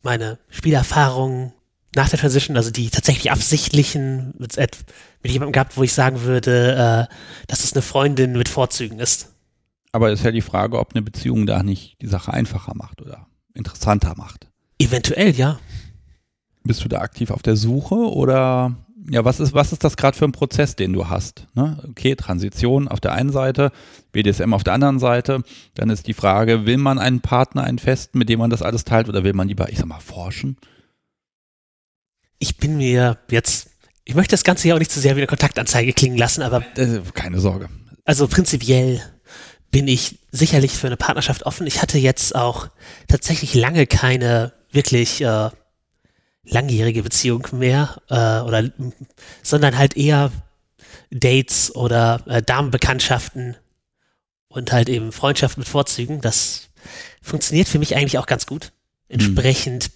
meine 0.03 0.39
Spielerfahrung 0.51 1.53
nach 1.95 2.09
der 2.09 2.19
Transition, 2.19 2.57
also 2.57 2.71
die 2.71 2.91
tatsächlich 2.91 3.31
absichtlichen 3.31 4.35
mit, 4.39 4.57
mit 4.57 5.33
jemandem 5.33 5.53
gehabt, 5.53 5.77
wo 5.77 5.83
ich 5.83 5.93
sagen 5.93 6.23
würde, 6.23 7.09
äh, 7.09 7.14
dass 7.47 7.64
es 7.64 7.73
eine 7.73 7.83
Freundin 7.83 8.33
mit 8.33 8.49
Vorzügen 8.49 8.99
ist. 8.99 9.33
Aber 9.93 10.11
ist 10.11 10.25
ja 10.25 10.33
die 10.33 10.43
Frage, 10.43 10.79
ob 10.79 10.95
eine 10.95 11.03
Beziehung 11.03 11.47
da 11.47 11.62
nicht 11.62 11.97
die 12.03 12.09
Sache 12.09 12.33
einfacher 12.33 12.75
macht 12.75 13.01
oder 13.01 13.29
interessanter 13.55 14.14
macht. 14.17 14.49
Eventuell, 14.79 15.35
ja. 15.35 15.59
Bist 16.67 16.85
du 16.85 16.89
da 16.89 17.01
aktiv 17.01 17.31
auf 17.31 17.43
der 17.43 17.57
Suche 17.57 17.95
oder 17.95 18.77
ja, 19.09 19.25
was 19.25 19.39
ist, 19.39 19.55
was 19.55 19.73
ist 19.73 19.85
das 19.85 19.97
gerade 19.97 20.17
für 20.17 20.25
ein 20.25 20.33
Prozess, 20.33 20.75
den 20.75 20.93
du 20.93 21.09
hast? 21.09 21.47
Ne? 21.55 21.79
Okay, 21.89 22.17
Transition 22.17 22.89
auf 22.89 23.01
der 23.01 23.12
einen 23.12 23.31
Seite, 23.31 23.71
BDSM 24.12 24.53
auf 24.53 24.64
der 24.64 24.73
anderen 24.73 24.99
Seite. 24.99 25.43
Dann 25.75 25.91
ist 25.91 26.09
die 26.09 26.14
Frage, 26.14 26.67
will 26.67 26.79
man 26.79 26.99
einen 26.99 27.21
Partner, 27.21 27.62
einen 27.62 27.79
Festen, 27.79 28.19
mit 28.19 28.29
dem 28.29 28.41
man 28.41 28.51
das 28.51 28.62
alles 28.62 28.85
teilt, 28.85 29.09
oder 29.09 29.23
will 29.23 29.33
man 29.33 29.47
lieber, 29.47 29.69
ich 29.69 29.79
sag 29.79 29.87
mal, 29.87 30.01
forschen? 30.01 30.57
ich 32.39 32.57
bin 32.57 32.77
mir 32.77 33.19
jetzt, 33.31 33.71
ich 34.05 34.14
möchte 34.14 34.33
das 34.33 34.45
Ganze 34.45 34.69
ja 34.69 34.75
auch 34.75 34.79
nicht 34.79 34.91
zu 34.91 35.01
sehr 35.01 35.17
wie 35.17 35.21
eine 35.21 35.27
Kontaktanzeige 35.27 35.93
klingen 35.93 36.17
lassen, 36.17 36.43
aber. 36.43 36.64
Äh, 36.77 37.01
keine 37.14 37.41
Sorge. 37.41 37.69
Also 38.05 38.29
prinzipiell 38.29 39.01
bin 39.71 39.89
ich 39.89 40.19
sicherlich 40.31 40.73
für 40.73 40.87
eine 40.87 40.97
Partnerschaft 40.97 41.45
offen. 41.45 41.67
Ich 41.67 41.83
hatte 41.83 41.99
jetzt 41.99 42.35
auch 42.35 42.69
tatsächlich 43.09 43.55
lange 43.55 43.87
keine 43.87 44.53
wirklich 44.71 45.21
äh, 45.23 45.51
langjährige 46.49 47.03
Beziehung 47.03 47.47
mehr, 47.53 48.01
äh, 48.09 48.41
oder, 48.47 48.71
sondern 49.43 49.77
halt 49.77 49.97
eher 49.97 50.31
Dates 51.11 51.75
oder 51.75 52.21
äh, 52.27 52.43
Damenbekanntschaften 52.43 53.57
und 54.49 54.73
halt 54.73 54.89
eben 54.89 55.13
Freundschaft 55.13 55.59
mit 55.59 55.69
Vorzügen. 55.69 56.21
Das 56.21 56.69
funktioniert 57.23 57.69
für 57.69 57.79
mich 57.79 57.97
eigentlich 57.97 58.19
auch 58.19 58.27
ganz 58.27 58.47
gut. 58.47 58.73
Hm. 59.09 59.21
Entsprechend 59.21 59.91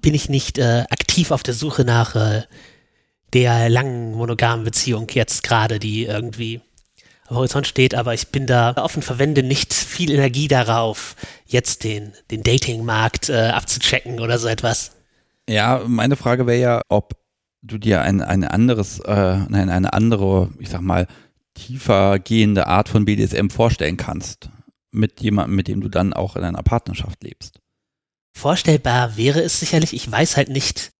bin 0.00 0.14
ich 0.14 0.28
nicht 0.28 0.58
äh, 0.58 0.84
aktiv 0.90 1.30
auf 1.30 1.42
der 1.42 1.54
Suche 1.54 1.84
nach 1.84 2.14
äh, 2.14 2.42
der 3.32 3.68
langen 3.68 4.12
monogamen 4.12 4.64
Beziehung 4.64 5.08
jetzt 5.12 5.42
gerade, 5.42 5.78
die 5.78 6.04
irgendwie 6.04 6.60
am 7.26 7.36
Horizont 7.36 7.66
steht, 7.66 7.94
aber 7.94 8.14
ich 8.14 8.28
bin 8.28 8.46
da 8.46 8.74
offen, 8.76 9.02
verwende 9.02 9.42
nicht 9.42 9.72
viel 9.72 10.10
Energie 10.10 10.46
darauf, 10.46 11.16
jetzt 11.46 11.84
den, 11.84 12.12
den 12.30 12.42
Datingmarkt 12.42 13.30
äh, 13.30 13.48
abzuchecken 13.48 14.20
oder 14.20 14.38
so 14.38 14.46
etwas. 14.46 14.93
Ja, 15.48 15.84
meine 15.86 16.16
Frage 16.16 16.46
wäre 16.46 16.60
ja, 16.60 16.82
ob 16.88 17.16
du 17.62 17.78
dir 17.78 18.02
ein, 18.02 18.20
ein 18.20 18.44
anderes, 18.44 19.00
äh, 19.00 19.38
nein, 19.48 19.70
eine 19.70 19.92
andere, 19.92 20.52
ich 20.58 20.68
sag 20.68 20.80
mal, 20.80 21.06
tiefer 21.54 22.18
gehende 22.18 22.66
Art 22.66 22.88
von 22.88 23.04
BDSM 23.04 23.48
vorstellen 23.48 23.96
kannst. 23.96 24.50
Mit 24.90 25.20
jemandem, 25.20 25.56
mit 25.56 25.68
dem 25.68 25.80
du 25.80 25.88
dann 25.88 26.12
auch 26.12 26.36
in 26.36 26.44
einer 26.44 26.62
Partnerschaft 26.62 27.22
lebst. 27.22 27.58
Vorstellbar 28.36 29.16
wäre 29.16 29.40
es 29.40 29.58
sicherlich. 29.60 29.92
Ich 29.92 30.10
weiß 30.10 30.36
halt 30.36 30.48
nicht, 30.48 30.92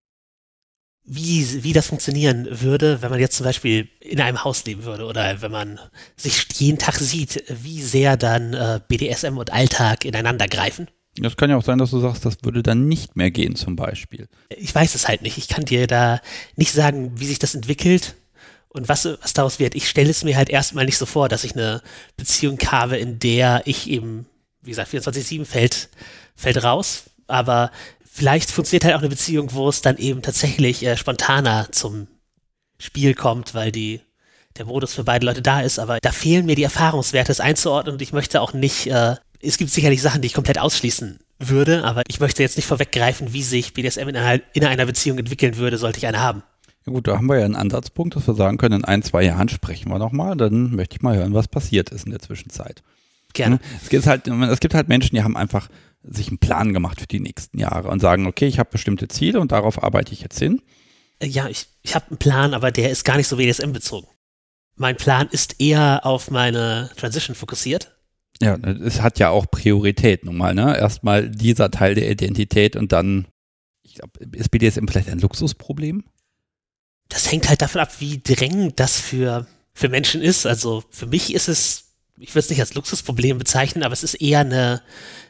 wie, 1.05 1.63
wie 1.63 1.73
das 1.73 1.89
funktionieren 1.89 2.49
würde, 2.51 3.03
wenn 3.03 3.11
man 3.11 3.21
jetzt 3.21 3.37
zum 3.37 3.45
Beispiel 3.45 3.89
in 4.01 4.21
einem 4.21 4.43
Haus 4.43 4.65
leben 4.65 4.85
würde 4.85 5.05
oder 5.05 5.43
wenn 5.43 5.53
man 5.53 5.79
sich 6.17 6.47
jeden 6.55 6.79
Tag 6.79 6.97
sieht, 6.97 7.45
wie 7.49 7.83
sehr 7.83 8.17
dann 8.17 8.55
äh, 8.55 8.81
BDSM 8.89 9.37
und 9.37 9.53
Alltag 9.53 10.05
ineinander 10.05 10.49
greifen. 10.49 10.89
Das 11.17 11.37
kann 11.37 11.51
ja 11.51 11.57
auch 11.57 11.63
sein, 11.63 11.79
dass 11.79 11.91
du 11.91 12.01
sagst, 12.01 12.25
das 12.25 12.39
würde 12.43 12.63
dann 12.63 12.89
nicht 12.89 13.15
mehr 13.15 13.31
gehen 13.31 13.55
zum 13.55 13.77
Beispiel. 13.77 14.29
Ich 14.49 14.75
weiß 14.75 14.95
es 14.95 15.07
halt 15.07 15.23
nicht. 15.23 15.39
Ich 15.39 15.49
kann 15.49 15.65
dir 15.65 15.87
da 15.87 16.21
nicht 16.57 16.73
sagen, 16.73 17.13
wie 17.21 17.27
sich 17.27 17.39
das 17.39 17.55
entwickelt 17.55 18.17
und 18.69 18.89
was, 18.89 19.05
was 19.05 19.33
daraus 19.33 19.61
wird. 19.61 19.77
Ich 19.77 19.89
stelle 19.89 20.11
es 20.11 20.25
mir 20.25 20.37
halt 20.37 20.51
erstmal 20.51 20.85
nicht 20.85 20.99
so 20.99 21.07
vor, 21.07 21.29
dass 21.29 21.45
ich 21.45 21.55
eine 21.55 21.83
Beziehung 22.17 22.59
habe, 22.67 22.97
in 22.97 23.21
der 23.21 23.63
ich 23.65 23.89
eben, 23.89 24.27
wie 24.63 24.71
gesagt, 24.71 24.93
24-7 24.93 25.45
fällt, 25.45 25.89
fällt 26.35 26.63
raus, 26.65 27.05
aber 27.29 27.71
vielleicht 28.05 28.51
funktioniert 28.51 28.85
halt 28.85 28.95
auch 28.97 29.01
eine 29.01 29.09
Beziehung, 29.09 29.53
wo 29.53 29.69
es 29.69 29.83
dann 29.83 29.97
eben 29.99 30.23
tatsächlich 30.23 30.85
äh, 30.85 30.97
spontaner 30.97 31.69
zum 31.71 32.09
Spiel 32.79 33.15
kommt, 33.15 33.55
weil 33.55 33.71
die 33.71 34.01
der 34.57 34.67
Modus 34.67 34.95
für 34.95 35.05
beide 35.05 35.27
Leute 35.27 35.43
da 35.43 35.61
ist, 35.61 35.79
aber 35.79 35.99
da 36.01 36.13
fehlen 36.13 36.47
mir 36.47 36.55
die 36.55 36.63
Erfahrungswerte, 36.63 37.33
es 37.33 37.41
einzuordnen 37.41 37.95
und 37.95 38.03
ich 38.03 38.13
möchte 38.13 38.41
auch 38.41 38.53
nicht, 38.53 38.87
äh, 38.87 39.17
es 39.45 39.59
gibt 39.59 39.71
sicherlich 39.71 40.03
Sachen, 40.03 40.23
die 40.23 40.27
ich 40.27 40.35
komplett 40.35 40.59
ausschließen 40.59 41.19
würde, 41.39 41.85
aber 41.85 42.03
ich 42.09 42.21
möchte 42.21 42.43
jetzt 42.43 42.57
nicht 42.57 42.67
vorweggreifen, 42.67 43.33
wie 43.33 43.43
sich 43.43 43.75
BDSM 43.75 44.09
in 44.09 44.17
einer, 44.17 44.43
in 44.53 44.65
einer 44.65 44.87
Beziehung 44.87 45.19
entwickeln 45.19 45.57
würde, 45.57 45.79
sollte 45.79 45.99
ich 45.99 46.07
eine 46.07 46.21
haben. 46.21 46.43
Ja 46.87 46.93
gut, 46.93 47.09
da 47.09 47.17
haben 47.17 47.27
wir 47.27 47.39
ja 47.39 47.45
einen 47.45 47.57
Ansatzpunkt, 47.57 48.15
dass 48.15 48.27
wir 48.27 48.35
sagen 48.35 48.59
können, 48.59 48.81
in 48.81 48.85
ein, 48.85 49.03
zwei 49.03 49.25
Jahren 49.25 49.49
sprechen 49.49 49.91
wir 49.91 49.99
nochmal, 49.99 50.37
dann 50.37 50.75
möchte 50.75 50.97
ich 50.97 51.03
mal 51.03 51.17
hören, 51.17 51.35
was 51.35 51.49
passiert 51.49 51.91
ist 51.91 52.05
in 52.05 52.11
der 52.11 52.21
Zwischenzeit. 52.21 52.83
Gerne. 53.33 53.59
Es 53.83 53.89
gibt 53.89 54.07
halt, 54.07 54.29
es 54.29 54.61
gibt 54.61 54.75
halt 54.75 54.89
Menschen, 54.89 55.17
die 55.17 55.23
haben 55.23 55.37
einfach 55.37 55.69
sich 56.03 56.29
einen 56.29 56.39
Plan 56.39 56.73
gemacht 56.73 57.01
für 57.01 57.07
die 57.07 57.21
nächsten 57.21 57.59
Jahre 57.59 57.89
und 57.89 58.01
sagen, 58.01 58.27
okay, 58.27 58.47
ich 58.47 58.59
habe 58.59 58.71
bestimmte 58.71 59.09
Ziele 59.09 59.41
und 59.41 59.53
darauf 59.53 59.83
arbeite 59.83 60.13
ich 60.13 60.21
jetzt 60.21 60.39
hin. 60.39 60.61
Äh, 61.19 61.27
ja, 61.27 61.49
ich, 61.49 61.67
ich 61.83 61.95
habe 61.95 62.07
einen 62.09 62.19
Plan, 62.19 62.55
aber 62.55 62.71
der 62.71 62.91
ist 62.91 63.05
gar 63.05 63.17
nicht 63.17 63.29
so 63.29 63.39
WDSM 63.39 63.73
bezogen. 63.73 64.07
Mein 64.77 64.97
Plan 64.97 65.29
ist 65.31 65.61
eher 65.61 66.01
auf 66.05 66.31
meine 66.31 66.91
Transition 66.97 67.35
fokussiert. 67.35 67.94
Ja, 68.41 68.57
es 68.57 69.01
hat 69.01 69.19
ja 69.19 69.31
auch 69.31 69.51
Priorität 69.51 70.25
nun 70.25 70.37
mal, 70.37 70.55
ne? 70.55 70.77
Erstmal 70.77 71.31
dieser 71.31 71.71
Teil 71.71 71.95
der 71.95 72.11
Identität 72.11 72.77
und 72.77 72.93
dann, 72.93 73.27
ich 73.83 73.95
glaube, 73.95 74.13
ist 74.33 74.51
BDSM 74.51 74.89
vielleicht 74.89 75.09
ein 75.09 75.21
Luxusproblem? 75.21 76.05
Das 77.09 77.31
hängt 77.31 77.49
halt 77.49 77.63
davon 77.63 77.81
ab, 77.81 78.01
wie 78.01 78.21
drängend 78.21 78.81
das 78.81 78.99
für, 79.01 79.47
für 79.73 79.89
Menschen 79.89 80.21
ist. 80.21 80.47
Also 80.47 80.83
für 80.91 81.07
mich 81.07 81.33
ist 81.33 81.49
es, 81.49 81.93
ich 82.19 82.31
würde 82.31 82.41
es 82.41 82.51
nicht 82.51 82.61
als 82.61 82.75
Luxusproblem 82.75 83.39
bezeichnen, 83.39 83.85
aber 83.85 83.93
es 83.93 84.03
ist 84.03 84.15
eher 84.15 84.41
eine, 84.41 84.83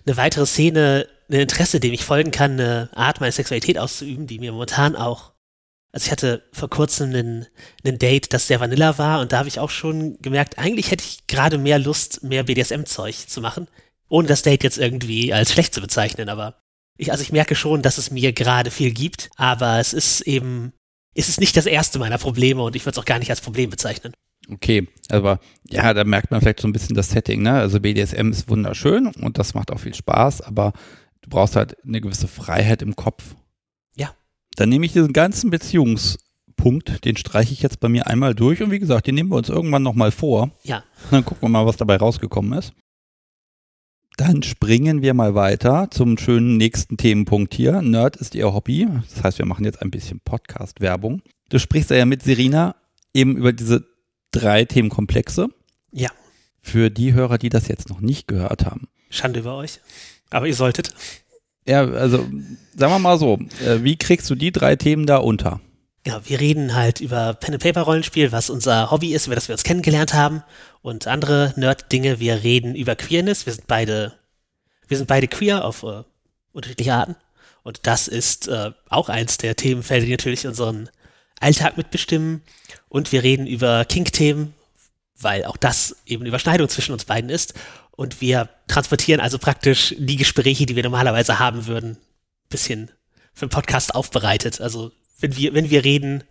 eine 0.06 0.16
weitere 0.16 0.46
Szene, 0.46 1.06
ein 1.28 1.40
Interesse, 1.40 1.80
dem 1.80 1.92
ich 1.92 2.04
folgen 2.04 2.30
kann, 2.30 2.52
eine 2.52 2.88
Art, 2.94 3.20
meine 3.20 3.32
Sexualität 3.32 3.78
auszuüben, 3.78 4.26
die 4.26 4.38
mir 4.38 4.52
momentan 4.52 4.96
auch 4.96 5.33
also 5.94 6.06
ich 6.06 6.12
hatte 6.12 6.42
vor 6.50 6.68
kurzem 6.68 7.10
einen, 7.10 7.46
einen 7.84 7.98
Date, 7.98 8.32
das 8.32 8.48
sehr 8.48 8.58
Vanilla 8.58 8.98
war 8.98 9.20
und 9.20 9.30
da 9.30 9.38
habe 9.38 9.48
ich 9.48 9.60
auch 9.60 9.70
schon 9.70 10.18
gemerkt, 10.20 10.58
eigentlich 10.58 10.90
hätte 10.90 11.04
ich 11.04 11.28
gerade 11.28 11.56
mehr 11.56 11.78
Lust, 11.78 12.24
mehr 12.24 12.42
BDSM-Zeug 12.42 13.28
zu 13.28 13.40
machen, 13.40 13.68
ohne 14.08 14.26
das 14.26 14.42
Date 14.42 14.64
jetzt 14.64 14.76
irgendwie 14.76 15.32
als 15.32 15.52
schlecht 15.52 15.72
zu 15.72 15.80
bezeichnen, 15.80 16.28
aber 16.28 16.58
ich, 16.98 17.12
also 17.12 17.22
ich 17.22 17.30
merke 17.30 17.54
schon, 17.54 17.80
dass 17.80 17.98
es 17.98 18.10
mir 18.10 18.32
gerade 18.32 18.72
viel 18.72 18.92
gibt, 18.92 19.30
aber 19.36 19.78
es 19.78 19.92
ist 19.92 20.22
eben, 20.22 20.72
es 21.14 21.28
ist 21.28 21.38
nicht 21.38 21.56
das 21.56 21.66
erste 21.66 22.00
meiner 22.00 22.18
Probleme 22.18 22.64
und 22.64 22.74
ich 22.74 22.84
würde 22.84 22.98
es 22.98 22.98
auch 22.98 23.06
gar 23.06 23.20
nicht 23.20 23.30
als 23.30 23.40
Problem 23.40 23.70
bezeichnen. 23.70 24.14
Okay, 24.50 24.88
aber 25.10 25.38
ja, 25.70 25.94
da 25.94 26.02
merkt 26.02 26.32
man 26.32 26.40
vielleicht 26.40 26.60
so 26.60 26.66
ein 26.66 26.72
bisschen 26.72 26.96
das 26.96 27.10
Setting, 27.10 27.42
ne? 27.42 27.52
Also 27.52 27.78
BDSM 27.78 28.30
ist 28.32 28.48
wunderschön 28.48 29.06
und 29.06 29.38
das 29.38 29.54
macht 29.54 29.70
auch 29.70 29.78
viel 29.78 29.94
Spaß, 29.94 30.40
aber 30.40 30.72
du 31.22 31.30
brauchst 31.30 31.54
halt 31.54 31.76
eine 31.84 32.00
gewisse 32.00 32.26
Freiheit 32.26 32.82
im 32.82 32.96
Kopf 32.96 33.36
dann 34.56 34.68
nehme 34.68 34.86
ich 34.86 34.92
diesen 34.92 35.12
ganzen 35.12 35.50
Beziehungspunkt, 35.50 37.04
den 37.04 37.16
streiche 37.16 37.52
ich 37.52 37.62
jetzt 37.62 37.80
bei 37.80 37.88
mir 37.88 38.06
einmal 38.06 38.34
durch 38.34 38.62
und 38.62 38.70
wie 38.70 38.78
gesagt, 38.78 39.06
den 39.06 39.14
nehmen 39.14 39.30
wir 39.30 39.36
uns 39.36 39.48
irgendwann 39.48 39.82
nochmal 39.82 40.10
vor. 40.10 40.50
Ja. 40.62 40.84
Dann 41.10 41.24
gucken 41.24 41.42
wir 41.42 41.48
mal, 41.48 41.66
was 41.66 41.76
dabei 41.76 41.96
rausgekommen 41.96 42.58
ist. 42.58 42.72
Dann 44.16 44.44
springen 44.44 45.02
wir 45.02 45.12
mal 45.12 45.34
weiter 45.34 45.88
zum 45.90 46.16
schönen 46.18 46.56
nächsten 46.56 46.96
Themenpunkt 46.96 47.52
hier. 47.52 47.82
Nerd 47.82 48.16
ist 48.16 48.36
ihr 48.36 48.54
Hobby. 48.54 48.86
Das 49.12 49.24
heißt, 49.24 49.38
wir 49.38 49.46
machen 49.46 49.64
jetzt 49.64 49.82
ein 49.82 49.90
bisschen 49.90 50.20
Podcast-Werbung. 50.20 51.22
Du 51.48 51.58
sprichst 51.58 51.90
ja 51.90 52.04
mit 52.06 52.22
Serena 52.22 52.76
eben 53.12 53.36
über 53.36 53.52
diese 53.52 53.84
drei 54.30 54.64
Themenkomplexe. 54.64 55.48
Ja. 55.90 56.10
Für 56.62 56.90
die 56.90 57.12
Hörer, 57.12 57.38
die 57.38 57.48
das 57.48 57.66
jetzt 57.66 57.88
noch 57.88 58.00
nicht 58.00 58.28
gehört 58.28 58.64
haben. 58.64 58.88
Schande 59.10 59.40
über 59.40 59.56
euch. 59.56 59.80
Aber 60.30 60.46
ihr 60.46 60.54
solltet. 60.54 60.94
Ja, 61.66 61.84
also 61.86 62.18
sagen 62.76 62.92
wir 62.92 62.98
mal 62.98 63.18
so, 63.18 63.38
äh, 63.64 63.82
wie 63.82 63.96
kriegst 63.96 64.28
du 64.28 64.34
die 64.34 64.52
drei 64.52 64.76
Themen 64.76 65.06
da 65.06 65.16
unter? 65.16 65.60
Ja, 66.06 66.20
wir 66.24 66.38
reden 66.38 66.74
halt 66.74 67.00
über 67.00 67.32
Pen-and-Paper-Rollenspiel, 67.32 68.30
was 68.30 68.50
unser 68.50 68.90
Hobby 68.90 69.14
ist, 69.14 69.26
über 69.26 69.34
das 69.34 69.48
wir 69.48 69.54
uns 69.54 69.62
kennengelernt 69.62 70.12
haben 70.12 70.42
und 70.82 71.06
andere 71.06 71.54
Nerd-Dinge. 71.56 72.20
Wir 72.20 72.42
reden 72.42 72.74
über 72.74 72.94
Queerness. 72.94 73.46
Wir 73.46 73.54
sind 73.54 73.66
beide, 73.66 74.12
wir 74.86 74.98
sind 74.98 75.06
beide 75.06 75.28
queer 75.28 75.64
auf 75.64 75.82
äh, 75.82 76.02
unterschiedliche 76.52 76.92
Arten. 76.92 77.16
Und 77.62 77.86
das 77.86 78.08
ist 78.08 78.48
äh, 78.48 78.72
auch 78.90 79.08
eins 79.08 79.38
der 79.38 79.56
Themenfelder, 79.56 80.04
die 80.04 80.12
natürlich 80.12 80.46
unseren 80.46 80.90
Alltag 81.40 81.78
mitbestimmen. 81.78 82.42
Und 82.90 83.10
wir 83.10 83.22
reden 83.22 83.46
über 83.46 83.86
Kink-Themen, 83.86 84.52
weil 85.20 85.44
auch 85.44 85.56
das 85.56 85.96
eben 86.06 86.26
Überschneidung 86.26 86.68
zwischen 86.68 86.92
uns 86.92 87.04
beiden 87.04 87.30
ist. 87.30 87.54
Und 87.92 88.20
wir 88.20 88.48
transportieren 88.66 89.20
also 89.20 89.38
praktisch 89.38 89.94
die 89.98 90.16
Gespräche, 90.16 90.66
die 90.66 90.76
wir 90.76 90.82
normalerweise 90.82 91.38
haben 91.38 91.66
würden, 91.66 91.96
bisschen 92.48 92.90
für 93.32 93.46
den 93.46 93.50
Podcast 93.50 93.94
aufbereitet. 93.94 94.60
Also 94.60 94.92
wenn 95.20 95.36
wir, 95.36 95.54
wenn 95.54 95.70
wir 95.70 95.84
reden 95.84 96.24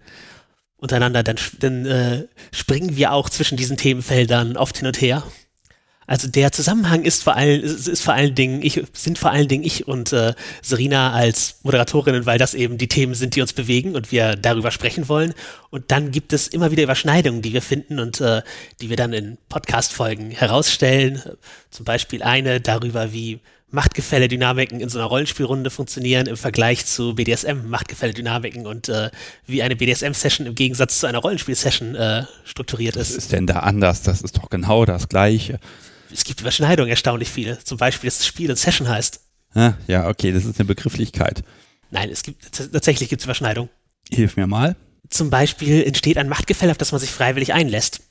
untereinander, 0.77 1.23
dann, 1.23 1.37
dann 1.59 1.85
äh, 1.85 2.27
springen 2.51 2.97
wir 2.97 3.13
auch 3.13 3.29
zwischen 3.29 3.57
diesen 3.57 3.77
Themenfeldern 3.77 4.57
oft 4.57 4.77
hin 4.77 4.87
und 4.87 4.99
her. 4.99 5.23
Also 6.07 6.27
der 6.27 6.51
Zusammenhang 6.51 7.03
ist 7.03 7.23
vor 7.23 7.35
allen, 7.35 7.61
ist, 7.61 7.87
ist 7.87 8.03
vor 8.03 8.13
allen 8.13 8.35
Dingen, 8.35 8.61
ich, 8.61 8.81
sind 8.93 9.17
vor 9.17 9.31
allen 9.31 9.47
Dingen 9.47 9.63
ich 9.63 9.87
und 9.87 10.13
äh, 10.13 10.33
Serena 10.61 11.13
als 11.13 11.59
Moderatorinnen, 11.63 12.25
weil 12.25 12.37
das 12.37 12.53
eben 12.53 12.77
die 12.77 12.87
Themen 12.87 13.13
sind, 13.13 13.35
die 13.35 13.41
uns 13.41 13.53
bewegen 13.53 13.95
und 13.95 14.11
wir 14.11 14.35
darüber 14.35 14.71
sprechen 14.71 15.07
wollen. 15.07 15.33
Und 15.69 15.91
dann 15.91 16.11
gibt 16.11 16.33
es 16.33 16.47
immer 16.47 16.71
wieder 16.71 16.83
Überschneidungen, 16.83 17.41
die 17.41 17.53
wir 17.53 17.61
finden 17.61 17.99
und 17.99 18.21
äh, 18.21 18.41
die 18.81 18.89
wir 18.89 18.97
dann 18.97 19.13
in 19.13 19.37
Podcast-Folgen 19.49 20.31
herausstellen. 20.31 21.21
Zum 21.71 21.85
Beispiel 21.85 22.23
eine 22.23 22.59
darüber, 22.61 23.13
wie 23.13 23.39
Machtgefälle-Dynamiken 23.73 24.79
in 24.79 24.89
so 24.89 24.99
einer 24.99 25.07
Rollenspielrunde 25.07 25.71
funktionieren 25.71 26.27
im 26.27 26.37
Vergleich 26.37 26.85
zu 26.85 27.15
BDSM-Machtgefälle-Dynamiken 27.15 28.67
und 28.67 28.87
äh, 28.87 29.09
wie 29.47 29.63
eine 29.63 29.75
BDSM-Session 29.75 30.45
im 30.45 30.53
Gegensatz 30.53 30.99
zu 30.99 31.07
einer 31.07 31.17
Rollenspiel-Session 31.17 31.95
äh, 31.95 32.23
strukturiert 32.45 32.95
ist. 32.95 33.09
Was 33.09 33.17
ist 33.17 33.31
denn 33.31 33.47
da 33.47 33.59
anders? 33.61 34.03
Das 34.03 34.21
ist 34.21 34.37
doch 34.37 34.49
genau 34.51 34.85
das 34.85 35.09
Gleiche 35.09 35.59
es 36.13 36.23
gibt 36.23 36.41
Überschneidungen 36.41 36.89
erstaunlich 36.89 37.29
viele. 37.29 37.59
Zum 37.59 37.77
Beispiel, 37.77 38.07
dass 38.07 38.19
das 38.19 38.27
Spiel 38.27 38.49
in 38.49 38.55
Session 38.55 38.87
heißt. 38.87 39.19
Ja, 39.87 40.07
okay, 40.07 40.31
das 40.31 40.45
ist 40.45 40.59
eine 40.59 40.65
Begrifflichkeit. 40.65 41.43
Nein, 41.91 42.09
es 42.09 42.23
gibt 42.23 42.51
tatsächlich 42.51 43.09
gibt 43.09 43.21
es 43.21 43.25
Überschneidungen. 43.25 43.69
Hilf 44.09 44.35
mir 44.35 44.47
mal. 44.47 44.75
Zum 45.09 45.29
Beispiel 45.29 45.83
entsteht 45.83 46.17
ein 46.17 46.27
Machtgefälle, 46.27 46.71
auf 46.71 46.77
das 46.77 46.91
man 46.91 46.99
sich 46.99 47.11
freiwillig 47.11 47.53
einlässt. 47.53 48.01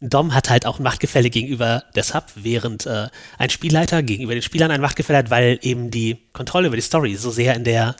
Dom 0.00 0.32
hat 0.32 0.48
halt 0.48 0.64
auch 0.64 0.78
ein 0.78 0.84
Machtgefälle 0.84 1.28
gegenüber 1.28 1.84
der 1.94 2.04
Sub, 2.04 2.24
während 2.36 2.86
äh, 2.86 3.08
ein 3.36 3.50
Spielleiter 3.50 4.02
gegenüber 4.02 4.32
den 4.32 4.42
Spielern 4.42 4.70
ein 4.70 4.80
Machtgefälle 4.80 5.18
hat, 5.18 5.30
weil 5.30 5.58
eben 5.62 5.90
die 5.90 6.30
Kontrolle 6.32 6.68
über 6.68 6.76
die 6.76 6.82
Story 6.82 7.16
so 7.16 7.30
sehr 7.30 7.54
in 7.54 7.64
der, 7.64 7.96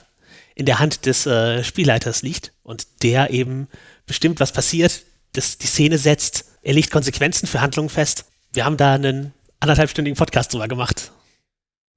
in 0.55 0.65
der 0.65 0.79
Hand 0.79 1.05
des 1.05 1.25
äh, 1.25 1.63
Spielleiters 1.63 2.21
liegt 2.21 2.53
und 2.63 3.03
der 3.03 3.31
eben 3.31 3.67
bestimmt, 4.05 4.39
was 4.39 4.53
passiert, 4.53 5.03
das 5.33 5.57
die 5.57 5.67
Szene 5.67 5.97
setzt, 5.97 6.45
er 6.61 6.73
legt 6.73 6.89
Konsequenzen 6.89 7.47
für 7.47 7.61
Handlungen 7.61 7.89
fest. 7.89 8.25
Wir 8.53 8.65
haben 8.65 8.77
da 8.77 8.93
einen 8.93 9.33
anderthalbstündigen 9.59 10.17
Podcast 10.17 10.53
drüber 10.53 10.67
gemacht. 10.67 11.11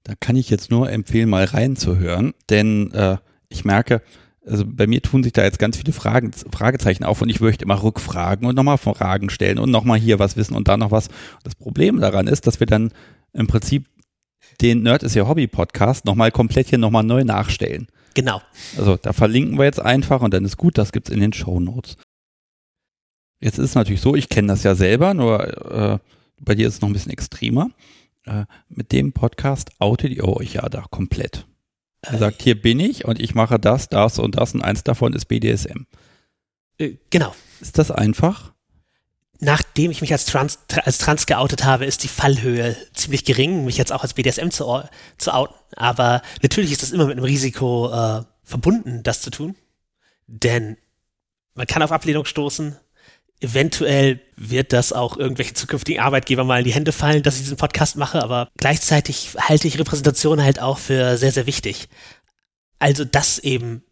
Da 0.04 0.14
kann 0.18 0.36
ich 0.36 0.50
jetzt 0.50 0.70
nur 0.70 0.90
empfehlen, 0.90 1.28
mal 1.28 1.44
reinzuhören, 1.44 2.34
denn 2.50 2.92
äh, 2.92 3.18
ich 3.48 3.64
merke, 3.64 4.02
also 4.44 4.64
bei 4.66 4.88
mir 4.88 5.00
tun 5.00 5.22
sich 5.22 5.32
da 5.32 5.44
jetzt 5.44 5.60
ganz 5.60 5.76
viele 5.76 5.92
Fragen, 5.92 6.32
Fragezeichen 6.32 7.04
auf 7.04 7.22
und 7.22 7.28
ich 7.28 7.40
möchte 7.40 7.64
immer 7.64 7.80
rückfragen 7.80 8.46
und 8.46 8.56
nochmal 8.56 8.78
Fragen 8.78 9.30
stellen 9.30 9.58
und 9.58 9.70
nochmal 9.70 9.98
hier 9.98 10.18
was 10.18 10.36
wissen 10.36 10.56
und 10.56 10.66
da 10.66 10.76
noch 10.76 10.90
was. 10.90 11.08
Das 11.44 11.54
Problem 11.54 12.00
daran 12.00 12.26
ist, 12.26 12.46
dass 12.46 12.58
wir 12.58 12.66
dann 12.66 12.92
im 13.32 13.46
Prinzip 13.46 13.86
den 14.60 14.82
Nerd 14.82 15.04
ist 15.04 15.14
ja 15.14 15.28
Hobby 15.28 15.46
Podcast 15.46 16.04
nochmal 16.04 16.32
komplett 16.32 16.68
hier 16.68 16.78
nochmal 16.78 17.04
neu 17.04 17.22
nachstellen. 17.22 17.86
Genau. 18.14 18.42
Also 18.76 18.96
da 18.96 19.12
verlinken 19.12 19.58
wir 19.58 19.64
jetzt 19.64 19.80
einfach 19.80 20.20
und 20.20 20.34
dann 20.34 20.44
ist 20.44 20.56
gut, 20.56 20.76
das 20.76 20.92
gibt's 20.92 21.10
in 21.10 21.20
den 21.20 21.32
Show 21.32 21.60
Notes. 21.60 21.96
Jetzt 23.40 23.58
ist 23.58 23.70
es 23.70 23.74
natürlich 23.74 24.00
so, 24.00 24.14
ich 24.14 24.28
kenne 24.28 24.48
das 24.48 24.62
ja 24.62 24.74
selber, 24.74 25.14
nur 25.14 25.72
äh, 25.72 25.98
bei 26.43 26.55
dir 26.55 26.68
ist 26.68 26.74
es 26.74 26.80
noch 26.80 26.88
ein 26.88 26.93
bisschen 26.93 27.12
extremer. 27.12 27.70
Äh, 28.24 28.45
mit 28.68 28.93
dem 28.93 29.12
Podcast 29.12 29.70
outet 29.78 30.12
ihr 30.12 30.24
euch 30.24 30.55
ja 30.55 30.68
da 30.68 30.84
komplett. 30.90 31.47
Ihr 32.11 32.18
sagt, 32.18 32.43
hier 32.43 32.61
bin 32.61 32.80
ich 32.80 33.05
und 33.05 33.20
ich 33.20 33.34
mache 33.34 33.59
das, 33.59 33.88
das 33.88 34.18
und 34.18 34.36
das 34.36 34.55
und 34.55 34.62
eins 34.62 34.82
davon 34.82 35.12
ist 35.12 35.26
BDSM. 35.26 35.86
Äh, 36.78 36.97
genau. 37.11 37.34
Ist 37.61 37.78
das 37.78 37.90
einfach? 37.90 38.53
Nachdem 39.38 39.90
ich 39.90 40.01
mich 40.01 40.12
als 40.12 40.24
Trans, 40.24 40.59
als 40.84 40.99
Trans 40.99 41.26
geoutet 41.26 41.64
habe, 41.64 41.84
ist 41.84 42.05
die 42.05 42.09
Fallhöhe 42.09 42.76
ziemlich 42.95 43.24
gering, 43.24 43.64
mich 43.64 43.76
jetzt 43.76 43.93
auch 43.93 44.03
als 44.03 44.14
BDSM 44.14 44.51
zu, 44.51 44.82
zu 45.18 45.34
outen. 45.34 45.55
Aber 45.76 46.22
natürlich 46.43 46.72
ist 46.72 46.82
das 46.82 46.93
immer 46.93 47.07
mit 47.07 47.16
einem 47.16 47.24
Risiko 47.24 47.90
äh, 47.93 48.22
verbunden, 48.45 49.03
das 49.03 49.22
zu 49.22 49.30
tun. 49.30 49.57
Denn 50.26 50.76
man 51.55 51.66
kann 51.66 51.82
auf 51.82 51.93
Ablehnung 51.93 52.24
stoßen, 52.24 52.76
Eventuell 53.43 54.20
wird 54.36 54.72
das 54.72 54.93
auch 54.93 55.16
irgendwelche 55.16 55.55
zukünftigen 55.55 56.01
Arbeitgeber 56.01 56.45
mal 56.45 56.61
in 56.61 56.64
die 56.64 56.72
Hände 56.72 56.93
fallen, 56.93 57.24
dass 57.24 57.34
ich 57.36 57.43
diesen 57.43 57.57
Podcast 57.57 57.97
mache, 57.97 58.22
aber 58.22 58.49
gleichzeitig 58.57 59.30
halte 59.36 59.66
ich 59.66 59.80
Repräsentation 59.80 60.40
halt 60.40 60.61
auch 60.61 60.78
für 60.78 61.18
sehr, 61.18 61.32
sehr 61.32 61.47
wichtig. 61.47 61.88
Also, 62.78 63.05
dass 63.05 63.40
eben 63.40 63.82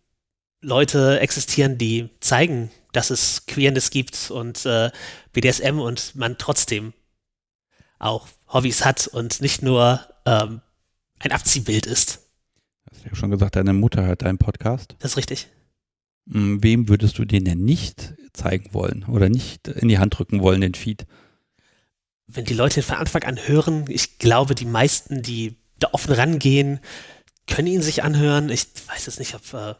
Leute 0.61 1.19
existieren, 1.19 1.79
die 1.79 2.11
zeigen, 2.21 2.71
dass 2.93 3.11
es 3.11 3.47
Queerness 3.47 3.91
gibt 3.91 4.31
und 4.31 4.65
äh, 4.67 4.93
BDSM 5.33 5.81
und 5.81 6.15
man 6.15 6.39
trotzdem 6.39 6.93
auch 7.99 8.29
Hobbys 8.53 8.85
hat 8.85 9.09
und 9.09 9.41
nicht 9.41 9.63
nur 9.63 10.01
ähm, 10.27 10.61
ein 11.19 11.33
Abziehbild 11.33 11.87
ist. 11.87 12.21
hast 12.89 13.05
ja 13.05 13.15
schon 13.17 13.33
gesagt, 13.33 13.57
deine 13.57 13.73
Mutter 13.73 14.05
hört 14.05 14.23
deinen 14.23 14.39
Podcast. 14.39 14.95
Das 15.01 15.13
ist 15.13 15.17
richtig. 15.17 15.49
Hm, 16.33 16.63
Wem 16.63 16.89
würdest 16.89 17.19
du 17.19 17.25
den 17.25 17.45
denn 17.45 17.65
nicht 17.65 18.15
zeigen 18.33 18.73
wollen 18.73 19.05
oder 19.09 19.29
nicht 19.29 19.69
in 19.69 19.89
die 19.89 19.99
Hand 19.99 20.19
drücken 20.19 20.41
wollen, 20.41 20.61
den 20.61 20.75
Feed? 20.75 21.07
Wenn 22.27 22.45
die 22.45 22.55
Leute 22.55 22.83
von 22.83 22.97
Anfang 22.97 23.25
an 23.25 23.39
hören, 23.47 23.85
ich 23.89 24.19
glaube, 24.19 24.55
die 24.55 24.67
meisten, 24.67 25.23
die 25.23 25.57
da 25.79 25.89
offen 25.93 26.13
rangehen, 26.13 26.79
können 27.49 27.67
ihn 27.69 27.83
sich 27.83 28.05
anhören. 28.05 28.51
Ich 28.51 28.67
weiß 28.87 29.07
jetzt 29.07 29.19
nicht, 29.19 29.35
ob, 29.35 29.53
äh, 29.55 29.75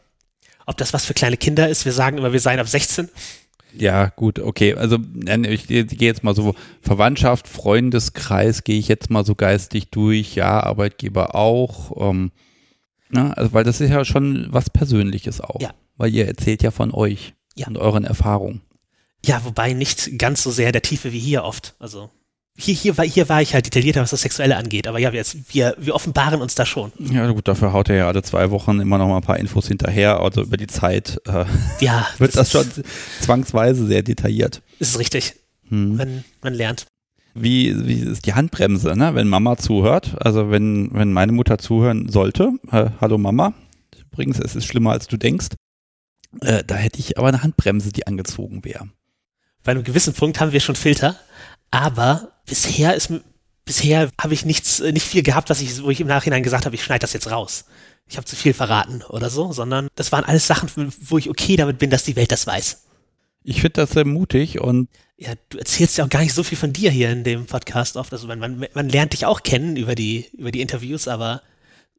ob 0.65 0.77
das 0.77 0.93
was 0.93 1.05
für 1.05 1.13
kleine 1.13 1.37
Kinder 1.37 1.69
ist. 1.69 1.85
Wir 1.85 1.93
sagen 1.93 2.17
immer, 2.17 2.33
wir 2.33 2.39
seien 2.39 2.59
ab 2.59 2.67
16. 2.67 3.09
Ja, 3.73 4.07
gut, 4.07 4.39
okay. 4.39 4.75
Also 4.75 4.97
ich, 5.47 5.69
ich 5.69 5.87
gehe 5.87 6.09
jetzt 6.09 6.25
mal 6.25 6.35
so 6.35 6.55
Verwandtschaft, 6.81 7.47
Freundeskreis, 7.47 8.65
gehe 8.65 8.77
ich 8.77 8.89
jetzt 8.89 9.09
mal 9.09 9.25
so 9.25 9.35
geistig 9.35 9.89
durch. 9.91 10.35
Ja, 10.35 10.61
Arbeitgeber 10.61 11.35
auch. 11.35 12.09
Ähm, 12.09 12.31
na, 13.09 13.31
also, 13.33 13.53
weil 13.53 13.63
das 13.63 13.79
ist 13.79 13.89
ja 13.89 14.03
schon 14.03 14.47
was 14.51 14.69
Persönliches 14.69 15.41
auch. 15.41 15.61
Ja. 15.61 15.73
Weil 16.01 16.13
ihr 16.15 16.27
erzählt 16.27 16.63
ja 16.63 16.71
von 16.71 16.91
euch 16.91 17.33
Ja. 17.55 17.67
und 17.67 17.77
euren 17.77 18.03
Erfahrungen. 18.05 18.61
Ja, 19.23 19.41
wobei 19.45 19.73
nicht 19.73 20.17
ganz 20.17 20.41
so 20.41 20.49
sehr 20.49 20.71
der 20.71 20.81
Tiefe 20.81 21.11
wie 21.13 21.19
hier 21.19 21.43
oft. 21.43 21.75
Also 21.77 22.09
hier, 22.57 22.73
hier, 22.73 22.97
war, 22.97 23.05
hier 23.05 23.29
war 23.29 23.41
ich 23.41 23.53
halt 23.53 23.67
detaillierter, 23.67 24.01
was 24.01 24.09
das 24.09 24.21
Sexuelle 24.23 24.57
angeht. 24.57 24.87
Aber 24.87 24.97
ja, 24.99 25.11
wir, 25.13 25.19
jetzt- 25.19 25.53
wir, 25.53 25.75
wir 25.79 25.93
offenbaren 25.93 26.41
uns 26.41 26.55
da 26.55 26.65
schon. 26.65 26.91
Ja, 26.97 27.29
gut, 27.31 27.47
dafür 27.47 27.71
haut 27.71 27.87
er 27.89 27.95
ja 27.97 28.07
alle 28.07 28.23
zwei 28.23 28.49
Wochen 28.49 28.79
immer 28.79 28.97
noch 28.97 29.07
mal 29.07 29.17
ein 29.17 29.21
paar 29.23 29.37
Infos 29.39 29.67
hinterher. 29.67 30.19
Also 30.19 30.41
über 30.41 30.57
die 30.57 30.65
Zeit 30.67 31.21
äh, 31.27 31.45
Ja, 31.79 32.07
wird 32.17 32.35
das 32.35 32.47
ist- 32.47 32.51
schon 32.51 32.83
zwangsweise 33.21 33.85
sehr 33.85 34.01
detailliert. 34.03 34.61
ist 34.79 34.97
richtig. 34.99 35.35
Hm. 35.69 35.97
Man, 35.97 36.23
man 36.41 36.53
lernt. 36.55 36.85
Wie, 37.33 37.87
wie 37.87 37.99
ist 38.01 38.25
die 38.25 38.33
Handbremse, 38.33 38.95
ne? 38.97 39.15
wenn 39.15 39.27
Mama 39.29 39.55
zuhört? 39.57 40.15
Also 40.19 40.49
wenn, 40.51 40.89
wenn 40.93 41.13
meine 41.13 41.31
Mutter 41.31 41.57
zuhören 41.59 42.09
sollte, 42.09 42.51
äh, 42.71 42.89
hallo 42.99 43.17
Mama, 43.17 43.53
übrigens, 44.11 44.39
es 44.39 44.55
ist 44.55 44.65
schlimmer 44.65 44.91
als 44.91 45.07
du 45.07 45.15
denkst, 45.15 45.47
äh, 46.41 46.63
da 46.65 46.75
hätte 46.75 46.99
ich 46.99 47.17
aber 47.17 47.27
eine 47.27 47.43
Handbremse, 47.43 47.91
die 47.91 48.07
angezogen 48.07 48.63
wäre. 48.63 48.89
Bei 49.63 49.71
einem 49.71 49.83
gewissen 49.83 50.13
Punkt 50.13 50.39
haben 50.39 50.53
wir 50.53 50.59
schon 50.59 50.75
Filter, 50.75 51.17
aber 51.69 52.31
bisher 52.45 52.95
ist 52.95 53.11
bisher 53.65 54.09
habe 54.19 54.33
ich 54.33 54.45
nichts, 54.45 54.79
äh, 54.79 54.91
nicht 54.91 55.05
viel 55.05 55.23
gehabt, 55.23 55.49
was 55.49 55.61
ich, 55.61 55.83
wo 55.83 55.89
ich 55.89 56.01
im 56.01 56.07
Nachhinein 56.07 56.43
gesagt 56.43 56.65
habe, 56.65 56.75
ich 56.75 56.83
schneide 56.83 57.01
das 57.01 57.13
jetzt 57.13 57.29
raus. 57.29 57.65
Ich 58.07 58.17
habe 58.17 58.25
zu 58.25 58.35
viel 58.35 58.53
verraten 58.53 59.03
oder 59.03 59.29
so, 59.29 59.53
sondern 59.53 59.87
das 59.95 60.11
waren 60.11 60.25
alles 60.25 60.47
Sachen, 60.47 60.69
wo 61.01 61.17
ich 61.17 61.29
okay 61.29 61.55
damit 61.55 61.77
bin, 61.77 61.89
dass 61.89 62.03
die 62.03 62.15
Welt 62.15 62.31
das 62.31 62.47
weiß. 62.47 62.83
Ich 63.43 63.61
finde 63.61 63.81
das 63.81 63.91
sehr 63.91 64.05
mutig 64.05 64.59
und 64.59 64.89
Ja, 65.17 65.33
du 65.49 65.57
erzählst 65.57 65.97
ja 65.97 66.05
auch 66.05 66.09
gar 66.09 66.21
nicht 66.21 66.33
so 66.33 66.43
viel 66.43 66.57
von 66.57 66.73
dir 66.73 66.91
hier 66.91 67.11
in 67.11 67.23
dem 67.23 67.45
Podcast 67.45 67.95
oft. 67.95 68.11
Also 68.11 68.27
man, 68.27 68.39
man, 68.39 68.65
man 68.73 68.89
lernt 68.89 69.13
dich 69.13 69.25
auch 69.25 69.43
kennen 69.43 69.77
über 69.77 69.95
die, 69.95 70.27
über 70.33 70.51
die 70.51 70.61
Interviews, 70.61 71.07
aber 71.07 71.41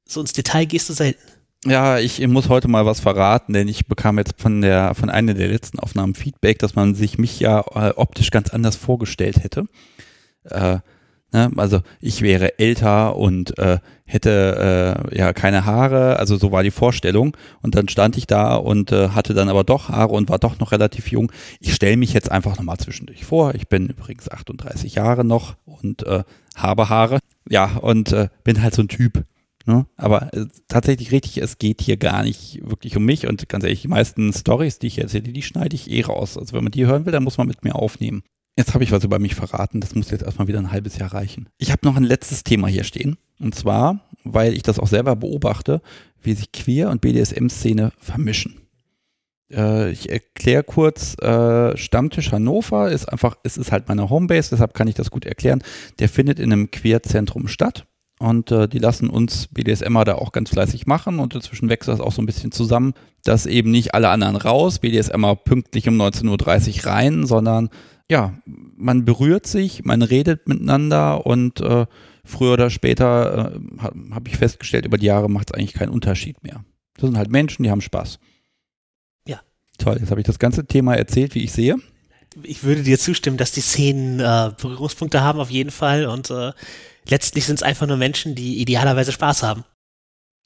so 0.05 0.20
ins 0.20 0.33
Detail 0.33 0.66
gehst 0.66 0.89
du 0.89 0.93
selten. 0.93 1.22
Ja, 1.65 2.01
ich 2.01 2.27
muss 2.27 2.49
heute 2.49 2.67
mal 2.67 2.87
was 2.87 2.99
verraten, 2.99 3.53
denn 3.53 3.69
ich 3.69 3.87
bekam 3.87 4.19
jetzt 4.19 4.35
von 4.37 4.63
der 4.63 4.95
von 4.97 5.11
einer 5.11 5.35
der 5.35 5.47
letzten 5.47 5.79
Aufnahmen 5.79 6.15
Feedback, 6.15 6.59
dass 6.59 6.75
man 6.75 6.97
sich 6.97 7.19
mich 7.19 7.39
ja 7.39 7.61
äh, 7.75 7.91
optisch 7.95 8.33
ganz 8.33 8.51
anders 8.51 8.75
vorgestellt 8.75 9.45
hätte. 9.45 9.67
Äh, 10.43 10.79
ne, 11.33 11.53
also 11.57 11.83
ich 12.01 12.21
wäre 12.21 12.59
älter 12.59 13.15
und 13.15 13.57
äh, 13.59 13.79
hätte 14.05 15.07
äh, 15.13 15.17
ja 15.17 15.33
keine 15.33 15.65
Haare, 15.65 16.17
also 16.17 16.37
so 16.37 16.51
war 16.51 16.65
die 16.65 16.73
Vorstellung. 16.73 17.37
Und 17.63 17.77
dann 17.77 17.89
stand 17.89 18.17
ich 18.17 18.27
da 18.27 18.57
und 18.57 18.91
äh, 18.91 19.11
hatte 19.11 19.33
dann 19.33 19.49
aber 19.49 19.63
doch 19.63 19.89
Haare 19.89 20.15
und 20.15 20.31
war 20.31 20.41
doch 20.41 20.59
noch 20.59 20.73
relativ 20.73 21.13
jung. 21.13 21.31
Ich 21.61 21.75
stelle 21.75 21.97
mich 21.97 22.13
jetzt 22.13 22.31
einfach 22.31 22.57
nochmal 22.57 22.79
zwischendurch 22.79 23.25
vor. 23.25 23.55
Ich 23.55 23.69
bin 23.69 23.87
übrigens 23.87 24.29
38 24.29 24.97
Jahre 24.97 25.25
noch 25.25 25.55
und 25.65 26.05
äh, 26.09 26.25
habe 26.57 26.89
Haare. 26.89 27.21
Ja, 27.49 27.77
und 27.81 28.15
bin 28.45 28.63
halt 28.63 28.75
so 28.75 28.83
ein 28.83 28.89
Typ. 28.89 29.25
Ne? 29.67 29.87
Aber 29.97 30.33
äh, 30.35 30.47
tatsächlich 30.69 31.13
richtig, 31.13 31.39
es 31.39 31.59
geht 31.59 31.81
hier 31.81 31.97
gar 31.97 32.23
nicht 32.23 32.61
wirklich 32.69 32.97
um 32.97 33.05
mich 33.05 33.27
und 33.27 33.49
ganz 33.49 33.65
ehrlich, 33.65 33.83
die 33.83 33.89
meisten 33.89 34.33
Stories, 34.33 34.79
die 34.79 34.89
ich 34.89 34.99
erzähle, 34.99 35.25
die 35.25 35.43
schneide 35.43 35.75
ich 35.75 35.91
eh 35.91 36.03
raus. 36.03 36.37
Also 36.37 36.55
wenn 36.55 36.65
man 36.65 36.73
die 36.73 36.87
hören 36.87 37.07
will, 37.07 37.13
dann 37.13 37.25
muss 37.25 37.39
man 37.39 37.47
mit 37.47 37.65
mir 37.65 37.75
aufnehmen. 37.75 38.23
Jetzt 38.57 38.75
habe 38.75 38.85
ich 38.85 38.93
was 38.93 39.05
über 39.05 39.19
mich 39.19 39.35
verraten, 39.35 39.81
das 39.81 39.95
muss 39.95 40.11
jetzt 40.11 40.23
erstmal 40.23 40.49
wieder 40.49 40.59
ein 40.59 40.73
halbes 40.73 40.99
Jahr 40.99 41.15
reichen. 41.15 41.49
Ich 41.59 41.73
habe 41.73 41.87
noch 41.87 41.97
ein 41.97 42.05
letztes 42.05 42.45
Thema 42.45 42.69
hier 42.69 42.85
stehen 42.85 43.17
und 43.41 43.55
zwar, 43.55 44.01
weil 44.25 44.53
ich 44.53 44.63
das 44.63 44.79
auch 44.79 44.87
selber 44.87 45.17
beobachte, 45.17 45.81
wie 46.21 46.35
sich 46.35 46.53
Queer- 46.53 46.91
und 46.91 47.01
BDSM-Szene 47.01 47.93
vermischen. 47.99 48.61
Äh, 49.53 49.91
ich 49.91 50.11
erkläre 50.11 50.65
kurz, 50.65 51.17
äh, 51.21 51.77
Stammtisch 51.77 52.33
Hannover 52.33 52.91
ist 52.91 53.07
einfach, 53.07 53.37
es 53.43 53.57
ist 53.57 53.73
halt 53.73 53.89
meine 53.89 54.11
Homebase, 54.11 54.51
deshalb 54.51 54.75
kann 54.75 54.89
ich 54.89 54.95
das 54.95 55.11
gut 55.11 55.27
erklären. 55.27 55.63
Der 55.99 56.09
findet 56.09 56.39
in 56.39 56.53
einem 56.53 56.71
Queer-Zentrum 56.71 57.49
statt. 57.49 57.87
Und 58.23 58.53
äh, 58.53 58.68
die 58.68 58.79
lassen 58.79 59.11
uns 59.11 59.49
BDSMer 59.49 60.05
da 60.05 60.14
auch 60.14 60.31
ganz 60.31 60.51
fleißig 60.51 60.87
machen 60.87 61.18
und 61.18 61.35
inzwischen 61.35 61.68
wächst 61.68 61.89
das 61.89 61.99
auch 61.99 62.12
so 62.12 62.23
ein 62.23 62.27
bisschen 62.27 62.53
zusammen, 62.53 62.95
dass 63.25 63.47
eben 63.47 63.73
nicht 63.73 63.95
alle 63.95 64.11
anderen 64.11 64.37
raus, 64.37 64.79
BDSMer 64.79 65.35
pünktlich 65.35 65.89
um 65.89 66.01
19.30 66.01 66.79
Uhr 66.79 66.87
rein, 66.87 67.27
sondern 67.27 67.68
ja, 68.09 68.35
man 68.77 69.05
berührt 69.05 69.49
sich, 69.49 69.85
man 69.85 70.03
redet 70.03 70.47
miteinander 70.47 71.27
und 71.27 71.61
äh, 71.62 71.87
früher 72.25 72.53
oder 72.53 72.70
später 72.70 73.57
äh, 73.57 73.81
habe 73.83 73.97
hab 74.12 74.29
ich 74.29 74.37
festgestellt, 74.37 74.87
über 74.87 74.99
die 74.99 75.07
Jahre 75.07 75.29
macht 75.29 75.51
es 75.51 75.55
eigentlich 75.55 75.75
keinen 75.75 75.91
Unterschied 75.91 76.45
mehr. 76.45 76.64
Das 76.95 77.09
sind 77.09 77.18
halt 77.18 77.29
Menschen, 77.29 77.64
die 77.64 77.73
haben 77.73 77.81
Spaß. 77.81 78.20
Ja. 79.27 79.41
Toll, 79.79 79.97
jetzt 79.99 80.12
habe 80.12 80.20
ich 80.20 80.27
das 80.29 80.39
ganze 80.39 80.64
Thema 80.64 80.95
erzählt, 80.95 81.35
wie 81.35 81.43
ich 81.43 81.51
sehe. 81.51 81.75
Ich 82.45 82.62
würde 82.62 82.85
dir 82.85 83.01
zustimmen, 83.01 83.37
dass 83.37 83.51
die 83.51 83.62
Szenen 83.62 84.20
äh, 84.20 84.53
Berührungspunkte 84.57 85.23
haben 85.23 85.41
auf 85.41 85.51
jeden 85.51 85.73
Fall 85.73 86.07
und 86.07 86.31
äh, 86.31 86.53
letztlich 87.09 87.47
sind 87.47 87.57
es 87.57 87.63
einfach 87.63 87.87
nur 87.87 87.97
Menschen, 87.97 88.35
die 88.35 88.61
idealerweise 88.61 89.13
Spaß 89.13 89.43
haben. 89.43 89.65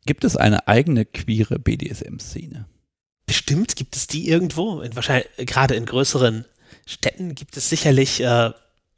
Gibt 0.04 0.24
es 0.24 0.36
eine 0.36 0.68
eigene 0.68 1.04
queere 1.04 1.58
BDSM-Szene? 1.58 2.66
Bestimmt 3.26 3.74
gibt 3.76 3.96
es 3.96 4.06
die 4.06 4.28
irgendwo, 4.28 4.80
in, 4.80 4.94
wahrscheinlich 4.94 5.28
gerade 5.38 5.74
in 5.74 5.84
größeren 5.84 6.44
Städten 6.86 7.34
gibt 7.34 7.56
es 7.56 7.68
sicherlich 7.68 8.20
äh, 8.20 8.52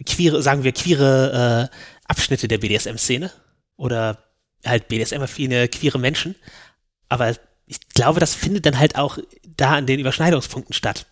queere, 0.05 0.43
sagen 0.43 0.65
wir 0.65 0.73
queere 0.73 1.71
äh, 1.71 1.77
Abschnitte 2.05 2.47
der 2.47 2.59
BDSM-Szene 2.59 3.33
oder 3.77 4.23
halt 4.65 4.89
BDSM-affine 4.89 5.69
queere 5.69 5.99
Menschen. 5.99 6.35
Aber 7.09 7.35
ich 7.67 7.89
glaube, 7.95 8.21
das 8.21 8.35
findet 8.35 8.67
dann 8.67 8.79
halt 8.79 8.97
auch 8.97 9.19
da 9.57 9.77
an 9.77 9.87
den 9.87 10.01
Überschneidungspunkten 10.01 10.75
statt, 10.75 11.07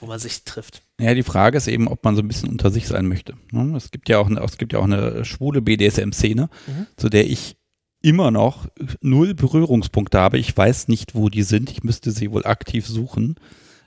wo 0.00 0.06
man 0.06 0.18
sich 0.18 0.44
trifft. 0.44 0.82
Ja, 1.00 1.14
die 1.14 1.22
Frage 1.22 1.56
ist 1.58 1.66
eben, 1.68 1.88
ob 1.88 2.04
man 2.04 2.16
so 2.16 2.22
ein 2.22 2.28
bisschen 2.28 2.48
unter 2.48 2.70
sich 2.70 2.86
sein 2.88 3.06
möchte. 3.06 3.34
ne? 3.52 3.76
Es 3.76 3.90
gibt 3.90 4.08
ja 4.08 4.18
auch 4.18 4.26
eine, 4.28 4.40
es 4.42 4.58
gibt 4.58 4.72
ja 4.72 4.78
auch 4.78 4.84
eine 4.84 5.24
schwule 5.24 5.60
BDSM-Szene, 5.62 6.48
Mhm. 6.66 6.86
zu 6.96 7.08
der 7.08 7.26
ich 7.30 7.56
immer 8.02 8.30
noch 8.30 8.66
null 9.02 9.34
Berührungspunkte 9.34 10.18
habe. 10.18 10.38
Ich 10.38 10.56
weiß 10.56 10.88
nicht, 10.88 11.14
wo 11.14 11.28
die 11.28 11.42
sind. 11.42 11.70
Ich 11.70 11.82
müsste 11.84 12.10
sie 12.12 12.30
wohl 12.30 12.46
aktiv 12.46 12.86
suchen. 12.86 13.36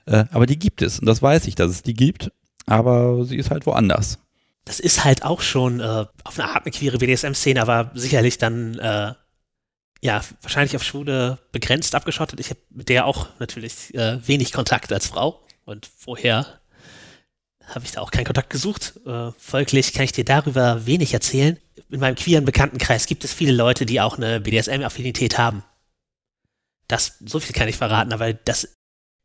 Äh, 0.06 0.24
aber 0.30 0.46
die 0.46 0.58
gibt 0.58 0.82
es. 0.82 1.00
Und 1.00 1.06
das 1.06 1.20
weiß 1.20 1.46
ich, 1.48 1.54
dass 1.56 1.70
es 1.70 1.82
die 1.82 1.94
gibt. 1.94 2.30
Aber 2.66 3.24
sie 3.24 3.36
ist 3.36 3.50
halt 3.50 3.66
woanders. 3.66 4.18
Das 4.64 4.78
ist 4.80 5.04
halt 5.04 5.24
auch 5.24 5.40
schon 5.40 5.80
äh, 5.80 6.06
auf 6.24 6.38
eine 6.38 6.48
Art 6.48 6.64
eine 6.64 6.70
queere 6.70 6.98
BDSM-Szene, 6.98 7.60
aber 7.60 7.90
sicherlich 7.94 8.38
dann 8.38 8.78
äh, 8.78 9.12
ja 10.00 10.22
wahrscheinlich 10.42 10.76
auf 10.76 10.84
Schwule 10.84 11.38
begrenzt 11.52 11.94
abgeschottet. 11.94 12.38
Ich 12.40 12.50
habe 12.50 12.60
mit 12.70 12.88
der 12.88 13.06
auch 13.06 13.28
natürlich 13.40 13.94
äh, 13.94 14.18
wenig 14.26 14.52
Kontakt 14.52 14.92
als 14.92 15.06
Frau 15.08 15.43
und 15.64 15.86
vorher 15.86 16.60
habe 17.66 17.84
ich 17.84 17.92
da 17.92 18.00
auch 18.00 18.10
keinen 18.10 18.24
Kontakt 18.24 18.50
gesucht. 18.50 19.00
Äh, 19.06 19.30
folglich 19.38 19.92
kann 19.92 20.04
ich 20.04 20.12
dir 20.12 20.24
darüber 20.24 20.86
wenig 20.86 21.14
erzählen. 21.14 21.58
In 21.90 22.00
meinem 22.00 22.14
queeren 22.14 22.44
Bekanntenkreis 22.44 23.06
gibt 23.06 23.24
es 23.24 23.32
viele 23.32 23.52
Leute, 23.52 23.86
die 23.86 24.00
auch 24.00 24.16
eine 24.16 24.40
BDSM-Affinität 24.40 25.38
haben. 25.38 25.62
Das, 26.88 27.16
so 27.24 27.40
viel 27.40 27.54
kann 27.54 27.68
ich 27.68 27.76
verraten, 27.76 28.12
aber 28.12 28.32
das, 28.32 28.76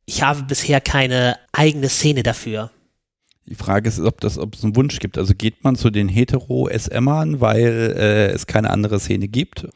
ich 0.05 0.21
habe 0.21 0.43
bisher 0.43 0.79
keine 0.79 1.37
eigene 1.51 1.89
Szene 1.89 2.23
dafür. 2.23 2.71
Die 3.45 3.55
Frage 3.55 3.89
ist, 3.89 3.99
ob 3.99 4.21
das, 4.21 4.37
ob 4.37 4.55
es 4.55 4.63
einen 4.63 4.75
Wunsch 4.75 4.99
gibt. 4.99 5.17
Also 5.17 5.33
geht 5.33 5.63
man 5.63 5.75
zu 5.75 5.89
den 5.89 6.07
Hetero-SMern, 6.07 7.41
weil 7.41 7.95
äh, 7.97 8.27
es 8.27 8.47
keine 8.47 8.69
andere 8.69 8.99
Szene 8.99 9.27
gibt? 9.27 9.67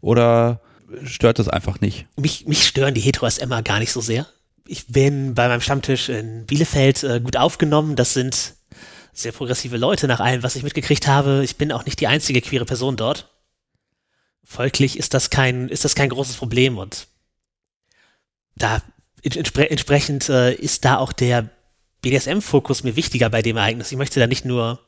Oder 0.00 0.60
stört 1.04 1.38
das 1.38 1.48
einfach 1.48 1.80
nicht? 1.80 2.06
mich, 2.16 2.46
mich 2.46 2.66
stören 2.66 2.94
die 2.94 3.00
Hetero-SMer 3.00 3.62
gar 3.62 3.78
nicht 3.78 3.92
so 3.92 4.00
sehr. 4.00 4.26
Ich 4.70 4.86
bin 4.86 5.34
bei 5.34 5.48
meinem 5.48 5.62
Stammtisch 5.62 6.10
in 6.10 6.44
Bielefeld 6.44 7.02
äh, 7.02 7.20
gut 7.20 7.38
aufgenommen. 7.38 7.96
Das 7.96 8.12
sind 8.12 8.54
sehr 9.14 9.32
progressive 9.32 9.78
Leute 9.78 10.06
nach 10.06 10.20
allem, 10.20 10.42
was 10.42 10.56
ich 10.56 10.62
mitgekriegt 10.62 11.06
habe. 11.06 11.42
Ich 11.42 11.56
bin 11.56 11.72
auch 11.72 11.86
nicht 11.86 12.00
die 12.00 12.06
einzige 12.06 12.42
queere 12.42 12.66
Person 12.66 12.98
dort. 12.98 13.32
Folglich 14.44 14.98
ist 14.98 15.14
das 15.14 15.30
kein, 15.30 15.70
ist 15.70 15.86
das 15.86 15.94
kein 15.94 16.10
großes 16.10 16.36
Problem 16.36 16.76
und 16.76 17.08
da 18.56 18.82
entspre 19.22 19.70
entsprechend 19.70 20.28
äh, 20.28 20.52
ist 20.52 20.84
da 20.84 20.98
auch 20.98 21.14
der 21.14 21.48
BDSM-Fokus 22.02 22.84
mir 22.84 22.94
wichtiger 22.94 23.30
bei 23.30 23.40
dem 23.40 23.56
Ereignis. 23.56 23.90
Ich 23.90 23.96
möchte 23.96 24.20
da 24.20 24.26
nicht 24.26 24.44
nur 24.44 24.80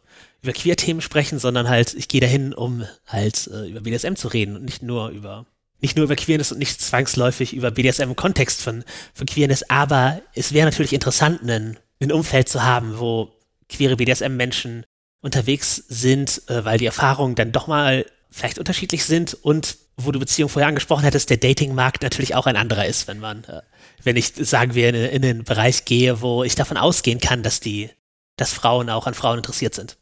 über 0.42 0.52
Queer-Themen 0.52 1.00
sprechen, 1.00 1.38
sondern 1.38 1.70
halt, 1.70 1.94
ich 1.94 2.08
gehe 2.08 2.20
dahin, 2.20 2.52
um 2.52 2.84
halt 3.06 3.46
äh, 3.46 3.70
über 3.70 3.80
BDSM 3.80 4.14
zu 4.14 4.28
reden 4.28 4.56
und 4.56 4.64
nicht 4.66 4.82
nur 4.82 5.08
über 5.08 5.46
nicht 5.80 5.96
nur 5.96 6.04
über 6.04 6.16
Queerness 6.16 6.52
und 6.52 6.58
nicht 6.58 6.80
zwangsläufig 6.80 7.54
über 7.54 7.70
BDSM 7.70 8.02
im 8.02 8.16
Kontext 8.16 8.62
von, 8.62 8.84
von 9.14 9.26
Queerness, 9.26 9.64
aber 9.68 10.20
es 10.34 10.52
wäre 10.52 10.66
natürlich 10.66 10.92
interessant, 10.92 11.42
ein, 11.42 11.78
ein 12.00 12.12
Umfeld 12.12 12.48
zu 12.48 12.62
haben, 12.62 12.98
wo 12.98 13.30
queere 13.68 13.96
BDSM-Menschen 13.96 14.84
unterwegs 15.22 15.76
sind, 15.88 16.42
äh, 16.48 16.64
weil 16.64 16.78
die 16.78 16.86
Erfahrung 16.86 17.34
dann 17.34 17.52
doch 17.52 17.66
mal 17.66 18.06
vielleicht 18.30 18.58
unterschiedlich 18.58 19.04
sind 19.04 19.34
und 19.34 19.78
wo 19.96 20.12
du 20.12 20.18
Beziehung 20.18 20.48
vorher 20.48 20.68
angesprochen 20.68 21.04
hattest, 21.04 21.30
der 21.30 21.36
Datingmarkt 21.36 22.02
natürlich 22.02 22.34
auch 22.34 22.46
ein 22.46 22.56
anderer 22.56 22.86
ist, 22.86 23.08
wenn 23.08 23.18
man, 23.18 23.44
äh, 23.44 23.60
wenn 24.02 24.16
ich, 24.16 24.32
sagen 24.34 24.74
wir, 24.74 24.88
in, 24.88 24.94
in 24.94 25.22
den 25.22 25.44
Bereich 25.44 25.84
gehe, 25.84 26.22
wo 26.22 26.44
ich 26.44 26.54
davon 26.54 26.76
ausgehen 26.76 27.20
kann, 27.20 27.42
dass 27.42 27.60
die, 27.60 27.90
dass 28.36 28.52
Frauen 28.52 28.88
auch 28.88 29.06
an 29.06 29.14
Frauen 29.14 29.38
interessiert 29.38 29.74
sind. 29.74 29.98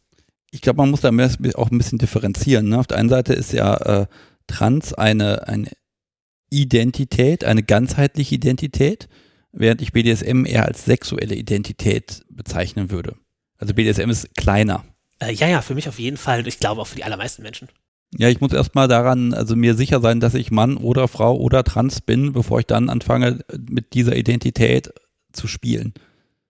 Ich 0.50 0.62
glaube, 0.62 0.78
man 0.78 0.90
muss 0.90 1.02
da 1.02 1.10
auch 1.56 1.70
ein 1.70 1.78
bisschen 1.78 1.98
differenzieren. 1.98 2.68
Ne? 2.68 2.78
Auf 2.78 2.86
der 2.86 2.96
einen 2.96 3.10
Seite 3.10 3.34
ist 3.34 3.52
ja 3.52 3.74
äh, 4.02 4.06
Trans 4.48 4.92
eine, 4.94 5.46
eine 5.46 5.70
Identität, 6.50 7.44
eine 7.44 7.62
ganzheitliche 7.62 8.34
Identität, 8.34 9.08
während 9.52 9.80
ich 9.80 9.92
BDSM 9.92 10.44
eher 10.44 10.66
als 10.66 10.84
sexuelle 10.84 11.34
Identität 11.34 12.24
bezeichnen 12.30 12.90
würde. 12.90 13.16
Also 13.58 13.74
BDSM 13.74 14.10
ist 14.10 14.34
kleiner. 14.36 14.84
Äh, 15.20 15.32
ja, 15.32 15.48
ja, 15.48 15.62
für 15.62 15.74
mich 15.74 15.88
auf 15.88 15.98
jeden 15.98 16.16
Fall. 16.16 16.46
Ich 16.46 16.58
glaube 16.58 16.80
auch 16.80 16.86
für 16.86 16.96
die 16.96 17.04
allermeisten 17.04 17.42
Menschen. 17.42 17.68
Ja, 18.16 18.28
ich 18.28 18.40
muss 18.40 18.52
erstmal 18.52 18.88
daran, 18.88 19.34
also 19.34 19.54
mir 19.54 19.74
sicher 19.74 20.00
sein, 20.00 20.20
dass 20.20 20.34
ich 20.34 20.50
Mann 20.50 20.76
oder 20.78 21.08
Frau 21.08 21.36
oder 21.36 21.62
trans 21.62 22.00
bin, 22.00 22.32
bevor 22.32 22.60
ich 22.60 22.66
dann 22.66 22.88
anfange, 22.88 23.44
mit 23.68 23.92
dieser 23.92 24.16
Identität 24.16 24.92
zu 25.32 25.46
spielen. 25.46 25.92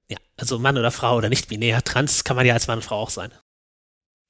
Ja, 0.08 0.18
also 0.36 0.58
Mann 0.58 0.78
oder 0.78 0.92
Frau 0.92 1.16
oder 1.16 1.28
nicht 1.28 1.48
binär. 1.48 1.82
Trans 1.82 2.22
kann 2.22 2.36
man 2.36 2.46
ja 2.46 2.54
als 2.54 2.68
Mann 2.68 2.78
und 2.78 2.84
Frau 2.84 2.96
auch 2.96 3.10
sein. 3.10 3.32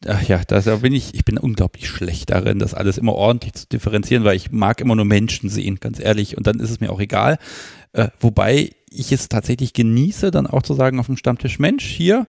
Ach 0.06 0.22
ja, 0.22 0.40
da 0.44 0.60
bin 0.76 0.92
ich, 0.92 1.14
ich 1.14 1.24
bin 1.24 1.38
unglaublich 1.38 1.88
schlecht 1.88 2.30
darin, 2.30 2.60
das 2.60 2.72
alles 2.72 2.98
immer 2.98 3.14
ordentlich 3.14 3.54
zu 3.54 3.66
differenzieren, 3.66 4.22
weil 4.22 4.36
ich 4.36 4.52
mag 4.52 4.80
immer 4.80 4.94
nur 4.94 5.04
Menschen 5.04 5.50
sehen, 5.50 5.78
ganz 5.80 5.98
ehrlich. 5.98 6.36
Und 6.36 6.46
dann 6.46 6.60
ist 6.60 6.70
es 6.70 6.78
mir 6.78 6.92
auch 6.92 7.00
egal. 7.00 7.38
Äh, 7.92 8.08
wobei 8.20 8.70
ich 8.90 9.10
es 9.10 9.28
tatsächlich 9.28 9.72
genieße, 9.72 10.30
dann 10.30 10.46
auch 10.46 10.62
zu 10.62 10.74
sagen 10.74 11.00
auf 11.00 11.06
dem 11.06 11.16
Stammtisch, 11.16 11.58
Mensch, 11.58 11.84
hier, 11.84 12.26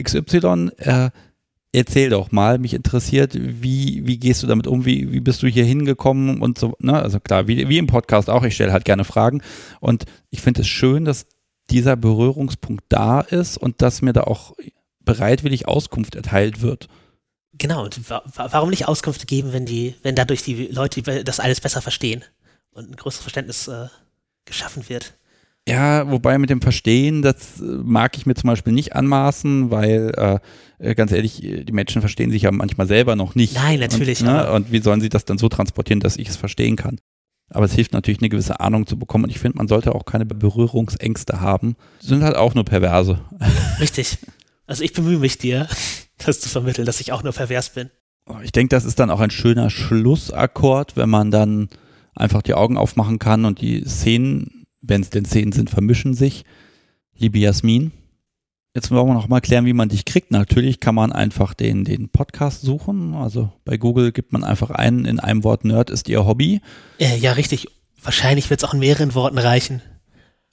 XY, 0.00 0.70
äh, 0.76 1.10
erzähl 1.72 2.10
doch 2.10 2.30
mal, 2.30 2.58
mich 2.58 2.74
interessiert, 2.74 3.34
wie, 3.34 4.06
wie 4.06 4.18
gehst 4.18 4.42
du 4.42 4.46
damit 4.46 4.66
um, 4.66 4.84
wie, 4.84 5.12
wie 5.12 5.20
bist 5.20 5.42
du 5.42 5.48
hier 5.48 5.64
hingekommen 5.64 6.40
und 6.40 6.58
so, 6.58 6.74
ne? 6.78 6.94
Also 7.00 7.20
klar, 7.20 7.48
wie, 7.48 7.68
wie 7.68 7.78
im 7.78 7.86
Podcast 7.86 8.30
auch, 8.30 8.44
ich 8.44 8.54
stelle 8.54 8.72
halt 8.72 8.84
gerne 8.84 9.04
Fragen 9.04 9.42
und 9.80 10.04
ich 10.30 10.40
finde 10.40 10.62
es 10.62 10.68
schön, 10.68 11.04
dass 11.04 11.26
dieser 11.70 11.96
Berührungspunkt 11.96 12.84
da 12.88 13.20
ist 13.20 13.58
und 13.58 13.82
dass 13.82 14.02
mir 14.02 14.12
da 14.12 14.22
auch 14.22 14.54
bereitwillig 15.04 15.68
Auskunft 15.68 16.14
erteilt 16.14 16.62
wird. 16.62 16.88
Genau, 17.58 17.84
und 17.84 18.08
wa 18.08 18.22
warum 18.34 18.70
nicht 18.70 18.86
Auskunft 18.86 19.26
geben, 19.26 19.52
wenn 19.52 19.66
die, 19.66 19.94
wenn 20.02 20.14
dadurch 20.14 20.42
die 20.42 20.68
Leute 20.68 21.02
das 21.24 21.40
alles 21.40 21.60
besser 21.60 21.82
verstehen 21.82 22.24
und 22.72 22.90
ein 22.90 22.96
größeres 22.96 23.22
Verständnis 23.22 23.68
äh, 23.68 23.88
geschaffen 24.44 24.88
wird? 24.88 25.14
Ja, 25.68 26.10
wobei 26.10 26.38
mit 26.38 26.48
dem 26.48 26.62
Verstehen, 26.62 27.20
das 27.20 27.60
äh, 27.60 27.64
mag 27.64 28.16
ich 28.16 28.24
mir 28.24 28.34
zum 28.34 28.48
Beispiel 28.48 28.72
nicht 28.72 28.94
anmaßen, 28.94 29.70
weil 29.70 30.40
äh, 30.78 30.94
ganz 30.94 31.12
ehrlich, 31.12 31.40
die 31.40 31.72
Menschen 31.72 32.00
verstehen 32.00 32.30
sich 32.30 32.42
ja 32.42 32.50
manchmal 32.50 32.86
selber 32.86 33.16
noch 33.16 33.34
nicht. 33.34 33.54
Nein, 33.54 33.80
natürlich. 33.80 34.20
Und, 34.20 34.26
ne, 34.28 34.50
und 34.52 34.72
wie 34.72 34.80
sollen 34.80 35.00
sie 35.00 35.10
das 35.10 35.24
dann 35.24 35.36
so 35.36 35.48
transportieren, 35.48 36.00
dass 36.00 36.16
ich 36.16 36.28
es 36.28 36.36
verstehen 36.36 36.76
kann? 36.76 36.98
Aber 37.50 37.64
es 37.64 37.74
hilft 37.74 37.92
natürlich, 37.92 38.20
eine 38.20 38.28
gewisse 38.28 38.60
Ahnung 38.60 38.86
zu 38.86 38.98
bekommen. 38.98 39.24
Und 39.24 39.30
ich 39.30 39.38
finde, 39.38 39.58
man 39.58 39.68
sollte 39.68 39.94
auch 39.94 40.04
keine 40.04 40.26
Berührungsängste 40.26 41.40
haben. 41.40 41.76
Sind 41.98 42.22
halt 42.22 42.36
auch 42.36 42.54
nur 42.54 42.64
Perverse. 42.64 43.20
Richtig. 43.80 44.18
Also 44.68 44.84
ich 44.84 44.92
bemühe 44.92 45.18
mich 45.18 45.38
dir, 45.38 45.66
das 46.24 46.40
zu 46.40 46.48
vermitteln, 46.48 46.86
dass 46.86 47.00
ich 47.00 47.10
auch 47.10 47.24
nur 47.24 47.32
pervers 47.32 47.70
bin. 47.70 47.90
Ich 48.44 48.52
denke, 48.52 48.76
das 48.76 48.84
ist 48.84 49.00
dann 49.00 49.10
auch 49.10 49.20
ein 49.20 49.30
schöner 49.30 49.70
Schlussakkord, 49.70 50.96
wenn 50.96 51.08
man 51.08 51.32
dann 51.32 51.68
einfach 52.14 52.42
die 52.42 52.54
Augen 52.54 52.76
aufmachen 52.76 53.18
kann 53.18 53.44
und 53.44 53.60
die 53.60 53.82
Szenen 53.84 54.58
wenn 54.80 55.02
es 55.02 55.10
denn 55.10 55.24
Szenen 55.24 55.52
sind, 55.52 55.70
vermischen 55.70 56.14
sich. 56.14 56.44
Liebe 57.16 57.38
Jasmin, 57.38 57.92
jetzt 58.74 58.90
wollen 58.90 59.06
wir 59.06 59.14
noch 59.14 59.28
mal 59.28 59.40
klären, 59.40 59.66
wie 59.66 59.72
man 59.72 59.88
dich 59.88 60.04
kriegt. 60.04 60.30
Natürlich 60.30 60.80
kann 60.80 60.94
man 60.94 61.12
einfach 61.12 61.54
den, 61.54 61.84
den 61.84 62.08
Podcast 62.08 62.62
suchen. 62.62 63.14
Also 63.14 63.52
bei 63.64 63.76
Google 63.76 64.12
gibt 64.12 64.32
man 64.32 64.44
einfach 64.44 64.70
ein, 64.70 65.04
in 65.04 65.20
einem 65.20 65.44
Wort 65.44 65.64
Nerd 65.64 65.90
ist 65.90 66.08
ihr 66.08 66.24
Hobby. 66.24 66.60
Äh, 66.98 67.16
ja, 67.18 67.32
richtig. 67.32 67.68
Wahrscheinlich 68.02 68.48
wird 68.50 68.62
es 68.62 68.68
auch 68.68 68.74
in 68.74 68.80
mehreren 68.80 69.14
Worten 69.14 69.38
reichen. 69.38 69.82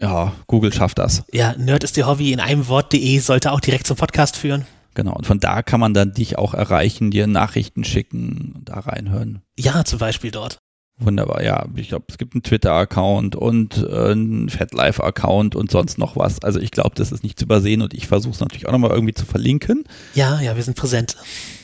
Ja, 0.02 0.34
Google 0.48 0.74
schafft 0.74 1.00
das. 1.00 1.24
Ja, 1.32 1.56
Nerd 1.58 1.84
ist 1.84 1.98
ihr 1.98 2.08
Hobby 2.08 2.34
in 2.34 2.40
einem 2.40 2.68
Wort.de 2.68 3.20
sollte 3.20 3.52
auch 3.52 3.62
direkt 3.62 3.88
zum 3.88 3.98
Podcast 3.98 4.36
führen. 4.36 4.66
Genau, 4.94 5.14
und 5.14 5.28
von 5.28 5.40
da 5.40 5.62
kann 5.62 5.80
man 5.80 5.94
dann 5.94 6.14
dich 6.14 6.38
auch 6.38 6.54
erreichen, 6.54 7.12
dir 7.12 7.28
Nachrichten 7.28 7.84
schicken, 7.84 8.54
und 8.56 8.70
da 8.70 8.80
reinhören. 8.80 9.42
Ja, 9.58 9.84
zum 9.84 10.00
Beispiel 10.00 10.32
dort. 10.32 10.58
Wunderbar, 10.98 11.44
ja. 11.44 11.66
Ich 11.76 11.90
glaube, 11.90 12.06
es 12.08 12.18
gibt 12.18 12.34
einen 12.34 12.44
Twitter-Account 12.44 13.36
und 13.36 13.86
äh, 13.86 14.12
einen 14.12 14.48
FatLife-Account 14.48 15.54
und 15.54 15.70
sonst 15.70 15.98
noch 15.98 16.16
was. 16.16 16.42
Also 16.42 16.62
ich 16.62 16.72
glaube, 16.72 16.92
das 16.96 17.12
ist 17.12 17.24
nicht 17.24 17.38
zu 17.38 17.44
übersehen 17.44 17.82
und 17.82 17.94
ich 17.94 18.08
versuche 18.08 18.34
es 18.34 18.40
natürlich 18.40 18.66
auch 18.68 18.72
nochmal 18.72 18.92
irgendwie 18.92 19.14
zu 19.14 19.26
verlinken. 19.26 19.84
Ja, 20.14 20.40
ja, 20.40 20.56
wir 20.56 20.64
sind 20.64 20.78
präsent. 20.78 21.18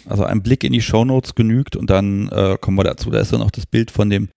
Also 0.05 0.25
ein 0.25 0.43
Blick 0.43 0.65
in 0.65 0.73
die 0.73 0.81
Shownotes 0.81 1.33
genügt 1.33 1.77
und 1.77 1.89
dann 1.89 2.27
äh, 2.27 2.57
kommen 2.59 2.77
wir 2.77 2.83
dazu. 2.83 3.09
Da 3.09 3.21
ist 3.21 3.31
dann 3.31 3.41
auch 3.41 3.51
das 3.51 3.65
Bild 3.65 3.89
von 3.89 4.09
dem 4.09 4.27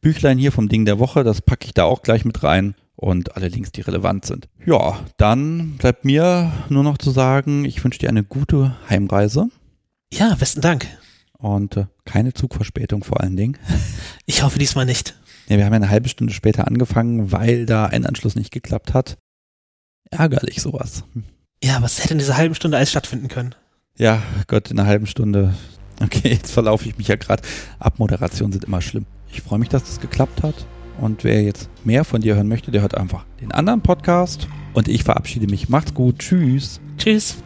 Büchlein 0.00 0.38
hier 0.38 0.52
vom 0.52 0.70
Ding 0.70 0.86
der 0.86 0.98
Woche. 0.98 1.24
Das 1.24 1.42
packe 1.42 1.66
ich 1.66 1.74
da 1.74 1.84
auch 1.84 2.00
gleich 2.00 2.24
mit 2.24 2.42
rein 2.42 2.74
und 2.98 3.36
alle 3.36 3.46
Links, 3.48 3.70
die 3.70 3.80
relevant 3.80 4.26
sind. 4.26 4.48
Ja, 4.66 4.98
dann 5.18 5.76
bleibt 5.76 6.04
mir 6.04 6.52
nur 6.68 6.82
noch 6.82 6.98
zu 6.98 7.12
sagen, 7.12 7.64
ich 7.64 7.82
wünsche 7.84 8.00
dir 8.00 8.08
eine 8.08 8.24
gute 8.24 8.76
Heimreise. 8.90 9.48
Ja, 10.12 10.34
besten 10.34 10.60
Dank. 10.60 10.86
Und 11.38 11.76
äh, 11.76 11.86
keine 12.04 12.34
Zugverspätung 12.34 13.04
vor 13.04 13.20
allen 13.20 13.36
Dingen. 13.36 13.56
Ich 14.26 14.42
hoffe 14.42 14.58
diesmal 14.58 14.84
nicht. 14.84 15.14
Ja, 15.48 15.56
wir 15.56 15.64
haben 15.64 15.72
ja 15.72 15.76
eine 15.76 15.90
halbe 15.90 16.08
Stunde 16.08 16.34
später 16.34 16.66
angefangen, 16.66 17.30
weil 17.30 17.66
da 17.66 17.86
ein 17.86 18.04
Anschluss 18.04 18.34
nicht 18.34 18.50
geklappt 18.50 18.94
hat. 18.94 19.16
Ärgerlich 20.10 20.60
sowas. 20.60 21.04
Ja, 21.62 21.80
was 21.80 22.02
hätte 22.02 22.14
in 22.14 22.18
dieser 22.18 22.36
halben 22.36 22.56
Stunde 22.56 22.76
alles 22.76 22.90
stattfinden 22.90 23.28
können? 23.28 23.54
Ja, 23.96 24.22
Gott, 24.48 24.70
in 24.70 24.78
einer 24.78 24.88
halben 24.88 25.06
Stunde. 25.06 25.54
Okay, 26.02 26.28
jetzt 26.30 26.50
verlaufe 26.50 26.88
ich 26.88 26.98
mich 26.98 27.08
ja 27.08 27.16
gerade. 27.16 27.42
Abmoderationen 27.78 28.52
sind 28.52 28.64
immer 28.64 28.80
schlimm. 28.80 29.06
Ich 29.32 29.42
freue 29.42 29.58
mich, 29.60 29.68
dass 29.68 29.84
das 29.84 30.00
geklappt 30.00 30.42
hat. 30.42 30.66
Und 31.00 31.24
wer 31.24 31.42
jetzt 31.42 31.70
mehr 31.84 32.04
von 32.04 32.20
dir 32.20 32.34
hören 32.34 32.48
möchte, 32.48 32.70
der 32.70 32.82
hört 32.82 32.96
einfach 32.96 33.24
den 33.40 33.52
anderen 33.52 33.80
Podcast. 33.80 34.48
Und 34.74 34.88
ich 34.88 35.04
verabschiede 35.04 35.46
mich. 35.46 35.68
Macht's 35.68 35.94
gut. 35.94 36.18
Tschüss. 36.18 36.80
Tschüss. 36.98 37.36